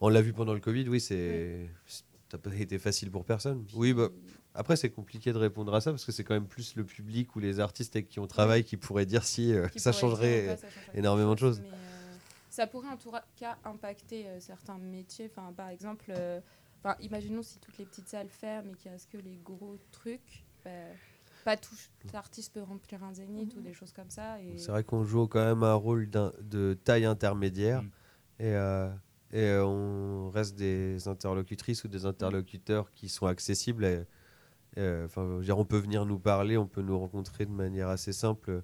On 0.00 0.08
l'a 0.08 0.20
vu 0.22 0.32
pendant 0.32 0.54
le 0.54 0.60
Covid, 0.60 0.88
oui, 0.88 1.00
c'est 1.00 1.68
ça 1.86 2.02
n'a 2.32 2.38
pas 2.38 2.54
été 2.54 2.78
facile 2.78 3.10
pour 3.10 3.24
personne. 3.24 3.64
Oui, 3.74 3.92
bah, 3.92 4.08
après 4.54 4.76
c'est 4.76 4.90
compliqué 4.90 5.32
de 5.32 5.38
répondre 5.38 5.74
à 5.74 5.80
ça 5.80 5.90
parce 5.90 6.04
que 6.04 6.12
c'est 6.12 6.24
quand 6.24 6.34
même 6.34 6.46
plus 6.46 6.76
le 6.76 6.84
public 6.84 7.34
ou 7.36 7.40
les 7.40 7.60
artistes 7.60 7.96
avec 7.96 8.08
qui 8.08 8.20
on 8.20 8.26
travaille 8.26 8.64
qui 8.64 8.76
pourraient 8.76 9.06
dire 9.06 9.24
si 9.24 9.52
euh, 9.52 9.68
qui 9.68 9.80
ça 9.80 9.90
dire, 9.90 10.00
changerait. 10.00 10.48
ouais, 10.48 10.56
ça 10.56 10.68
changerait 10.70 10.98
énormément 10.98 11.34
de 11.34 11.38
choses. 11.40 11.60
mais, 11.60 11.68
euh, 11.68 12.14
ça 12.50 12.66
pourrait 12.68 12.88
en 12.88 12.96
tout 12.96 13.10
cas 13.36 13.58
impacter 13.64 14.28
euh, 14.28 14.38
certains 14.40 14.78
métiers. 14.78 15.28
Enfin, 15.30 15.52
par 15.52 15.68
exemple, 15.70 16.06
euh, 16.10 16.40
imaginons 17.00 17.42
si 17.42 17.58
toutes 17.58 17.78
les 17.78 17.84
petites 17.84 18.08
salles 18.08 18.28
ferment 18.28 18.70
et 18.72 18.76
qu'il 18.76 18.90
reste 18.92 19.10
que 19.10 19.18
les 19.18 19.38
gros 19.44 19.76
trucs. 19.90 20.44
bah, 20.64 20.70
pas 21.44 21.56
tout 21.58 21.74
artiste 22.14 22.54
peut 22.54 22.62
remplir 22.62 23.02
un 23.04 23.12
zénith 23.12 23.54
ou 23.56 23.60
des 23.60 23.74
choses 23.74 23.92
comme 23.92 24.08
ça. 24.08 24.40
Et... 24.40 24.56
C'est 24.56 24.70
vrai 24.70 24.82
qu'on 24.84 25.04
joue 25.04 25.26
quand 25.26 25.44
même 25.44 25.62
un 25.62 25.74
rôle 25.74 26.08
de 26.08 26.74
taille 26.84 27.04
intermédiaire 27.04 27.82
Mm. 27.82 27.90
et, 28.40 28.54
euh, 28.54 28.88
et 29.32 29.42
euh, 29.42 29.66
on 29.66 30.30
reste 30.30 30.54
des 30.54 31.06
interlocutrices 31.08 31.84
ou 31.84 31.88
des 31.88 32.06
interlocuteurs 32.06 32.92
qui 32.92 33.08
sont 33.08 33.26
accessibles. 33.26 33.84
et- 33.84 33.96
euh, 33.96 34.04
Enfin, 34.76 35.24
veux 35.24 35.44
dire, 35.44 35.58
on 35.58 35.64
peut 35.64 35.78
venir 35.78 36.04
nous 36.06 36.18
parler, 36.18 36.56
on 36.56 36.66
peut 36.66 36.82
nous 36.82 36.98
rencontrer 36.98 37.46
de 37.46 37.52
manière 37.52 37.88
assez 37.88 38.12
simple. 38.12 38.62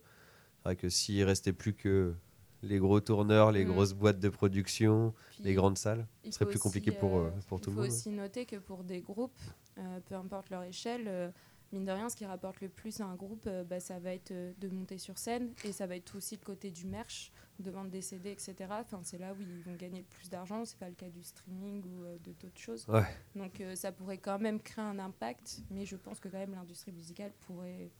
C'est 0.66 0.76
que 0.76 0.88
s'il 0.88 1.22
restait 1.24 1.52
plus 1.52 1.74
que 1.74 2.14
les 2.62 2.78
gros 2.78 3.00
tourneurs, 3.00 3.52
les 3.52 3.64
Mm. 3.64 3.68
grosses 3.68 3.94
boîtes 3.94 4.20
de 4.20 4.28
production, 4.28 5.14
Puis, 5.30 5.44
les 5.44 5.54
grandes 5.54 5.78
salles, 5.78 6.06
il 6.24 6.32
ce 6.32 6.36
serait 6.38 6.44
faut 6.44 6.50
plus 6.50 6.58
compliqué 6.60 6.90
pour, 6.92 7.16
euh, 7.18 7.26
euh, 7.28 7.30
pour 7.48 7.60
tout 7.60 7.70
Il 7.70 7.76
le 7.76 7.76
faut 7.76 7.82
monde. 7.88 7.90
aussi 7.96 8.10
noter 8.10 8.44
que 8.44 8.56
pour 8.56 8.84
des 8.84 9.00
groupes, 9.00 9.40
euh, 9.78 10.00
peu 10.06 10.14
importe 10.16 10.50
leur 10.50 10.62
échelle, 10.64 11.04
euh, 11.06 11.30
mine 11.72 11.84
de 11.84 11.92
rien, 11.92 12.08
ce 12.08 12.16
qui 12.16 12.24
rapporte 12.24 12.60
le 12.60 12.68
plus 12.68 13.00
à 13.00 13.06
un 13.06 13.14
groupe, 13.14 13.44
euh, 13.46 13.64
bah, 13.64 13.80
ça 13.80 13.98
va 13.98 14.12
être 14.12 14.32
euh, 14.32 14.52
de 14.58 14.68
monter 14.68 14.98
sur 14.98 15.18
scène 15.18 15.52
et 15.64 15.72
ça 15.72 15.86
va 15.86 15.96
être 15.96 16.16
aussi 16.16 16.36
le 16.36 16.44
côté 16.44 16.70
du 16.70 16.86
merch, 16.86 17.32
de 17.60 17.70
vendre 17.70 17.90
des 17.90 18.02
CD, 18.02 18.30
etc. 18.30 18.54
Enfin, 18.70 19.00
c'est 19.02 19.18
là 19.18 19.32
où 19.32 19.40
ils 19.40 19.62
vont 19.62 19.76
gagner 19.76 19.98
le 19.98 20.06
plus 20.06 20.28
d'argent. 20.28 20.64
C'est 20.64 20.78
pas 20.78 20.88
le 20.88 20.94
cas 20.94 21.08
du 21.08 21.22
streaming 21.22 21.82
ou 21.84 22.04
euh, 22.04 22.18
de 22.24 22.32
d'autres 22.32 22.58
choses. 22.58 22.86
Ouais. 22.88 23.06
Donc 23.36 23.60
euh, 23.60 23.74
ça 23.76 23.92
pourrait 23.92 24.18
quand 24.18 24.38
même 24.38 24.60
créer 24.60 24.84
un 24.84 24.98
impact, 24.98 25.60
mais 25.70 25.84
je 25.84 25.96
pense 25.96 26.20
que 26.20 26.28
quand 26.28 26.38
même 26.38 26.54
l'industrie 26.54 26.92
musicale 26.92 27.32
pourrait 27.40 27.90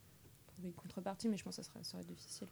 trouver 0.47 0.69
une 0.69 0.75
contrepartie, 0.75 1.29
mais 1.29 1.37
je 1.37 1.45
pense 1.45 1.57
que 1.57 1.63
ça 1.63 1.71
serait, 1.71 1.85
ça 1.85 1.93
serait 1.93 2.05
difficile. 2.05 2.49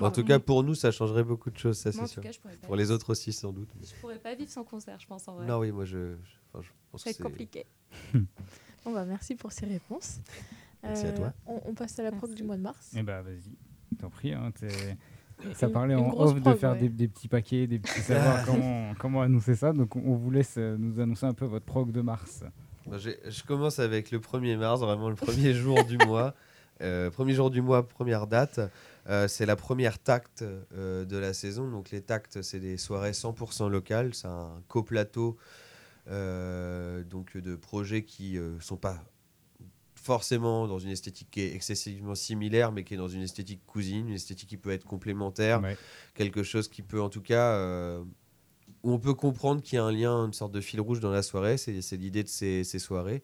en 0.00 0.10
tout 0.10 0.24
cas, 0.24 0.38
pour 0.38 0.62
nous, 0.62 0.74
ça 0.74 0.90
changerait 0.90 1.24
beaucoup 1.24 1.50
de 1.50 1.58
choses, 1.58 1.78
ça 1.78 1.92
c'est 1.92 2.06
sûr. 2.06 2.22
cas, 2.22 2.30
Pour 2.62 2.76
les 2.76 2.90
autres 2.90 3.10
aussi, 3.10 3.32
sans 3.32 3.52
doute. 3.52 3.70
Je 3.82 3.94
pourrais 4.00 4.18
pas 4.18 4.34
vivre 4.34 4.50
sans 4.50 4.64
concert, 4.64 4.98
je 5.00 5.06
pense 5.06 5.26
en 5.28 5.36
vrai. 5.36 5.46
Non, 5.46 5.58
oui, 5.58 5.70
moi 5.72 5.84
je, 5.84 6.16
je, 6.16 6.36
enfin, 6.52 6.62
je 6.62 6.70
pense 6.90 7.02
c'est 7.04 7.22
compliqué. 7.22 7.66
Bon, 8.84 8.92
bah, 8.92 9.04
merci 9.04 9.34
pour 9.34 9.52
ces 9.52 9.66
réponses. 9.66 10.20
Euh, 10.84 10.88
Merci 10.88 11.06
à 11.06 11.12
toi. 11.12 11.32
On, 11.46 11.60
on 11.64 11.74
passe 11.74 11.98
à 11.98 12.02
la 12.02 12.10
prog 12.10 12.28
Merci. 12.28 12.34
du 12.34 12.46
mois 12.46 12.56
de 12.58 12.62
mars. 12.62 12.92
Eh 12.94 13.02
bah 13.02 13.22
vas-y, 13.22 13.96
t'en 13.98 14.10
prie. 14.10 14.34
Hein, 14.34 14.52
ça 15.54 15.68
parlait 15.70 15.94
une 15.94 16.00
en 16.00 16.20
off 16.20 16.40
de 16.40 16.54
faire 16.54 16.72
ouais. 16.72 16.78
des, 16.78 16.88
des 16.90 17.08
petits 17.08 17.28
paquets, 17.28 17.66
des 17.66 17.78
petits 17.78 18.00
savoirs, 18.00 18.44
comment, 18.46 18.94
comment 18.98 19.22
annoncer 19.22 19.54
ça? 19.54 19.72
Donc 19.72 19.96
on, 19.96 20.14
vous 20.14 20.30
laisse 20.30 20.56
euh, 20.58 20.76
nous 20.78 21.00
annoncer 21.00 21.24
un 21.24 21.32
peu 21.32 21.46
votre 21.46 21.64
prog 21.64 21.90
de 21.90 22.02
mars. 22.02 22.44
Je 22.92 23.42
commence 23.44 23.78
avec 23.78 24.10
le 24.10 24.18
1er 24.18 24.58
mars, 24.58 24.80
vraiment 24.80 25.08
le 25.08 25.14
premier 25.14 25.54
jour 25.54 25.84
du 25.84 25.96
mois. 25.98 26.34
Euh, 26.82 27.10
premier 27.10 27.34
jour 27.34 27.50
du 27.50 27.62
mois, 27.62 27.86
première 27.86 28.26
date. 28.26 28.60
Euh, 29.08 29.28
c'est 29.28 29.46
la 29.46 29.56
première 29.56 29.98
tacte 29.98 30.42
euh, 30.42 31.04
de 31.04 31.16
la 31.16 31.32
saison. 31.32 31.70
Donc 31.70 31.90
les 31.90 32.00
tactes, 32.00 32.42
c'est 32.42 32.60
des 32.60 32.76
soirées 32.76 33.12
100% 33.12 33.68
locales. 33.70 34.14
C'est 34.14 34.28
un 34.28 34.62
coplateau 34.68 35.36
euh, 35.38 35.63
donc 36.06 37.36
de 37.36 37.56
projets 37.56 38.04
qui 38.04 38.34
ne 38.38 38.58
sont 38.60 38.76
pas 38.76 39.02
forcément 39.94 40.66
dans 40.68 40.78
une 40.78 40.90
esthétique 40.90 41.28
qui 41.30 41.40
est 41.40 41.54
excessivement 41.54 42.14
similaire, 42.14 42.72
mais 42.72 42.84
qui 42.84 42.92
est 42.94 42.98
dans 42.98 43.08
une 43.08 43.22
esthétique 43.22 43.64
cousine, 43.66 44.08
une 44.08 44.14
esthétique 44.14 44.48
qui 44.50 44.56
peut 44.58 44.70
être 44.70 44.84
complémentaire, 44.84 45.62
Ouais. 45.62 45.78
quelque 46.14 46.42
chose 46.42 46.68
qui 46.68 46.82
peut 46.82 47.00
en 47.00 47.08
tout 47.08 47.22
cas 47.22 47.52
euh, 47.52 48.02
où 48.82 48.92
on 48.92 48.98
peut 48.98 49.14
comprendre 49.14 49.62
qu'il 49.62 49.76
y 49.76 49.78
a 49.78 49.84
un 49.84 49.92
lien, 49.92 50.26
une 50.26 50.34
sorte 50.34 50.52
de 50.52 50.60
fil 50.60 50.80
rouge 50.80 51.00
dans 51.00 51.10
la 51.10 51.22
soirée. 51.22 51.56
C'est 51.56 51.96
l'idée 51.96 52.22
de 52.22 52.28
ces, 52.28 52.64
ces 52.64 52.78
soirées. 52.78 53.22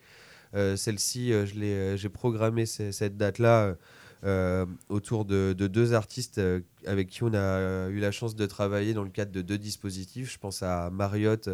Euh, 0.55 0.75
Celle-ci, 0.75 1.33
euh, 1.35 1.45
euh, 1.59 1.97
j'ai 1.99 2.09
programmé 2.09 2.65
ce- 2.65 2.93
cette 2.93 3.17
date-là 3.19 3.77
euh, 4.23 4.67
autour 4.91 5.25
de, 5.25 5.55
de 5.57 5.67
deux 5.67 5.95
artistes 5.95 6.37
euh, 6.37 6.61
avec 6.85 7.09
qui 7.09 7.23
on 7.23 7.33
a 7.33 7.39
euh, 7.39 7.89
eu 7.89 8.01
la 8.01 8.13
chance 8.13 8.37
de 8.37 8.45
travailler 8.45 8.93
dans 8.93 9.03
le 9.03 9.09
cadre 9.09 9.33
de 9.33 9.41
deux 9.41 9.57
dispositifs. 9.57 10.31
Je 10.31 10.39
pense 10.39 10.63
à 10.63 10.91
Mariotte 10.91 11.49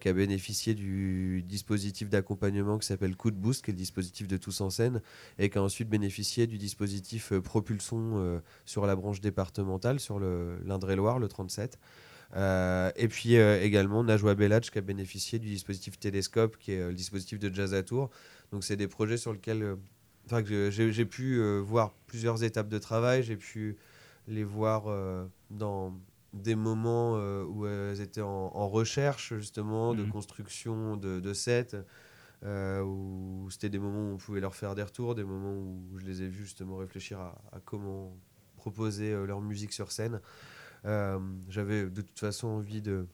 qui 0.00 0.08
a 0.08 0.12
bénéficié 0.12 0.74
du 0.74 1.42
dispositif 1.46 2.08
d'accompagnement 2.08 2.78
qui 2.78 2.86
s'appelle 2.86 3.14
Coup 3.16 3.30
de 3.30 3.36
Boost, 3.36 3.64
qui 3.64 3.70
est 3.70 3.74
le 3.74 3.78
dispositif 3.78 4.26
de 4.26 4.36
Tous 4.36 4.60
en 4.60 4.70
scène, 4.70 5.00
et 5.38 5.48
qui 5.48 5.58
a 5.58 5.62
ensuite 5.62 5.88
bénéficié 5.88 6.48
du 6.48 6.58
dispositif 6.58 7.32
Propulson 7.38 8.14
euh, 8.16 8.40
sur 8.64 8.86
la 8.86 8.96
branche 8.96 9.20
départementale, 9.20 10.00
sur 10.00 10.18
l'Indre-et-Loire, 10.18 11.18
le 11.18 11.28
37. 11.28 11.78
Euh, 12.34 12.90
et 12.96 13.06
puis 13.06 13.36
également 13.36 14.02
Najwa 14.02 14.34
Bellach 14.34 14.70
qui 14.72 14.78
a 14.78 14.80
bénéficié 14.80 15.38
du 15.38 15.48
dispositif 15.48 15.98
Télescope, 15.98 16.56
qui 16.58 16.72
est 16.72 16.88
le 16.88 16.94
dispositif 16.94 17.38
de 17.38 17.52
Jazz 17.52 17.74
à 17.74 17.82
Tour. 17.82 18.10
Donc 18.50 18.64
c'est 18.64 18.76
des 18.76 18.88
projets 18.88 19.16
sur 19.16 19.32
lesquels 19.32 19.76
enfin, 20.26 20.42
j'ai 20.44 21.04
pu 21.06 21.38
euh, 21.40 21.60
voir 21.60 21.94
plusieurs 22.06 22.42
étapes 22.44 22.68
de 22.68 22.78
travail, 22.78 23.22
j'ai 23.22 23.36
pu 23.36 23.76
les 24.28 24.44
voir 24.44 24.84
euh, 24.88 25.26
dans 25.50 25.94
des 26.32 26.54
moments 26.54 27.16
euh, 27.16 27.44
où 27.44 27.66
elles 27.66 28.00
étaient 28.00 28.20
en, 28.22 28.50
en 28.54 28.68
recherche 28.68 29.34
justement 29.36 29.94
de 29.94 30.02
Mhm. 30.02 30.10
construction 30.10 30.96
de, 30.96 31.20
de 31.20 31.32
sets, 31.32 31.76
où 32.44 33.48
c'était 33.50 33.68
des 33.70 33.78
moments 33.78 34.10
où 34.10 34.14
on 34.14 34.16
pouvait 34.18 34.40
leur 34.40 34.54
faire 34.54 34.74
des 34.74 34.82
retours, 34.82 35.14
des 35.14 35.24
moments 35.24 35.54
où 35.54 35.98
je 35.98 36.04
les 36.04 36.22
ai 36.22 36.28
vus 36.28 36.44
justement 36.44 36.76
réfléchir 36.76 37.18
à, 37.18 37.40
à 37.52 37.60
comment 37.64 38.16
proposer 38.56 39.12
leur 39.26 39.40
musique 39.40 39.72
sur 39.72 39.90
scène. 39.90 40.20
J'avais 41.48 41.84
de 41.86 42.02
toute 42.02 42.18
façon 42.20 42.48
envie 42.48 42.82
de, 42.82 43.06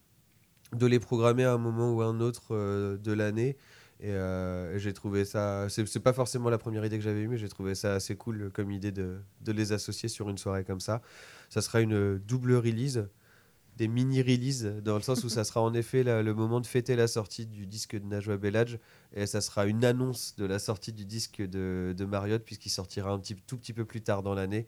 de 0.73 0.87
les 0.87 1.01
programmer 1.01 1.45
à 1.45 1.53
un 1.53 1.59
moment 1.59 1.93
ou 1.93 2.03
à 2.03 2.07
un 2.07 2.21
autre 2.21 2.97
de 2.97 3.13
l'année. 3.13 3.57
Et, 4.03 4.11
euh, 4.11 4.79
j'ai 4.79 4.93
trouvé 4.93 5.25
ça. 5.25 5.69
C'est 5.69 6.01
pas 6.01 6.13
forcément 6.13 6.51
la 6.51 6.59
première 6.59 6.85
idée 6.85 6.99
que 6.99 7.05
j'avais 7.05 7.21
eue, 7.21 7.29
mais 7.29 7.39
j'ai 7.39 7.49
trouvé 7.49 7.75
ça 7.75 7.95
assez 7.95 8.17
cool 8.17 8.51
comme 8.53 8.71
idée 8.71 8.93
de, 8.93 9.19
de 9.41 9.53
les 9.53 9.73
associer 9.73 10.09
sur 10.09 10.29
une 10.29 10.39
soirée 10.39 10.65
comme 10.65 10.81
ça. 10.81 11.01
Ça 11.49 11.63
sera 11.63 11.81
une 11.81 12.19
double 12.19 12.55
release, 12.55 13.07
des 13.77 13.89
mini-releases, 13.89 14.83
dans 14.83 14.97
le 14.97 15.03
sens 15.03 15.25
où 15.25 15.29
ça 15.29 15.45
sera 15.45 15.63
en 15.63 15.73
effet 15.73 16.03
le 16.03 16.35
moment 16.35 16.61
de 16.61 16.67
fêter 16.67 16.97
la 16.97 17.07
sortie 17.07 17.47
du 17.47 17.67
disque 17.67 17.97
de 17.97 18.05
Najwa 18.05 18.37
Bellage, 18.37 18.79
et 19.15 19.27
ça 19.27 19.41
sera 19.41 19.67
une 19.67 19.85
annonce 19.85 20.35
de 20.37 20.45
la 20.45 20.59
sortie 20.59 20.93
du 20.93 21.05
disque 21.05 21.41
de, 21.41 21.95
de 21.97 22.05
Mariotte, 22.05 22.45
puisqu'il 22.45 22.71
sortira 22.71 23.13
un 23.13 23.19
petit, 23.19 23.37
tout 23.37 23.57
petit 23.57 23.73
peu 23.73 23.85
plus 23.85 24.03
tard 24.03 24.23
dans 24.23 24.35
l'année. 24.35 24.67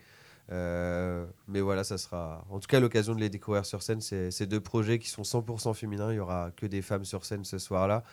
Euh, 0.52 1.24
mais 1.48 1.60
voilà, 1.60 1.84
ça 1.84 1.96
sera 1.98 2.44
en 2.50 2.60
tout 2.60 2.66
cas 2.66 2.78
l'occasion 2.80 3.14
de 3.14 3.20
les 3.20 3.30
découvrir 3.30 3.64
sur 3.64 3.82
scène. 3.82 4.00
Ces 4.00 4.46
deux 4.46 4.60
projets 4.60 4.98
qui 4.98 5.08
sont 5.08 5.22
100% 5.22 5.74
féminins. 5.74 6.12
Il 6.12 6.16
y 6.16 6.20
aura 6.20 6.50
que 6.52 6.66
des 6.66 6.82
femmes 6.82 7.04
sur 7.04 7.24
scène 7.24 7.44
ce 7.44 7.58
soir-là. 7.58 8.04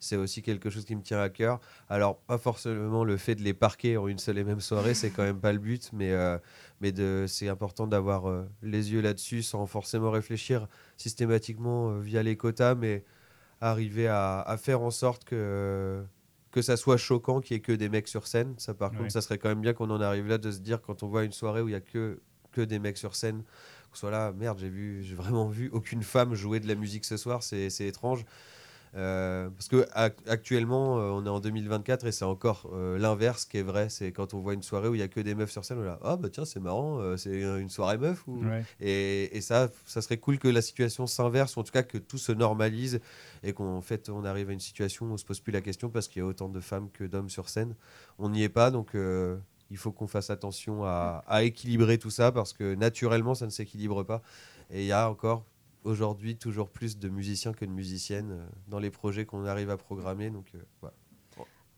C'est 0.00 0.16
aussi 0.16 0.42
quelque 0.42 0.70
chose 0.70 0.84
qui 0.84 0.94
me 0.94 1.02
tient 1.02 1.20
à 1.20 1.28
cœur. 1.28 1.60
Alors, 1.88 2.18
pas 2.20 2.38
forcément 2.38 3.02
le 3.04 3.16
fait 3.16 3.34
de 3.34 3.42
les 3.42 3.54
parquer 3.54 3.96
en 3.96 4.06
une 4.08 4.18
seule 4.18 4.38
et 4.38 4.44
même 4.44 4.60
soirée, 4.60 4.94
c'est 4.94 5.10
quand 5.10 5.24
même 5.24 5.40
pas 5.40 5.52
le 5.52 5.58
but, 5.58 5.90
mais, 5.92 6.12
euh, 6.12 6.38
mais 6.80 6.92
c'est 7.26 7.48
important 7.48 7.86
d'avoir 7.86 8.28
euh, 8.28 8.44
les 8.62 8.92
yeux 8.92 9.00
là-dessus 9.00 9.42
sans 9.42 9.66
forcément 9.66 10.10
réfléchir 10.10 10.68
systématiquement 10.96 11.90
euh, 11.90 12.00
via 12.00 12.22
les 12.22 12.36
quotas, 12.36 12.74
mais 12.74 13.04
arriver 13.60 14.06
à, 14.06 14.40
à 14.42 14.56
faire 14.56 14.82
en 14.82 14.90
sorte 14.90 15.24
que, 15.24 16.04
que 16.52 16.62
ça 16.62 16.76
soit 16.76 16.96
choquant 16.96 17.40
qu'il 17.40 17.54
n'y 17.56 17.58
ait 17.58 17.62
que 17.62 17.72
des 17.72 17.88
mecs 17.88 18.06
sur 18.08 18.26
scène. 18.26 18.54
Ça, 18.58 18.74
par 18.74 18.92
Ouais. 18.92 18.98
contre, 18.98 19.12
ça 19.12 19.20
serait 19.20 19.38
quand 19.38 19.48
même 19.48 19.60
bien 19.60 19.72
qu'on 19.72 19.90
en 19.90 20.00
arrive 20.00 20.28
là 20.28 20.38
de 20.38 20.50
se 20.50 20.60
dire 20.60 20.80
quand 20.80 21.02
on 21.02 21.08
voit 21.08 21.24
une 21.24 21.32
soirée 21.32 21.60
où 21.60 21.68
il 21.68 21.72
n'y 21.72 21.76
a 21.76 21.80
que, 21.80 22.20
que 22.52 22.60
des 22.60 22.78
mecs 22.78 22.98
sur 22.98 23.16
scène, 23.16 23.42
qu'on 23.90 23.96
soit 23.96 24.10
là, 24.12 24.32
merde, 24.32 24.58
j'ai 24.60 24.68
vu, 24.68 25.02
j'ai 25.02 25.14
vraiment 25.16 25.48
vu 25.48 25.70
aucune 25.72 26.02
femme 26.04 26.34
jouer 26.34 26.60
de 26.60 26.68
la 26.68 26.74
musique 26.76 27.04
ce 27.04 27.16
soir, 27.16 27.42
c'est 27.42 27.66
étrange. 27.80 28.24
Euh, 28.94 29.50
parce 29.50 29.68
que 29.68 29.86
ac- 29.94 30.26
actuellement, 30.28 30.98
euh, 30.98 31.10
on 31.10 31.24
est 31.26 31.28
en 31.28 31.40
2024 31.40 32.06
et 32.06 32.12
c'est 32.12 32.24
encore 32.24 32.70
euh, 32.72 32.98
l'inverse 32.98 33.44
qui 33.44 33.58
est 33.58 33.62
vrai. 33.62 33.88
C'est 33.90 34.12
quand 34.12 34.34
on 34.34 34.40
voit 34.40 34.54
une 34.54 34.62
soirée 34.62 34.88
où 34.88 34.94
il 34.94 34.98
y 35.00 35.02
a 35.02 35.08
que 35.08 35.20
des 35.20 35.34
meufs 35.34 35.50
sur 35.50 35.64
scène, 35.64 35.78
on 35.78 35.82
est 35.82 35.86
là, 35.86 35.98
ah 36.02 36.16
bah 36.16 36.28
tiens, 36.30 36.44
c'est 36.44 36.60
marrant, 36.60 36.98
euh, 37.00 37.16
c'est 37.16 37.40
une 37.40 37.68
soirée 37.70 37.98
meuf. 37.98 38.26
Ou... 38.26 38.44
Ouais. 38.44 38.64
Et, 38.80 39.36
et 39.36 39.40
ça, 39.40 39.68
ça 39.86 40.00
serait 40.00 40.16
cool 40.18 40.38
que 40.38 40.48
la 40.48 40.62
situation 40.62 41.06
s'inverse, 41.06 41.56
ou 41.56 41.60
en 41.60 41.64
tout 41.64 41.72
cas 41.72 41.82
que 41.82 41.98
tout 41.98 42.18
se 42.18 42.32
normalise 42.32 43.00
et 43.42 43.52
qu'en 43.52 43.80
fait 43.80 44.08
on 44.08 44.24
arrive 44.24 44.50
à 44.50 44.52
une 44.52 44.60
situation 44.60 45.06
où 45.06 45.12
on 45.12 45.16
se 45.16 45.24
pose 45.24 45.40
plus 45.40 45.52
la 45.52 45.60
question 45.60 45.90
parce 45.90 46.08
qu'il 46.08 46.20
y 46.20 46.24
a 46.24 46.26
autant 46.26 46.48
de 46.48 46.60
femmes 46.60 46.88
que 46.90 47.04
d'hommes 47.04 47.30
sur 47.30 47.48
scène. 47.48 47.74
On 48.18 48.30
n'y 48.30 48.42
est 48.42 48.48
pas, 48.48 48.70
donc 48.70 48.96
il 49.70 49.76
faut 49.76 49.92
qu'on 49.92 50.08
fasse 50.08 50.30
attention 50.30 50.84
à, 50.84 51.22
à 51.28 51.42
équilibrer 51.42 51.98
tout 51.98 52.10
ça 52.10 52.32
parce 52.32 52.52
que 52.54 52.74
naturellement 52.74 53.34
ça 53.34 53.44
ne 53.44 53.50
s'équilibre 53.50 54.02
pas. 54.02 54.22
Et 54.70 54.82
il 54.82 54.86
y 54.86 54.92
a 54.92 55.10
encore 55.10 55.44
aujourd'hui 55.84 56.36
toujours 56.36 56.70
plus 56.70 56.98
de 56.98 57.08
musiciens 57.08 57.52
que 57.52 57.64
de 57.64 57.70
musiciennes 57.70 58.32
euh, 58.32 58.46
dans 58.68 58.78
les 58.78 58.90
projets 58.90 59.24
qu'on 59.26 59.44
arrive 59.46 59.70
à 59.70 59.76
programmer. 59.76 60.30
Donc 60.30 60.46
euh, 60.54 60.58
voilà. 60.80 60.94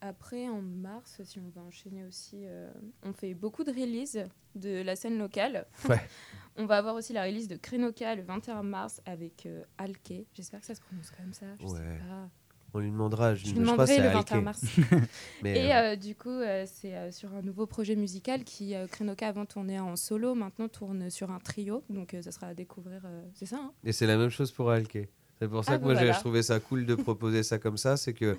Après, 0.02 0.48
en 0.48 0.62
mars, 0.62 1.20
si 1.24 1.38
on 1.40 1.50
va 1.50 1.60
enchaîner 1.60 2.04
aussi, 2.06 2.46
euh, 2.46 2.72
on 3.02 3.12
fait 3.12 3.34
beaucoup 3.34 3.64
de 3.64 3.70
releases 3.70 4.24
de 4.54 4.80
la 4.80 4.96
scène 4.96 5.18
locale. 5.18 5.66
Ouais. 5.90 6.00
on 6.56 6.64
va 6.64 6.78
avoir 6.78 6.94
aussi 6.94 7.12
la 7.12 7.24
release 7.24 7.48
de 7.48 7.56
Krenoka 7.56 8.14
le 8.14 8.22
21 8.22 8.62
mars 8.62 9.02
avec 9.04 9.44
euh, 9.44 9.62
Alke. 9.76 10.24
J'espère 10.32 10.60
que 10.60 10.66
ça 10.66 10.74
se 10.74 10.80
prononce 10.80 11.10
comme 11.10 11.34
ça. 11.34 11.44
Je 11.60 11.66
sais 11.66 11.72
Ouais. 11.74 11.98
pas. 11.98 12.30
On 12.72 12.78
lui 12.78 12.90
demandera. 12.90 13.34
Je, 13.34 13.46
Je 13.46 13.54
je 13.54 13.62
crois 13.62 13.86
le 13.86 13.92
Alke. 13.92 14.14
21 14.14 14.40
mars. 14.40 14.64
Mais, 15.42 15.66
Et 15.66 15.74
euh, 15.74 15.92
euh, 15.92 15.96
du 15.96 16.14
coup, 16.14 16.28
euh, 16.28 16.64
c'est 16.66 17.10
sur 17.12 17.34
un 17.34 17.42
nouveau 17.42 17.66
projet 17.66 17.96
musical 17.96 18.44
qui, 18.44 18.74
Krenoka 18.90 19.28
avant 19.28 19.46
tournait 19.46 19.78
en 19.80 19.96
solo, 19.96 20.34
maintenant 20.34 20.68
tourne 20.68 21.10
sur 21.10 21.30
un 21.30 21.38
trio. 21.38 21.82
Donc 21.90 22.16
ça 22.22 22.30
sera 22.30 22.48
à 22.48 22.54
découvrir. 22.54 23.02
c'est 23.34 23.46
ça, 23.46 23.56
hein 23.56 23.72
Et 23.84 23.92
c'est 23.92 24.06
la 24.06 24.16
même 24.16 24.30
chose 24.30 24.52
pour 24.52 24.70
Alke. 24.70 25.08
C'est 25.40 25.48
pour 25.48 25.64
ça 25.64 25.72
Ah, 25.72 25.76
que 25.78 25.82
bon, 25.82 25.88
moi 25.88 25.94
j'ai 25.94 26.00
voilà. 26.00 26.12
je 26.14 26.20
trouvais 26.20 26.42
ça 26.42 26.60
cool 26.60 26.84
de 26.86 26.94
proposer 26.94 27.42
ça 27.42 27.58
comme 27.58 27.78
ça, 27.78 27.96
c'est 27.96 28.12
que 28.12 28.36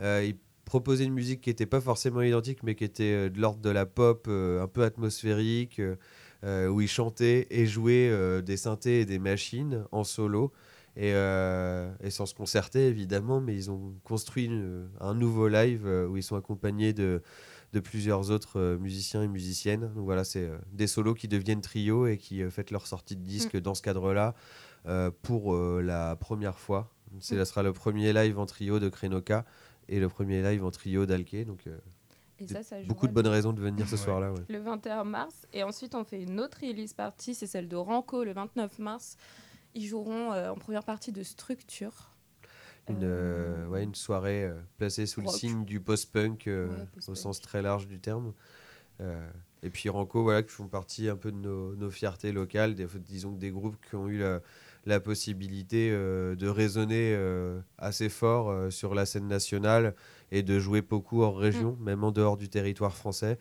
il 0.00 0.36
proposait 0.70 1.04
une 1.04 1.12
musique 1.12 1.40
qui 1.40 1.50
n'était 1.50 1.66
pas 1.66 1.80
forcément 1.80 2.22
identique, 2.22 2.62
mais 2.62 2.76
qui 2.76 2.84
était 2.84 3.28
de 3.28 3.40
l'ordre 3.40 3.60
de 3.60 3.70
la 3.70 3.86
pop, 3.86 4.26
euh, 4.28 4.62
un 4.62 4.68
peu 4.68 4.84
atmosphérique, 4.84 5.82
euh, 6.44 6.68
où 6.68 6.80
il 6.80 6.86
chantait 6.86 7.48
et 7.50 7.66
jouait 7.66 8.08
euh, 8.08 8.40
des 8.40 8.56
synthés 8.56 9.00
et 9.00 9.04
des 9.04 9.18
machines 9.18 9.84
en 9.90 10.04
solo. 10.04 10.52
Et, 10.96 11.12
euh, 11.14 11.90
et 12.02 12.10
sans 12.10 12.26
se 12.26 12.34
concerter 12.34 12.88
évidemment, 12.88 13.40
mais 13.40 13.54
ils 13.54 13.70
ont 13.70 13.94
construit 14.04 14.46
une- 14.46 14.88
un 15.00 15.14
nouveau 15.14 15.48
live 15.48 15.86
euh, 15.86 16.06
où 16.08 16.16
ils 16.16 16.22
sont 16.22 16.36
accompagnés 16.36 16.92
de, 16.92 17.22
de 17.72 17.80
plusieurs 17.80 18.30
autres 18.32 18.58
euh, 18.58 18.76
musiciens 18.78 19.22
et 19.22 19.28
musiciennes. 19.28 19.92
Donc 19.94 20.04
voilà, 20.04 20.24
c'est 20.24 20.44
euh, 20.46 20.58
des 20.72 20.88
solos 20.88 21.14
qui 21.14 21.28
deviennent 21.28 21.60
trio 21.60 22.06
et 22.08 22.18
qui 22.18 22.42
euh, 22.42 22.50
fêtent 22.50 22.72
leur 22.72 22.86
sortie 22.88 23.14
de 23.16 23.22
disque 23.22 23.56
dans 23.56 23.74
ce 23.74 23.82
cadre-là 23.82 24.34
euh, 24.86 25.10
pour 25.22 25.54
euh, 25.54 25.80
la 25.80 26.16
première 26.16 26.58
fois. 26.58 26.90
C'est, 27.20 27.36
Mm. 27.36 27.44
Sera 27.44 27.62
le 27.62 27.72
premier 27.72 28.12
live 28.12 28.38
en 28.38 28.46
trio 28.46 28.78
de 28.80 28.88
Krenoka 28.88 29.44
et 29.88 29.98
le 30.00 30.08
premier 30.08 30.42
live 30.42 30.64
en 30.64 30.70
trio 30.70 31.06
d'Alke. 31.06 31.44
Donc 31.46 31.66
euh, 31.66 31.76
Et 32.40 32.46
ça, 32.48 32.62
ça 32.62 32.76
beaucoup 32.82 33.06
de 33.06 33.12
bonnes 33.12 33.26
raisons 33.28 33.52
de 33.52 33.60
venir 33.60 33.86
ce 33.88 33.92
Ouais. 33.94 34.00
soir-là. 34.00 34.32
ouais. 34.32 34.40
le 34.48 34.58
21 34.58 35.04
mars. 35.04 35.46
Et 35.52 35.62
ensuite, 35.62 35.94
on 35.94 36.04
fait 36.04 36.22
une 36.22 36.40
autre 36.40 36.58
release 36.62 36.94
party, 36.94 37.34
c'est 37.34 37.46
celle 37.46 37.68
de 37.68 37.76
Ranco 37.76 38.22
le 38.24 38.32
29 38.32 38.78
mars. 38.80 39.16
Ils 39.74 39.86
joueront 39.86 40.32
euh, 40.32 40.50
en 40.50 40.56
première 40.56 40.84
partie 40.84 41.12
de 41.12 41.22
Structure. 41.22 42.10
Une, 42.88 43.04
Euh, 43.04 43.64
euh, 43.64 43.68
ouais, 43.68 43.84
une 43.84 43.94
soirée 43.94 44.44
euh, 44.44 44.54
placée 44.78 45.06
sous 45.06 45.20
le 45.20 45.28
signe 45.28 45.64
du 45.64 45.80
post-punk 45.80 46.46
euh, 46.48 46.68
Ouais, 46.68 46.86
au 47.08 47.14
sens 47.14 47.40
très 47.40 47.62
large 47.62 47.86
du 47.86 48.00
terme. 48.00 48.32
Et 49.62 49.68
puis 49.70 49.88
Ranco, 49.90 50.22
voilà, 50.22 50.42
qui 50.42 50.50
font 50.50 50.68
partie 50.68 51.08
un 51.08 51.16
peu 51.16 51.30
de 51.32 51.36
nos, 51.36 51.74
nos 51.76 51.90
fiertés 51.90 52.32
locales, 52.32 52.74
des, 52.74 52.86
disons 52.98 53.32
des 53.32 53.50
groupes 53.50 53.76
qui 53.88 53.94
ont 53.94 54.08
eu 54.08 54.18
la, 54.18 54.40
la 54.86 55.00
possibilité 55.00 55.90
de 55.90 56.46
résonner 56.48 57.16
assez 57.78 58.08
fort 58.08 58.70
sur 58.72 58.94
la 58.94 59.06
scène 59.06 59.26
nationale 59.28 59.94
et 60.32 60.42
de 60.42 60.58
jouer 60.58 60.82
beaucoup 60.82 61.22
hors 61.22 61.38
région, 61.38 61.76
même 61.80 62.04
en 62.04 62.10
dehors 62.12 62.36
du 62.36 62.48
territoire 62.48 62.94
français. 62.96 63.38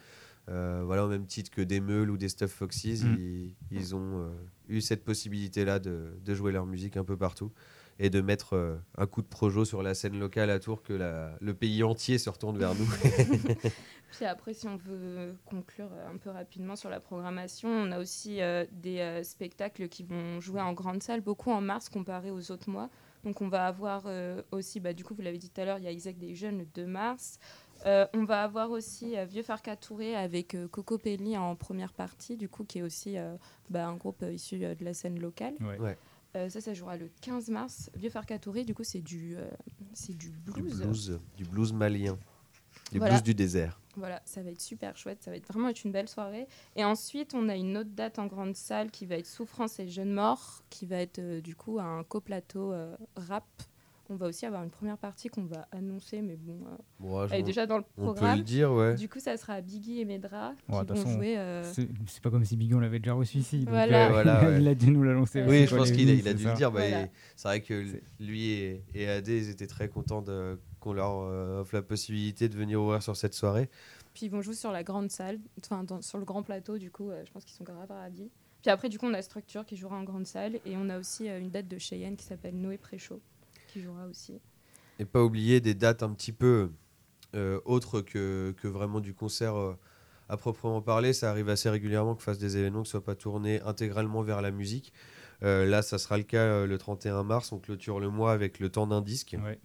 Euh, 0.49 0.81
voilà, 0.83 1.05
au 1.05 1.07
même 1.07 1.25
titre 1.27 1.51
que 1.51 1.61
des 1.61 1.79
Meules 1.79 2.09
ou 2.09 2.17
des 2.17 2.27
Stuff 2.29 2.51
Foxes, 2.51 3.03
Mm. 3.03 3.15
ils, 3.19 3.55
ils 3.71 3.95
ont 3.95 4.23
euh, 4.23 4.29
eu 4.67 4.81
cette 4.81 5.03
possibilité-là 5.05 5.77
de, 5.79 6.13
de 6.25 6.33
jouer 6.33 6.51
leur 6.51 6.65
musique 6.65 6.97
un 6.97 7.03
peu 7.03 7.15
partout 7.17 7.51
et 7.99 8.09
de 8.09 8.21
mettre 8.21 8.53
euh, 8.55 8.77
un 8.97 9.05
coup 9.05 9.21
de 9.21 9.27
projo 9.27 9.63
sur 9.65 9.83
la 9.83 9.93
scène 9.93 10.17
locale 10.17 10.49
à 10.49 10.59
Tours 10.59 10.81
que 10.81 10.93
la- 10.93 11.35
le 11.41 11.53
pays 11.53 11.83
entier 11.83 12.17
se 12.17 12.29
retourne 12.29 12.57
vers 12.57 12.73
nous. 12.73 12.87
Puis 14.11 14.25
après, 14.25 14.53
si 14.53 14.67
on 14.67 14.77
veut 14.77 15.35
conclure 15.45 15.89
un 16.11 16.17
peu 16.17 16.29
rapidement 16.31 16.75
sur 16.75 16.89
la 16.89 16.99
programmation, 16.99 17.69
on 17.69 17.91
a 17.91 17.99
aussi 17.99 18.41
euh, 18.41 18.65
des 18.71 18.99
euh, 18.99 19.23
spectacles 19.23 19.87
qui 19.87 20.03
vont 20.03 20.39
jouer 20.41 20.61
en 20.61 20.73
grande 20.73 21.03
salle, 21.03 21.21
beaucoup 21.21 21.51
en 21.51 21.61
mars 21.61 21.89
comparé 21.89 22.31
aux 22.31 22.51
autres 22.51 22.69
mois. 22.69 22.89
Donc 23.23 23.41
on 23.41 23.49
va 23.49 23.67
avoir 23.67 24.03
euh, 24.07 24.41
aussi, 24.51 24.79
bah, 24.79 24.93
du 24.93 25.03
coup 25.03 25.13
vous 25.13 25.21
l'avez 25.21 25.37
dit 25.37 25.49
tout 25.49 25.59
à 25.61 25.65
l'heure, 25.65 25.77
il 25.77 25.83
y 25.83 25.87
a 25.87 25.91
Isaac 25.91 26.17
des 26.17 26.33
Jeunes 26.35 26.57
le 26.59 26.65
2 26.65 26.85
mars. 26.87 27.37
Euh, 27.85 28.05
on 28.13 28.25
va 28.25 28.43
avoir 28.43 28.71
aussi 28.71 29.17
euh, 29.17 29.25
Vieux 29.25 29.43
Farca 29.43 29.75
Touré 29.75 30.15
avec 30.15 30.53
euh, 30.55 30.67
Coco 30.67 30.97
Pelli 30.97 31.37
en 31.37 31.55
première 31.55 31.93
partie, 31.93 32.35
du 32.37 32.49
coup 32.49 32.63
qui 32.65 32.79
est 32.79 32.81
aussi 32.81 33.17
euh, 33.17 33.35
bah, 33.69 33.87
un 33.87 33.95
groupe 33.95 34.21
euh, 34.23 34.33
issu 34.33 34.63
euh, 34.63 34.75
de 34.75 34.83
la 34.83 34.93
scène 34.93 35.19
locale. 35.19 35.55
Ouais. 35.61 35.79
Ouais. 35.79 35.97
Euh, 36.35 36.49
ça, 36.49 36.61
ça 36.61 36.73
jouera 36.73 36.95
le 36.97 37.09
15 37.21 37.49
mars. 37.49 37.89
Vieux 37.95 38.09
Farca 38.09 38.37
Touré, 38.37 38.63
du 38.63 38.75
coup 38.75 38.83
c'est 38.83 39.01
du, 39.01 39.35
euh, 39.37 39.49
c'est 39.93 40.15
du 40.15 40.29
du 40.29 40.61
blues. 40.61 41.19
du 41.37 41.43
blues 41.45 41.73
malien, 41.73 42.17
du 42.91 42.99
Voilà. 42.99 43.13
blues 43.15 43.23
du 43.23 43.33
désert. 43.33 43.79
Voilà, 43.95 44.21
ça 44.25 44.41
va 44.43 44.51
être 44.51 44.61
super 44.61 44.95
chouette, 44.95 45.23
ça 45.23 45.31
va 45.31 45.37
être 45.37 45.47
vraiment 45.51 45.67
être 45.69 45.83
une 45.83 45.91
belle 45.91 46.07
soirée. 46.07 46.47
Et 46.75 46.85
ensuite, 46.85 47.33
on 47.33 47.49
a 47.49 47.55
une 47.55 47.75
autre 47.77 47.89
date 47.89 48.19
en 48.19 48.27
grande 48.27 48.55
salle 48.55 48.91
qui 48.91 49.05
va 49.05 49.15
être 49.15 49.25
Souffrance 49.25 49.79
et 49.79 49.87
Jeunes 49.87 50.13
Morts, 50.13 50.63
qui 50.69 50.85
va 50.85 50.97
être 50.97 51.19
euh, 51.19 51.41
du 51.41 51.55
coup 51.55 51.79
un 51.79 52.03
coplateau 52.03 52.71
euh, 52.71 52.95
rap 53.17 53.45
On 54.11 54.15
va 54.15 54.25
aussi 54.27 54.45
avoir 54.47 54.63
une 54.63 54.71
première 54.71 54.97
partie 54.97 55.27
qu'on 55.29 55.43
va 55.43 55.67
annoncer, 55.71 56.21
mais 56.23 56.35
bon, 56.35 56.57
euh, 56.65 56.75
Bon, 56.99 57.21
ouais, 57.21 57.27
je 57.27 57.33
elle 57.35 57.39
est 57.41 57.43
déjà 57.43 57.67
dans 57.67 57.77
le 57.77 57.83
on 57.95 58.01
peut 58.01 58.07
le 58.07 58.13
programme. 58.15 58.41
dire, 58.41 58.71
ouais. 58.73 58.95
Du 58.95 59.07
coup, 59.07 59.19
ça 59.19 59.37
sera 59.37 59.61
Biggie 59.61 60.01
et 60.01 60.05
Medra 60.05 60.53
qui 60.65 60.71
Ouais, 60.71 60.79
toute 60.79 60.89
vont 60.89 60.95
façon, 60.95 61.09
jouer. 61.13 61.37
euh, 61.37 61.63
C'est 61.73 62.21
pas 62.23 62.31
comme 62.31 62.43
si 62.43 62.57
Biggie 62.57 62.73
on 62.73 62.79
l'avait 62.79 62.97
déjà 62.97 63.13
reçu 63.13 63.37
ici. 63.37 63.59
donc, 63.59 63.69
Voilà. 63.69 64.07
euh, 64.07 64.09
Voilà, 64.09 64.43
ouais. 64.49 64.61
il 64.61 64.67
a 64.67 64.73
dû 64.73 64.89
nous 64.89 65.03
l'annoncer. 65.03 65.43
Oui, 65.47 65.67
je 65.67 65.75
pense 65.75 65.91
qu'il 65.91 66.09
a, 66.09 66.13
il 66.13 66.23
dû 66.23 66.43
ça. 66.43 66.49
le 66.51 66.55
dire. 66.55 66.71
bah, 66.71 66.79
Voilà. 66.89 67.07
C'est 67.35 67.47
vrai 67.47 67.61
que 67.61 67.85
lui 68.19 68.49
et, 68.51 68.83
et 68.95 69.07
Adé, 69.07 69.37
ils 69.37 69.49
étaient 69.51 69.67
très 69.67 69.89
contents 69.89 70.23
de- 70.23 70.59
qu'on 70.79 70.93
leur 70.93 71.19
euh, 71.19 71.61
offre 71.61 71.75
la 71.75 71.81
possibilité 71.83 72.49
de 72.49 72.55
venir 72.55 72.81
ouvrir 72.81 73.03
sur 73.03 73.15
cette 73.15 73.35
soirée. 73.35 73.69
Puis 74.15 74.25
ils 74.25 74.31
vont 74.31 74.41
jouer 74.41 74.55
sur 74.55 74.71
la 74.71 74.83
grande 74.83 75.11
salle, 75.11 75.39
enfin 75.63 75.85
sur 76.01 76.17
le 76.17 76.25
grand 76.25 76.41
plateau, 76.41 76.79
du 76.79 76.89
coup, 76.89 77.11
euh, 77.11 77.21
je 77.25 77.31
pense 77.31 77.45
qu'ils 77.45 77.55
sont 77.55 77.63
grave 77.63 77.89
ravis. 77.89 78.31
Puis 78.63 78.71
après, 78.71 78.89
du 78.89 78.97
coup, 78.97 79.05
on 79.05 79.13
a 79.13 79.21
Structure 79.21 79.65
qui 79.65 79.77
jouera 79.77 79.95
en 79.97 80.03
grande 80.03 80.25
salle 80.25 80.55
et 80.65 80.75
on 80.75 80.89
a 80.89 80.97
aussi 80.97 81.29
euh, 81.29 81.39
une 81.39 81.49
date 81.51 81.67
de 81.67 81.77
Cheyenne 81.77 82.15
qui 82.17 82.25
s'appelle 82.25 82.55
Noé 82.59 82.77
Préchaud 82.77 83.21
qui 83.71 83.81
jouera 83.81 84.05
aussi. 84.05 84.39
Et 84.99 85.05
pas 85.05 85.23
oublier 85.23 85.61
des 85.61 85.73
dates 85.73 86.03
un 86.03 86.13
petit 86.13 86.33
peu 86.33 86.71
euh, 87.35 87.59
autres 87.65 88.01
que, 88.01 88.53
que 88.57 88.67
vraiment 88.67 88.99
du 88.99 89.13
concert 89.13 89.55
euh, 89.55 89.77
à 90.29 90.37
proprement 90.37 90.81
parler. 90.81 91.13
Ça 91.13 91.29
arrive 91.29 91.49
assez 91.49 91.69
régulièrement 91.69 92.15
que 92.15 92.23
fasse 92.23 92.37
des 92.37 92.57
événements 92.57 92.83
qui 92.83 92.89
ne 92.89 92.91
soient 92.91 93.03
pas 93.03 93.15
tournés 93.15 93.61
intégralement 93.61 94.21
vers 94.21 94.41
la 94.41 94.51
musique. 94.51 94.93
Euh, 95.43 95.65
là, 95.65 95.81
ça 95.81 95.97
sera 95.97 96.17
le 96.17 96.23
cas 96.23 96.37
euh, 96.37 96.67
le 96.67 96.77
31 96.77 97.23
mars. 97.23 97.51
On 97.51 97.59
clôture 97.59 97.99
le 97.99 98.09
mois 98.09 98.31
avec 98.31 98.59
le 98.59 98.69
temps 98.69 98.87
d'un 98.87 99.01
disque. 99.01 99.35
Ouais. 99.43 99.59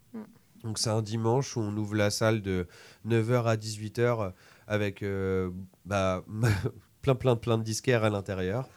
Donc 0.63 0.79
c'est 0.79 0.89
un 0.89 1.01
dimanche 1.01 1.55
où 1.57 1.59
on 1.59 1.75
ouvre 1.77 1.95
la 1.95 2.09
salle 2.09 2.41
de 2.41 2.67
9h 3.07 3.43
à 3.43 3.55
18h 3.55 4.33
avec 4.67 5.03
euh, 5.03 5.51
bah, 5.85 6.25
plein 7.01 7.13
plein 7.13 7.35
plein 7.35 7.57
de 7.57 7.63
disquaires 7.63 8.03
à 8.03 8.09
l'intérieur. 8.09 8.67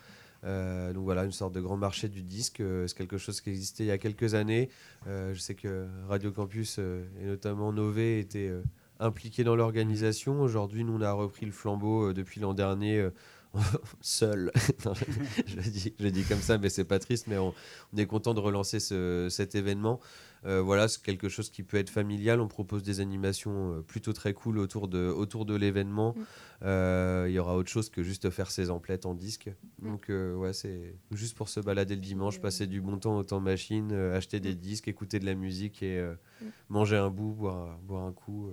Euh, 0.44 0.92
donc 0.92 1.04
voilà, 1.04 1.24
une 1.24 1.32
sorte 1.32 1.52
de 1.54 1.60
grand 1.60 1.76
marché 1.76 2.08
du 2.08 2.22
disque. 2.22 2.60
Euh, 2.60 2.86
c'est 2.86 2.96
quelque 2.96 3.18
chose 3.18 3.40
qui 3.40 3.50
existait 3.50 3.84
il 3.84 3.88
y 3.88 3.92
a 3.92 3.98
quelques 3.98 4.34
années. 4.34 4.68
Euh, 5.06 5.34
je 5.34 5.38
sais 5.38 5.54
que 5.54 5.86
Radio 6.08 6.30
Campus 6.30 6.78
et 6.78 7.26
notamment 7.26 7.72
Nové 7.72 8.20
étaient 8.20 8.52
impliqués 9.00 9.44
dans 9.44 9.56
l'organisation. 9.56 10.40
Aujourd'hui, 10.40 10.84
nous 10.84 10.94
on 10.94 11.02
a 11.02 11.12
repris 11.12 11.46
le 11.46 11.52
flambeau 11.52 12.12
depuis 12.12 12.40
l'an 12.40 12.54
dernier. 12.54 13.08
seul, 14.00 14.52
Non, 14.84 14.92
je, 15.46 15.56
le 15.56 15.62
dis, 15.62 15.94
je 15.98 16.04
le 16.04 16.10
dis 16.10 16.22
comme 16.24 16.40
ça, 16.40 16.58
mais 16.58 16.68
c'est 16.68 16.84
pas 16.84 16.98
triste, 16.98 17.26
mais 17.28 17.38
on, 17.38 17.54
on 17.92 17.96
est 17.96 18.06
content 18.06 18.34
de 18.34 18.40
relancer 18.40 18.80
ce- 18.80 19.28
cet 19.30 19.54
événement. 19.54 20.00
Euh, 20.46 20.60
voilà, 20.62 20.86
c'est 20.86 21.02
quelque 21.02 21.28
chose 21.28 21.50
qui 21.50 21.64
peut 21.64 21.78
être 21.78 21.90
familial. 21.90 22.40
On 22.40 22.46
propose 22.46 22.84
des 22.84 23.00
animations 23.00 23.72
euh, 23.74 23.80
plutôt 23.80 24.12
très 24.12 24.34
cool 24.34 24.58
autour 24.58 24.86
de, 24.86 25.08
autour 25.08 25.46
de 25.46 25.56
l'événement. 25.56 26.14
Mm. 26.16 26.22
Euh, 26.62 27.26
Il 27.28 27.32
y 27.32 27.38
aura 27.40 27.56
autre 27.56 27.70
chose 27.70 27.90
que 27.90 28.02
juste 28.04 28.30
faire 28.30 28.50
ses 28.50 28.70
emplettes 28.70 29.04
en 29.06 29.14
disque. 29.14 29.50
Donc, 29.82 30.10
euh, 30.10 30.34
ouais, 30.36 30.52
c'est 30.52 30.94
juste 31.10 31.36
pour 31.36 31.48
se 31.48 31.58
balader 31.58 31.96
le 31.96 32.00
dimanche, 32.00 32.40
passer 32.40 32.66
du 32.68 32.80
bon 32.80 32.98
temps 32.98 33.16
au 33.18 33.24
temps 33.24 33.40
machine, 33.40 33.92
acheter 33.92 34.38
des 34.38 34.54
disques, 34.54 34.86
écouter 34.86 35.18
de 35.18 35.26
la 35.26 35.34
musique 35.34 35.82
et 35.82 36.00
Mm. 36.40 36.46
manger 36.68 36.96
un 36.96 37.10
bout, 37.10 37.32
boire, 37.32 37.78
boire 37.78 38.04
un 38.04 38.12
coup. 38.12 38.52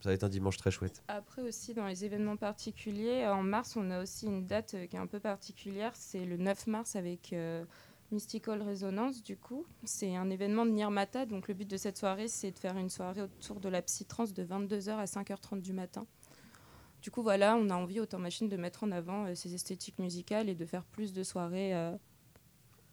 Euh. 0.00 0.02
Ça 0.02 0.08
va 0.10 0.14
être 0.14 0.24
un 0.24 0.28
dimanche 0.28 0.56
très 0.56 0.70
chouette. 0.70 1.02
Après 1.08 1.42
aussi, 1.42 1.74
dans 1.74 1.86
les 1.86 2.04
événements 2.04 2.36
particuliers, 2.36 3.26
en 3.26 3.42
mars, 3.42 3.76
on 3.76 3.90
a 3.90 4.02
aussi 4.02 4.26
une 4.26 4.46
date 4.46 4.74
euh, 4.74 4.86
qui 4.86 4.96
est 4.96 4.98
un 5.00 5.06
peu 5.06 5.20
particulière. 5.20 5.92
C'est 5.94 6.24
le 6.24 6.36
9 6.36 6.66
mars 6.66 6.96
avec 6.96 7.32
euh, 7.32 7.64
Mystical 8.10 8.62
Resonance, 8.62 9.22
du 9.22 9.36
coup. 9.36 9.64
C'est 9.84 10.16
un 10.16 10.30
événement 10.30 10.66
de 10.66 10.70
Nirmata. 10.70 11.26
Donc, 11.26 11.48
le 11.48 11.54
but 11.54 11.68
de 11.68 11.76
cette 11.76 11.98
soirée, 11.98 12.28
c'est 12.28 12.50
de 12.50 12.58
faire 12.58 12.76
une 12.76 12.90
soirée 12.90 13.22
autour 13.22 13.60
de 13.60 13.68
la 13.68 13.82
psytrance 13.82 14.32
de 14.32 14.44
22h 14.44 14.90
à 14.96 15.04
5h30 15.04 15.60
du 15.60 15.72
matin. 15.72 16.06
Du 17.02 17.10
coup, 17.10 17.22
voilà, 17.22 17.56
on 17.56 17.70
a 17.70 17.74
envie, 17.74 17.98
autant 18.00 18.18
machine, 18.18 18.48
de 18.48 18.56
mettre 18.56 18.84
en 18.84 18.90
avant 18.90 19.24
euh, 19.24 19.34
ces 19.34 19.54
esthétiques 19.54 19.98
musicales 19.98 20.48
et 20.48 20.54
de 20.54 20.66
faire 20.66 20.84
plus 20.84 21.12
de 21.12 21.22
soirées 21.22 21.74
euh, 21.74 21.96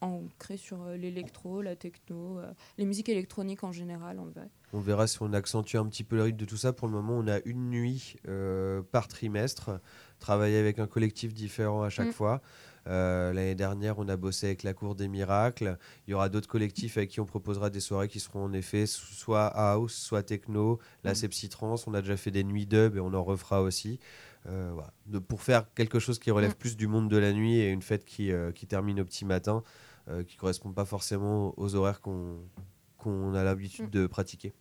ancrées 0.02 0.58
sur 0.58 0.82
euh, 0.84 0.98
l'électro, 0.98 1.62
la 1.62 1.76
techno, 1.76 2.40
euh, 2.40 2.52
les 2.78 2.86
musiques 2.86 3.10
électroniques 3.10 3.64
en 3.64 3.72
général, 3.72 4.20
en 4.20 4.26
vrai. 4.26 4.50
On 4.74 4.80
verra 4.80 5.08
si 5.08 5.18
on 5.22 5.32
accentue 5.34 5.76
un 5.78 5.86
petit 5.86 6.04
peu 6.04 6.16
le 6.18 6.24
rythme 6.24 6.38
de 6.38 6.46
tout 6.46 6.58
ça. 6.58 6.74
Pour 6.74 6.88
le 6.88 6.94
moment, 6.94 7.14
on 7.18 7.28
a 7.28 7.40
une 7.46 7.70
nuit 7.70 8.16
euh, 8.28 8.82
par 8.92 9.08
trimestre, 9.08 9.80
travailler 10.20 10.58
avec 10.58 10.80
un 10.80 10.88
collectif 10.88 11.34
différent 11.34 11.84
à 11.84 11.90
chaque 11.90 12.10
Mm. 12.10 12.14
fois. 12.14 12.42
Euh, 12.88 13.34
L'année 13.34 13.56
dernière, 13.56 14.00
on 14.00 14.08
a 14.08 14.16
bossé 14.16 14.46
avec 14.48 14.64
la 14.64 14.74
Cour 14.74 14.96
des 14.96 15.08
Miracles. 15.10 15.78
Il 16.08 16.12
y 16.12 16.14
aura 16.14 16.30
d'autres 16.30 16.48
collectifs 16.48 16.98
avec 16.98 17.10
qui 17.10 17.20
on 17.20 17.26
proposera 17.26 17.70
des 17.70 17.82
soirées 17.82 18.08
qui 18.08 18.20
seront 18.22 18.44
en 18.46 18.54
effet 18.54 18.86
soit 18.86 19.48
house, 19.48 19.94
soit 19.94 20.24
techno. 20.24 20.80
Là, 21.04 21.12
Mm. 21.12 21.16
c'est 21.16 21.28
psytrance. 21.30 21.86
On 21.88 21.94
a 21.94 22.02
déjà 22.02 22.16
fait 22.18 22.32
des 22.32 22.44
nuits 22.46 22.66
dub 22.66 22.96
et 22.96 23.00
on 23.02 23.14
en 23.14 23.24
refera 23.24 23.62
aussi. 23.62 24.00
Euh, 24.48 24.72
voilà. 24.74 24.94
De- 25.08 25.20
pour 25.20 25.42
faire 25.42 25.66
quelque 25.76 26.00
chose 26.00 26.20
qui 26.20 26.32
relève 26.32 26.52
Mm. 26.52 26.56
plus 26.56 26.78
du 26.78 26.88
monde 26.88 27.10
de 27.10 27.18
la 27.18 27.34
nuit 27.34 27.56
et 27.58 27.70
une 27.70 27.82
fête 27.82 28.06
qui, 28.06 28.32
qui 28.56 28.68
termine 28.68 29.00
au 29.02 29.06
petit 29.06 29.26
matin, 29.26 29.64
euh, 30.10 30.24
qui 30.24 30.38
correspond 30.38 30.72
pas 30.74 30.86
forcément 30.86 31.54
aux 31.58 31.76
horaires 31.76 32.02
qu'on 32.02 32.38
qu'on 32.98 33.34
a 33.36 33.44
l'habitude 33.44 33.86
Mm. 33.88 33.92
de 33.92 34.08
pratiquer. 34.08 34.54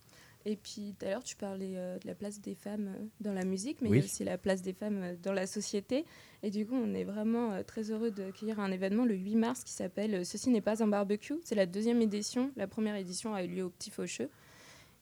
Et 0.45 0.55
puis 0.55 0.95
tout 0.97 1.05
à 1.05 1.09
l'heure, 1.09 1.23
tu 1.23 1.35
parlais 1.35 1.73
euh, 1.75 1.97
de 1.99 2.07
la 2.07 2.15
place 2.15 2.39
des 2.39 2.53
femmes 2.55 2.87
euh, 2.95 3.05
dans 3.19 3.33
la 3.33 3.43
musique, 3.43 3.81
mais 3.81 3.89
Oui. 3.89 3.97
il 3.97 3.99
y 3.99 4.03
a 4.03 4.05
aussi 4.05 4.23
la 4.23 4.37
place 4.37 4.61
des 4.61 4.71
femmes 4.73 5.01
euh, 5.03 5.15
dans 5.21 5.33
la 5.33 5.45
société. 5.47 6.05
Et 6.43 6.51
du 6.51 6.65
coup, 6.65 6.75
on 6.75 6.93
est 6.93 7.03
vraiment 7.03 7.61
très 7.63 7.91
heureux 7.91 8.11
d'accueillir 8.11 8.59
un 8.59 8.71
événement 8.71 9.03
le 9.05 9.15
8 9.15 9.35
mars 9.35 9.63
qui 9.63 9.73
s'appelle 9.73 10.25
Ceci 10.25 10.49
n'est 10.51 10.61
pas 10.61 10.81
un 10.83 10.87
barbecue. 10.87 11.33
C'est 11.43 11.55
la 11.55 11.65
deuxième 11.65 12.01
édition. 12.01 12.51
La 12.55 12.67
première 12.67 12.95
édition 12.95 13.33
a 13.33 13.43
eu 13.43 13.47
lieu 13.47 13.63
au 13.63 13.69
Petit 13.69 13.89
Faucheux. 13.89 14.29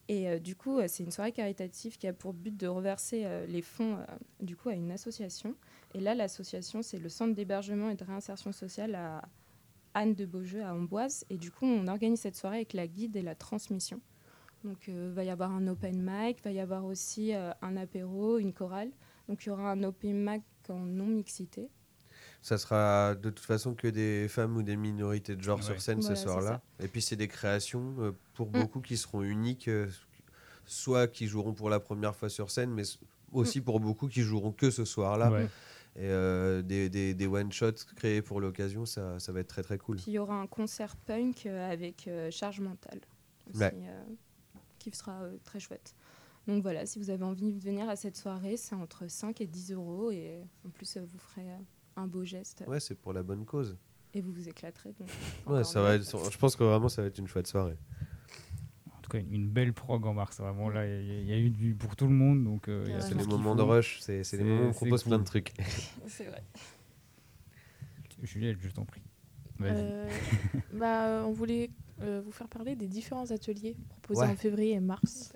Et 0.07 0.39
du 0.39 0.55
coup, 0.55 0.79
c'est 0.87 1.03
une 1.03 1.09
soirée 1.11 1.31
caritative 1.31 1.97
qui 1.97 2.05
a 2.07 2.13
pour 2.13 2.33
but 2.33 2.55
de 2.55 2.67
reverser 2.67 3.25
les 3.47 3.63
fonds 3.63 3.97
du 4.39 4.55
coup, 4.55 4.69
à 4.69 4.73
une 4.73 4.91
association. 4.91 5.55
Et 5.95 5.99
là, 5.99 6.13
l'association, 6.15 6.83
c'est 6.83 6.99
le 6.99 7.09
Centre 7.09 7.33
d'hébergement 7.33 7.89
et 7.89 7.95
de 7.95 8.03
réinsertion 8.03 8.51
sociale 8.51 8.93
à 8.95 9.23
Anne 9.95 10.13
de 10.13 10.25
Beaujeu, 10.25 10.63
à 10.63 10.73
Amboise. 10.75 11.25
Et 11.31 11.37
du 11.37 11.49
coup, 11.49 11.65
on 11.65 11.87
organise 11.87 12.19
cette 12.19 12.35
soirée 12.35 12.57
avec 12.57 12.73
la 12.73 12.85
guide 12.85 13.15
et 13.15 13.21
la 13.23 13.33
transmission. 13.33 13.99
Donc, 14.63 14.87
il 14.87 15.09
va 15.11 15.23
y 15.23 15.29
avoir 15.29 15.51
un 15.51 15.65
open 15.67 16.01
mic, 16.03 16.43
va 16.43 16.51
y 16.51 16.59
avoir 16.59 16.85
aussi 16.85 17.33
euh, 17.33 17.51
un 17.61 17.77
apéro, 17.77 18.37
une 18.37 18.53
chorale. 18.53 18.91
Donc, 19.27 19.43
il 19.45 19.49
y 19.49 19.51
aura 19.51 19.71
un 19.71 19.83
open 19.83 20.23
mic 20.23 20.43
en 20.69 20.79
non-mixité. 20.79 21.69
Ça 22.41 22.57
sera 22.59 23.15
de 23.15 23.29
toute 23.31 23.45
façon 23.45 23.73
que 23.73 23.87
des 23.87 24.27
femmes 24.27 24.55
ou 24.57 24.63
des 24.63 24.75
minorités 24.75 25.35
de 25.35 25.41
genre 25.41 25.57
Ouais. 25.57 25.63
sur 25.63 25.81
scène 25.81 25.99
Voilà, 26.01 26.15
ce 26.15 26.23
soir-là. 26.23 26.61
Et 26.79 26.87
puis 26.87 27.01
c'est 27.01 27.15
des 27.15 27.27
créations 27.27 27.95
euh, 27.99 28.11
pour 28.35 28.47
Mm. 28.49 28.61
beaucoup 28.61 28.81
qui 28.81 28.97
seront 28.97 29.23
uniques, 29.23 29.67
euh, 29.67 29.87
soit 30.65 31.07
qui 31.07 31.27
joueront 31.27 31.53
pour 31.53 31.69
la 31.69 31.79
première 31.79 32.15
fois 32.15 32.29
sur 32.29 32.51
scène, 32.51 32.71
mais 32.71 32.83
aussi 33.31 33.61
pour 33.61 33.79
beaucoup 33.79 34.07
qui 34.07 34.21
joueront 34.21 34.51
que 34.51 34.69
ce 34.69 34.85
soir-là. 34.85 35.31
Ouais. 35.31 35.47
Et 35.97 36.01
euh, 36.09 36.61
des, 36.61 36.89
des, 36.89 37.13
des 37.13 37.27
one-shots 37.27 37.85
créés 37.95 38.21
pour 38.21 38.41
l'occasion, 38.41 38.85
ça, 38.85 39.17
ça 39.19 39.31
va 39.31 39.39
être 39.39 39.47
très 39.47 39.63
très 39.63 39.77
cool. 39.77 39.95
Puis, 39.95 40.05
il 40.07 40.13
y 40.13 40.19
aura 40.19 40.35
un 40.35 40.47
concert 40.47 40.95
punk 40.97 41.45
euh, 41.45 41.71
avec 41.71 42.07
euh, 42.07 42.29
Charge 42.31 42.59
Mentale, 42.59 42.99
aussi, 43.49 43.59
Ouais. 43.61 43.73
qui 44.79 44.91
sera 44.91 45.21
très 45.45 45.59
chouette. 45.59 45.95
Donc 46.47 46.61
voilà, 46.61 46.85
si 46.85 46.99
vous 46.99 47.09
avez 47.09 47.23
envie 47.23 47.53
de 47.53 47.59
venir 47.63 47.87
à 47.89 47.95
cette 47.95 48.17
soirée, 48.17 48.57
c'est 48.57 48.75
entre 48.75 49.07
5 49.07 49.39
et 49.41 49.47
10 49.47 49.71
euros. 49.71 50.11
Et 50.11 50.41
en 50.65 50.69
plus, 50.69 50.97
vous 50.97 51.17
ferez 51.17 51.47
un 51.95 52.07
beau 52.07 52.23
geste 52.25 52.63
Ouais, 52.67 52.79
c'est 52.81 52.95
pour 52.95 53.13
la 53.13 53.23
bonne 53.23 53.45
cause. 53.45 53.77
et 54.13 54.21
vous 54.21 54.31
vous 54.33 54.47
éclaterez. 54.49 54.93
Donc, 54.99 55.09
Ouais, 55.47 55.63
ça 55.63 55.81
va 55.81 55.95
être, 55.95 56.29
je 56.31 56.37
pense 56.37 56.55
que 56.57 56.63
vraiment 56.63 56.89
ça 56.89 57.01
va 57.01 57.07
être 57.07 57.17
une 57.17 57.27
chouette 57.27 57.47
soirée. 57.47 57.77
En 59.05 59.07
tout 59.07 59.17
cas, 59.19 59.23
une- 59.31 59.47
belle 59.49 59.71
prog 59.71 60.03
en 60.07 60.13
mars. 60.15 60.39
Vraiment, 60.39 60.69
là, 60.69 60.85
il 60.87 61.05
y, 61.05 61.11
a- 61.11 61.19
il 61.21 61.27
y 61.29 61.33
a 61.33 61.37
eu 61.37 61.49
du 61.51 61.75
pour 61.75 61.95
tout 61.95 62.07
le 62.07 62.13
monde. 62.13 62.43
Donc, 62.43 62.67
euh, 62.67 62.81
il 62.85 62.89
y 62.89 62.93
a 62.93 62.95
Ouais, 62.95 63.01
tout 63.03 63.07
C'est 63.09 63.17
qu'il 63.19 63.29
moments 63.29 63.55
de 63.55 63.61
rush, 63.61 63.99
c'est 64.01 64.23
C'est- 64.23 64.43
moments 64.43 64.63
où 64.63 64.69
on 64.69 64.71
propose 64.71 65.03
plein 65.03 65.19
de 65.19 65.23
trucs. 65.23 65.53
C'est 66.07 66.25
vrai. 66.25 66.41
Juliette, 68.23 68.57
je 68.59 68.69
t'en 68.69 68.85
prie. 68.85 69.01
Euh, 69.61 70.09
bah, 70.73 71.23
on 71.27 71.31
voulait 71.31 71.69
euh, 72.01 72.21
vous 72.25 72.31
faire 72.31 72.47
parler 72.47 72.75
des 72.75 72.87
différents 72.87 73.29
ateliers 73.31 73.75
proposés 74.01 74.21
Ouais. 74.25 74.33
en 74.33 74.35
février 74.35 74.71
et 74.73 74.79
mars. 74.79 75.31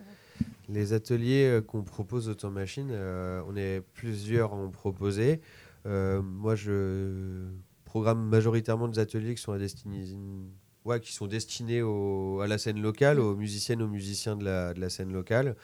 Les 0.67 0.91
ateliers 0.93 1.45
euh, 1.45 1.61
qu'on 1.61 1.83
propose 1.83 2.27
Auto 2.27 2.49
Machine, 2.49 2.89
euh, 2.91 3.41
on 3.47 3.55
est 3.55 3.81
plusieurs 3.93 4.53
à 4.53 4.55
en 4.55 4.69
proposer. 4.69 5.41
Euh, 5.85 6.21
moi, 6.21 6.55
je 6.55 7.47
programme 7.85 8.27
majoritairement 8.27 8.87
des 8.87 8.99
ateliers 8.99 9.35
qui 9.35 9.41
sont, 9.41 9.51
à 9.53 9.57
destiner- 9.59 10.15
ouais, 10.89 10.99
qui 10.99 11.13
sont 11.13 11.27
destinés 11.27 11.81
au- 11.81 12.41
à 12.41 12.47
la 12.47 12.57
scène 12.57 12.81
locale, 12.81 13.19
aux 13.19 13.35
musiciennes, 13.35 13.81
aux 13.81 13.87
musiciens 13.87 14.35
de 14.35 14.43
la, 14.45 14.73
de 14.73 14.79
la 14.81 14.89
scène 14.89 15.13
locale, 15.13 15.55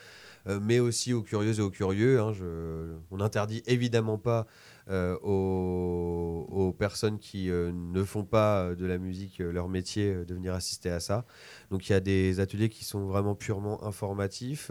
euh, 0.48 0.60
mais 0.62 0.80
aussi 0.80 1.12
aux 1.14 1.22
curieuses 1.22 1.58
et 1.60 1.62
aux 1.62 1.70
curieux. 1.70 2.20
hein. 2.20 2.32
Je- 2.32 2.94
on 3.10 3.18
n'interdit 3.18 3.62
évidemment 3.66 4.18
pas 4.18 4.46
euh, 4.90 5.16
aux, 5.22 6.46
aux 6.50 6.72
personnes 6.72 7.18
qui 7.18 7.50
euh, 7.50 7.72
ne 7.72 8.04
font 8.04 8.24
pas 8.24 8.74
de 8.74 8.86
la 8.86 8.98
musique 8.98 9.38
leur 9.40 9.68
métier 9.68 10.14
de 10.24 10.34
venir 10.34 10.54
assister 10.54 10.90
à 10.90 11.00
ça. 11.00 11.24
Donc 11.70 11.88
il 11.88 11.92
y 11.92 11.96
a 11.96 12.00
des 12.00 12.40
ateliers 12.40 12.68
qui 12.68 12.84
sont 12.84 13.06
vraiment 13.06 13.34
purement 13.34 13.84
informatifs. 13.84 14.70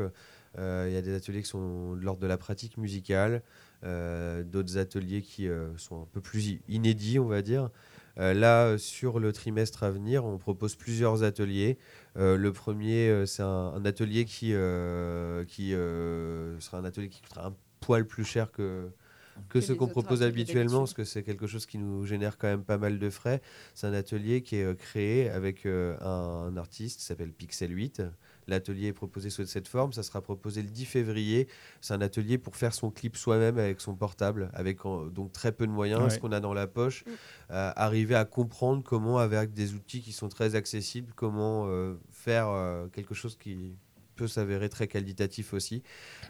Il 0.57 0.93
y 0.93 0.95
a 0.97 1.01
des 1.01 1.13
ateliers 1.13 1.41
qui 1.41 1.49
sont 1.49 1.95
de 1.97 2.01
l'ordre 2.01 2.21
de 2.21 2.27
la 2.27 2.37
pratique 2.37 2.77
musicale, 2.77 3.43
d'autres 3.83 4.77
ateliers 4.77 5.21
qui 5.21 5.49
sont 5.75 6.03
un 6.03 6.07
peu 6.13 6.21
plus 6.21 6.61
inédits, 6.69 7.19
on 7.19 7.27
va 7.27 7.41
dire. 7.41 7.69
Euh, 8.19 8.33
là, 8.33 8.77
sur 8.77 9.19
le 9.19 9.33
trimestre 9.33 9.83
à 9.83 9.91
venir, 9.91 10.25
on 10.25 10.37
propose 10.37 10.75
plusieurs 10.75 11.23
ateliers. 11.23 11.77
Euh, 12.17 12.37
le 12.37 12.53
premier, 12.53 13.09
euh, 13.09 13.25
c'est 13.25 13.43
un, 13.43 13.73
un 13.75 13.85
atelier 13.85 14.25
qui, 14.25 14.53
qui 15.47 15.71
sera 15.71 16.77
un 16.77 16.85
atelier 16.85 17.09
qui 17.09 17.21
coûtera 17.21 17.47
un 17.47 17.55
poil 17.81 18.05
plus 18.05 18.23
cher 18.25 18.51
que, 18.51 18.89
que 19.49 19.59
Que 19.59 19.61
ce 19.61 19.73
qu'on 19.73 19.87
propose 19.87 20.23
habituellement, 20.23 20.79
parce 20.79 20.93
que 20.93 21.03
c'est 21.03 21.23
quelque 21.23 21.47
chose 21.47 21.65
qui 21.65 21.77
nous 21.77 22.05
génère 22.05 22.37
quand 22.37 22.47
même 22.47 22.63
pas 22.63 22.77
mal 22.77 22.99
de 22.99 23.09
frais. 23.09 23.41
C'est 23.73 23.87
un 23.87 23.93
atelier 23.93 24.41
qui 24.41 24.57
est 24.57 24.63
euh, 24.63 24.73
créé 24.73 25.29
avec 25.29 25.65
euh, 25.65 25.97
un, 26.01 26.47
un 26.53 26.57
artiste 26.57 26.99
qui 26.99 27.05
s'appelle 27.05 27.31
Pixel 27.33 27.71
8. 27.75 28.01
L'atelier 28.47 28.87
est 28.87 28.93
proposé 28.93 29.29
sous 29.29 29.45
cette 29.45 29.67
forme. 29.67 29.91
Ça 29.93 30.03
sera 30.03 30.21
proposé 30.21 30.61
le 30.61 30.69
10 30.69 30.85
février. 30.85 31.47
C'est 31.81 31.93
un 31.93 32.01
atelier 32.01 32.37
pour 32.37 32.55
faire 32.55 32.73
son 32.73 32.91
clip 32.91 33.15
soi-même 33.17 33.57
avec 33.57 33.81
son 33.81 33.95
portable, 33.95 34.49
avec 34.53 34.79
donc 35.11 35.31
très 35.31 35.51
peu 35.51 35.65
de 35.65 35.71
moyens, 35.71 36.01
Ouais. 36.03 36.09
ce 36.09 36.19
qu'on 36.19 36.31
a 36.31 36.39
dans 36.39 36.53
la 36.53 36.67
poche. 36.67 37.03
Mm. 37.05 37.09
euh, 37.51 37.71
arriver 37.75 38.15
à 38.15 38.25
comprendre 38.25 38.83
comment, 38.83 39.17
avec 39.17 39.53
des 39.53 39.73
outils 39.73 40.01
qui 40.01 40.11
sont 40.11 40.29
très 40.29 40.55
accessibles, 40.55 41.11
comment 41.15 41.65
euh, 41.67 41.95
faire 42.11 42.47
euh, 42.49 42.87
quelque 42.87 43.13
chose 43.13 43.35
qui 43.37 43.75
peut 44.15 44.27
s'avérer 44.27 44.69
très 44.69 44.87
qualitatif 44.87 45.53
aussi. 45.53 45.83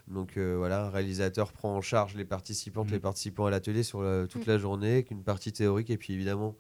Donc 0.08 0.38
euh, 0.38 0.56
voilà, 0.58 0.86
un 0.86 0.90
réalisateur 0.90 1.52
prend 1.54 1.76
en 1.76 1.82
charge 1.82 2.16
les 2.16 2.26
participantes, 2.26 2.90
les 2.92 3.00
participants 3.00 3.46
à 3.46 3.52
l'atelier 3.52 3.84
sur 3.84 4.02
la- 4.02 4.26
toute 4.28 4.48
Mm. 4.48 4.50
la 4.52 4.58
journée, 4.58 4.92
avec 4.94 5.12
une 5.12 5.24
partie 5.24 5.52
théorique 5.54 5.90
et 5.92 5.98
puis 5.98 6.14
évidemment 6.14 6.56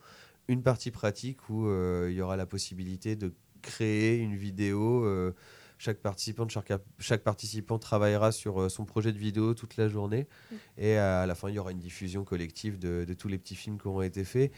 une 0.48 0.62
partie 0.62 0.92
pratique 0.92 1.50
où 1.50 1.66
euh, 1.68 2.08
il 2.12 2.16
y 2.16 2.22
aura 2.22 2.38
la 2.38 2.46
possibilité 2.46 3.16
de 3.16 3.34
créer 3.66 4.18
une 4.18 4.36
vidéo. 4.36 5.06
euh, 5.06 5.32
chaque 5.78 5.98
participant, 5.98 6.48
chaque, 6.48 6.72
chaque 7.00 7.24
participant 7.24 7.78
travaillera 7.78 8.32
sur 8.32 8.62
euh, 8.62 8.70
son 8.70 8.86
projet 8.86 9.12
de 9.12 9.18
vidéo 9.18 9.54
toute 9.54 9.76
la 9.76 9.90
journée. 9.90 10.26
Mm. 10.50 10.56
Et 10.78 10.98
à 10.98 11.26
la 11.26 11.36
fin, 11.36 11.50
il 11.50 11.56
y 11.56 11.60
aura 11.60 11.72
une 11.72 11.80
diffusion 11.80 12.24
collective 12.24 12.80
de, 12.80 13.04
de 13.06 13.14
tous 13.14 13.28
les 13.28 13.38
petits 13.38 13.56
films 13.56 13.78
qui 13.78 13.88
auront 13.88 14.02
été 14.02 14.24
faits. 14.24 14.52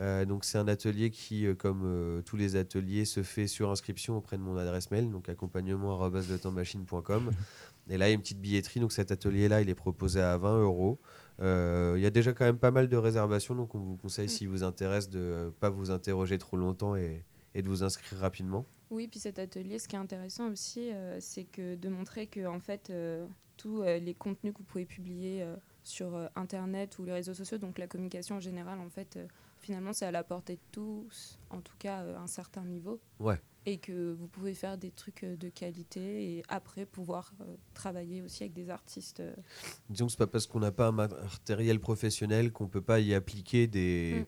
Euh, 0.00 0.24
donc 0.24 0.44
c'est 0.44 0.58
un 0.58 0.66
atelier 0.66 1.10
qui, 1.10 1.46
euh, 1.46 1.54
comme 1.54 1.82
euh, 1.84 2.22
tous 2.22 2.36
les 2.36 2.56
ateliers, 2.56 3.04
se 3.04 3.22
fait 3.22 3.46
sur 3.46 3.70
inscription 3.70 4.16
auprès 4.16 4.36
de 4.36 4.42
mon 4.42 4.56
adresse 4.56 4.90
mail, 4.90 5.10
donc 5.10 5.28
accompagnement@letempsmachine.com. 5.28 7.30
Et 7.90 7.98
là, 7.98 8.06
il 8.08 8.10
y 8.10 8.12
a 8.12 8.14
une 8.14 8.22
petite 8.22 8.40
billetterie. 8.40 8.80
Donc 8.80 8.92
cet 8.92 9.12
atelier-là, 9.12 9.60
il 9.60 9.68
est 9.68 9.74
proposé 9.74 10.20
à 10.20 10.36
20 10.38 10.62
euros. 10.62 10.98
Il 11.40 12.00
y 12.00 12.06
a 12.06 12.10
déjà 12.10 12.32
quand 12.32 12.44
même 12.44 12.58
pas 12.58 12.70
mal 12.70 12.88
de 12.88 12.96
réservations, 12.96 13.54
donc 13.54 13.74
on 13.74 13.78
vous 13.78 13.96
conseille, 13.96 14.26
Mm. 14.26 14.30
si 14.30 14.46
vous 14.46 14.62
intéresse, 14.64 15.10
de 15.10 15.46
ne 15.46 15.50
pas 15.50 15.68
vous 15.68 15.90
interroger 15.90 16.38
trop 16.38 16.56
longtemps 16.56 16.96
et, 16.96 17.24
et 17.54 17.62
de 17.62 17.68
vous 17.68 17.82
inscrire 17.82 18.18
rapidement. 18.18 18.64
Oui, 18.90 19.08
puis 19.08 19.20
cet 19.20 19.38
atelier, 19.38 19.78
ce 19.78 19.88
qui 19.88 19.96
est 19.96 19.98
intéressant 19.98 20.50
aussi, 20.50 20.90
euh, 20.92 21.18
c'est 21.20 21.44
que 21.44 21.74
de 21.76 21.88
montrer 21.88 22.26
que 22.26 22.46
en 22.46 22.60
fait, 22.60 22.90
euh, 22.90 23.26
tous 23.56 23.82
euh, 23.82 23.98
les 23.98 24.14
contenus 24.14 24.52
que 24.52 24.58
vous 24.58 24.64
pouvez 24.64 24.84
publier 24.84 25.46
sur 25.84 26.16
Internet 26.34 26.98
ou 26.98 27.04
les 27.04 27.12
réseaux 27.12 27.34
sociaux, 27.34 27.58
donc 27.58 27.78
la 27.78 27.86
communication 27.86 28.36
en 28.36 28.40
général, 28.40 28.78
en 28.80 28.88
fait, 28.88 29.18
finalement, 29.60 29.92
c'est 29.92 30.06
à 30.06 30.10
la 30.10 30.24
portée 30.24 30.54
de 30.54 30.60
tous, 30.72 31.38
en 31.50 31.60
tout 31.60 31.76
cas 31.78 31.98
à 31.98 32.20
un 32.20 32.26
certain 32.26 32.64
niveau. 32.64 33.00
Ouais. 33.20 33.40
Et 33.66 33.78
que 33.78 34.12
vous 34.12 34.26
pouvez 34.26 34.52
faire 34.52 34.76
des 34.76 34.90
trucs 34.90 35.24
de 35.24 35.48
qualité 35.48 36.36
et 36.36 36.42
après 36.48 36.84
pouvoir 36.84 37.32
travailler 37.72 38.20
aussi 38.20 38.42
avec 38.42 38.52
des 38.52 38.68
artistes. 38.68 39.22
Disons 39.88 40.06
que 40.06 40.12
c'est 40.12 40.18
pas 40.18 40.26
parce 40.26 40.46
qu'on 40.46 40.60
n'a 40.60 40.72
pas 40.72 40.88
un 40.88 40.92
matériel 40.92 41.80
professionnel 41.80 42.52
qu'on 42.52 42.68
peut 42.68 42.82
pas 42.82 43.00
y 43.00 43.14
appliquer 43.14 43.66
des, 43.66 44.24
Mm. 44.24 44.26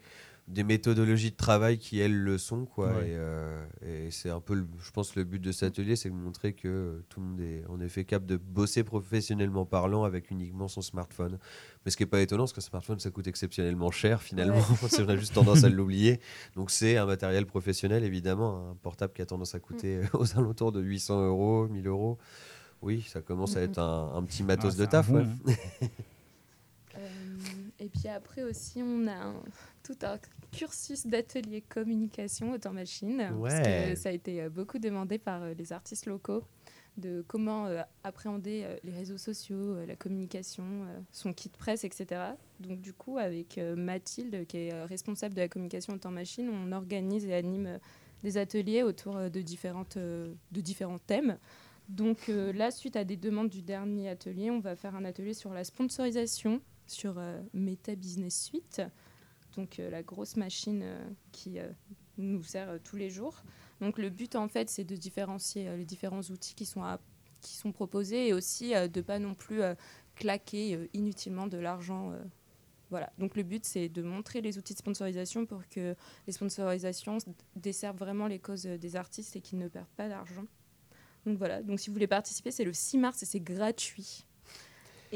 Des 0.48 0.62
méthodologies 0.62 1.32
de 1.32 1.36
travail 1.36 1.76
qui 1.76 1.98
elles 1.98 2.16
le 2.16 2.38
sont 2.38 2.66
quoi. 2.66 2.92
Ouais. 2.92 3.08
Et, 3.08 3.14
euh, 3.16 3.66
et 3.84 4.10
c'est 4.12 4.30
un 4.30 4.40
peu, 4.40 4.54
le- 4.54 4.66
je 4.78 4.90
pense, 4.92 5.16
le 5.16 5.24
but 5.24 5.40
de 5.40 5.50
cet 5.50 5.64
atelier, 5.72 5.96
c'est 5.96 6.08
de 6.08 6.14
montrer 6.14 6.52
que 6.52 7.02
tout 7.08 7.18
le 7.20 7.26
monde 7.26 7.40
est 7.40 7.64
en 7.68 7.80
effet 7.80 8.04
capable 8.04 8.26
de 8.26 8.36
bosser 8.36 8.84
professionnellement 8.84 9.66
parlant 9.66 10.04
avec 10.04 10.30
uniquement 10.30 10.68
son 10.68 10.82
smartphone. 10.82 11.38
Mais 11.84 11.90
ce 11.90 11.96
qui 11.96 12.04
est 12.04 12.06
pas 12.06 12.20
étonnant, 12.20 12.44
parce 12.44 12.52
qu'un 12.52 12.60
smartphone 12.60 13.00
ça 13.00 13.10
coûte 13.10 13.26
exceptionnellement 13.26 13.90
cher 13.90 14.22
finalement. 14.22 14.60
c'est 14.88 15.02
on 15.02 15.08
a 15.08 15.16
juste 15.16 15.34
tendance 15.34 15.64
à 15.64 15.68
l'oublier. 15.70 16.20
Donc 16.54 16.70
c'est 16.70 16.96
un 16.96 17.06
matériel 17.06 17.44
professionnel 17.46 18.04
évidemment, 18.04 18.70
un 18.70 18.74
portable 18.76 19.12
qui 19.14 19.22
a 19.22 19.26
tendance 19.26 19.54
à 19.56 19.58
coûter 19.58 19.96
euh, 19.96 20.04
aux 20.12 20.38
alentours 20.38 20.70
de 20.70 20.80
800 20.80 21.26
euros, 21.26 21.66
1000 21.68 21.88
euros. 21.88 22.18
Oui, 22.82 23.04
ça 23.08 23.20
commence 23.20 23.56
à 23.56 23.62
être 23.62 23.78
un, 23.78 24.12
un 24.14 24.22
petit 24.22 24.44
matos 24.44 24.74
Ah, 24.74 24.76
de 24.76 24.76
c'est 24.76 24.82
un 24.94 25.02
taf. 25.02 25.08
ouais. 25.10 25.24
Et 27.78 27.88
puis 27.88 28.08
après 28.08 28.42
aussi, 28.42 28.82
on 28.82 29.06
a 29.06 29.12
un- 29.14 29.42
tout 29.82 29.96
un 30.02 30.18
cursus 30.52 31.06
d'atelier 31.06 31.60
communication 31.62 32.52
autant 32.52 32.72
machine. 32.72 33.28
Parce 33.42 33.54
que 33.92 33.94
ça 33.96 34.08
a 34.08 34.12
été 34.12 34.42
euh, 34.42 34.48
beaucoup 34.48 34.78
demandé 34.78 35.18
par 35.18 35.42
euh, 35.42 35.54
les 35.54 35.72
artistes 35.72 36.06
locaux 36.06 36.42
de 36.96 37.22
comment 37.28 37.66
euh, 37.66 37.82
appréhender 38.04 38.62
euh, 38.64 38.76
les 38.82 38.92
réseaux 38.92 39.18
sociaux, 39.18 39.74
euh, 39.74 39.86
la 39.86 39.96
communication, 39.96 40.64
son 41.12 41.32
kit 41.34 41.50
presse, 41.50 41.84
etc. 41.84 42.06
Donc 42.60 42.80
du 42.80 42.94
coup, 42.94 43.18
avec 43.18 43.58
Mathilde, 43.76 44.46
qui 44.46 44.56
est 44.68 44.82
responsable 44.84 45.34
de 45.34 45.40
la 45.42 45.48
communication 45.48 45.92
autant 45.94 46.10
machine, 46.10 46.48
on 46.48 46.72
organise 46.72 47.26
et 47.26 47.34
anime 47.34 47.78
des 48.22 48.38
ateliers 48.38 48.82
autour 48.82 49.14
de, 49.30 49.40
différentes, 49.42 49.98
de 49.98 50.60
différents 50.62 50.98
thèmes. 50.98 51.36
Donc 51.90 52.28
là, 52.28 52.70
suite 52.70 52.96
à 52.96 53.04
des 53.04 53.16
demandes 53.18 53.50
du 53.50 53.60
dernier 53.62 54.08
atelier, 54.08 54.50
on 54.50 54.58
va 54.58 54.74
faire 54.74 54.96
un 54.96 55.04
atelier 55.04 55.34
sur 55.34 55.52
la 55.52 55.64
sponsorisation 55.64 56.62
sur 56.86 57.18
euh, 57.18 57.40
Meta 57.52 57.94
Business 57.94 58.40
Suite, 58.40 58.82
donc 59.56 59.78
euh, 59.78 59.90
la 59.90 60.02
grosse 60.02 60.36
machine 60.36 60.82
euh, 60.84 61.08
qui 61.32 61.58
nous 62.18 62.42
sert 62.42 62.78
tous 62.82 62.96
les 62.96 63.10
jours. 63.10 63.42
Donc 63.80 63.98
le 63.98 64.10
but 64.10 64.36
en 64.36 64.48
fait, 64.48 64.70
c'est 64.70 64.84
de 64.84 64.96
différencier 64.96 65.76
les 65.76 65.84
différents 65.84 66.22
outils 66.22 66.54
qui 66.54 66.64
sont, 66.64 66.82
qui 67.42 67.56
sont 67.56 67.72
proposés 67.72 68.28
et 68.28 68.32
aussi 68.32 68.72
de 68.72 69.00
pas 69.02 69.18
non 69.18 69.34
plus 69.34 69.60
claquer 70.14 70.88
inutilement 70.94 71.46
de 71.46 71.58
l'argent. 71.58 72.14
voilà. 72.88 73.12
Donc 73.18 73.36
le 73.36 73.42
but, 73.42 73.66
c'est 73.66 73.90
de 73.90 74.00
montrer 74.00 74.40
les 74.40 74.56
outils 74.56 74.72
de 74.72 74.78
sponsorisation 74.78 75.44
pour 75.44 75.68
que 75.68 75.94
les 76.26 76.32
sponsorisations 76.32 77.18
desservent 77.54 77.98
vraiment 77.98 78.28
les 78.28 78.38
causes 78.38 78.62
des 78.62 78.96
artistes 78.96 79.36
et 79.36 79.42
qu'ils 79.42 79.58
ne 79.58 79.68
perdent 79.68 79.84
pas 79.94 80.08
d'argent. 80.08 80.46
Donc 81.26 81.36
voilà, 81.36 81.62
donc 81.62 81.78
si 81.78 81.90
vous 81.90 81.94
voulez 81.94 82.06
participer, 82.06 82.50
c'est 82.50 82.64
le 82.64 82.72
6 82.72 82.96
mars 82.96 83.22
et 83.22 83.26
c'est 83.26 83.40
gratuit. 83.40 84.24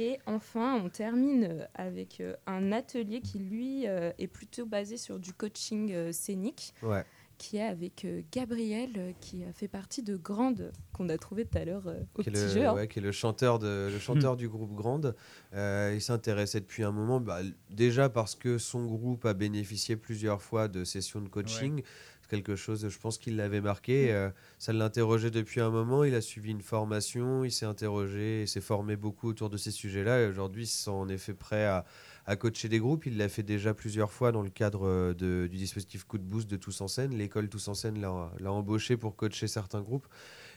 Et 0.02 0.18
enfin, 0.24 0.80
on 0.82 0.88
termine 0.88 1.44
euh, 1.44 1.64
avec 1.74 2.20
euh, 2.20 2.34
un 2.46 2.72
atelier 2.72 3.20
qui, 3.20 3.38
lui, 3.38 3.86
euh, 3.86 4.12
est 4.18 4.28
plutôt 4.28 4.64
basé 4.64 4.96
sur 4.96 5.18
du 5.18 5.34
coaching 5.34 5.92
euh, 5.92 6.10
scénique, 6.10 6.72
Ouais. 6.82 7.04
qui 7.36 7.58
est 7.58 7.62
avec 7.66 8.06
euh, 8.06 8.22
Gabriel, 8.32 8.92
euh, 8.96 9.12
qui 9.20 9.44
a 9.44 9.52
fait 9.52 9.68
partie 9.68 10.02
de 10.02 10.16
Grande, 10.16 10.72
qu'on 10.94 11.10
a 11.10 11.18
trouvé 11.18 11.44
tout 11.44 11.58
à 11.58 11.66
l'heure 11.66 11.86
euh, 11.86 12.00
au 12.14 12.22
qui 12.22 12.30
est 12.30 12.32
petit 12.32 12.44
le, 12.44 12.48
jeu. 12.48 12.66
hein. 12.66 12.74
ouais, 12.74 12.88
qui 12.88 12.98
est 12.98 13.02
le 13.02 13.12
chanteur, 13.12 13.58
de, 13.58 13.90
le 13.92 13.98
chanteur 13.98 14.36
du 14.38 14.48
groupe 14.48 14.74
Grande. 14.74 15.14
Euh, 15.52 15.92
il 15.94 16.00
s'intéressait 16.00 16.60
depuis 16.60 16.82
un 16.82 16.92
moment, 16.92 17.20
bah, 17.20 17.40
déjà 17.68 18.08
parce 18.08 18.34
que 18.34 18.56
son 18.56 18.86
groupe 18.86 19.26
a 19.26 19.34
bénéficié 19.34 19.96
plusieurs 19.96 20.40
fois 20.40 20.68
de 20.68 20.82
sessions 20.84 21.20
de 21.20 21.28
coaching. 21.28 21.82
Quelque 22.30 22.56
chose, 22.56 22.88
je 22.88 22.98
pense 22.98 23.18
qu'il 23.18 23.36
l'avait 23.36 23.60
marqué. 23.60 24.12
euh, 24.12 24.30
ça 24.58 24.72
l'interrogeait 24.72 25.30
depuis 25.30 25.60
un 25.60 25.70
moment. 25.70 26.04
Il 26.04 26.14
a 26.14 26.20
suivi 26.22 26.50
une 26.50 26.62
formation, 26.62 27.44
il 27.44 27.50
s'est 27.52 27.66
interrogé, 27.66 28.42
il 28.42 28.48
s'est 28.48 28.60
formé 28.62 28.96
beaucoup 28.96 29.28
autour 29.28 29.50
de 29.50 29.56
ces 29.58 29.70
sujets-là. 29.70 30.22
Et 30.22 30.26
aujourd'hui, 30.28 30.64
il 30.64 30.66
se 30.66 30.84
sent 30.84 30.90
en 30.90 31.08
effet 31.08 31.34
prêt 31.34 31.66
à, 31.66 31.84
à 32.26 32.36
coacher 32.36 32.68
des 32.68 32.78
groupes. 32.78 33.04
Il 33.06 33.18
l'a 33.18 33.28
fait 33.28 33.42
déjà 33.42 33.74
plusieurs 33.74 34.12
fois 34.12 34.32
dans 34.32 34.42
le 34.42 34.50
cadre 34.50 34.86
euh, 34.86 35.12
de- 35.14 35.48
du 35.50 35.56
dispositif 35.58 36.04
Coup 36.04 36.18
de 36.18 36.22
Boost 36.24 36.48
de 36.50 36.56
Tous 36.56 36.80
en 36.80 36.88
Scène. 36.88 37.14
L'école 37.16 37.48
Tous 37.48 37.68
en 37.68 37.74
Scène 37.74 38.00
l'a 38.00 38.30
l'a 38.38 38.52
embauché 38.52 38.96
pour 38.96 39.16
coacher 39.16 39.48
certains 39.48 39.82
groupes. 39.82 40.06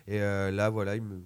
Et 0.07 0.21
euh, 0.21 0.51
là, 0.51 0.69
voilà, 0.69 0.95
il 0.95 1.01
me- 1.03 1.21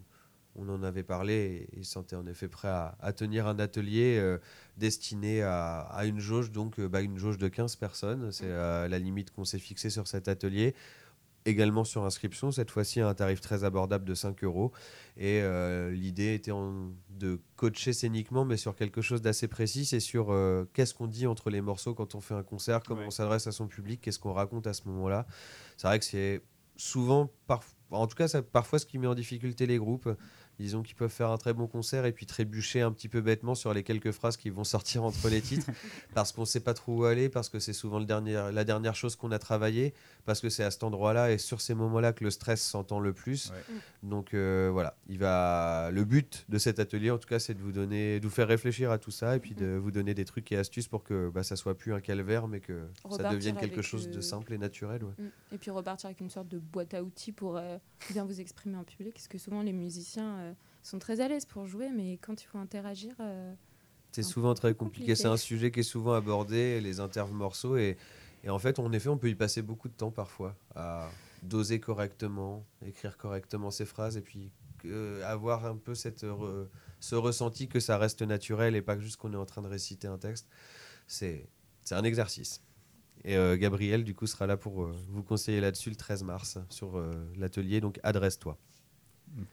on 0.57 0.67
en 0.69 0.83
avait 0.83 1.03
parlé 1.03 1.67
et 1.73 1.77
il 1.77 1.85
se 1.85 1.91
sentait 1.91 2.15
en 2.15 2.25
effet 2.27 2.47
prêt 2.47 2.67
à, 2.67 2.97
à 2.99 3.13
tenir 3.13 3.47
un 3.47 3.59
atelier 3.59 4.17
euh, 4.19 4.37
destiné 4.77 5.41
à, 5.43 5.79
à 5.81 6.05
une 6.05 6.19
jauge, 6.19 6.51
donc 6.51 6.79
euh, 6.79 6.87
bah, 6.89 7.01
une 7.01 7.17
jauge 7.17 7.37
de 7.37 7.47
15 7.47 7.75
personnes. 7.77 8.31
C'est 8.31 8.45
euh, 8.47 8.87
la 8.87 8.99
limite 8.99 9.31
qu'on 9.31 9.45
s'est 9.45 9.59
fixée 9.59 9.89
sur 9.89 10.07
cet 10.07 10.27
atelier. 10.27 10.75
Également 11.45 11.85
sur 11.85 12.03
inscription, 12.03 12.51
cette 12.51 12.69
fois-ci 12.71 12.99
à 12.99 13.07
un 13.07 13.13
tarif 13.13 13.39
très 13.39 13.63
abordable 13.63 14.03
de 14.03 14.13
5 14.13 14.43
euros. 14.43 14.73
Et 15.15 15.39
euh, 15.41 15.91
l'idée 15.91 16.33
était 16.33 16.51
en- 16.51 16.91
de 17.09 17.39
coacher 17.55 17.93
scéniquement, 17.93 18.43
mais 18.43 18.57
sur 18.57 18.75
quelque 18.75 19.01
chose 19.01 19.21
d'assez 19.21 19.47
précis. 19.47 19.85
C'est 19.85 20.01
sur 20.01 20.27
qu'est-ce 20.73 20.93
qu'on 20.93 21.07
dit 21.07 21.25
entre 21.25 21.49
les 21.49 21.61
morceaux 21.61 21.93
quand 21.93 22.15
on 22.15 22.19
fait 22.19 22.33
un 22.33 22.43
concert, 22.43 22.81
comment 22.85 22.99
Ouais. 22.99 23.07
on 23.07 23.11
s'adresse 23.11 23.47
à 23.47 23.53
son 23.53 23.67
public, 23.67 24.01
qu'est-ce 24.01 24.19
qu'on 24.19 24.33
raconte 24.33 24.67
à 24.67 24.73
ce 24.73 24.81
moment-là. 24.89 25.25
C'est 25.77 25.87
vrai 25.87 25.99
que 25.99 26.05
c'est 26.05 26.41
souvent, 26.75 27.31
parf- 27.47 27.75
en 27.91 28.07
tout 28.07 28.17
cas, 28.17 28.27
ça, 28.27 28.41
parfois 28.41 28.77
ce 28.79 28.85
qui 28.85 28.97
met 28.99 29.07
en 29.07 29.15
difficulté 29.15 29.65
les 29.67 29.77
groupes. 29.77 30.09
Disons 30.59 30.83
qu'ils 30.83 30.95
peuvent 30.95 31.11
faire 31.11 31.29
un 31.29 31.37
très 31.37 31.53
bon 31.53 31.67
concert 31.67 32.05
et 32.05 32.11
puis 32.11 32.25
trébucher 32.25 32.81
un 32.81 32.91
petit 32.91 33.09
peu 33.09 33.21
bêtement 33.21 33.55
sur 33.55 33.73
les 33.73 33.83
quelques 33.83 34.11
phrases 34.11 34.37
qui 34.37 34.49
vont 34.49 34.63
sortir 34.63 35.03
entre 35.03 35.29
les 35.29 35.41
titres 35.41 35.69
parce 36.13 36.31
qu'on 36.31 36.41
ne 36.41 36.47
sait 36.47 36.59
pas 36.59 36.73
trop 36.73 36.97
où 36.97 37.03
aller, 37.05 37.29
parce 37.29 37.49
que 37.49 37.59
c'est 37.59 37.73
souvent 37.73 37.99
le 37.99 38.05
dernier, 38.05 38.49
la 38.51 38.63
dernière 38.63 38.95
chose 38.95 39.15
qu'on 39.15 39.31
a 39.31 39.39
travaillé, 39.39 39.93
parce 40.25 40.41
que 40.41 40.49
c'est 40.49 40.63
à 40.63 40.71
cet 40.71 40.83
endroit-là 40.83 41.31
et 41.31 41.37
sur 41.37 41.61
ces 41.61 41.75
moments-là 41.75 42.13
que 42.13 42.23
le 42.23 42.31
stress 42.31 42.61
s'entend 42.61 42.99
le 42.99 43.13
plus. 43.13 43.51
Ouais. 43.51 43.75
Donc 44.03 44.33
euh, 44.33 44.69
voilà, 44.71 44.95
il 45.07 45.19
va... 45.19 45.89
le 45.91 46.03
but 46.05 46.45
de 46.49 46.57
cet 46.57 46.79
atelier, 46.79 47.11
en 47.11 47.17
tout 47.17 47.27
cas, 47.27 47.39
c'est 47.39 47.53
de 47.53 47.61
vous 47.61 47.71
donner, 47.71 48.19
de 48.19 48.25
vous 48.25 48.33
faire 48.33 48.47
réfléchir 48.47 48.91
à 48.91 48.97
tout 48.97 49.11
ça 49.11 49.35
et 49.35 49.39
puis 49.39 49.55
de 49.55 49.77
vous 49.77 49.91
donner 49.91 50.13
des 50.13 50.25
trucs 50.25 50.51
et 50.51 50.57
astuces 50.57 50.87
pour 50.87 51.03
que 51.03 51.29
bah, 51.29 51.43
ça 51.43 51.55
soit 51.55 51.77
plus 51.77 51.93
un 51.93 52.01
calvaire, 52.01 52.47
mais 52.47 52.59
que 52.59 52.87
ça 53.11 53.29
devienne 53.31 53.55
quelque 53.55 53.81
chose 53.81 54.09
de 54.09 54.17
euh, 54.17 54.21
simple 54.21 54.53
et 54.53 54.57
naturel. 54.57 55.03
ouais. 55.03 55.13
Mm. 55.17 55.55
Et 55.55 55.57
puis 55.57 55.71
repartir 55.71 56.07
avec 56.07 56.19
une 56.19 56.29
sorte 56.29 56.47
de 56.47 56.59
boîte 56.59 56.93
à 56.93 57.03
outils 57.03 57.31
pour 57.31 57.57
euh, 57.57 57.77
bien 58.11 58.25
vous 58.25 58.39
exprimer 58.39 58.77
en 58.77 58.83
public, 58.83 59.13
parce 59.13 59.27
que 59.27 59.37
souvent 59.37 59.61
les 59.61 59.73
musiciens 59.73 60.37
euh, 60.39 60.46
sont 60.87 60.99
très 60.99 61.19
à 61.19 61.27
l'aise 61.27 61.45
pour 61.45 61.65
jouer, 61.65 61.89
mais 61.89 62.17
quand 62.17 62.41
il 62.41 62.45
faut 62.45 62.57
interagir, 62.57 63.13
euh, 63.19 63.53
C'est 64.11 64.23
souvent 64.23 64.53
très 64.53 64.73
compliqué. 64.73 65.15
C'est 65.15 65.27
un 65.27 65.37
sujet 65.37 65.71
qui 65.71 65.81
est 65.81 65.83
souvent 65.83 66.13
abordé, 66.13 66.79
les 66.81 66.99
intermorceaux. 66.99 67.77
Et, 67.77 67.97
et 68.43 68.49
en 68.49 68.59
fait, 68.59 68.79
en 68.79 68.91
effet, 68.91 69.09
on 69.09 69.17
peut 69.17 69.29
y 69.29 69.35
passer 69.35 69.61
beaucoup 69.61 69.89
de 69.89 69.93
temps 69.93 70.11
parfois 70.11 70.55
à 70.75 71.09
doser 71.43 71.79
correctement, 71.79 72.65
écrire 72.85 73.17
correctement 73.17 73.69
ses 73.71 73.85
phrases 73.85 74.17
et 74.17 74.21
puis 74.21 74.51
euh, 74.85 75.23
avoir 75.25 75.65
un 75.65 75.75
peu 75.75 75.93
cette, 75.95 76.23
re- 76.23 76.67
ce 76.99 77.15
ressenti, 77.15 77.67
que 77.67 77.79
ça 77.79 77.97
reste 77.97 78.21
naturel 78.21 78.75
et 78.75 78.81
pas 78.81 78.97
juste 78.97 79.17
qu'on 79.17 79.33
est 79.33 79.37
en 79.37 79.45
train 79.45 79.61
de 79.61 79.67
réciter 79.67 80.07
un 80.07 80.17
texte. 80.17 80.47
C'est 81.07 81.47
c'est 81.83 81.95
un 81.95 82.03
exercice. 82.03 82.61
Et 83.23 83.35
euh, 83.37 83.55
Gabriel, 83.57 84.03
du 84.03 84.13
coup, 84.13 84.27
sera 84.27 84.45
là 84.45 84.57
pour 84.57 84.83
euh, 84.83 84.95
vous 85.09 85.23
conseiller 85.23 85.61
là-dessus 85.61 85.89
le 85.89 85.95
13 85.95 86.23
mars 86.23 86.57
sur 86.69 87.01
l'atelier. 87.35 87.81
Donc, 87.81 87.99
adresse-toi. 88.03 88.57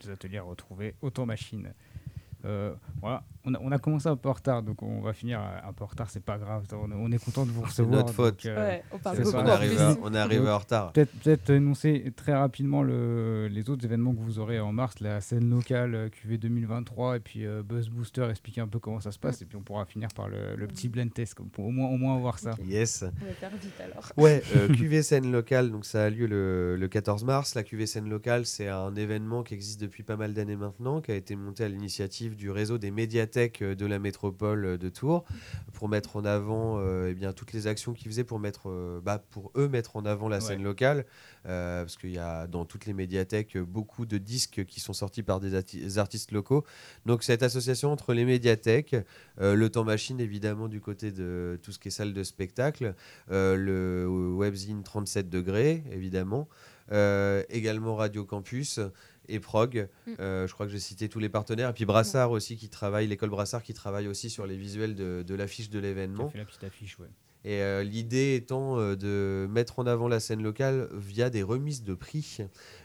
Les 0.03 0.11
ateliers 0.11 0.39
à 0.39 0.43
retrouver 0.43 0.95
Autant 1.03 1.27
Machine. 1.27 1.73
Euh, 2.45 2.75
voilà, 3.01 3.25
on 3.45 3.55
a, 3.55 3.59
on 3.61 3.71
a 3.73 3.79
commencé 3.79 4.09
un 4.09 4.17
peu 4.17 4.29
en 4.29 4.33
retard, 4.33 4.63
donc 4.63 4.83
on 4.83 5.01
va 5.01 5.13
finir 5.13 5.41
un 5.41 5.73
peu 5.73 5.85
en 5.85 5.87
retard, 5.89 6.11
c'est 6.11 6.23
pas 6.25 6.39
grave. 6.39 6.65
On, 6.73 6.91
on 6.93 7.13
est 7.13 7.23
content 7.25 7.45
de 7.47 7.51
vous 7.51 7.61
C'est 7.63 7.83
recevoir. 7.83 7.97
notre 8.01 8.13
faute. 8.13 8.35
donc, 8.45 8.47
euh, 8.47 8.69
Ouais, 8.69 8.83
on 8.93 8.99
parle 8.99 9.17
c'est 9.17 9.23
beaucoup 9.25 9.37
ça. 9.37 9.43
On 9.43 9.47
est 9.47 9.51
en 9.51 9.55
arrivé, 9.55 9.75
plus. 9.77 9.83
à- 9.85 9.97
on 10.03 10.15
est 10.15 10.19
arrivé 10.19 10.49
en 10.49 10.59
retard. 10.59 10.93
Peut-être 10.93 11.13
peut-être 11.23 11.51
énoncer 11.51 12.13
très 12.17 12.35
rapidement 12.35 12.83
le- 12.83 13.49
les 13.49 13.69
autres 13.71 13.85
événements 13.85 14.15
que 14.15 14.21
vous 14.21 14.39
aurez 14.39 14.61
en 14.61 14.73
mars, 14.73 15.01
la 15.01 15.21
scène 15.21 15.51
locale 15.51 15.95
euh, 15.95 16.09
QV 16.09 16.39
2023 16.39 17.17
et 17.17 17.21
puis 17.21 17.45
euh, 17.47 17.63
Buzz 17.63 17.89
Booster, 17.89 18.27
expliquer 18.31 18.61
un 18.63 18.69
peu 18.69 18.79
comment 18.79 19.01
ça 19.01 19.13
se 19.13 19.19
passe 19.19 19.43
et 19.43 19.45
puis 19.47 19.57
on 19.57 19.63
pourra 19.63 19.85
finir 19.85 20.09
par 20.15 20.29
le, 20.29 20.57
le 20.57 20.67
petit 20.67 20.89
blend 20.89 21.09
test 21.09 21.35
comme 21.35 21.49
pour 21.49 21.67
au 21.67 21.71
moins, 21.71 21.89
au 21.91 21.97
moins 21.97 22.17
voir 22.19 22.39
ça. 22.39 22.55
Yes. 22.65 23.05
On 23.23 23.27
va 23.27 23.33
faire 23.33 23.51
vite 23.51 23.73
alors. 23.81 24.11
Ouais, 24.17 24.43
euh, 24.57 24.69
QV 24.75 25.03
scène 25.03 25.31
locale, 25.31 25.71
donc 25.71 25.85
ça 25.85 26.05
a 26.05 26.11
lieu 26.11 26.27
le, 26.27 26.77
le 26.77 26.89
14 26.89 27.25
mars. 27.25 27.55
La 27.55 27.63
QV 27.63 27.87
scène 27.87 28.09
locale, 28.09 28.47
c'est 28.47 28.69
un 28.69 28.95
événement 28.95 29.43
qui 29.43 29.55
existe 29.55 29.81
depuis 29.81 30.03
pas 30.03 30.17
mal 30.17 30.33
d'années 30.35 30.57
maintenant, 30.57 31.01
qui 31.01 31.11
a 31.13 31.15
été 31.15 31.37
monté 31.37 31.65
à 31.65 31.69
l'initiative 31.69 32.37
du 32.37 32.51
réseau 32.51 32.79
des 32.79 32.91
médiathèques 32.91 33.34
euh, 33.37 33.75
de 33.75 33.87
la 33.87 33.99
métropole 33.99 34.65
euh, 34.65 34.79
de 34.79 34.89
Tours, 34.89 35.25
pour 35.73 35.89
mettre 35.89 36.17
en 36.17 36.25
avant 36.25 36.79
euh, 36.79 37.09
eh 37.11 37.15
bien, 37.15 37.33
toutes 37.33 37.53
les 37.53 37.67
actions 37.67 37.93
qu'ils 37.93 38.09
faisaient 38.11 38.25
pour, 38.25 38.39
mettre, 38.39 38.69
euh, 38.71 39.01
bah, 39.03 39.23
pour 39.31 39.51
eux 39.57 39.69
mettre 39.69 39.97
en 39.97 40.05
avant 40.05 40.29
la 40.29 40.41
scène 40.41 40.59
Ouais. 40.59 40.65
locale, 40.65 41.05
euh, 41.47 41.83
parce 41.83 41.97
qu'il 41.97 42.11
y 42.13 42.19
a 42.19 42.47
dans 42.47 42.65
toutes 42.65 42.87
les 42.87 42.93
médiathèques 42.93 43.59
beaucoup 43.59 44.07
de 44.07 44.19
disques 44.19 44.65
qui 44.65 44.81
sont 44.81 44.93
sortis 44.93 45.23
par 45.23 45.41
des, 45.41 45.51
des 45.63 45.99
artistes 45.99 46.31
locaux. 46.33 46.65
Donc 47.07 47.23
cette 47.23 47.43
association 47.43 47.91
entre 47.93 48.15
les 48.15 48.25
médiathèques, 48.25 48.97
le 49.39 49.69
temps 49.69 49.85
machine 49.85 50.21
évidemment 50.21 50.69
du 50.69 50.81
côté 50.81 51.11
de 51.13 51.59
tout 51.63 51.73
ce 51.73 51.79
qui 51.79 51.89
est 51.89 51.91
salle 51.91 52.13
de 52.13 52.23
spectacle, 52.23 52.95
le 53.29 54.07
webzine 54.37 54.83
37 54.83 55.29
degrés, 55.29 55.83
évidemment. 55.91 56.49
Également 57.49 57.97
Radio 57.97 58.25
Campus 58.25 58.81
et 59.29 59.41
Prog. 59.41 59.89
Mm. 60.07 60.11
Euh, 60.21 60.47
je 60.47 60.53
crois 60.55 60.67
que 60.67 60.73
j'ai 60.73 60.79
cité 60.79 61.09
tous 61.09 61.19
les 61.19 61.29
partenaires. 61.29 61.71
Et 61.71 61.73
puis 61.73 61.85
Brassard 61.85 62.31
aussi, 62.31 62.57
qui 62.57 62.69
travaille, 62.69 63.07
l'école 63.07 63.31
Brassard 63.31 63.63
qui 63.63 63.75
travaille 63.75 64.09
aussi 64.09 64.31
sur 64.31 64.47
les 64.47 64.57
visuels 64.57 64.95
de, 64.95 65.23
de 65.27 65.35
l'affiche 65.35 65.71
de 65.71 65.79
On 65.79 65.83
l'événement. 65.83 66.29
fait 66.29 66.39
la 66.39 66.45
petite 66.45 66.65
affiche, 66.65 66.99
ouais. 66.99 67.09
Et 67.47 67.61
euh, 67.61 67.83
l'idée 67.83 68.37
étant 68.37 68.79
euh, 68.79 68.97
de 68.97 69.47
mettre 69.51 69.79
en 69.79 69.87
avant 69.87 70.09
la 70.09 70.19
scène 70.19 70.43
locale 70.43 70.89
via 70.95 71.29
des 71.29 71.43
remises 71.43 71.83
de 71.83 71.93
prix. 71.93 72.39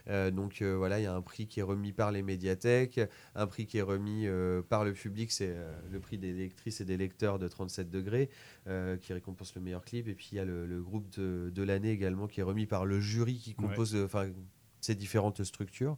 Euh, 0.10 0.32
donc 0.32 0.62
euh, 0.62 0.76
voilà, 0.76 1.00
il 1.00 1.04
y 1.04 1.06
a 1.06 1.16
un 1.16 1.22
prix 1.22 1.48
qui 1.48 1.62
est 1.62 1.64
remis 1.64 1.94
par 1.94 2.12
les 2.12 2.22
médiathèques, 2.24 3.00
un 3.36 3.48
prix 3.48 3.68
qui 3.68 3.78
est 3.78 3.82
remis 3.82 4.28
euh, 4.28 4.62
par 4.62 4.84
le 4.84 4.92
public, 4.92 5.32
c'est 5.32 5.48
euh, 5.56 5.72
le 5.90 6.02
prix 6.02 6.18
des 6.18 6.34
lectrices 6.34 6.82
et 6.82 6.86
des 6.86 6.98
lecteurs 6.98 7.40
de 7.40 7.48
37 7.48 7.90
degrés, 7.90 8.30
euh, 8.68 8.98
qui 8.98 9.14
récompense 9.14 9.56
le 9.56 9.62
meilleur 9.62 9.86
clip. 9.86 10.10
Et 10.10 10.14
puis 10.14 10.28
il 10.34 10.36
y 10.36 10.40
a 10.40 10.46
le, 10.46 10.66
le 10.66 10.82
groupe 10.82 11.10
de, 11.18 11.50
de 11.56 11.64
l'année 11.64 11.92
également 11.92 12.28
qui 12.28 12.42
est 12.42 12.44
remis 12.44 12.66
par 12.66 12.86
le 12.86 13.00
jury 13.00 13.36
qui 13.38 13.52
Ouais. 13.52 13.66
compose 13.68 13.96
euh, 13.96 14.08
ces 14.82 14.96
différentes 14.96 15.44
structures. 15.44 15.98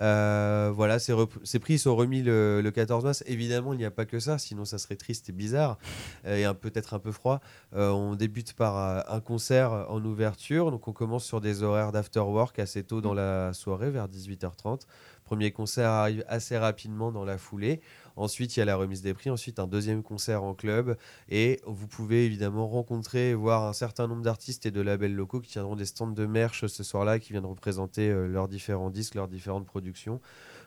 Euh, 0.00 0.72
voilà, 0.74 0.98
ces, 0.98 1.14
prix 1.60 1.78
sont 1.78 1.94
remis 1.94 2.22
le, 2.22 2.60
le 2.62 2.70
14 2.70 3.04
mars. 3.04 3.24
Évidemment, 3.26 3.72
il 3.72 3.78
n'y 3.78 3.84
a 3.84 3.90
pas 3.90 4.04
que 4.04 4.18
ça, 4.18 4.38
sinon 4.38 4.64
ça 4.64 4.78
serait 4.78 4.96
triste 4.96 5.28
et 5.28 5.32
bizarre 5.32 5.78
euh, 6.26 6.50
et 6.50 6.54
peut-être 6.54 6.94
un 6.94 6.98
peu 6.98 7.12
froid. 7.12 7.40
Euh, 7.74 7.90
on 7.90 8.14
débute 8.14 8.54
par 8.54 9.08
un 9.08 9.20
concert 9.20 9.86
en 9.88 10.04
ouverture. 10.04 10.70
Donc, 10.70 10.88
on 10.88 10.92
commence 10.92 11.24
sur 11.24 11.40
des 11.40 11.62
horaires 11.62 11.92
d'afterwork 11.92 12.58
assez 12.58 12.82
tôt 12.82 13.00
dans 13.00 13.14
la 13.14 13.52
soirée, 13.52 13.90
vers 13.90 14.08
18h30. 14.08 14.82
Premier 15.24 15.52
concert 15.52 15.88
arrive 15.88 16.24
assez 16.28 16.58
rapidement 16.58 17.10
dans 17.10 17.24
la 17.24 17.38
foulée. 17.38 17.80
Ensuite, 18.16 18.56
il 18.56 18.60
y 18.60 18.62
a 18.62 18.64
la 18.64 18.76
remise 18.76 19.02
des 19.02 19.12
prix. 19.12 19.30
Ensuite, 19.30 19.58
un 19.58 19.66
deuxième 19.66 20.02
concert 20.02 20.44
en 20.44 20.54
club. 20.54 20.96
Et 21.28 21.60
vous 21.66 21.88
pouvez 21.88 22.26
évidemment 22.26 22.68
rencontrer 22.68 23.30
et 23.30 23.34
voir 23.34 23.64
un 23.64 23.72
certain 23.72 24.06
nombre 24.06 24.22
d'artistes 24.22 24.66
et 24.66 24.70
de 24.70 24.80
labels 24.80 25.14
locaux 25.14 25.40
qui 25.40 25.50
tiendront 25.50 25.74
des 25.76 25.84
stands 25.84 26.06
de 26.06 26.26
merch 26.26 26.66
ce 26.66 26.82
soir-là, 26.84 27.18
qui 27.18 27.32
viennent 27.32 27.44
représenter 27.46 28.10
euh, 28.10 28.26
leurs 28.26 28.46
différents 28.48 28.90
disques, 28.90 29.14
leurs 29.16 29.28
différentes 29.28 29.66
productions. 29.66 30.20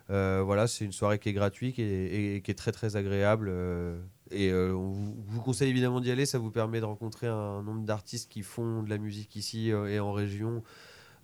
Euh, 0.10 0.42
voilà, 0.46 0.68
c'est 0.68 0.86
une 0.86 0.92
soirée 0.92 1.20
qui 1.20 1.30
est 1.30 1.34
gratuite 1.34 1.80
et, 1.80 2.42
qui 2.44 2.52
est 2.52 2.56
très 2.58 2.72
très 2.72 2.96
agréable. 2.96 3.48
euh, 3.50 3.98
et 4.32 4.54
on 4.54 4.92
vous, 4.92 5.42
conseille 5.42 5.70
évidemment 5.70 6.02
d'y 6.02 6.12
aller. 6.12 6.26
Ça 6.26 6.40
vous 6.40 6.52
permet 6.52 6.80
de 6.82 6.86
rencontrer 6.86 7.28
un 7.28 7.64
nombre 7.64 7.86
d'artistes 7.86 8.30
qui 8.30 8.42
font 8.42 8.84
de 8.84 8.90
la 8.90 8.98
musique 8.98 9.36
ici 9.38 9.70
et 9.70 10.00
en 10.00 10.12
région. 10.12 10.64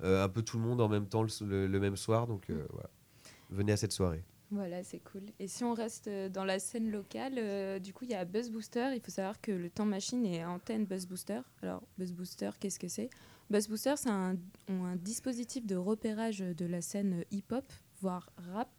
un 0.03 0.29
peu 0.29 0.41
tout 0.41 0.57
le 0.57 0.63
monde 0.63 0.79
en 0.81 0.89
même 0.89 1.07
temps 1.07 1.23
le, 1.23 1.67
le- 1.67 1.79
même 1.79 1.97
soir. 1.97 2.27
Donc 2.27 2.49
voilà, 2.71 2.89
venez 3.49 3.73
à 3.73 3.77
cette 3.77 3.91
soirée. 3.91 4.23
Voilà, 4.53 4.83
c'est 4.83 4.99
cool. 4.99 5.23
Et 5.39 5.47
si 5.47 5.63
on 5.63 5.73
reste 5.73 6.07
euh, 6.07 6.29
dans 6.29 6.45
la 6.45 6.59
scène 6.59 6.91
locale, 6.91 7.33
euh, 7.37 7.79
du 7.79 7.91
coup, 7.91 8.05
il 8.05 8.11
y 8.11 8.13
a 8.13 8.23
Buzz 8.23 8.51
Booster. 8.51 8.91
Il 8.93 9.01
faut 9.01 9.09
savoir 9.09 9.41
que 9.41 9.51
le 9.51 9.67
temps 9.67 9.85
machine 9.85 10.23
est 10.27 10.45
antenne 10.45 10.85
Buzz 10.85 11.07
Booster. 11.07 11.41
Alors, 11.63 11.81
Buzz 11.97 12.11
Booster, 12.11 12.51
qu'est-ce 12.59 12.77
que 12.77 12.87
c'est? 12.87 13.09
Buzz 13.49 13.67
Booster, 13.67 13.95
c'est 13.97 14.11
un, 14.11 14.37
dispositif 14.97 15.65
de 15.65 15.75
repérage 15.75 16.39
de 16.39 16.65
la 16.65 16.81
scène 16.81 17.25
hip-hop, 17.31 17.65
voire 17.99 18.29
rap, 18.37 18.69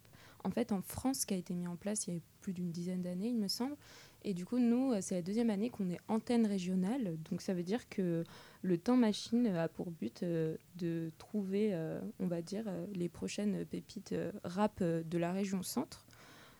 en 0.45 0.49
fait, 0.49 0.71
en 0.71 0.81
France, 0.81 1.25
qui 1.25 1.33
a 1.33 1.37
été 1.37 1.53
mis 1.53 1.67
en 1.67 1.75
place 1.75 2.07
il 2.07 2.13
y 2.13 2.17
a 2.17 2.19
plus 2.39 2.53
d'une 2.53 2.71
dizaine 2.71 3.01
d'années, 3.01 3.29
il 3.29 3.37
me 3.37 3.49
semble. 3.49 3.75
Et 4.23 4.33
du 4.33 4.45
coup, 4.45 4.59
nous, 4.59 4.93
euh, 4.93 4.99
c'est 5.01 5.15
la 5.15 5.21
deuxième 5.21 5.49
année 5.49 5.69
qu'on 5.69 5.89
est 5.89 5.99
antenne 6.07 6.47
régionale. 6.47 7.17
Donc, 7.29 7.41
ça 7.41 7.53
veut 7.53 7.63
dire 7.63 7.89
que 7.89 8.23
le 8.65 8.77
temps 8.77 8.97
machine 8.97 9.47
a 9.47 9.67
pour 9.67 9.91
but 9.91 10.23
euh, 10.23 10.57
de 10.77 11.11
trouver, 11.17 11.69
euh, 11.73 11.99
on 12.19 12.27
va 12.27 12.41
dire, 12.41 12.63
euh, 12.67 12.85
les 12.93 13.09
prochaines 13.09 13.65
pépites 13.65 14.15
rap 14.43 14.81
de 14.81 15.17
la 15.17 15.31
région 15.31 15.61
centre. 15.61 16.05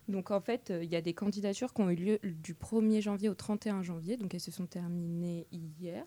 Donc, 0.08 0.30
en 0.30 0.39
fait, 0.39 0.72
il 0.84 0.89
y 0.89 0.95
a 0.95 1.01
des 1.01 1.16
candidatures 1.16 1.74
qui 1.74 1.82
ont 1.82 1.89
eu 1.89 1.95
lieu 1.95 2.20
du 2.22 2.53
1er 2.53 3.01
janvier 3.01 3.28
au 3.28 3.34
31 3.34 3.82
janvier. 3.82 4.18
Donc, 4.18 4.36
elles 4.36 4.39
se 4.39 4.51
sont 4.51 4.68
terminées 4.68 5.47
hier. 5.51 6.06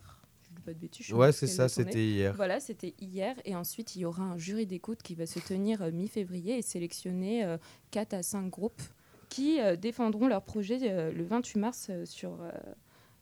Je 0.49 0.55
dis 0.55 0.63
pas 0.63 0.73
de 0.73 0.79
bêtises. 0.79 1.13
Ouais, 1.13 1.33
c'est 1.33 1.49
ça, 1.49 1.69
c'était 1.69 2.05
hier. 2.05 2.35
Voilà, 2.35 2.61
c'était 2.61 2.95
hier. 3.01 3.35
Et 3.45 3.57
ensuite, 3.57 3.97
il 3.97 4.01
y 4.01 4.05
aura 4.05 4.23
un 4.23 4.39
jury 4.39 4.67
d'écoute 4.67 5.03
qui 5.03 5.17
va 5.17 5.27
se 5.27 5.41
tenir 5.41 5.83
euh, 5.83 5.91
mi-février 5.91 6.57
et 6.57 6.63
sélectionner 6.63 7.45
euh, 7.45 7.59
4 7.91 8.15
à 8.15 8.23
5 8.23 8.49
groupes 8.49 8.83
qui 9.29 9.61
euh, 9.61 9.75
défendront 9.75 10.29
leur 10.29 10.43
projet 10.43 11.13
le 11.13 11.25
28 11.25 11.59
mars 11.59 11.91
sur 12.05 12.39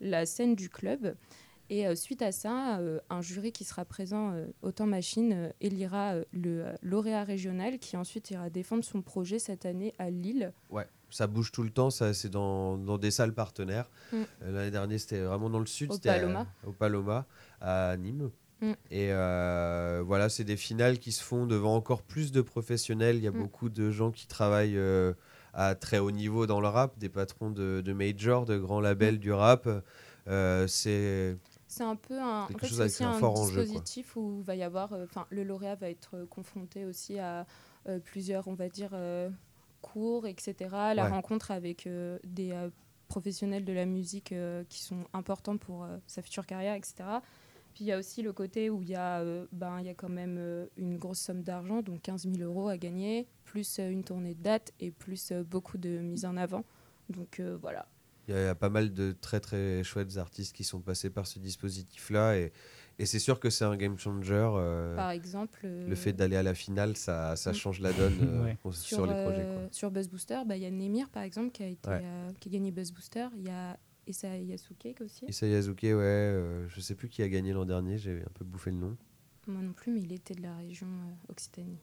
la 0.01 0.27
scène 0.27 0.55
du 0.55 0.68
club. 0.68 1.16
Et 1.68 1.86
euh, 1.86 1.94
suite 1.94 2.22
à 2.22 2.32
ça, 2.32 2.78
euh, 2.78 3.00
un 3.10 3.20
jury 3.22 3.50
qui 3.52 3.64
sera 3.64 3.84
présent 3.84 4.32
euh, 4.32 4.46
au 4.62 4.70
temps 4.72 4.86
machine 4.86 5.52
élira 5.60 6.14
le 6.32 6.66
lauréat 6.82 7.24
régional 7.24 7.78
qui 7.78 7.96
ensuite 7.96 8.30
ira 8.30 8.50
défendre 8.50 8.84
son 8.84 9.02
projet 9.02 9.38
cette 9.38 9.66
année 9.66 9.92
à 9.98 10.10
Lille. 10.10 10.52
Ouais, 10.70 10.86
ça 11.10 11.26
bouge 11.26 11.50
tout 11.52 11.62
le 11.62 11.70
temps, 11.70 11.90
ça 11.90 12.14
c'est 12.14 12.28
dans, 12.28 12.78
dans 12.78 12.98
des 12.98 13.10
salles 13.10 13.32
partenaires. 13.34 13.90
Mm. 14.12 14.16
L'année 14.46 14.70
dernière, 14.70 15.00
c'était 15.00 15.20
vraiment 15.22 15.50
dans 15.50 15.58
le 15.60 15.66
sud, 15.66 15.90
Au 15.90 15.94
c'était 15.94 16.10
à- 16.10 16.14
Paloma. 16.14 16.46
au 16.66 16.72
Paloma, 16.72 17.26
à 17.60 17.96
Nîmes. 17.96 18.30
Mm. 18.60 18.70
Et 18.90 19.08
euh, 19.12 20.02
voilà, 20.06 20.28
c'est 20.28 20.44
des 20.44 20.56
finales 20.56 20.98
qui 20.98 21.12
se 21.12 21.22
font 21.22 21.46
devant 21.46 21.74
encore 21.74 22.02
plus 22.02 22.30
de 22.32 22.42
professionnels. 22.42 23.16
Il 23.16 23.24
y 23.24 23.28
a 23.28 23.32
Mm. 23.32 23.38
beaucoup 23.38 23.68
de 23.70 23.90
gens 23.90 24.12
qui 24.12 24.26
travaillent 24.28 24.78
euh, 24.78 25.14
à 25.52 25.74
très 25.74 25.98
haut 25.98 26.10
niveau 26.12 26.46
dans 26.46 26.60
le 26.60 26.68
rap, 26.68 26.96
des 26.98 27.08
patrons 27.08 27.50
de, 27.50 27.82
de 27.84 27.92
majors, 27.92 28.44
de 28.46 28.56
grands 28.56 28.80
labels 28.80 29.18
du 29.18 29.32
rap. 29.32 29.68
Euh, 30.28 30.66
c'est 30.66 31.36
C'est 31.77 31.85
un 31.85 31.97
peu 31.97 32.18
un, 32.18 32.45
en 32.45 32.49
fait, 32.49 32.68
chose 32.68 32.81
aussi 32.81 33.05
un 33.05 33.11
un 33.11 33.18
fort 33.18 33.39
enjeu, 33.39 33.55
quoi. 33.57 33.64
dispositif 33.64 34.16
où 34.16 34.41
va 34.43 34.55
y 34.57 34.62
avoir, 34.62 34.95
euh, 34.95 35.05
enfin, 35.05 35.27
le 35.29 35.45
lauréat 35.45 35.74
va 35.74 35.91
être 35.91 36.16
euh, 36.16 36.24
confronté 36.27 36.87
aussi 36.87 37.18
à 37.18 37.47
euh, 37.87 37.99
plusieurs, 37.99 38.49
on 38.49 38.55
va 38.55 38.70
dire, 38.70 38.91
euh, 38.95 39.29
cours, 39.83 40.27
etc. 40.27 40.55
La 40.95 41.05
Ouais. 41.05 41.11
rencontre 41.11 41.51
avec 41.51 41.87
des 42.24 42.68
professionnels 43.09 43.64
de 43.64 43.72
la 43.74 43.85
musique 43.85 44.35
qui 44.68 44.81
sont 44.83 45.05
importants 45.12 45.59
pour 45.59 45.87
sa 46.07 46.22
future 46.22 46.47
carrière, 46.47 46.74
etc. 46.74 46.95
Puis 47.74 47.85
il 47.85 47.87
y 47.89 47.93
a 47.93 47.99
aussi 47.99 48.22
le 48.22 48.33
côté 48.33 48.70
où 48.70 48.83
il 48.83 48.89
y 48.89 48.97
a, 48.97 49.22
ben, 49.53 49.81
y 49.83 49.89
a 49.91 49.95
quand 49.95 50.09
même 50.09 50.66
une 50.77 50.97
grosse 50.97 51.20
somme 51.20 51.43
d'argent, 51.43 51.83
donc 51.83 52.03
15 52.03 52.22
000 52.29 52.39
euros 52.39 52.68
à 52.68 52.79
gagner, 52.79 53.29
plus 53.45 53.79
une 53.79 54.03
tournée 54.03 54.35
de 54.35 54.43
date 54.43 54.72
et 54.81 54.91
plus 54.91 55.31
beaucoup 55.33 55.79
de 55.79 55.99
mise 56.01 56.24
en 56.24 56.37
avant. 56.37 56.64
Donc 57.11 57.41
voilà. 57.61 57.87
Il 58.29 58.35
y, 58.35 58.37
a- 58.37 58.41
il 58.43 58.45
y 58.47 58.49
a 58.49 58.55
pas 58.55 58.68
mal 58.70 58.93
de 58.93 59.12
très 59.12 59.41
très 59.41 59.83
chouettes 59.85 60.16
artistes 60.16 60.55
qui 60.55 60.64
sont 60.64 60.81
passés 60.81 61.11
par 61.11 61.27
ce 61.27 61.39
dispositif-là 61.39 62.37
et, 62.39 62.53
et 62.99 63.07
c'est 63.07 63.18
sûr 63.18 63.39
que 63.39 63.51
c'est 63.51 63.64
un 63.64 63.77
game 63.77 63.97
changer. 63.99 64.35
euh, 64.55 64.97
Par 64.97 65.11
exemple, 65.11 65.61
euh, 65.64 65.89
le 65.89 65.95
fait 65.95 66.12
d'aller 66.12 66.37
à 66.37 66.43
la 66.43 66.55
finale, 66.55 66.97
ça, 66.97 67.37
ça 67.37 67.51
Mm. 67.51 67.55
change 67.55 67.81
la 67.81 67.93
donne 67.93 68.18
euh, 68.22 68.45
Ouais. 68.45 68.57
sur, 68.72 68.74
sur, 68.74 69.07
les 69.07 69.12
projets. 69.24 69.43
quoi. 69.45 69.68
sur 69.70 69.91
Buzz 69.91 70.09
Booster, 70.09 70.41
bah, 70.47 70.57
il 70.57 70.62
y 70.62 70.66
a 70.66 70.70
Nemir 70.70 71.09
par 71.11 71.22
exemple 71.22 71.51
qui 71.53 71.62
a, 71.62 71.68
été, 71.68 71.89
Ouais. 71.89 72.01
euh, 72.03 72.31
qui 72.41 72.49
a 72.49 72.53
gagné 72.53 72.70
Buzz 72.72 72.91
Booster. 72.93 73.29
Il 73.37 73.43
y 73.47 73.51
a 73.51 73.79
Issa 74.09 74.37
Yasuke 74.37 75.01
aussi. 75.01 75.24
Issa 75.27 75.47
Yazuke, 75.47 75.83
ouais, 75.83 75.91
euh, 75.93 76.68
je 76.68 76.81
sais 76.81 76.95
plus 76.95 77.09
qui 77.09 77.22
a 77.22 77.29
gagné 77.29 77.53
l'an 77.53 77.64
dernier, 77.64 77.99
j'ai 77.99 78.22
un 78.22 78.33
peu 78.35 78.45
bouffé 78.45 78.70
le 78.70 78.77
nom. 78.79 78.97
Moi 79.49 79.62
non 79.62 79.72
plus, 79.72 79.93
mais 79.93 80.01
il 80.01 80.12
était 80.12 80.35
de 80.35 80.43
la 80.43 80.57
région 80.57 80.87
euh, 80.89 81.31
Occitanie. 81.33 81.79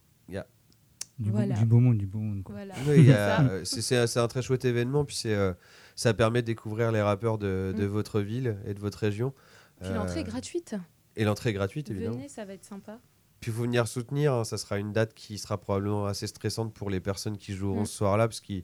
Du, 1.20 1.30
beau- 1.30 1.38
Voilà. 1.38 1.55
du 1.55 1.66
beau 1.66 1.80
monde, 1.80 1.97
du 1.97 2.07
beau 2.07 2.20
monde. 2.20 2.43
quoi. 2.43 2.55
Voilà. 2.55 2.74
Oui, 2.88 3.05
C'est 3.66 3.95
euh, 3.95 4.07
c'est 4.07 4.20
un, 4.20 4.28
très 4.28 4.41
chouette 4.41 4.66
événement, 4.66 5.05
puis 5.05 5.16
c'est, 5.16 5.34
euh, 5.36 5.53
ça 5.95 6.14
permet 6.14 6.41
de 6.41 6.47
découvrir 6.47 6.91
les 6.91 7.01
rappeurs 7.01 7.38
de, 7.38 7.74
de 7.78 7.84
Mm. 7.86 7.89
votre 7.89 8.20
ville 8.22 8.57
et 8.66 8.74
de 8.74 8.80
votre 8.80 8.97
région. 8.97 9.32
Puis 9.80 9.89
Euh, 9.91 9.95
l'entrée 9.95 10.22
est 10.22 10.24
gratuite. 10.24 10.76
Et 11.16 11.24
l'entrée 11.26 11.51
est 11.51 11.53
gratuite, 11.53 11.91
évidemment. 11.91 12.16
Venez, 12.16 12.30
ça 12.30 12.45
va 12.45 12.53
être 12.53 12.66
sympa. 12.66 12.99
Puis 13.39 13.51
il 13.51 13.53
faut 13.55 13.64
venir 13.64 13.88
soutenir, 13.88 14.34
hein, 14.34 14.43
ça 14.43 14.57
sera 14.57 14.80
une 14.80 14.91
date 14.93 15.14
qui 15.14 15.38
sera 15.38 15.59
probablement 15.59 16.05
assez 16.07 16.26
stressante 16.28 16.74
pour 16.74 16.89
les 16.89 16.99
personnes 16.99 17.38
qui 17.38 17.53
joueront 17.53 17.82
Mm. 17.82 17.86
ce 17.86 17.95
soir-là, 17.97 18.28
parce 18.28 18.41
qu'ils 18.41 18.64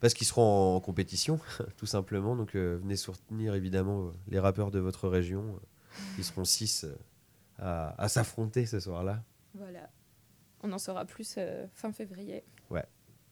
Parce 0.00 0.14
qu'ils 0.14 0.26
seront 0.26 0.74
en 0.74 0.80
compétition, 0.80 1.38
tout 1.76 1.86
simplement. 1.86 2.34
Donc 2.34 2.56
euh, 2.56 2.76
venez 2.82 2.96
soutenir 2.96 3.54
évidemment 3.54 4.06
euh, 4.06 4.10
les 4.26 4.40
rappeurs 4.40 4.72
de 4.72 4.80
votre 4.80 5.08
région. 5.08 5.44
Ils 6.18 6.24
seront 6.24 6.44
six 6.44 6.82
euh, 6.84 6.92
à, 7.60 7.94
à 8.02 8.08
s'affronter 8.08 8.66
ce 8.66 8.80
soir-là. 8.80 9.22
Voilà. 9.54 9.88
On 10.62 10.72
en 10.72 10.78
saura 10.78 11.04
plus 11.04 11.34
euh, 11.38 11.66
fin 11.74 11.92
février. 11.92 12.44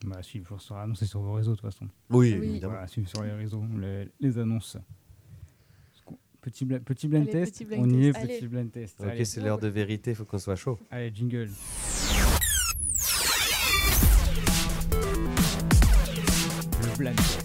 Bah, 0.06 0.22
suivre, 0.22 0.56
je 0.58 0.62
sera 0.64 0.82
annoncé 0.84 1.04
sur 1.04 1.20
vos 1.20 1.34
réseaux 1.34 1.50
de 1.50 1.56
toute 1.60 1.70
façon. 1.70 1.84
Oui, 2.08 2.34
Oui. 2.40 2.46
évidemment. 2.48 2.72
Voilà, 2.72 2.86
suivre 2.88 3.06
sur 3.06 3.22
les 3.22 3.32
réseaux 3.32 3.62
les, 3.78 4.08
les 4.18 4.38
annonces. 4.38 4.78
Petit, 6.40 6.64
bla- 6.64 6.80
petit 6.80 7.06
blind 7.06 7.24
Allez, 7.24 7.32
test, 7.32 7.52
petit 7.52 7.64
blind 7.66 7.82
on 7.84 7.90
y 7.90 8.06
est, 8.06 8.12
petit 8.14 8.22
Allez. 8.38 8.48
blind 8.48 8.72
test. 8.72 8.98
Ok, 8.98 9.26
c'est 9.26 9.42
l'heure 9.42 9.58
de 9.58 9.68
vérité, 9.68 10.12
il 10.12 10.16
faut 10.16 10.24
qu'on 10.24 10.38
soit 10.38 10.56
chaud. 10.56 10.78
allez, 10.90 11.12
jingle. 11.14 11.50
Le 16.82 16.96
blind 16.96 17.16
test. 17.16 17.39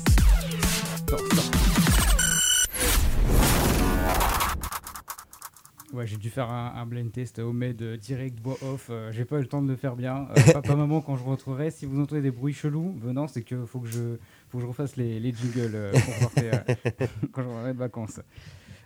Ouais, 5.95 6.05
j'ai 6.05 6.17
dû 6.17 6.29
faire 6.29 6.49
un, 6.49 6.73
un 6.75 6.85
blind 6.85 7.11
test 7.11 7.39
homemade 7.39 7.81
euh, 7.81 7.95
direct 7.97 8.39
voix 8.41 8.57
off. 8.61 8.87
euh, 8.89 9.11
j'ai 9.13 9.23
pas 9.23 9.37
eu 9.37 9.41
le 9.41 9.47
temps 9.47 9.61
de 9.61 9.69
le 9.69 9.75
faire 9.77 9.95
bien. 9.95 10.27
Euh, 10.37 10.53
papa, 10.53 10.75
maman, 10.75 10.99
quand 11.01 11.15
je 11.15 11.23
rentrerai, 11.23 11.71
si 11.71 11.85
vous 11.85 12.01
entendez 12.01 12.21
des 12.21 12.31
bruits 12.31 12.53
chelous 12.53 12.93
venant, 12.99 13.27
c'est 13.27 13.43
que 13.43 13.65
faut 13.65 13.79
que 13.79 13.87
je, 13.87 14.17
faut 14.49 14.57
que 14.57 14.63
je 14.63 14.67
refasse 14.67 14.97
les, 14.97 15.19
les 15.19 15.31
jingles 15.33 15.71
euh, 15.73 15.91
pour 15.91 16.31
euh, 16.43 16.51
quand 17.31 17.41
je 17.43 17.47
reviendrai 17.47 17.73
de 17.73 17.79
vacances. 17.79 18.19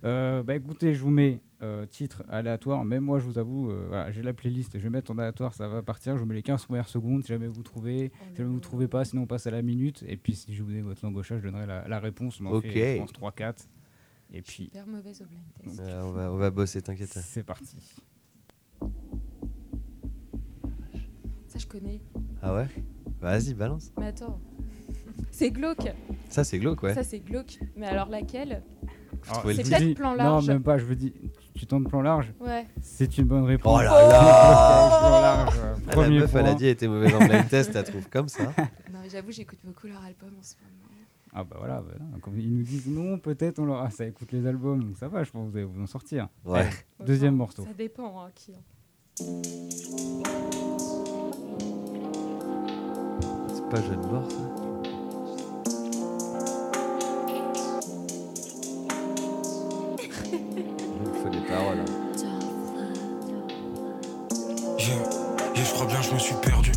Euh, 0.05 0.43
bah 0.43 0.55
écoutez, 0.55 0.93
je 0.93 1.01
vous 1.01 1.10
mets 1.10 1.41
euh, 1.62 1.86
titre 1.86 2.24
aléatoire. 2.30 2.86
Même 2.86 3.03
moi, 3.03 3.20
je 3.20 3.26
vous 3.26 3.38
avoue, 3.38 3.70
euh, 3.70 3.86
voilà, 3.89 4.12
j'ai 4.12 4.22
la 4.22 4.32
playlist. 4.34 4.78
Je 4.78 4.84
vais 4.84 4.89
mettre 4.89 5.12
en 5.12 5.18
aléatoire, 5.18 5.53
ça 5.53 5.68
va 5.68 5.82
partir. 5.82 6.16
Je 6.16 6.22
vous 6.22 6.26
mets 6.28 6.36
les 6.36 6.41
15 6.43 6.66
premières 6.66 6.88
secondes. 6.88 7.24
Si 7.24 7.30
jamais 7.30 7.47
vous 7.47 7.64
trouvez, 7.64 8.12
si 8.32 8.38
jamais 8.38 8.49
vous 8.49 8.60
trouvez 8.62 8.88
pas, 8.88 9.03
sinon 9.03 9.24
on 9.24 9.28
passe 9.28 9.45
à 9.47 9.51
la 9.51 9.62
minute. 9.62 10.05
Et 10.07 10.16
puis 10.16 10.36
si 10.36 10.53
je 10.53 10.64
vous 10.64 10.72
donne 10.72 10.84
votre 10.84 11.03
langue 11.03 11.18
au 11.18 11.24
chat, 11.24 11.38
je 11.39 11.43
donnerai 11.43 11.66
la, 11.66 11.86
la 11.88 11.99
réponse. 11.99 12.39
On 12.39 12.45
en 12.45 12.51
Ok. 12.53 12.64
fait, 12.72 12.95
je 12.95 12.99
pense, 13.01 13.12
3-4. 13.12 13.68
Et 14.34 14.42
puis, 14.42 14.66
Super 14.66 14.86
mauvaise 14.88 15.22
au 15.22 15.26
blind 15.26 15.44
test. 15.64 15.80
Euh, 15.80 16.02
on, 16.04 16.12
va, 16.12 16.32
on 16.32 16.38
va 16.38 16.50
bosser, 16.52 16.82
t'inquiète. 16.82 17.10
c'est 17.10 17.44
parti. 17.44 17.76
Ça, 21.48 21.58
je 21.58 21.66
connais. 21.66 22.02
Ah 22.42 22.54
ouais? 22.56 22.68
Vas-y, 23.22 23.54
balance. 23.54 23.92
Mais 23.98 24.08
attends. 24.08 24.40
C'est 25.32 25.52
glauque. 25.52 25.88
Ça, 26.30 26.44
c'est 26.44 26.60
glauque, 26.60 26.84
ouais. 26.84 26.94
Ça, 26.94 27.04
c'est 27.04 27.20
glauque. 27.20 27.60
Mais 27.76 27.88
alors 27.88 28.10
laquelle? 28.10 28.62
Le 29.46 29.54
c'est 29.54 29.64
peut-être 29.64 29.82
dis- 29.84 29.94
plan 29.96 30.12
Non, 30.12 30.18
large. 30.18 30.48
même 30.48 30.64
pas. 30.64 30.78
Je 30.78 30.86
veux 30.86 30.96
dire, 30.96 31.12
tu 31.54 31.66
tentes 31.66 31.90
plan 31.90 32.02
large? 32.02 32.32
Ouais. 32.40 32.66
C'est 32.82 33.18
une 33.18 33.26
bonne 33.26 33.44
réponse. 33.44 33.78
Oh 33.80 33.84
là 33.84 33.92
là 33.92 34.86
Ok, 34.86 35.00
plan 35.00 35.22
large. 35.22 35.56
euh, 35.58 35.76
Ah, 35.76 35.82
La 35.88 35.94
Premier 35.94 36.20
meuf, 36.20 36.36
elle 36.36 36.46
a 36.46 36.54
dit 36.54 36.66
elle 36.66 36.70
était 36.72 36.88
mauvaise 36.88 37.14
en 37.16 37.20
blind 37.20 37.50
test, 37.50 37.76
elle 37.76 37.84
trouve 37.84 38.08
comme 38.10 38.30
ça. 38.30 38.44
Non, 38.46 39.00
mais 39.04 39.10
j'avoue, 39.10 39.32
j'écoute 39.32 39.60
beaucoup 39.64 39.88
leur 39.88 40.04
album 40.04 40.30
en 40.40 40.44
ce 40.44 40.56
moment. 40.62 40.89
Ah 41.34 41.44
bah 41.44 41.56
voilà, 41.60 41.82
voilà. 41.82 42.00
Comme 42.22 42.40
ils 42.40 42.52
nous 42.56 42.64
disent 42.64 42.88
non, 42.88 43.20
peut-être 43.20 43.60
on 43.60 43.66
leur... 43.66 43.82
Ah, 43.82 43.90
ça 43.92 44.06
écoute 44.06 44.32
les 44.32 44.46
albums, 44.48 44.84
donc 44.84 44.98
ça 44.98 45.08
va, 45.08 45.24
je 45.24 45.32
pense 45.32 45.46
que 45.48 45.52
vous 45.52 45.58
allez 45.58 45.66
vous 45.66 45.82
en 45.82 45.88
sortir. 45.88 46.28
Ouais. 46.46 46.60
Allez, 46.62 46.70
Deuxième 47.06 47.34
Enfin, 47.36 47.38
morceau. 47.38 47.64
Ça 47.66 47.74
dépend, 47.74 48.22
hein, 48.24 48.30
qui. 48.34 48.54
C'est 53.54 53.70
pas 53.70 53.82
jeune 53.82 54.02
mort, 54.12 54.30
ça 54.32 54.38
Il 60.32 61.22
faut 61.22 61.30
des 61.30 61.42
paroles. 61.48 61.80
hein. 61.80 61.86
Yeah, 64.78 64.96
yeah, 65.56 65.64
je 65.64 65.74
crois 65.74 65.86
bien 65.88 66.02
je 66.02 66.14
me 66.14 66.20
suis 66.20 66.36
perdu. 66.36 66.72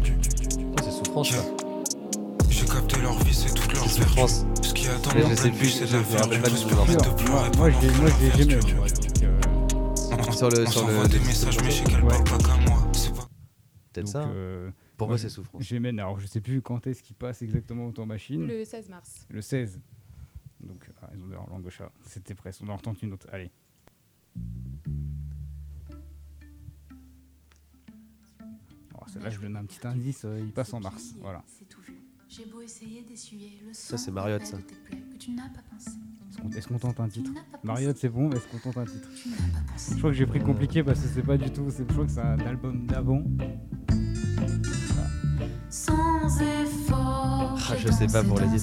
Oh, 0.58 0.76
c'est 0.82 0.90
souffrance, 0.90 1.30
ça. 1.30 1.42
Souffrance. 4.28 4.66
Ce 4.66 4.74
qui 4.74 4.86
attend 4.88 5.10
Mais 5.14 5.24
en 5.24 5.28
je 5.30 5.34
sais 5.34 5.50
plus, 5.50 5.68
c'est 5.70 5.80
de 5.82 5.86
je 5.88 5.92
la 5.96 5.98
rappelle 6.02 6.40
vertu. 6.40 6.40
pas 6.40 6.48
tout. 6.50 6.68
de 6.68 7.56
Moi, 7.58 7.70
je 7.70 7.80
l'ai 7.80 7.88
je 7.88 8.38
jamais 8.38 8.54
donc, 8.54 8.72
euh, 9.22 10.32
Sur 10.32 10.48
le- 10.50 10.62
On 10.66 10.70
sur 10.70 10.80
s'envoie 10.80 11.02
le- 11.04 11.08
des 11.08 11.18
messages, 11.20 11.58
mais 11.62 11.70
je 11.70 11.76
sais 11.76 11.84
Ouais. 11.84 11.90
qu'elle 11.92 12.06
parle 12.06 12.24
pas 12.24 12.38
qu'à 12.38 12.56
moi. 12.70 12.92
C'est 12.92 13.14
pas 13.14 13.28
Peut-être 13.92 14.08
ça. 14.08 14.22
hein. 14.24 14.30
euh, 14.34 14.70
Pour 14.96 15.08
moi, 15.08 15.18
c'est 15.18 15.28
souffrance. 15.28 15.62
J'aimène, 15.62 15.98
alors 15.98 16.18
je 16.18 16.26
sais 16.26 16.40
plus 16.40 16.62
quand 16.62 16.86
est-ce 16.86 17.02
qu'il 17.02 17.16
passe 17.16 17.42
exactement 17.42 17.86
au 17.86 17.92
temps 17.92 18.06
machine. 18.06 18.46
Le 18.46 18.64
16 18.64 18.88
mars. 18.88 19.26
Le 19.30 19.40
16. 19.42 19.80
Donc, 20.60 20.88
ah, 21.02 21.10
ils 21.14 21.22
ont 21.22 21.26
leur 21.26 21.48
langue 21.50 21.66
au 21.66 21.70
chat. 21.70 21.90
C'était 22.06 22.34
presque. 22.34 22.60
On 22.64 22.68
en 22.68 22.76
retente 22.76 23.02
une 23.02 23.12
autre. 23.12 23.26
Allez. 23.32 23.50
Oh, 28.94 29.04
Celle-là, 29.12 29.30
je 29.30 29.40
donne 29.40 29.56
un 29.56 29.64
petit 29.64 29.84
indice. 29.86 30.24
euh, 30.24 30.38
il 30.40 30.52
passe 30.52 30.72
en 30.72 30.80
mars. 30.80 31.14
Voilà. 31.20 31.42
C'est 31.46 31.68
tout. 31.68 31.81
J'ai 32.34 32.46
beau 32.46 32.62
essayer 32.62 33.02
d'essuyer 33.02 33.58
le 33.66 33.74
Ça, 33.74 33.98
sang 33.98 34.04
c'est 34.06 34.10
Mariotte, 34.10 34.46
ça. 34.46 34.56
que 34.56 35.16
tu 35.18 35.32
n'as 35.32 35.50
pas 35.50 35.60
pensé. 35.70 35.90
Est-ce 36.56 36.66
qu'on 36.66 36.78
tente 36.78 36.98
un 36.98 37.08
titre. 37.08 37.30
Mariotte, 37.62 37.98
c'est 37.98 38.08
bon, 38.08 38.28
mais 38.30 38.36
est-ce 38.36 38.48
qu'on 38.48 38.58
tente 38.58 38.78
un 38.78 38.86
titre. 38.86 39.06
Je 39.76 39.98
crois 39.98 40.10
que 40.10 40.16
j'ai 40.16 40.24
pris 40.24 40.40
compliqué 40.40 40.82
parce 40.82 41.00
que 41.00 41.08
c'est 41.08 41.22
pas 41.22 41.36
du 41.36 41.50
tout. 41.50 41.68
Je 41.68 41.82
crois 41.84 42.06
que 42.06 42.10
c'est 42.10 42.20
un 42.20 42.38
album 42.38 42.86
d'avant. 42.86 43.22
Sans 46.22 46.40
effort. 46.40 47.58
Ah, 47.70 47.76
je 47.76 47.90
sais 47.90 48.06
pas 48.06 48.22
pour 48.22 48.38
les 48.38 48.58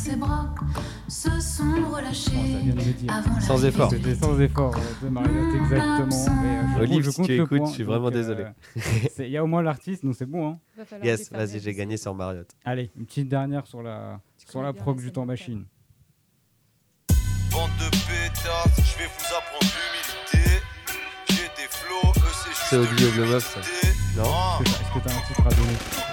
se 1.10 1.40
sont 1.42 1.64
relâchés. 1.92 2.32
dire. 2.32 3.12
Avant 3.14 3.42
Sans 3.42 3.66
effort. 3.66 3.90
C'était 3.90 4.16
sans 4.16 4.40
effort 4.40 4.76
euh, 4.78 5.06
de 5.06 5.10
Mariotte, 5.10 5.56
exactement. 5.56 6.26
Mais, 6.42 6.58
euh, 6.78 6.84
Olive, 6.84 7.04
je 7.04 7.10
si 7.10 7.22
tu 7.24 7.36
écoutes, 7.36 7.58
point, 7.58 7.68
je 7.68 7.74
suis 7.74 7.84
vraiment 7.84 8.08
euh, 8.08 8.12
désolé. 8.12 8.46
Il 9.20 9.30
y 9.30 9.38
a 9.38 9.44
au 9.44 9.48
moins 9.48 9.62
l'artiste, 9.62 10.06
donc 10.06 10.16
c'est 10.16 10.26
bon. 10.26 10.52
Hein. 10.52 10.86
Yes, 11.04 11.32
vas-y, 11.32 11.60
j'ai 11.60 11.74
gagné 11.74 11.98
sur 11.98 12.16
Marriott. 12.16 12.48
Allez, 12.64 12.92
une 12.96 13.06
petite 13.06 13.28
dernière 13.28 13.68
sur 13.68 13.82
la, 13.82 14.22
sur 14.48 14.62
la 14.62 14.72
prog 14.72 15.02
du 15.02 15.12
temps 15.12 15.26
machine. 15.26 15.66
Bande 17.52 17.70
de 17.80 17.90
pétasses, 17.90 18.78
je 18.78 18.98
vais 19.00 19.10
vous 19.10 19.36
apprendre 19.36 19.74
l'humilité. 19.76 20.64
J'ai 21.30 21.36
des 21.36 21.68
flots, 21.70 22.12
eux 22.16 22.32
c'est 22.32 22.50
juste 22.50 22.62
C'est 22.70 22.78
de 22.78 22.84
Obi 22.84 23.06
Oblomov, 23.06 23.44
ça. 23.44 23.60
Non 24.16 24.24
Ah, 24.32 24.60
Est-ce 24.62 24.72
que 24.72 25.04
t'as- 25.04 25.16
un 25.16 25.22
titre 25.28 25.48
à 25.48 25.50
donner? 25.50 26.09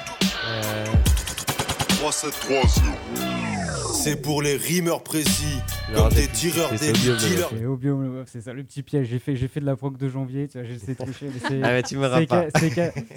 3-7-3-0. 2.10 2.82
C'est 3.92 4.22
pour 4.22 4.40
les 4.40 4.56
rimeurs 4.56 5.02
précis, 5.02 5.58
comme 5.92 6.08
des 6.10 6.28
tireurs, 6.28 6.70
C'est 6.76 6.92
des 6.92 7.16
dealers. 7.16 7.50
C'est 8.26 8.40
ça 8.42 8.52
le 8.52 8.62
petit 8.62 8.84
piège. 8.84 9.08
J'ai 9.08 9.18
fait, 9.18 9.34
j'ai 9.34 9.48
fait 9.48 9.58
de 9.58 9.66
la 9.66 9.74
prog 9.74 9.96
de 9.96 10.08
janvier, 10.08 10.46
tu 10.46 10.56
vois, 10.58 10.68
j'ai 10.68 10.74
essayé 10.74 10.94
de 10.94 10.98
tricher, 11.02 11.26
mais 11.26 11.40
c'est. 11.40 11.60
Ah, 11.64 11.72
mais 11.72 11.82
tu 11.82 11.96
me 11.96 12.06
rappelles 12.06 12.50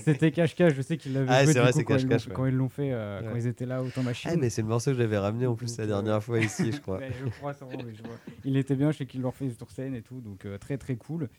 C'était 0.03 0.31
cache-cache, 0.31 0.73
je 0.73 0.81
sais 0.81 0.97
qu'ils 0.97 1.13
l'avaient 1.13 1.27
Ah, 1.29 1.45
du 1.45 1.51
vrai, 1.51 1.71
coup, 1.71 1.77
c'est 1.77 1.83
quand, 1.83 1.97
ils 1.97 2.01
l'ont- 2.03 2.09
cache-cache, 2.09 2.27
ouais. 2.29 2.33
quand 2.33 2.45
ils 2.47 2.55
l'ont 2.55 2.69
fait, 2.69 2.89
euh, 2.91 3.21
quand 3.21 3.33
Ouais. 3.33 3.39
ils 3.41 3.47
étaient 3.47 3.67
là 3.67 3.83
au 3.83 3.89
temps 3.89 4.01
machine. 4.01 4.31
Ah, 4.33 4.37
mais 4.37 4.49
c'est 4.49 4.63
le 4.63 4.67
morceau 4.67 4.89
que 4.91 4.97
j'avais 4.97 5.19
ramené 5.19 5.45
en 5.45 5.53
plus 5.53 5.77
la 5.77 5.85
Donc, 5.85 5.93
dernière 6.05 6.23
fois 6.23 6.39
ici, 6.39 6.71
je 6.71 6.79
crois. 6.79 6.99
Je 7.23 7.29
crois, 7.29 7.53
sûrement, 7.53 7.73
mais 7.85 7.93
je 7.95 8.01
vois. 8.01 8.17
Il 8.43 8.57
était 8.57 8.73
bien, 8.75 8.91
je 8.91 8.97
sais 8.97 9.05
qu'ils 9.05 9.21
l'ont 9.21 9.29
refait 9.29 9.51
sur 9.55 9.69
scène 9.69 9.93
et 9.93 10.01
tout, 10.01 10.19
donc 10.21 10.45
euh, 10.45 10.57
très 10.57 10.77
très 10.79 10.95
cool. 10.95 11.29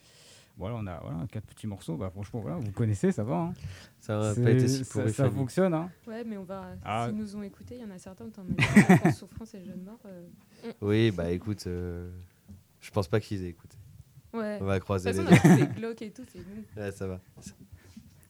Voilà, 0.60 0.76
on 0.76 0.86
a 0.86 1.00
voilà, 1.00 1.26
quatre 1.32 1.46
petits 1.46 1.66
morceaux, 1.66 1.96
bah, 1.96 2.10
franchement, 2.10 2.40
voilà, 2.40 2.56
vous 2.58 2.70
connaissez, 2.70 3.10
ça 3.10 3.24
va. 3.24 3.34
hein. 3.36 3.52
Ça 3.98 4.16
n'a 4.18 4.34
C'est- 4.34 4.42
pas 4.44 4.50
été 4.52 4.68
si 4.68 4.84
ça, 4.84 5.00
pourri. 5.00 5.12
ça 5.12 5.30
fonctionne. 5.30 5.74
Hein. 5.74 5.90
Ouais, 6.06 6.22
mais 6.22 6.36
on 6.36 6.44
va. 6.44 6.76
Ah. 6.84 7.06
S'ils 7.08 7.16
nous 7.16 7.34
ont 7.36 7.42
écoutés, 7.42 7.76
il 7.76 7.80
y 7.80 7.84
en 7.84 7.90
a 7.90 7.98
certains, 7.98 8.28
t'en 8.28 8.42
as 8.42 9.08
dit, 9.10 9.12
souffrance 9.16 9.54
et 9.54 9.64
jeune 9.64 9.82
mort. 9.82 9.98
euh, 10.06 10.22
Oui, 10.82 11.10
bah 11.10 11.30
écoute, 11.30 11.64
euh, 11.66 12.10
je 12.80 12.90
pense 12.90 13.08
pas 13.08 13.18
qu'ils 13.20 13.42
aient 13.44 13.48
écouté. 13.48 13.76
Ouais. 14.32 14.58
On 14.60 14.64
va 14.66 14.78
croiser 14.78 15.12
les 15.12 15.24
des 15.24 15.66
glauques 15.74 16.02
et 16.02 16.10
tout, 16.12 16.22
c'est 16.30 16.38
nous. 16.38 16.62
Ouais, 16.80 16.92
ça 16.92 17.06
va. 17.08 17.20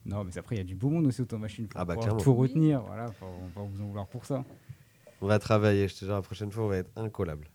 Non, 0.06 0.24
mais 0.24 0.38
après, 0.38 0.54
il 0.56 0.58
y 0.58 0.62
a 0.62 0.64
du 0.64 0.74
beau 0.76 0.88
monde 0.88 1.06
aussi 1.06 1.20
au 1.20 1.26
temps 1.26 1.38
machine. 1.38 1.66
Faut 1.66 1.72
Ah 1.78 1.84
bah, 1.84 1.94
clairement. 1.96 2.18
tout 2.20 2.34
retenir, 2.34 2.80
voilà, 2.82 3.12
faut, 3.12 3.26
on 3.26 3.60
va 3.60 3.66
vous 3.68 3.82
en 3.82 3.86
vouloir 3.86 4.06
pour 4.06 4.24
ça. 4.24 4.44
On 5.20 5.26
va 5.26 5.38
travailler, 5.38 5.88
je 5.88 5.94
te 5.94 6.04
jure, 6.06 6.14
la 6.14 6.22
prochaine 6.22 6.50
fois, 6.50 6.64
on 6.64 6.68
va 6.68 6.78
être 6.78 6.90
incollable. 6.96 7.48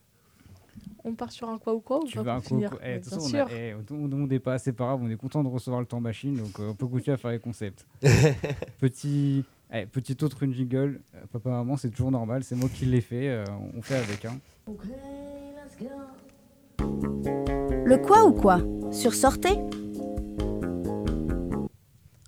On 1.04 1.14
part 1.14 1.32
sur 1.32 1.48
un 1.50 1.58
quoi 1.60 1.76
ou 1.76 1.80
quoi 1.82 2.00
ou 2.00 2.06
Tu 2.06 2.16
pas 2.18 2.24
veux 2.24 2.30
un 2.32 2.36
pour 2.40 2.44
finir 2.46 2.70
coco- 2.72 2.82
eh, 2.84 2.88
Ouais, 2.88 2.94
de 3.00 3.04
toute 3.04 3.10
Bien 3.10 3.18
façon, 3.20 3.26
on 3.26 3.30
sûr. 3.30 3.46
a- 3.48 3.52
eh, 3.54 3.76
on 3.76 4.12
on 4.12 4.28
n'est 4.28 4.40
pas 4.40 4.54
assez 4.54 4.74
pas 4.74 4.86
grave, 4.86 5.00
on 5.04 5.10
est 5.10 5.16
content 5.18 5.44
de 5.44 5.50
recevoir 5.50 5.80
le 5.82 5.86
temps 5.88 6.00
machine, 6.02 6.36
donc 6.36 6.60
euh, 6.60 6.70
on 6.70 6.74
peut 6.74 6.88
continuer 6.88 7.14
à 7.14 7.18
faire 7.18 7.32
les 7.32 7.40
concepts. 7.40 7.86
petit, 8.80 9.44
eh, 9.72 9.86
petit 9.86 10.18
autre 10.24 10.42
une 10.44 10.54
jingle, 10.54 11.02
euh, 11.16 11.20
papa 11.32 11.50
maman 11.50 11.78
c'est 11.78 11.90
toujours 11.92 12.12
normal, 12.12 12.44
c'est 12.44 12.56
moi 12.56 12.70
qui 12.70 12.86
l'ai 12.86 13.02
fait, 13.02 13.30
euh, 13.30 13.44
on 13.76 13.82
fait 13.82 13.96
avec. 13.96 14.26
Hein. 14.26 14.38
Le 17.86 17.98
quoi 17.98 18.26
ou 18.26 18.34
quoi? 18.34 18.62
Sur 18.92 19.14
Sortez? 19.14 19.58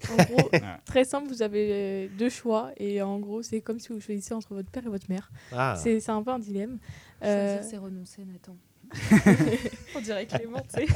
En 0.09 0.23
gros, 0.23 0.49
très 0.85 1.03
simple, 1.03 1.27
vous 1.27 1.41
avez 1.41 1.69
euh, 1.71 2.07
deux 2.17 2.29
choix 2.29 2.71
et 2.77 3.01
en 3.01 3.19
gros, 3.19 3.41
c'est 3.41 3.61
comme 3.61 3.79
si 3.79 3.91
vous 3.91 3.99
choisissez 3.99 4.33
entre 4.33 4.53
votre 4.53 4.69
père 4.69 4.85
et 4.85 4.89
votre 4.89 5.09
mère. 5.09 5.31
Ah, 5.51 5.75
c'est 5.75 6.07
un 6.09 6.21
peu 6.23 6.31
un 6.31 6.39
dilemme. 6.39 6.77
Euh, 7.23 7.55
Choisir, 7.55 7.69
c'est 7.69 7.77
renoncer, 7.77 8.25
Nathan. 8.25 8.57
on 9.95 10.01
dirait 10.01 10.25
Clément, 10.27 10.61
tu 10.61 10.85
sais. 10.85 10.87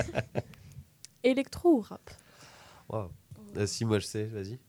électro 1.24 1.78
ou 1.78 1.82
rap. 1.82 2.10
Euh, 3.58 3.66
si, 3.66 3.86
moi 3.86 4.00
je 4.00 4.06
sais, 4.06 4.26
vas-y. 4.26 4.60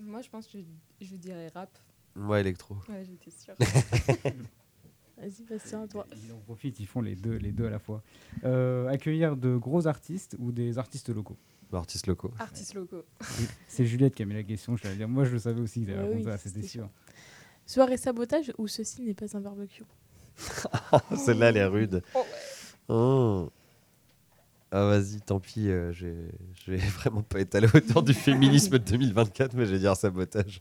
Moi, 0.00 0.22
je 0.22 0.28
pense 0.28 0.46
que 0.46 0.58
je, 0.58 1.06
je 1.06 1.16
dirais 1.16 1.48
rap. 1.54 1.70
Moi, 2.14 2.40
électro. 2.40 2.76
Ouais, 2.88 3.04
j'étais 3.04 3.30
sûre. 3.30 3.54
Vas-y, 5.18 5.44
Bastien, 5.44 5.82
à 5.82 5.88
toi. 5.88 6.06
Ils 6.12 6.30
en 6.32 6.38
profitent, 6.40 6.78
ils 6.78 6.86
font 6.86 7.00
les 7.00 7.16
deux, 7.16 7.36
les 7.36 7.50
deux 7.50 7.66
à 7.66 7.70
la 7.70 7.78
fois. 7.78 8.02
Euh, 8.44 8.86
accueillir 8.88 9.34
de 9.36 9.56
gros 9.56 9.86
artistes 9.86 10.36
ou 10.38 10.52
des 10.52 10.76
artistes 10.76 11.08
locaux 11.08 11.38
Artistes 11.72 12.06
locaux. 12.06 12.30
Artistes 12.38 12.74
locaux. 12.74 13.02
C'est 13.66 13.86
Juliette 13.86 14.14
qui 14.14 14.22
a 14.22 14.26
mis 14.26 14.34
la 14.34 14.42
question, 14.42 14.76
je 14.76 14.84
l'avais 14.84 14.96
dire. 14.96 15.08
Moi 15.08 15.24
je 15.24 15.32
le 15.32 15.38
savais 15.38 15.60
aussi, 15.60 15.84
Ouais, 15.86 15.94
répondre 15.94 16.16
oui, 16.16 16.30
à 16.30 16.36
ça, 16.36 16.44
c'était 16.44 16.56
c'était 16.56 16.68
sûr. 16.68 16.90
Soirée 17.64 17.96
sabotage 17.96 18.52
ou 18.58 18.68
ceci 18.68 19.02
n'est 19.02 19.14
pas 19.14 19.34
un 19.36 19.40
barbecue 19.40 19.84
Celle-là, 21.16 21.48
elle 21.50 21.56
est 21.56 21.64
rude. 21.66 22.02
Oh, 22.14 22.24
Oh. 22.88 23.50
Ah, 24.70 24.84
vas-y, 24.86 25.20
tant 25.20 25.40
pis. 25.40 25.68
euh, 25.70 25.92
je 25.92 26.06
vais- 26.70 26.76
vraiment 27.00 27.22
pas 27.22 27.40
être 27.40 27.54
à 27.54 27.60
la 27.60 27.68
hauteur 27.72 28.02
du 28.02 28.14
féminisme 28.14 28.78
de 28.78 28.84
2024, 28.90 29.54
mais 29.54 29.64
je 29.66 29.72
vais 29.72 29.78
dire 29.78 29.96
sabotage. 29.96 30.60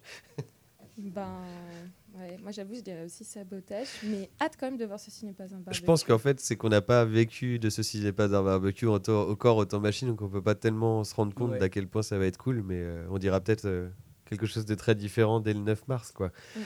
Ben, 0.98 1.28
ouais, 2.18 2.38
moi 2.42 2.52
j'avoue, 2.52 2.76
je 2.76 2.80
dirais 2.82 3.04
aussi 3.06 3.24
sabotage, 3.26 3.88
mais 4.04 4.30
hâte 4.42 4.54
quand 4.60 4.68
même 4.68 4.78
de 4.78 4.86
voir 4.86 5.00
ceci 5.00 5.26
n'est 5.26 5.34
pas 5.34 5.44
un 5.46 5.58
barbecue. 5.58 5.76
Je 5.78 5.84
pense 5.84 6.04
qu'en 6.04 6.18
fait, 6.18 6.40
c'est 6.40 6.56
qu'on 6.56 6.70
n'a 6.70 6.82
pas 6.82 7.04
vécu 7.04 7.60
de 7.60 7.70
ceci 7.70 8.00
n'est 8.00 8.14
pas 8.14 8.34
un 8.36 8.42
barbecue 8.44 8.88
en 8.88 8.96
au 8.98 9.36
corps 9.36 9.58
autant 9.58 9.80
machine, 9.82 10.08
donc 10.08 10.22
on 10.22 10.30
peut 10.30 10.42
pas 10.42 10.56
tellement 10.56 11.04
se 11.04 11.14
rendre 11.14 11.34
compte 11.34 11.52
Ouais. 11.52 11.60
d'à 11.60 11.70
quel 11.70 11.88
point 11.88 12.02
ça 12.02 12.18
va 12.18 12.26
être 12.26 12.38
cool, 12.38 12.64
mais 12.64 12.80
euh, 12.80 13.06
on 13.10 13.18
dira 13.18 13.42
peut-être 13.42 13.66
euh, 13.66 13.90
quelque 14.26 14.46
chose 14.46 14.66
de 14.66 14.76
très 14.76 14.96
différent 14.96 15.40
dès 15.42 15.54
le 15.54 15.60
9 15.60 15.88
mars, 15.88 16.12
quoi. 16.12 16.28
Mm. 16.56 16.60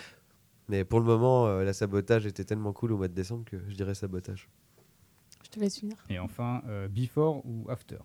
Mais 0.69 0.85
pour 0.85 0.99
le 0.99 1.05
moment, 1.05 1.47
euh, 1.47 1.63
la 1.63 1.73
sabotage 1.73 2.25
était 2.25 2.45
tellement 2.45 2.71
cool 2.73 2.93
au 2.93 2.97
mois 2.97 3.07
de 3.07 3.13
décembre 3.13 3.43
que 3.43 3.57
je 3.67 3.75
dirais 3.75 3.95
sabotage. 3.95 4.47
Je 5.43 5.49
te 5.49 5.59
laisse 5.59 5.77
finir. 5.79 5.97
Et 6.09 6.19
enfin, 6.19 6.61
euh, 6.67 6.87
before 6.87 7.43
ou 7.45 7.65
after? 7.69 7.97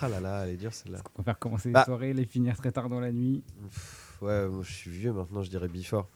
Ah 0.00 0.08
là 0.08 0.20
là, 0.20 0.44
elle 0.46 0.54
est 0.54 0.56
dure 0.56 0.72
celle-là. 0.74 0.98
On 1.06 1.10
préfère 1.10 1.38
commencer 1.38 1.70
Bah. 1.70 1.80
les 1.80 1.84
soirées, 1.84 2.12
les 2.12 2.24
finir 2.24 2.56
très 2.56 2.72
tard 2.72 2.88
dans 2.88 3.00
la 3.00 3.12
nuit? 3.12 3.42
Pff, 3.68 4.18
Ouais, 4.22 4.48
moi 4.48 4.62
je 4.62 4.72
suis 4.72 4.90
vieux 4.90 5.12
maintenant, 5.12 5.42
je 5.42 5.50
dirais 5.50 5.68
before. 5.68 6.08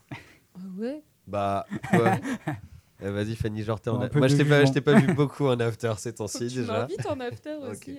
Ah 0.55 0.59
ouais? 0.77 1.03
Bah, 1.27 1.65
ouais. 1.93 2.19
Eh, 3.03 3.09
Vas-y, 3.09 3.35
Fanny 3.35 3.67
en 3.67 3.73
Un 3.73 4.01
a- 4.01 4.09
peu 4.09 4.19
Moi, 4.19 4.27
je 4.27 4.37
t'ai 4.37 4.45
pas, 4.45 4.59
je 4.59 4.65
jugement. 4.67 4.73
t'ai 4.73 4.81
pas 4.81 4.99
vu 4.99 5.11
beaucoup 5.15 5.47
en 5.47 5.59
after 5.59 5.91
ces 5.97 6.13
temps-ci 6.13 6.49
Tu 6.49 6.57
déjà. 6.59 6.81
m'invites 6.81 7.05
en 7.07 7.19
after 7.19 7.55
aussi. 7.67 7.97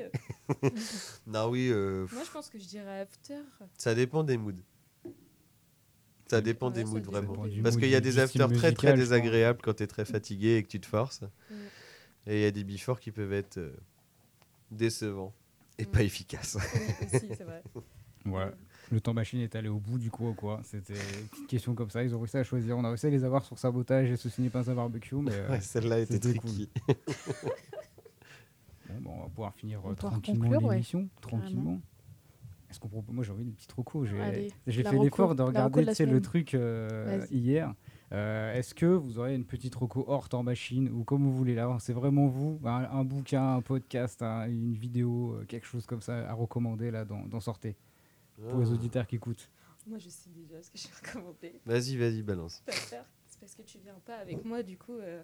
non, 1.26 1.48
oui, 1.50 1.70
euh, 1.72 2.06
Moi 2.12 2.22
je 2.24 2.30
pense 2.30 2.48
que 2.48 2.56
je 2.56 2.64
dirais 2.66 3.00
after. 3.00 3.38
ça 3.76 3.96
dépend 3.96 4.22
des 4.22 4.36
moods. 4.36 4.52
Ça 6.32 6.40
dépend 6.40 6.70
des 6.70 6.84
moods, 6.84 7.00
vraiment. 7.00 7.34
Parce 7.62 7.74
mood, 7.74 7.78
qu'il 7.82 7.90
y 7.90 7.94
a 7.94 8.00
des 8.00 8.18
afters 8.18 8.50
très 8.52 8.72
très 8.72 8.94
désagréables 8.94 9.60
quand 9.62 9.74
tu 9.74 9.82
es 9.82 9.86
très 9.86 10.06
fatigué 10.06 10.56
et 10.56 10.62
que 10.62 10.68
tu 10.68 10.80
te 10.80 10.86
forces. 10.86 11.20
Mm. 11.50 11.54
Et 12.28 12.38
il 12.38 12.42
y 12.42 12.46
a 12.46 12.50
des 12.50 12.64
before 12.64 13.00
qui 13.00 13.10
peuvent 13.10 13.32
être 13.34 13.58
euh, 13.58 13.76
décevants 14.70 15.34
et 15.78 15.84
Mm. 15.84 15.90
pas 15.90 16.02
efficaces. 16.02 16.56
Oui, 16.56 17.06
aussi, 17.14 17.28
c'est 17.36 17.44
vrai. 17.44 17.62
Ouais. 18.24 18.50
Le 18.90 19.00
temps 19.00 19.12
machine 19.14 19.40
est 19.40 19.54
allé 19.56 19.68
au 19.68 19.78
bout 19.78 19.98
du 19.98 20.10
coup 20.10 20.28
ou 20.28 20.34
quoi 20.34 20.60
C'était 20.64 20.94
une 20.94 21.28
petite 21.28 21.46
question 21.48 21.74
comme 21.74 21.90
ça. 21.90 22.02
Ils 22.02 22.14
ont 22.14 22.18
réussi 22.20 22.36
à 22.36 22.44
choisir. 22.44 22.78
On 22.78 22.84
a 22.84 22.88
réussi 22.88 23.06
à 23.06 23.10
les 23.10 23.24
avoir 23.24 23.44
sur 23.44 23.58
sabotage 23.58 24.10
et 24.10 24.16
ceci 24.16 24.42
n'est 24.42 24.50
pas 24.50 24.70
un 24.70 24.74
barbecue. 24.74 25.16
Mais 25.16 25.32
euh, 25.34 25.50
Ouais, 25.50 25.60
celle-là 25.60 25.98
était 25.98 26.18
tricky. 26.18 26.68
Bon, 28.88 29.00
bon, 29.00 29.10
on 29.16 29.22
va 29.22 29.28
pouvoir 29.28 29.54
finir 29.54 29.80
euh, 29.86 29.94
tranquillement 29.94 30.50
ouais. 30.50 30.74
l'émission. 30.74 31.08
Tranquillement. 31.20 31.80
Est-ce 32.72 32.80
qu'on 32.80 32.88
propose... 32.88 33.14
Moi 33.14 33.22
j'ai 33.22 33.32
envie 33.32 33.44
d'une 33.44 33.54
petite 33.54 33.72
reco. 33.72 34.04
J'ai 34.04 34.82
fait 34.82 34.98
l'effort 34.98 35.34
de 35.34 35.42
regarder 35.42 35.84
de 35.84 36.04
le 36.04 36.20
truc 36.22 36.54
euh, 36.54 37.24
hier. 37.30 37.74
Euh, 38.12 38.52
Est-ce 38.54 38.74
que 38.74 38.86
vous 38.86 39.18
aurez 39.18 39.34
une 39.34 39.44
petite 39.46 39.74
reco 39.74 40.04
hors 40.06 40.28
temps 40.28 40.42
machine 40.42 40.88
ou 40.90 41.04
comme 41.04 41.22
vous 41.22 41.32
voulez? 41.32 41.54
Là 41.54 41.76
C'est 41.80 41.92
vraiment 41.92 42.26
vous 42.28 42.60
un, 42.64 42.84
un 42.90 43.04
bouquin, 43.04 43.56
un 43.56 43.62
podcast, 43.62 44.22
un- 44.22 44.46
une 44.48 44.74
vidéo, 44.74 45.32
euh, 45.34 45.44
quelque 45.44 45.66
chose 45.66 45.86
comme 45.86 46.00
ça 46.02 46.28
à 46.28 46.32
recommander 46.34 46.90
là 46.90 47.04
dans, 47.04 47.24
dans 47.26 47.40
Sortez 47.40 47.76
pour 48.48 48.60
les 48.60 48.68
Ah. 48.70 48.72
auditeurs 48.74 49.06
qui 49.06 49.16
écoutent. 49.16 49.50
Moi 49.86 49.98
je 49.98 50.08
sais 50.08 50.30
déjà 50.30 50.62
ce 50.62 50.70
que 50.70 50.78
je 50.78 50.88
vais 50.88 50.94
recommander. 51.12 51.60
Vas-y, 51.66 51.96
vas-y, 51.96 52.22
balance. 52.22 52.62
C'est 52.68 53.40
parce 53.40 53.54
que 53.54 53.62
tu 53.62 53.78
viens 53.82 53.98
pas 54.04 54.16
avec 54.16 54.44
moi, 54.44 54.62
du 54.62 54.76
coup. 54.78 54.96
euh, 54.98 55.22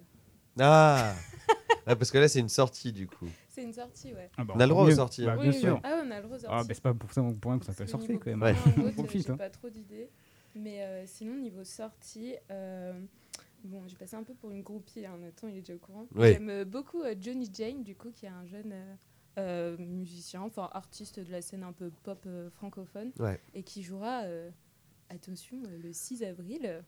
Ah 0.60 1.14
Ah, 1.86 1.97
Parce 1.97 2.10
que 2.10 2.18
là, 2.18 2.28
c'est 2.28 2.40
une 2.40 2.48
sortie 2.51 2.93
du 2.93 3.06
coup. 3.06 3.26
C'est 3.48 3.62
une 3.62 3.72
sortie, 3.72 4.12
ouais. 4.12 4.30
Ah 4.36 4.44
bah, 4.44 4.52
On 4.56 4.60
a 4.60 4.66
le 4.66 4.70
droit 4.70 4.85
aux 4.85 4.90
sorties, 4.90 5.24
Bah, 5.24 5.32
hein. 5.32 5.36
bien 5.36 5.51
Oui, 5.51 5.55
oui, 5.56 5.60
sûr. 5.60 5.74
oui. 5.74 5.80
Ah, 5.85 6.02
on 6.05 6.10
a 6.10 6.16
le 6.16 6.22
droit 6.22 6.36
aux 6.36 6.40
Ah, 6.40 6.48
sorties. 6.48 6.68
bah, 6.68 6.74
c'est 6.74 6.82
pas 6.82 6.94
pour 6.94 7.12
ça 7.12 7.22
pour 7.40 7.51
rien 7.51 7.59
que 7.59 7.64
ça 7.64 7.72
s'appelle 7.72 7.90
Parce 7.90 7.93
que 7.93 7.98
Sortez 7.98 8.12
niveau 8.12 8.20
quand 8.24 8.30
même. 8.30 8.43
Ouais. 8.43 8.52
point, 8.74 8.85
en 8.85 8.86
On 8.89 8.93
profite, 9.05 9.26
J'ai 9.26 9.32
hein. 9.32 9.36
pas 9.36 9.48
trop 9.51 9.70
d'idées. 9.70 10.10
Mais 10.55 10.82
euh, 10.82 11.05
sinon, 11.06 11.35
niveau 11.36 11.64
sortie, 11.64 12.35
euh, 12.51 12.93
bon, 13.64 13.82
j'ai 13.86 13.97
passé 13.97 14.16
un 14.16 14.22
peu 14.22 14.35
pour 14.35 14.51
une 14.51 14.62
groupie. 14.62 15.06
Hein, 15.06 15.16
Nathan, 15.18 15.48
il 15.48 15.56
est 15.56 15.60
déjà 15.60 15.74
au 15.74 15.78
courant. 15.78 16.06
Ouais. 16.14 16.35
J'aime 16.35 16.51
euh, 16.51 16.64
beaucoup 16.66 17.02
euh, 17.02 17.14
Johnny 17.18 17.48
Jane, 17.52 17.82
du 17.82 17.94
coup, 17.94 18.10
qui 18.10 18.26
est 18.26 18.30
un 18.30 18.44
jeune 18.47 18.72
euh, 18.72 18.94
euh, 19.39 19.76
musicien, 19.78 20.43
enfin 20.43 20.68
artiste 20.72 21.20
de 21.20 21.30
la 21.32 21.40
scène 21.40 21.62
un 21.62 21.72
peu 21.72 21.90
pop 22.02 22.22
euh, 22.26 22.51
francophone, 22.51 23.12
Ouais. 23.18 23.40
et 23.55 23.62
qui 23.62 23.82
jouera, 23.82 24.22
euh, 24.24 24.51
attention, 25.10 25.56
euh, 25.66 25.78
le 25.82 25.93
6 25.93 26.22
avril, 26.24 26.60
euh, 26.64 26.80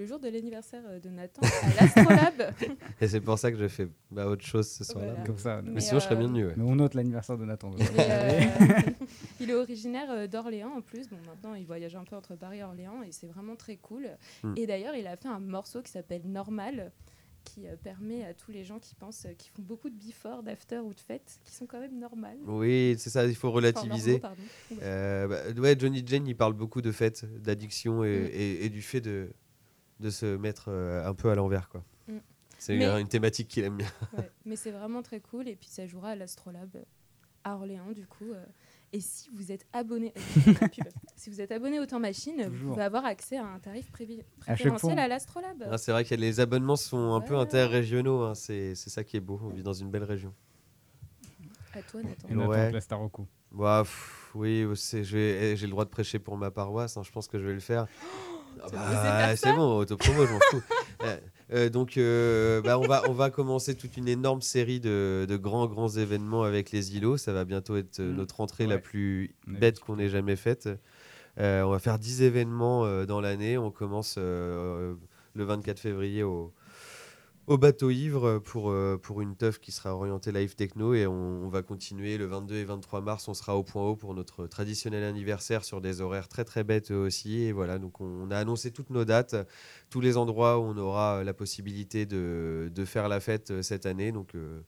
le 0.00 0.06
jour 0.06 0.18
de 0.18 0.28
l'anniversaire 0.28 0.82
euh, 0.88 0.98
de 0.98 1.10
Nathan, 1.10 1.42
à 1.42 1.74
l'Astrolabe. 1.84 2.54
Et 3.00 3.06
c'est 3.08 3.20
pour 3.20 3.38
ça 3.38 3.52
que 3.52 3.58
je 3.58 3.68
fais 3.68 3.86
bah, 4.10 4.26
autre 4.26 4.44
chose 4.44 4.66
ce 4.68 4.82
soir-là. 4.84 5.10
Voilà. 5.12 5.26
Comme 5.26 5.38
ça. 5.38 5.60
Mais, 5.62 5.70
Mais, 5.72 5.80
sinon, 5.80 6.00
je 6.00 6.04
serais 6.04 6.16
bien 6.16 6.24
euh, 6.24 6.28
venu. 6.28 6.46
ouais. 6.46 6.54
Mais 6.56 6.64
on 6.64 6.74
note 6.76 6.94
l'anniversaire 6.94 7.36
de 7.36 7.44
Nathan. 7.44 7.70
Il 7.78 7.82
est, 7.82 7.90
euh, 7.98 8.90
il 9.40 9.50
est 9.50 9.54
originaire 9.54 10.28
d'Orléans 10.28 10.72
en 10.76 10.80
plus. 10.80 11.08
Bon, 11.08 11.18
maintenant, 11.26 11.54
il 11.54 11.66
voyage 11.66 11.94
un 11.96 12.04
peu 12.04 12.16
entre 12.16 12.34
Paris 12.34 12.58
et 12.58 12.64
Orléans 12.64 13.02
et 13.02 13.12
c'est 13.12 13.26
vraiment 13.26 13.56
très 13.56 13.76
cool. 13.76 14.08
Hmm. 14.42 14.54
Et 14.56 14.66
d'ailleurs, 14.66 14.94
il 14.94 15.06
a 15.06 15.16
fait 15.16 15.28
un 15.28 15.38
morceau 15.40 15.82
qui 15.82 15.90
s'appelle 15.90 16.22
Normal 16.24 16.92
qui 17.42 17.66
euh, 17.66 17.74
permet 17.74 18.22
à 18.24 18.34
tous 18.34 18.50
les 18.52 18.64
gens 18.64 18.78
qui 18.78 18.94
pensent, 18.94 19.24
euh, 19.24 19.32
qui 19.32 19.48
font 19.48 19.62
beaucoup 19.62 19.88
de 19.88 19.94
before, 19.96 20.42
d'after 20.42 20.76
ou 20.78 20.92
de 20.92 21.00
fête, 21.00 21.38
qui 21.42 21.54
sont 21.54 21.64
quand 21.64 21.80
même 21.80 21.98
normales. 21.98 22.36
Oui, 22.46 22.96
c'est 22.98 23.08
ça, 23.08 23.24
il 23.26 23.34
faut 23.34 23.50
relativiser. 23.50 24.20
normaux, 24.20 24.20
pardon. 24.20 24.42
Ouais. 24.72 24.76
Euh, 24.82 25.26
bah, 25.26 25.60
ouais, 25.60 25.74
Johnny 25.78 26.02
Jane, 26.06 26.26
il 26.26 26.36
parle 26.36 26.52
beaucoup 26.52 26.82
de 26.82 26.92
fêtes, 26.92 27.24
d'addiction 27.42 28.04
et, 28.04 28.08
Mm. 28.08 28.30
et- 28.34 28.64
et 28.66 28.68
du 28.68 28.82
fait 28.82 29.00
de, 29.00 29.30
de 30.00 30.10
se 30.10 30.36
mettre 30.36 30.66
euh, 30.68 31.06
un 31.06 31.14
peu 31.14 31.30
à 31.30 31.34
l'envers. 31.34 31.68
quoi. 31.68 31.84
Mm. 32.08 32.18
C'est 32.58 32.76
Mais- 32.76 33.00
une, 33.00 33.08
thématique 33.08 33.48
qu'il 33.48 33.64
aime 33.64 33.76
bien. 33.78 33.90
Ouais, 34.16 34.30
mais 34.44 34.56
c'est 34.56 34.70
vraiment 34.72 35.02
très 35.02 35.20
cool. 35.20 35.48
Et 35.48 35.56
puis 35.56 35.68
ça 35.68 35.86
jouera 35.86 36.10
à 36.10 36.14
l'Astrolabe 36.16 36.76
à 37.44 37.54
Orléans, 37.54 37.92
du 37.92 38.06
coup. 38.06 38.32
euh. 38.32 38.44
Et 38.92 39.00
si 39.00 39.30
vous 39.32 39.52
êtes 39.52 39.66
abonné, 39.72 40.12
euh, 40.48 40.52
la 40.60 40.68
si 41.14 41.30
vous 41.30 41.40
êtes 41.40 41.52
abonné 41.52 41.78
au 41.78 41.86
Temps 41.86 42.00
Machine, 42.00 42.48
vous 42.48 42.70
pouvez 42.70 42.82
avoir 42.82 43.04
accès 43.04 43.36
à 43.36 43.46
un 43.46 43.58
tarif 43.60 43.86
À 43.88 43.92
préférentiel 44.56 44.94
fois. 44.94 45.02
à 45.02 45.06
l'Astrolabe. 45.08 45.64
Ah, 45.70 45.78
c'est 45.78 45.92
vrai 45.92 46.04
que 46.04 46.14
les 46.16 46.40
abonnements 46.40 46.74
sont 46.76 47.14
un 47.14 47.20
peu 47.20 47.34
Ouais. 47.34 47.40
interrégionaux. 47.40 48.22
hein, 48.22 48.34
C'est 48.34 48.74
c'est 48.74 48.90
ça 48.90 49.04
qui 49.04 49.16
est 49.16 49.20
beau. 49.20 49.40
On 49.44 49.50
vit 49.50 49.62
dans 49.62 49.72
une 49.72 49.90
belle 49.90 50.02
région. 50.04 50.34
À 51.72 51.82
toi, 51.82 52.02
Nathan. 52.02 52.28
Et 52.28 52.34
Nathan, 52.34 52.70
place 52.70 52.88
ta 52.88 52.96
reco. 52.96 53.28
Bah, 53.52 53.82
pff, 53.84 54.30
oui, 54.34 54.66
eh, 55.04 55.54
j'ai 55.56 55.66
le 55.66 55.70
droit 55.70 55.84
de 55.84 55.90
prêcher 55.90 56.18
pour 56.18 56.36
ma 56.36 56.50
paroisse. 56.50 56.96
hein, 56.96 57.02
je 57.04 57.12
pense 57.12 57.28
que 57.28 57.38
je 57.38 57.46
vais 57.46 57.54
le 57.54 57.60
faire. 57.60 57.86
Ah 58.62 58.66
bah, 58.72 59.36
c'est 59.36 59.52
bon, 59.52 59.78
autopromo, 59.78 60.26
je 60.26 60.32
m'en 60.32 60.40
fous. 60.50 60.62
Euh, 61.02 61.16
euh, 61.54 61.68
donc, 61.70 61.96
euh, 61.96 62.60
bah, 62.60 62.78
on, 62.78 62.86
va, 62.86 63.02
on 63.08 63.14
va 63.14 63.30
commencer 63.30 63.74
toute 63.74 63.96
une 63.96 64.06
énorme 64.06 64.42
série 64.42 64.80
de, 64.80 65.24
de 65.26 65.36
grands, 65.38 65.66
grands 65.66 65.88
événements 65.88 66.42
avec 66.42 66.72
les 66.72 66.94
îlots. 66.94 67.16
Ça 67.16 67.32
va 67.32 67.46
bientôt 67.46 67.78
être 67.78 68.02
Mm. 68.02 68.16
notre 68.16 68.42
entrée 68.42 68.66
la 68.66 68.76
plus 68.76 69.34
bête 69.46 69.80
qu'on 69.80 69.98
ait 69.98 70.10
jamais 70.10 70.36
faite. 70.36 70.68
Euh, 71.38 71.62
on 71.62 71.70
va 71.70 71.78
faire 71.78 71.98
10 71.98 72.20
événements 72.20 73.04
dans 73.06 73.22
l'année. 73.22 73.56
On 73.56 73.70
commence 73.70 74.18
le 74.18 74.98
24 75.34 75.80
février 75.80 76.22
au, 76.22 76.52
au 77.50 77.58
bateau 77.58 77.90
ivre 77.90 78.38
pour, 78.38 78.70
euh, 78.70 78.96
pour 78.96 79.20
une 79.20 79.34
teuf 79.34 79.58
qui 79.58 79.72
sera 79.72 79.92
orientée 79.92 80.30
live 80.30 80.54
techno 80.54 80.94
et 80.94 81.08
on, 81.08 81.48
va 81.48 81.62
continuer 81.62 82.16
le 82.16 82.26
22 82.26 82.54
et 82.54 82.64
23 82.64 83.00
mars 83.00 83.26
on 83.26 83.34
sera 83.34 83.56
au 83.56 83.64
point 83.64 83.82
haut 83.82 83.96
pour 83.96 84.14
notre 84.14 84.46
traditionnel 84.46 85.02
anniversaire 85.02 85.64
sur 85.64 85.80
des 85.80 86.00
horaires 86.00 86.28
très 86.28 86.44
très 86.44 86.62
bêtes 86.62 86.92
aussi 86.92 87.42
et 87.42 87.50
voilà 87.50 87.80
donc 87.80 88.00
on, 88.00 88.30
a 88.30 88.36
annoncé 88.36 88.70
toutes 88.70 88.90
nos 88.90 89.04
dates 89.04 89.34
tous 89.90 90.00
les 90.00 90.16
endroits 90.16 90.60
où 90.60 90.62
on 90.62 90.76
aura 90.76 91.24
la 91.24 91.34
possibilité 91.34 92.06
de, 92.06 92.70
de 92.72 92.84
faire 92.84 93.08
la 93.08 93.18
fête 93.18 93.62
cette 93.62 93.84
année 93.84 94.12
donc 94.12 94.36
euh, 94.36 94.60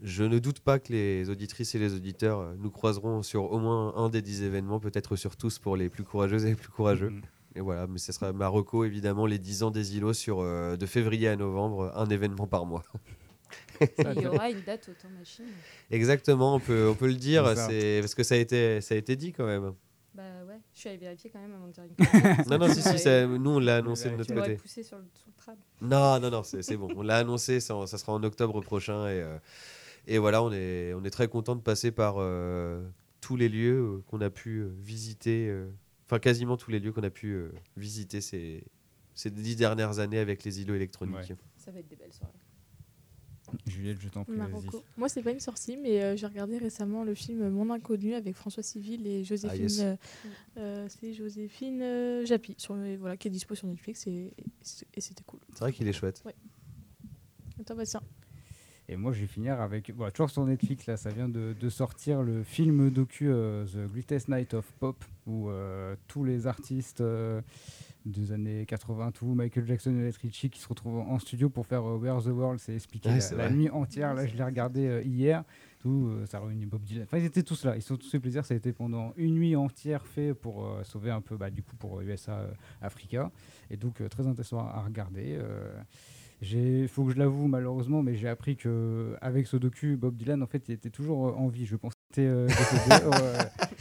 je 0.00 0.24
ne 0.24 0.40
doute 0.40 0.58
pas 0.58 0.80
que 0.80 0.92
les 0.92 1.30
auditrices 1.30 1.76
et 1.76 1.78
les 1.78 1.94
auditeurs 1.94 2.56
nous 2.58 2.72
croiseront 2.72 3.22
sur 3.22 3.52
au 3.52 3.60
moins 3.60 3.94
un 3.94 4.08
des 4.08 4.20
10 4.20 4.42
événements 4.42 4.80
peut-être 4.80 5.14
sur 5.14 5.36
tous 5.36 5.60
pour 5.60 5.76
les 5.76 5.88
plus 5.88 6.02
courageuses 6.02 6.44
et 6.44 6.48
les 6.48 6.56
plus 6.56 6.70
courageux 6.70 7.12
et 7.56 7.60
voilà, 7.60 7.86
mais 7.86 7.98
ce 7.98 8.12
sera 8.12 8.32
Marocco, 8.32 8.84
évidemment, 8.84 9.26
les 9.26 9.38
10 9.38 9.62
ans 9.62 9.70
des 9.70 9.96
îlots 9.96 10.12
sur, 10.12 10.40
euh, 10.40 10.76
de 10.76 10.86
février 10.86 11.28
à 11.28 11.36
novembre, 11.36 11.90
un 11.96 12.06
événement 12.06 12.46
par 12.46 12.66
mois. 12.66 12.82
Il 13.80 14.22
y 14.22 14.26
aura 14.26 14.50
une 14.50 14.60
date 14.62 14.88
au 14.88 14.92
Temps 14.92 15.08
Machine. 15.18 15.44
Exactement, 15.90 16.54
on 16.56 16.60
peut, 16.60 16.88
on 16.88 16.94
peut 16.94 17.06
le 17.06 17.14
dire, 17.14 17.56
C'est 17.56 17.98
parce 18.00 18.14
que 18.14 18.22
ça 18.22 18.34
a, 18.34 18.38
été, 18.38 18.80
ça 18.80 18.94
a 18.94 18.98
été 18.98 19.16
dit 19.16 19.32
quand 19.32 19.46
même. 19.46 19.72
Bah 20.14 20.22
ouais, 20.48 20.58
je 20.74 20.80
suis 20.80 20.88
allée 20.88 20.98
vérifier 20.98 21.30
quand 21.30 21.40
même 21.40 21.52
avant 21.54 21.66
de 21.66 21.72
dire 21.72 21.84
une. 21.84 22.44
Non, 22.50 22.58
non, 22.58 22.72
si, 22.72 22.80
si, 22.80 22.98
ça- 22.98 23.26
nous 23.26 23.50
on 23.50 23.58
l'a 23.58 23.76
annoncé 23.76 24.10
de 24.10 24.16
notre 24.16 24.32
Tu 24.32 24.34
côté. 24.34 24.54
poussé 24.56 24.82
sur 24.82 24.96
le, 24.96 25.04
sur 25.14 25.26
le 25.28 25.32
tram. 25.36 25.56
Non, 25.82 26.18
non, 26.20 26.30
non, 26.30 26.42
c'est 26.42 26.76
bon, 26.76 26.88
on 26.96 27.02
l'a 27.02 27.18
annoncé, 27.18 27.60
ça, 27.60 27.86
ça 27.86 27.98
sera 27.98 28.12
en 28.14 28.22
octobre 28.24 28.60
prochain. 28.62 29.06
Et, 29.08 29.20
euh, 29.22 29.38
et 30.06 30.16
voilà, 30.18 30.42
on 30.42 30.52
est, 30.52 30.94
on 30.94 31.04
est 31.04 31.10
très 31.10 31.28
content 31.28 31.54
de 31.54 31.60
passer 31.60 31.90
par 31.92 32.14
euh, 32.18 32.82
tous 33.20 33.36
les 33.36 33.50
lieux 33.50 34.02
qu'on 34.06 34.20
a 34.22 34.30
pu 34.30 34.64
visiter, 34.80 35.48
euh, 35.50 35.68
enfin 36.06 36.18
quasiment 36.18 36.56
tous 36.56 36.70
les 36.70 36.80
lieux 36.80 36.92
qu'on 36.92 37.02
a 37.02 37.10
pu 37.10 37.32
euh, 37.32 37.52
visiter 37.76 38.20
ces, 38.20 38.64
ces 39.14 39.30
dix 39.30 39.56
dernières 39.56 39.98
années 39.98 40.18
avec 40.18 40.44
les 40.44 40.60
îlots 40.62 40.74
électroniques. 40.74 41.34
Ça 41.56 41.70
va 41.70 41.80
être 41.80 41.88
des 41.88 41.96
belles 41.96 42.12
soirées. 42.12 42.32
Juliette, 43.66 44.00
je 44.00 44.08
t'en 44.08 44.24
prie. 44.24 44.36
Moi, 44.96 45.08
c'est 45.08 45.22
pas 45.22 45.30
une 45.30 45.40
sortie, 45.40 45.76
mais 45.76 46.02
euh, 46.02 46.16
j'ai 46.16 46.26
regardé 46.26 46.58
récemment 46.58 47.04
le 47.04 47.14
film 47.14 47.48
Mon 47.48 47.70
Inconnu 47.70 48.14
avec 48.14 48.34
François 48.34 48.62
Civil 48.62 49.06
et 49.06 49.24
Joséphine. 49.24 49.62
yes. 49.62 49.84
euh, 50.56 50.88
c'est 50.88 51.12
Joséphine 51.12 51.80
euh, 51.82 52.26
Japy, 52.26 52.54
sur, 52.58 52.76
voilà, 52.98 53.16
qui 53.16 53.28
est 53.28 53.30
dispo 53.30 53.54
sur 53.54 53.68
Netflix 53.68 54.06
et, 54.06 54.32
c'était 54.62 55.24
cool. 55.24 55.40
C'est 55.52 55.60
vrai 55.60 55.72
qu'il 55.72 55.86
est 55.86 55.92
chouette. 55.92 56.22
Ouais. 56.24 56.34
Attends, 57.60 57.76
Bastien? 57.76 58.00
Et 58.88 58.96
moi, 58.96 59.12
je 59.12 59.20
vais 59.20 59.26
finir 59.26 59.60
avec. 59.60 59.90
Voilà, 59.90 60.12
toujours 60.12 60.30
sur 60.30 60.44
Netflix, 60.44 60.86
là, 60.86 60.96
ça 60.96 61.10
vient 61.10 61.28
de, 61.28 61.54
de 61.58 61.68
sortir 61.68 62.22
le 62.22 62.44
film 62.44 62.90
docu 62.90 63.28
euh, 63.28 63.64
The 63.66 63.90
Greatest 63.92 64.28
Night 64.28 64.54
of 64.54 64.70
Pop, 64.78 65.04
où 65.26 65.48
euh, 65.48 65.96
tous 66.06 66.24
les 66.24 66.46
artistes 66.46 67.00
euh, 67.00 67.40
des 68.06 68.32
années 68.32 68.64
80, 68.66 69.10
tout, 69.12 69.34
Michael 69.34 69.66
Jackson 69.66 69.94
et 69.96 70.02
Let 70.02 70.12
Ritchie, 70.22 70.50
qui 70.50 70.60
se 70.60 70.68
retrouvent 70.68 70.98
en 70.98 71.18
studio 71.18 71.50
pour 71.50 71.66
faire 71.66 71.84
euh, 71.84 71.98
Where's 71.98 72.24
the 72.24 72.28
World, 72.28 72.60
c'est 72.60 72.74
expliqué 72.74 73.08
Ouais, 73.10 73.18
la, 73.36 73.50
nuit 73.50 73.68
entière. 73.68 74.14
Là, 74.14 74.26
je 74.26 74.34
l'ai 74.34 74.44
regardé 74.44 74.86
euh, 74.86 75.02
hier. 75.02 75.44
Tout, 75.80 76.08
euh, 76.08 76.26
ça 76.26 76.40
réunit 76.40 76.66
Bob 76.66 76.82
Dylan. 76.82 77.04
Enfin, 77.04 77.18
ils 77.18 77.24
étaient 77.24 77.42
tous 77.42 77.64
là. 77.64 77.76
Ils 77.76 77.82
sont 77.82 77.96
tous 77.96 78.10
fait 78.10 78.20
plaisir. 78.20 78.44
Ça 78.44 78.54
a 78.54 78.56
été 78.56 78.72
pendant 78.72 79.12
une 79.16 79.34
nuit 79.34 79.56
entière 79.56 80.06
fait 80.06 80.34
pour 80.34 80.68
sauver 80.84 81.10
un 81.10 81.20
peu, 81.20 81.36
bah, 81.36 81.50
du 81.50 81.62
coup, 81.62 81.76
pour 81.76 82.00
USA 82.00 82.48
Africa. 82.80 83.30
Et 83.70 83.76
donc, 83.76 84.02
très 84.08 84.26
intéressant 84.26 84.58
à, 84.58 84.82
regarder. 84.82 85.38
il 86.40 86.88
faut 86.88 87.04
que 87.04 87.12
je 87.12 87.18
l'avoue 87.18 87.48
malheureusement, 87.48 88.02
mais 88.02 88.14
j'ai 88.14 88.28
appris 88.28 88.56
que 88.56 89.16
avec 89.20 89.46
ce 89.46 89.56
docu, 89.56 89.96
Bob 89.96 90.16
Dylan 90.16 90.42
en 90.42 90.46
fait, 90.46 90.68
il 90.68 90.72
était 90.72 90.90
toujours 90.90 91.38
en 91.38 91.48
vie. 91.48 91.66
Je 91.66 91.76
pensais 91.76 91.95
euh, 92.26 92.46
décédé. 92.46 92.82
Euh, 93.06 93.38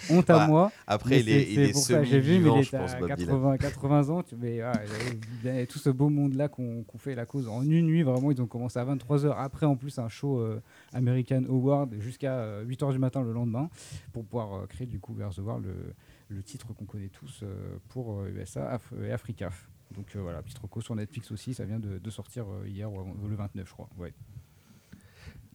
honte 0.09 0.29
à 0.29 0.39
Bah, 0.39 0.47
moi. 0.47 0.71
après, 0.85 1.19
il 1.21 1.29
est- 1.29 1.51
il 1.51 1.59
est 1.59 1.71
pour 1.71 1.81
ça, 1.81 2.03
j'ai 2.03 2.19
vu, 2.19 2.33
mais 2.33 2.49
semi-vivant, 2.49 2.57
il 2.57 2.63
je 2.63 2.69
pense, 2.71 2.93
à 2.93 2.99
Bob 2.99 3.07
80, 3.09 3.57
80 3.57 4.09
ans. 4.09 4.23
Tu, 4.23 4.35
mais, 4.35 4.61
avait 4.61 5.65
tout 5.65 5.79
ce 5.79 5.89
beau 5.89 6.09
monde-là 6.09 6.47
qu'on 6.47 6.83
qu'on 6.83 6.97
fait 6.97 7.15
la 7.15 7.25
cause 7.25 7.47
en 7.47 7.61
une 7.63 7.87
nuit. 7.87 8.03
Vraiment, 8.03 8.31
ils 8.31 8.41
ont 8.41 8.45
commencé 8.47 8.77
à 8.77 8.85
23h. 8.85 9.33
Après, 9.37 9.65
en 9.65 9.75
plus, 9.75 9.97
un 9.99 10.09
show 10.09 10.39
euh, 10.39 10.61
American 10.93 11.43
Award 11.49 11.95
jusqu'à 11.99 12.61
8h 12.63 12.91
du 12.91 12.99
matin 12.99 13.21
le 13.23 13.33
lendemain 13.33 13.69
pour 14.13 14.25
pouvoir 14.25 14.53
euh, 14.53 14.65
créer 14.67 14.85
du 14.87 14.99
coup 14.99 15.13
vers 15.13 15.29
the 15.31 15.39
World 15.39 15.65
le, 15.65 15.93
le 16.35 16.43
titre 16.43 16.73
qu'on 16.73 16.85
connaît 16.85 17.09
tous 17.09 17.43
pour 17.89 18.23
USA 18.25 18.75
Af- 18.75 19.03
et 19.07 19.11
Africa. 19.11 19.49
Donc 19.95 20.15
voilà, 20.15 20.41
petite 20.43 20.57
reco 20.59 20.81
sur 20.81 20.95
Netflix 20.95 21.31
aussi, 21.31 21.53
ça 21.53 21.63
vient 21.63 21.79
de, 21.79 21.97
de 21.99 22.09
sortir 22.09 22.45
hier 22.67 22.89
le 22.89 23.35
29 23.35 23.67
je 23.67 23.73
crois. 23.73 23.89
Ouais. 23.97 24.13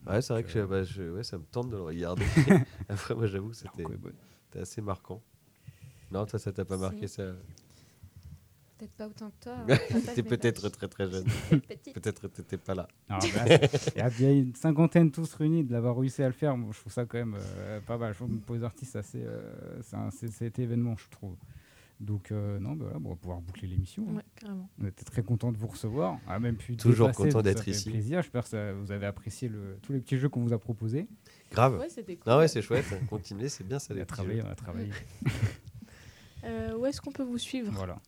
Ouais, 0.07 0.23
c'est 0.23 0.33
vrai 0.33 0.43
que 0.43 0.49
je- 0.49 0.61
bah, 0.61 0.83
je- 0.83 1.11
ouais, 1.11 1.23
ça 1.23 1.39
me 1.39 1.45
tente 1.45 1.71
de 1.71 1.77
le 1.77 1.83
regarder. 1.83 2.25
Après, 2.89 3.15
moi, 3.15 3.27
j'avoue 3.27 3.51
que 3.51 3.57
c'était 3.57 4.59
assez 4.61 4.81
marquant. 4.81 5.21
Non, 6.11 6.27
toi, 6.27 6.39
ça 6.39 6.53
t'a 6.53 6.65
pas 6.65 6.77
marqué 6.77 7.07
ça 7.07 7.23
Peut-être 8.79 8.93
pas 8.93 9.07
autant 9.09 9.29
que 9.31 9.45
toi. 9.45 9.53
hein. 9.59 9.67
Vais 10.17 10.23
peut-être 10.23 10.69
très 10.71 10.89
très 10.89 11.11
jeune. 11.11 11.27
Peut-être 11.93 12.29
t'étais 12.29 12.57
pas 12.57 12.75
là. 12.75 12.89
Alors, 13.11 13.23
bah, 13.35 13.45
Il 14.19 14.21
y 14.23 14.27
a 14.27 14.31
une 14.33 14.55
cinquantaine 14.55 15.11
tous 15.11 15.35
réunis 15.35 15.65
de 15.65 15.73
l'avoir 15.73 15.99
réussi 15.99 16.23
à 16.23 16.27
le 16.29 16.33
faire. 16.33 16.57
Moi, 16.57 16.71
je 16.73 16.81
trouve 16.81 16.93
ça 16.93 17.05
quand 17.05 17.19
même 17.19 17.37
euh, 17.39 17.81
pas 17.83 17.99
mal. 17.99 18.15
Je 18.15 18.19
trouve 18.19 18.31
que 18.31 18.43
pour 18.43 18.55
les 18.57 18.65
artistes, 18.65 18.93
c'est 18.93 18.99
assez, 18.99 19.23
euh, 19.23 19.83
c'est 19.83 19.97
un- 19.97 20.63
événement, 20.63 20.97
je 20.97 21.09
trouve. 21.11 21.37
Donc, 22.01 22.33
euh, 22.33 22.59
non, 22.59 22.71
bah, 22.73 22.85
voilà, 22.87 22.99
bon, 22.99 23.11
on 23.11 23.13
va 23.13 23.17
pouvoir 23.19 23.41
boucler 23.43 23.69
l'émission. 23.69 24.07
hein. 24.09 24.15
Ouais. 24.49 24.55
On 24.81 24.87
était 24.87 25.05
très 25.05 25.23
content 25.23 25.53
de 25.53 25.59
vous 25.59 25.67
recevoir. 25.67 26.19
On 26.27 26.31
a 26.31 26.39
même 26.39 26.57
pu 26.57 26.75
Toujours 26.77 27.09
dépasser, 27.09 27.25
content 27.25 27.43
d'être 27.43 27.69
ici. 27.69 27.91
plaisir. 27.91 28.23
J'espère 28.23 28.43
que 28.45 28.49
ça- 28.49 28.73
vous 28.73 28.91
avez 28.91 29.05
apprécié 29.07 29.49
le, 29.49 29.77
tous 29.83 29.93
les 29.93 30.01
petits 30.01 30.17
jeux 30.17 30.31
qu'on 30.31 30.41
vous 30.43 30.55
a 30.55 30.59
proposés. 30.59 31.07
Grave. 31.53 31.79
Ouais, 31.79 31.91
c'était 31.91 32.17
cool. 32.17 32.33
Ah 32.33 32.39
ouais, 32.39 32.49
c'est 32.49 32.63
chouette. 32.63 32.87
Continuez, 33.11 33.51
c'est 33.51 33.65
bien 33.65 33.79
ça. 33.79 33.93
On 33.93 33.97
les 33.97 34.01
a 34.03 34.07
travaillé, 34.07 34.43
on 34.43 34.49
a 34.49 34.55
travaillé. 34.55 34.91
Euh, 36.45 36.75
où 36.79 36.87
est-ce 36.87 37.01
qu'on 37.03 37.13
peut 37.13 37.23
vous 37.23 37.37
suivre? 37.39 37.71
Voilà. 37.73 38.01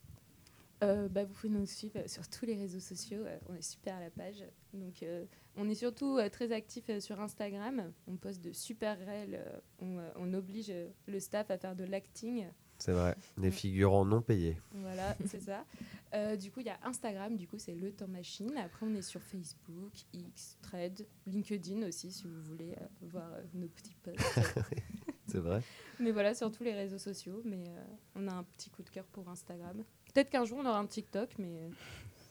Euh, 0.83 1.07
bah, 1.07 1.23
vous 1.23 1.33
pouvez 1.33 1.53
nous 1.53 1.65
suivre 1.67 1.99
sur 2.07 2.27
tous 2.27 2.45
les 2.47 2.55
réseaux 2.55 2.79
sociaux. 2.79 3.19
on 3.47 3.53
est 3.53 3.61
super 3.61 3.95
à 3.95 3.99
la 3.99 4.09
page. 4.09 4.43
Donc, 4.73 5.03
euh, 5.03 5.23
on 5.55 5.69
est 5.69 5.75
surtout 5.75 6.17
euh, 6.17 6.29
très 6.29 6.51
actif 6.51 6.85
euh, 6.89 6.99
sur 6.99 7.21
Instagram. 7.21 7.91
On 8.07 8.15
poste 8.15 8.43
de 8.43 8.51
super 8.51 8.97
réels. 8.97 9.39
on, 9.79 9.99
euh, 9.99 10.09
on 10.15 10.33
oblige 10.33 10.73
le 11.07 11.19
staff 11.19 11.51
à 11.51 11.57
faire 11.59 11.75
de 11.75 11.83
l'acting. 11.83 12.47
C'est 12.83 12.91
vrai. 12.91 13.15
Des 13.37 13.49
figurants 13.49 14.03
non 14.03 14.21
payés. 14.21 14.57
Voilà, 14.73 15.15
c'est 15.25 15.39
ça. 15.41 15.63
Euh, 16.13 16.35
du 16.35 16.51
coup, 16.51 16.59
il 16.59 16.65
y 16.65 16.69
a 16.69 16.77
Instagram, 16.83 17.37
du 17.37 17.47
coup, 17.47 17.57
c'est 17.57 17.73
le 17.75 17.93
temps 17.93 18.09
machine. 18.09 18.51
Après, 18.57 18.85
on 18.85 18.93
est 18.93 19.01
sur 19.01 19.21
Facebook, 19.21 19.93
X, 20.11 20.57
Thread, 20.63 21.07
LinkedIn 21.25 21.87
aussi, 21.87 22.11
si 22.11 22.25
vous 22.27 22.41
voulez 22.41 22.73
euh, 22.73 22.85
voir 23.03 23.23
euh, 23.35 23.41
nos 23.53 23.67
petits 23.67 23.95
posts. 24.03 24.19
C'est 25.27 25.37
vrai. 25.39 25.61
mais 25.97 26.11
voilà, 26.11 26.33
sur 26.33 26.51
tous 26.51 26.65
les 26.65 26.73
réseaux 26.73 26.97
sociaux. 26.97 27.41
Mais 27.45 27.63
euh, 27.69 27.83
on 28.15 28.27
a 28.27 28.33
un 28.33 28.43
petit 28.43 28.69
coup 28.69 28.83
de 28.83 28.89
cœur 28.89 29.05
pour 29.13 29.29
Instagram. 29.29 29.81
Peut-être 30.13 30.29
qu'un 30.29 30.43
jour, 30.43 30.57
on 30.61 30.65
aura 30.65 30.79
un 30.79 30.85
TikTok, 30.85 31.29
mais 31.39 31.61
euh, 31.61 31.69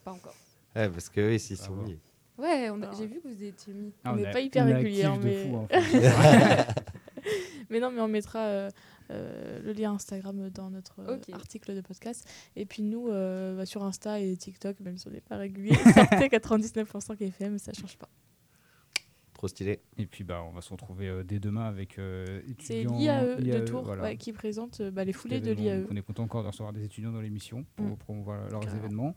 pas 0.05 0.13
encore. 0.13 0.37
Ouais, 0.77 0.91
parce 0.91 1.09
que 1.09 1.23
eux, 1.23 1.35
ici, 1.35 1.55
ils 1.55 1.57
sont 1.57 1.75
mis. 1.77 1.99
Ouais, 2.37 2.69
on 2.69 2.83
a- 2.83 2.93
j'ai 2.95 3.07
vu 3.07 3.23
que 3.23 3.29
vous 3.29 3.43
étiez 3.43 3.73
mis. 3.73 3.95
Ah, 4.05 4.13
on 4.13 4.17
n'est 4.17 4.25
est- 4.25 4.31
pas 4.33 4.41
hyper 4.41 4.67
régulier, 4.67 5.05
hein, 5.05 5.19
mais... 5.23 5.49
fou, 5.49 5.57
hein, 5.57 5.67
mais 7.73 7.81
non, 7.81 7.91
mais 7.91 8.01
on 8.01 8.07
mettra 8.09 8.39
euh, 8.47 8.71
euh, 9.11 9.61
le 9.63 9.73
lien 9.73 9.93
Instagram 9.93 10.49
dans 10.51 10.71
notre 10.71 11.01
euh, 11.01 11.19
article 11.33 11.75
de 11.75 11.81
podcast. 11.81 12.29
Et 12.55 12.65
puis 12.67 12.83
nous, 12.83 13.09
euh, 13.09 13.57
bah, 13.57 13.67
sur 13.67 13.83
Insta 13.83 14.21
et 14.21 14.37
TikTok, 14.37 14.79
même 14.81 14.97
si 14.99 15.09
on 15.09 15.11
n'est 15.11 15.21
pas 15.21 15.37
régulier, 15.39 15.75
sortez 15.95 16.29
99% 16.29 17.21
FM, 17.21 17.59
ça 17.59 17.73
change 17.73 17.97
pas. 17.99 18.09
Trop 19.35 19.49
stylé. 19.49 19.81
Et 19.99 20.07
puis, 20.07 20.23
bah, 20.23 20.45
on 20.49 20.53
va 20.53 20.61
se 20.61 20.71
retrouver 20.71 21.09
euh, 21.09 21.25
dès 21.25 21.41
demain 21.41 21.65
avec 21.65 21.99
euh, 21.99 22.41
C'est 22.61 22.83
étudiants. 22.83 22.97
l'IAE 22.97 23.37
de 23.39 23.45
IAE, 23.45 23.65
Tours 23.65 23.83
voilà. 23.83 24.03
ouais, 24.03 24.17
qui 24.17 24.33
présente 24.33 24.81
euh, 24.81 24.93
bah, 24.93 25.05
les 25.05 25.13
foulées 25.13 25.41
de 25.41 25.51
l'IAE. 25.51 25.85
On 25.91 25.97
est 25.97 26.03
content 26.03 26.23
encore 26.23 26.43
de 26.43 26.49
recevoir 26.49 26.73
des 26.73 26.85
étudiants 26.85 27.11
dans 27.11 27.21
l'émission 27.21 27.65
pour 27.75 27.87
Mm. 27.87 27.97
promouvoir 27.97 28.49
leurs 28.51 28.61
Carrément. 28.61 28.79
événements. 28.85 29.17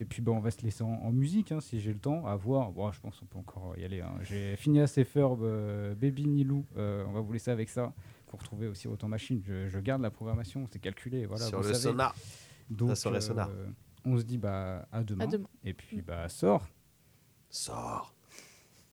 Et 0.00 0.04
puis, 0.04 0.20
bah, 0.22 0.32
on 0.32 0.40
va 0.40 0.50
se 0.50 0.60
laisser 0.62 0.82
en, 0.82 0.88
en 0.92 1.12
musique 1.12 1.52
hein, 1.52 1.60
si 1.60 1.78
j'ai 1.80 1.92
le 1.92 1.98
temps 1.98 2.26
à 2.26 2.34
voir. 2.36 2.72
Bon, 2.72 2.90
je 2.90 3.00
pense 3.00 3.18
qu'on 3.20 3.26
peut 3.26 3.38
encore 3.38 3.74
y 3.78 3.84
aller. 3.84 4.00
hein. 4.00 4.12
J'ai 4.22 4.56
fini 4.56 4.80
à 4.80 4.86
Ferb, 4.86 5.42
euh, 5.42 5.94
Baby 5.94 6.26
Nilou. 6.26 6.64
euh, 6.76 7.04
on 7.08 7.12
va 7.12 7.20
vous 7.20 7.32
laisser 7.32 7.50
avec 7.50 7.68
ça. 7.68 7.92
Pour 8.26 8.40
retrouver 8.40 8.66
aussi 8.66 8.88
Autant 8.88 9.06
Machine. 9.08 9.40
Je, 9.46 9.68
je 9.68 9.78
garde 9.78 10.02
la 10.02 10.10
programmation, 10.10 10.66
c'est 10.70 10.80
calculé. 10.80 11.26
Voilà, 11.26 11.44
Sur 11.46 11.60
vous 11.60 11.68
le 11.68 11.74
savez. 11.74 11.92
sonar. 11.92 12.14
Donc, 12.70 12.88
La 12.88 12.94
soirée 12.96 13.20
sonar. 13.20 13.50
on 14.04 14.16
se 14.18 14.24
dit 14.24 14.38
bah, 14.38 14.88
à 14.90 15.04
demain. 15.04 15.26
demain. 15.28 15.48
Et 15.64 15.74
puis, 15.74 16.02
bah, 16.02 16.28
sort. 16.28 16.66
Sors. 17.50 18.13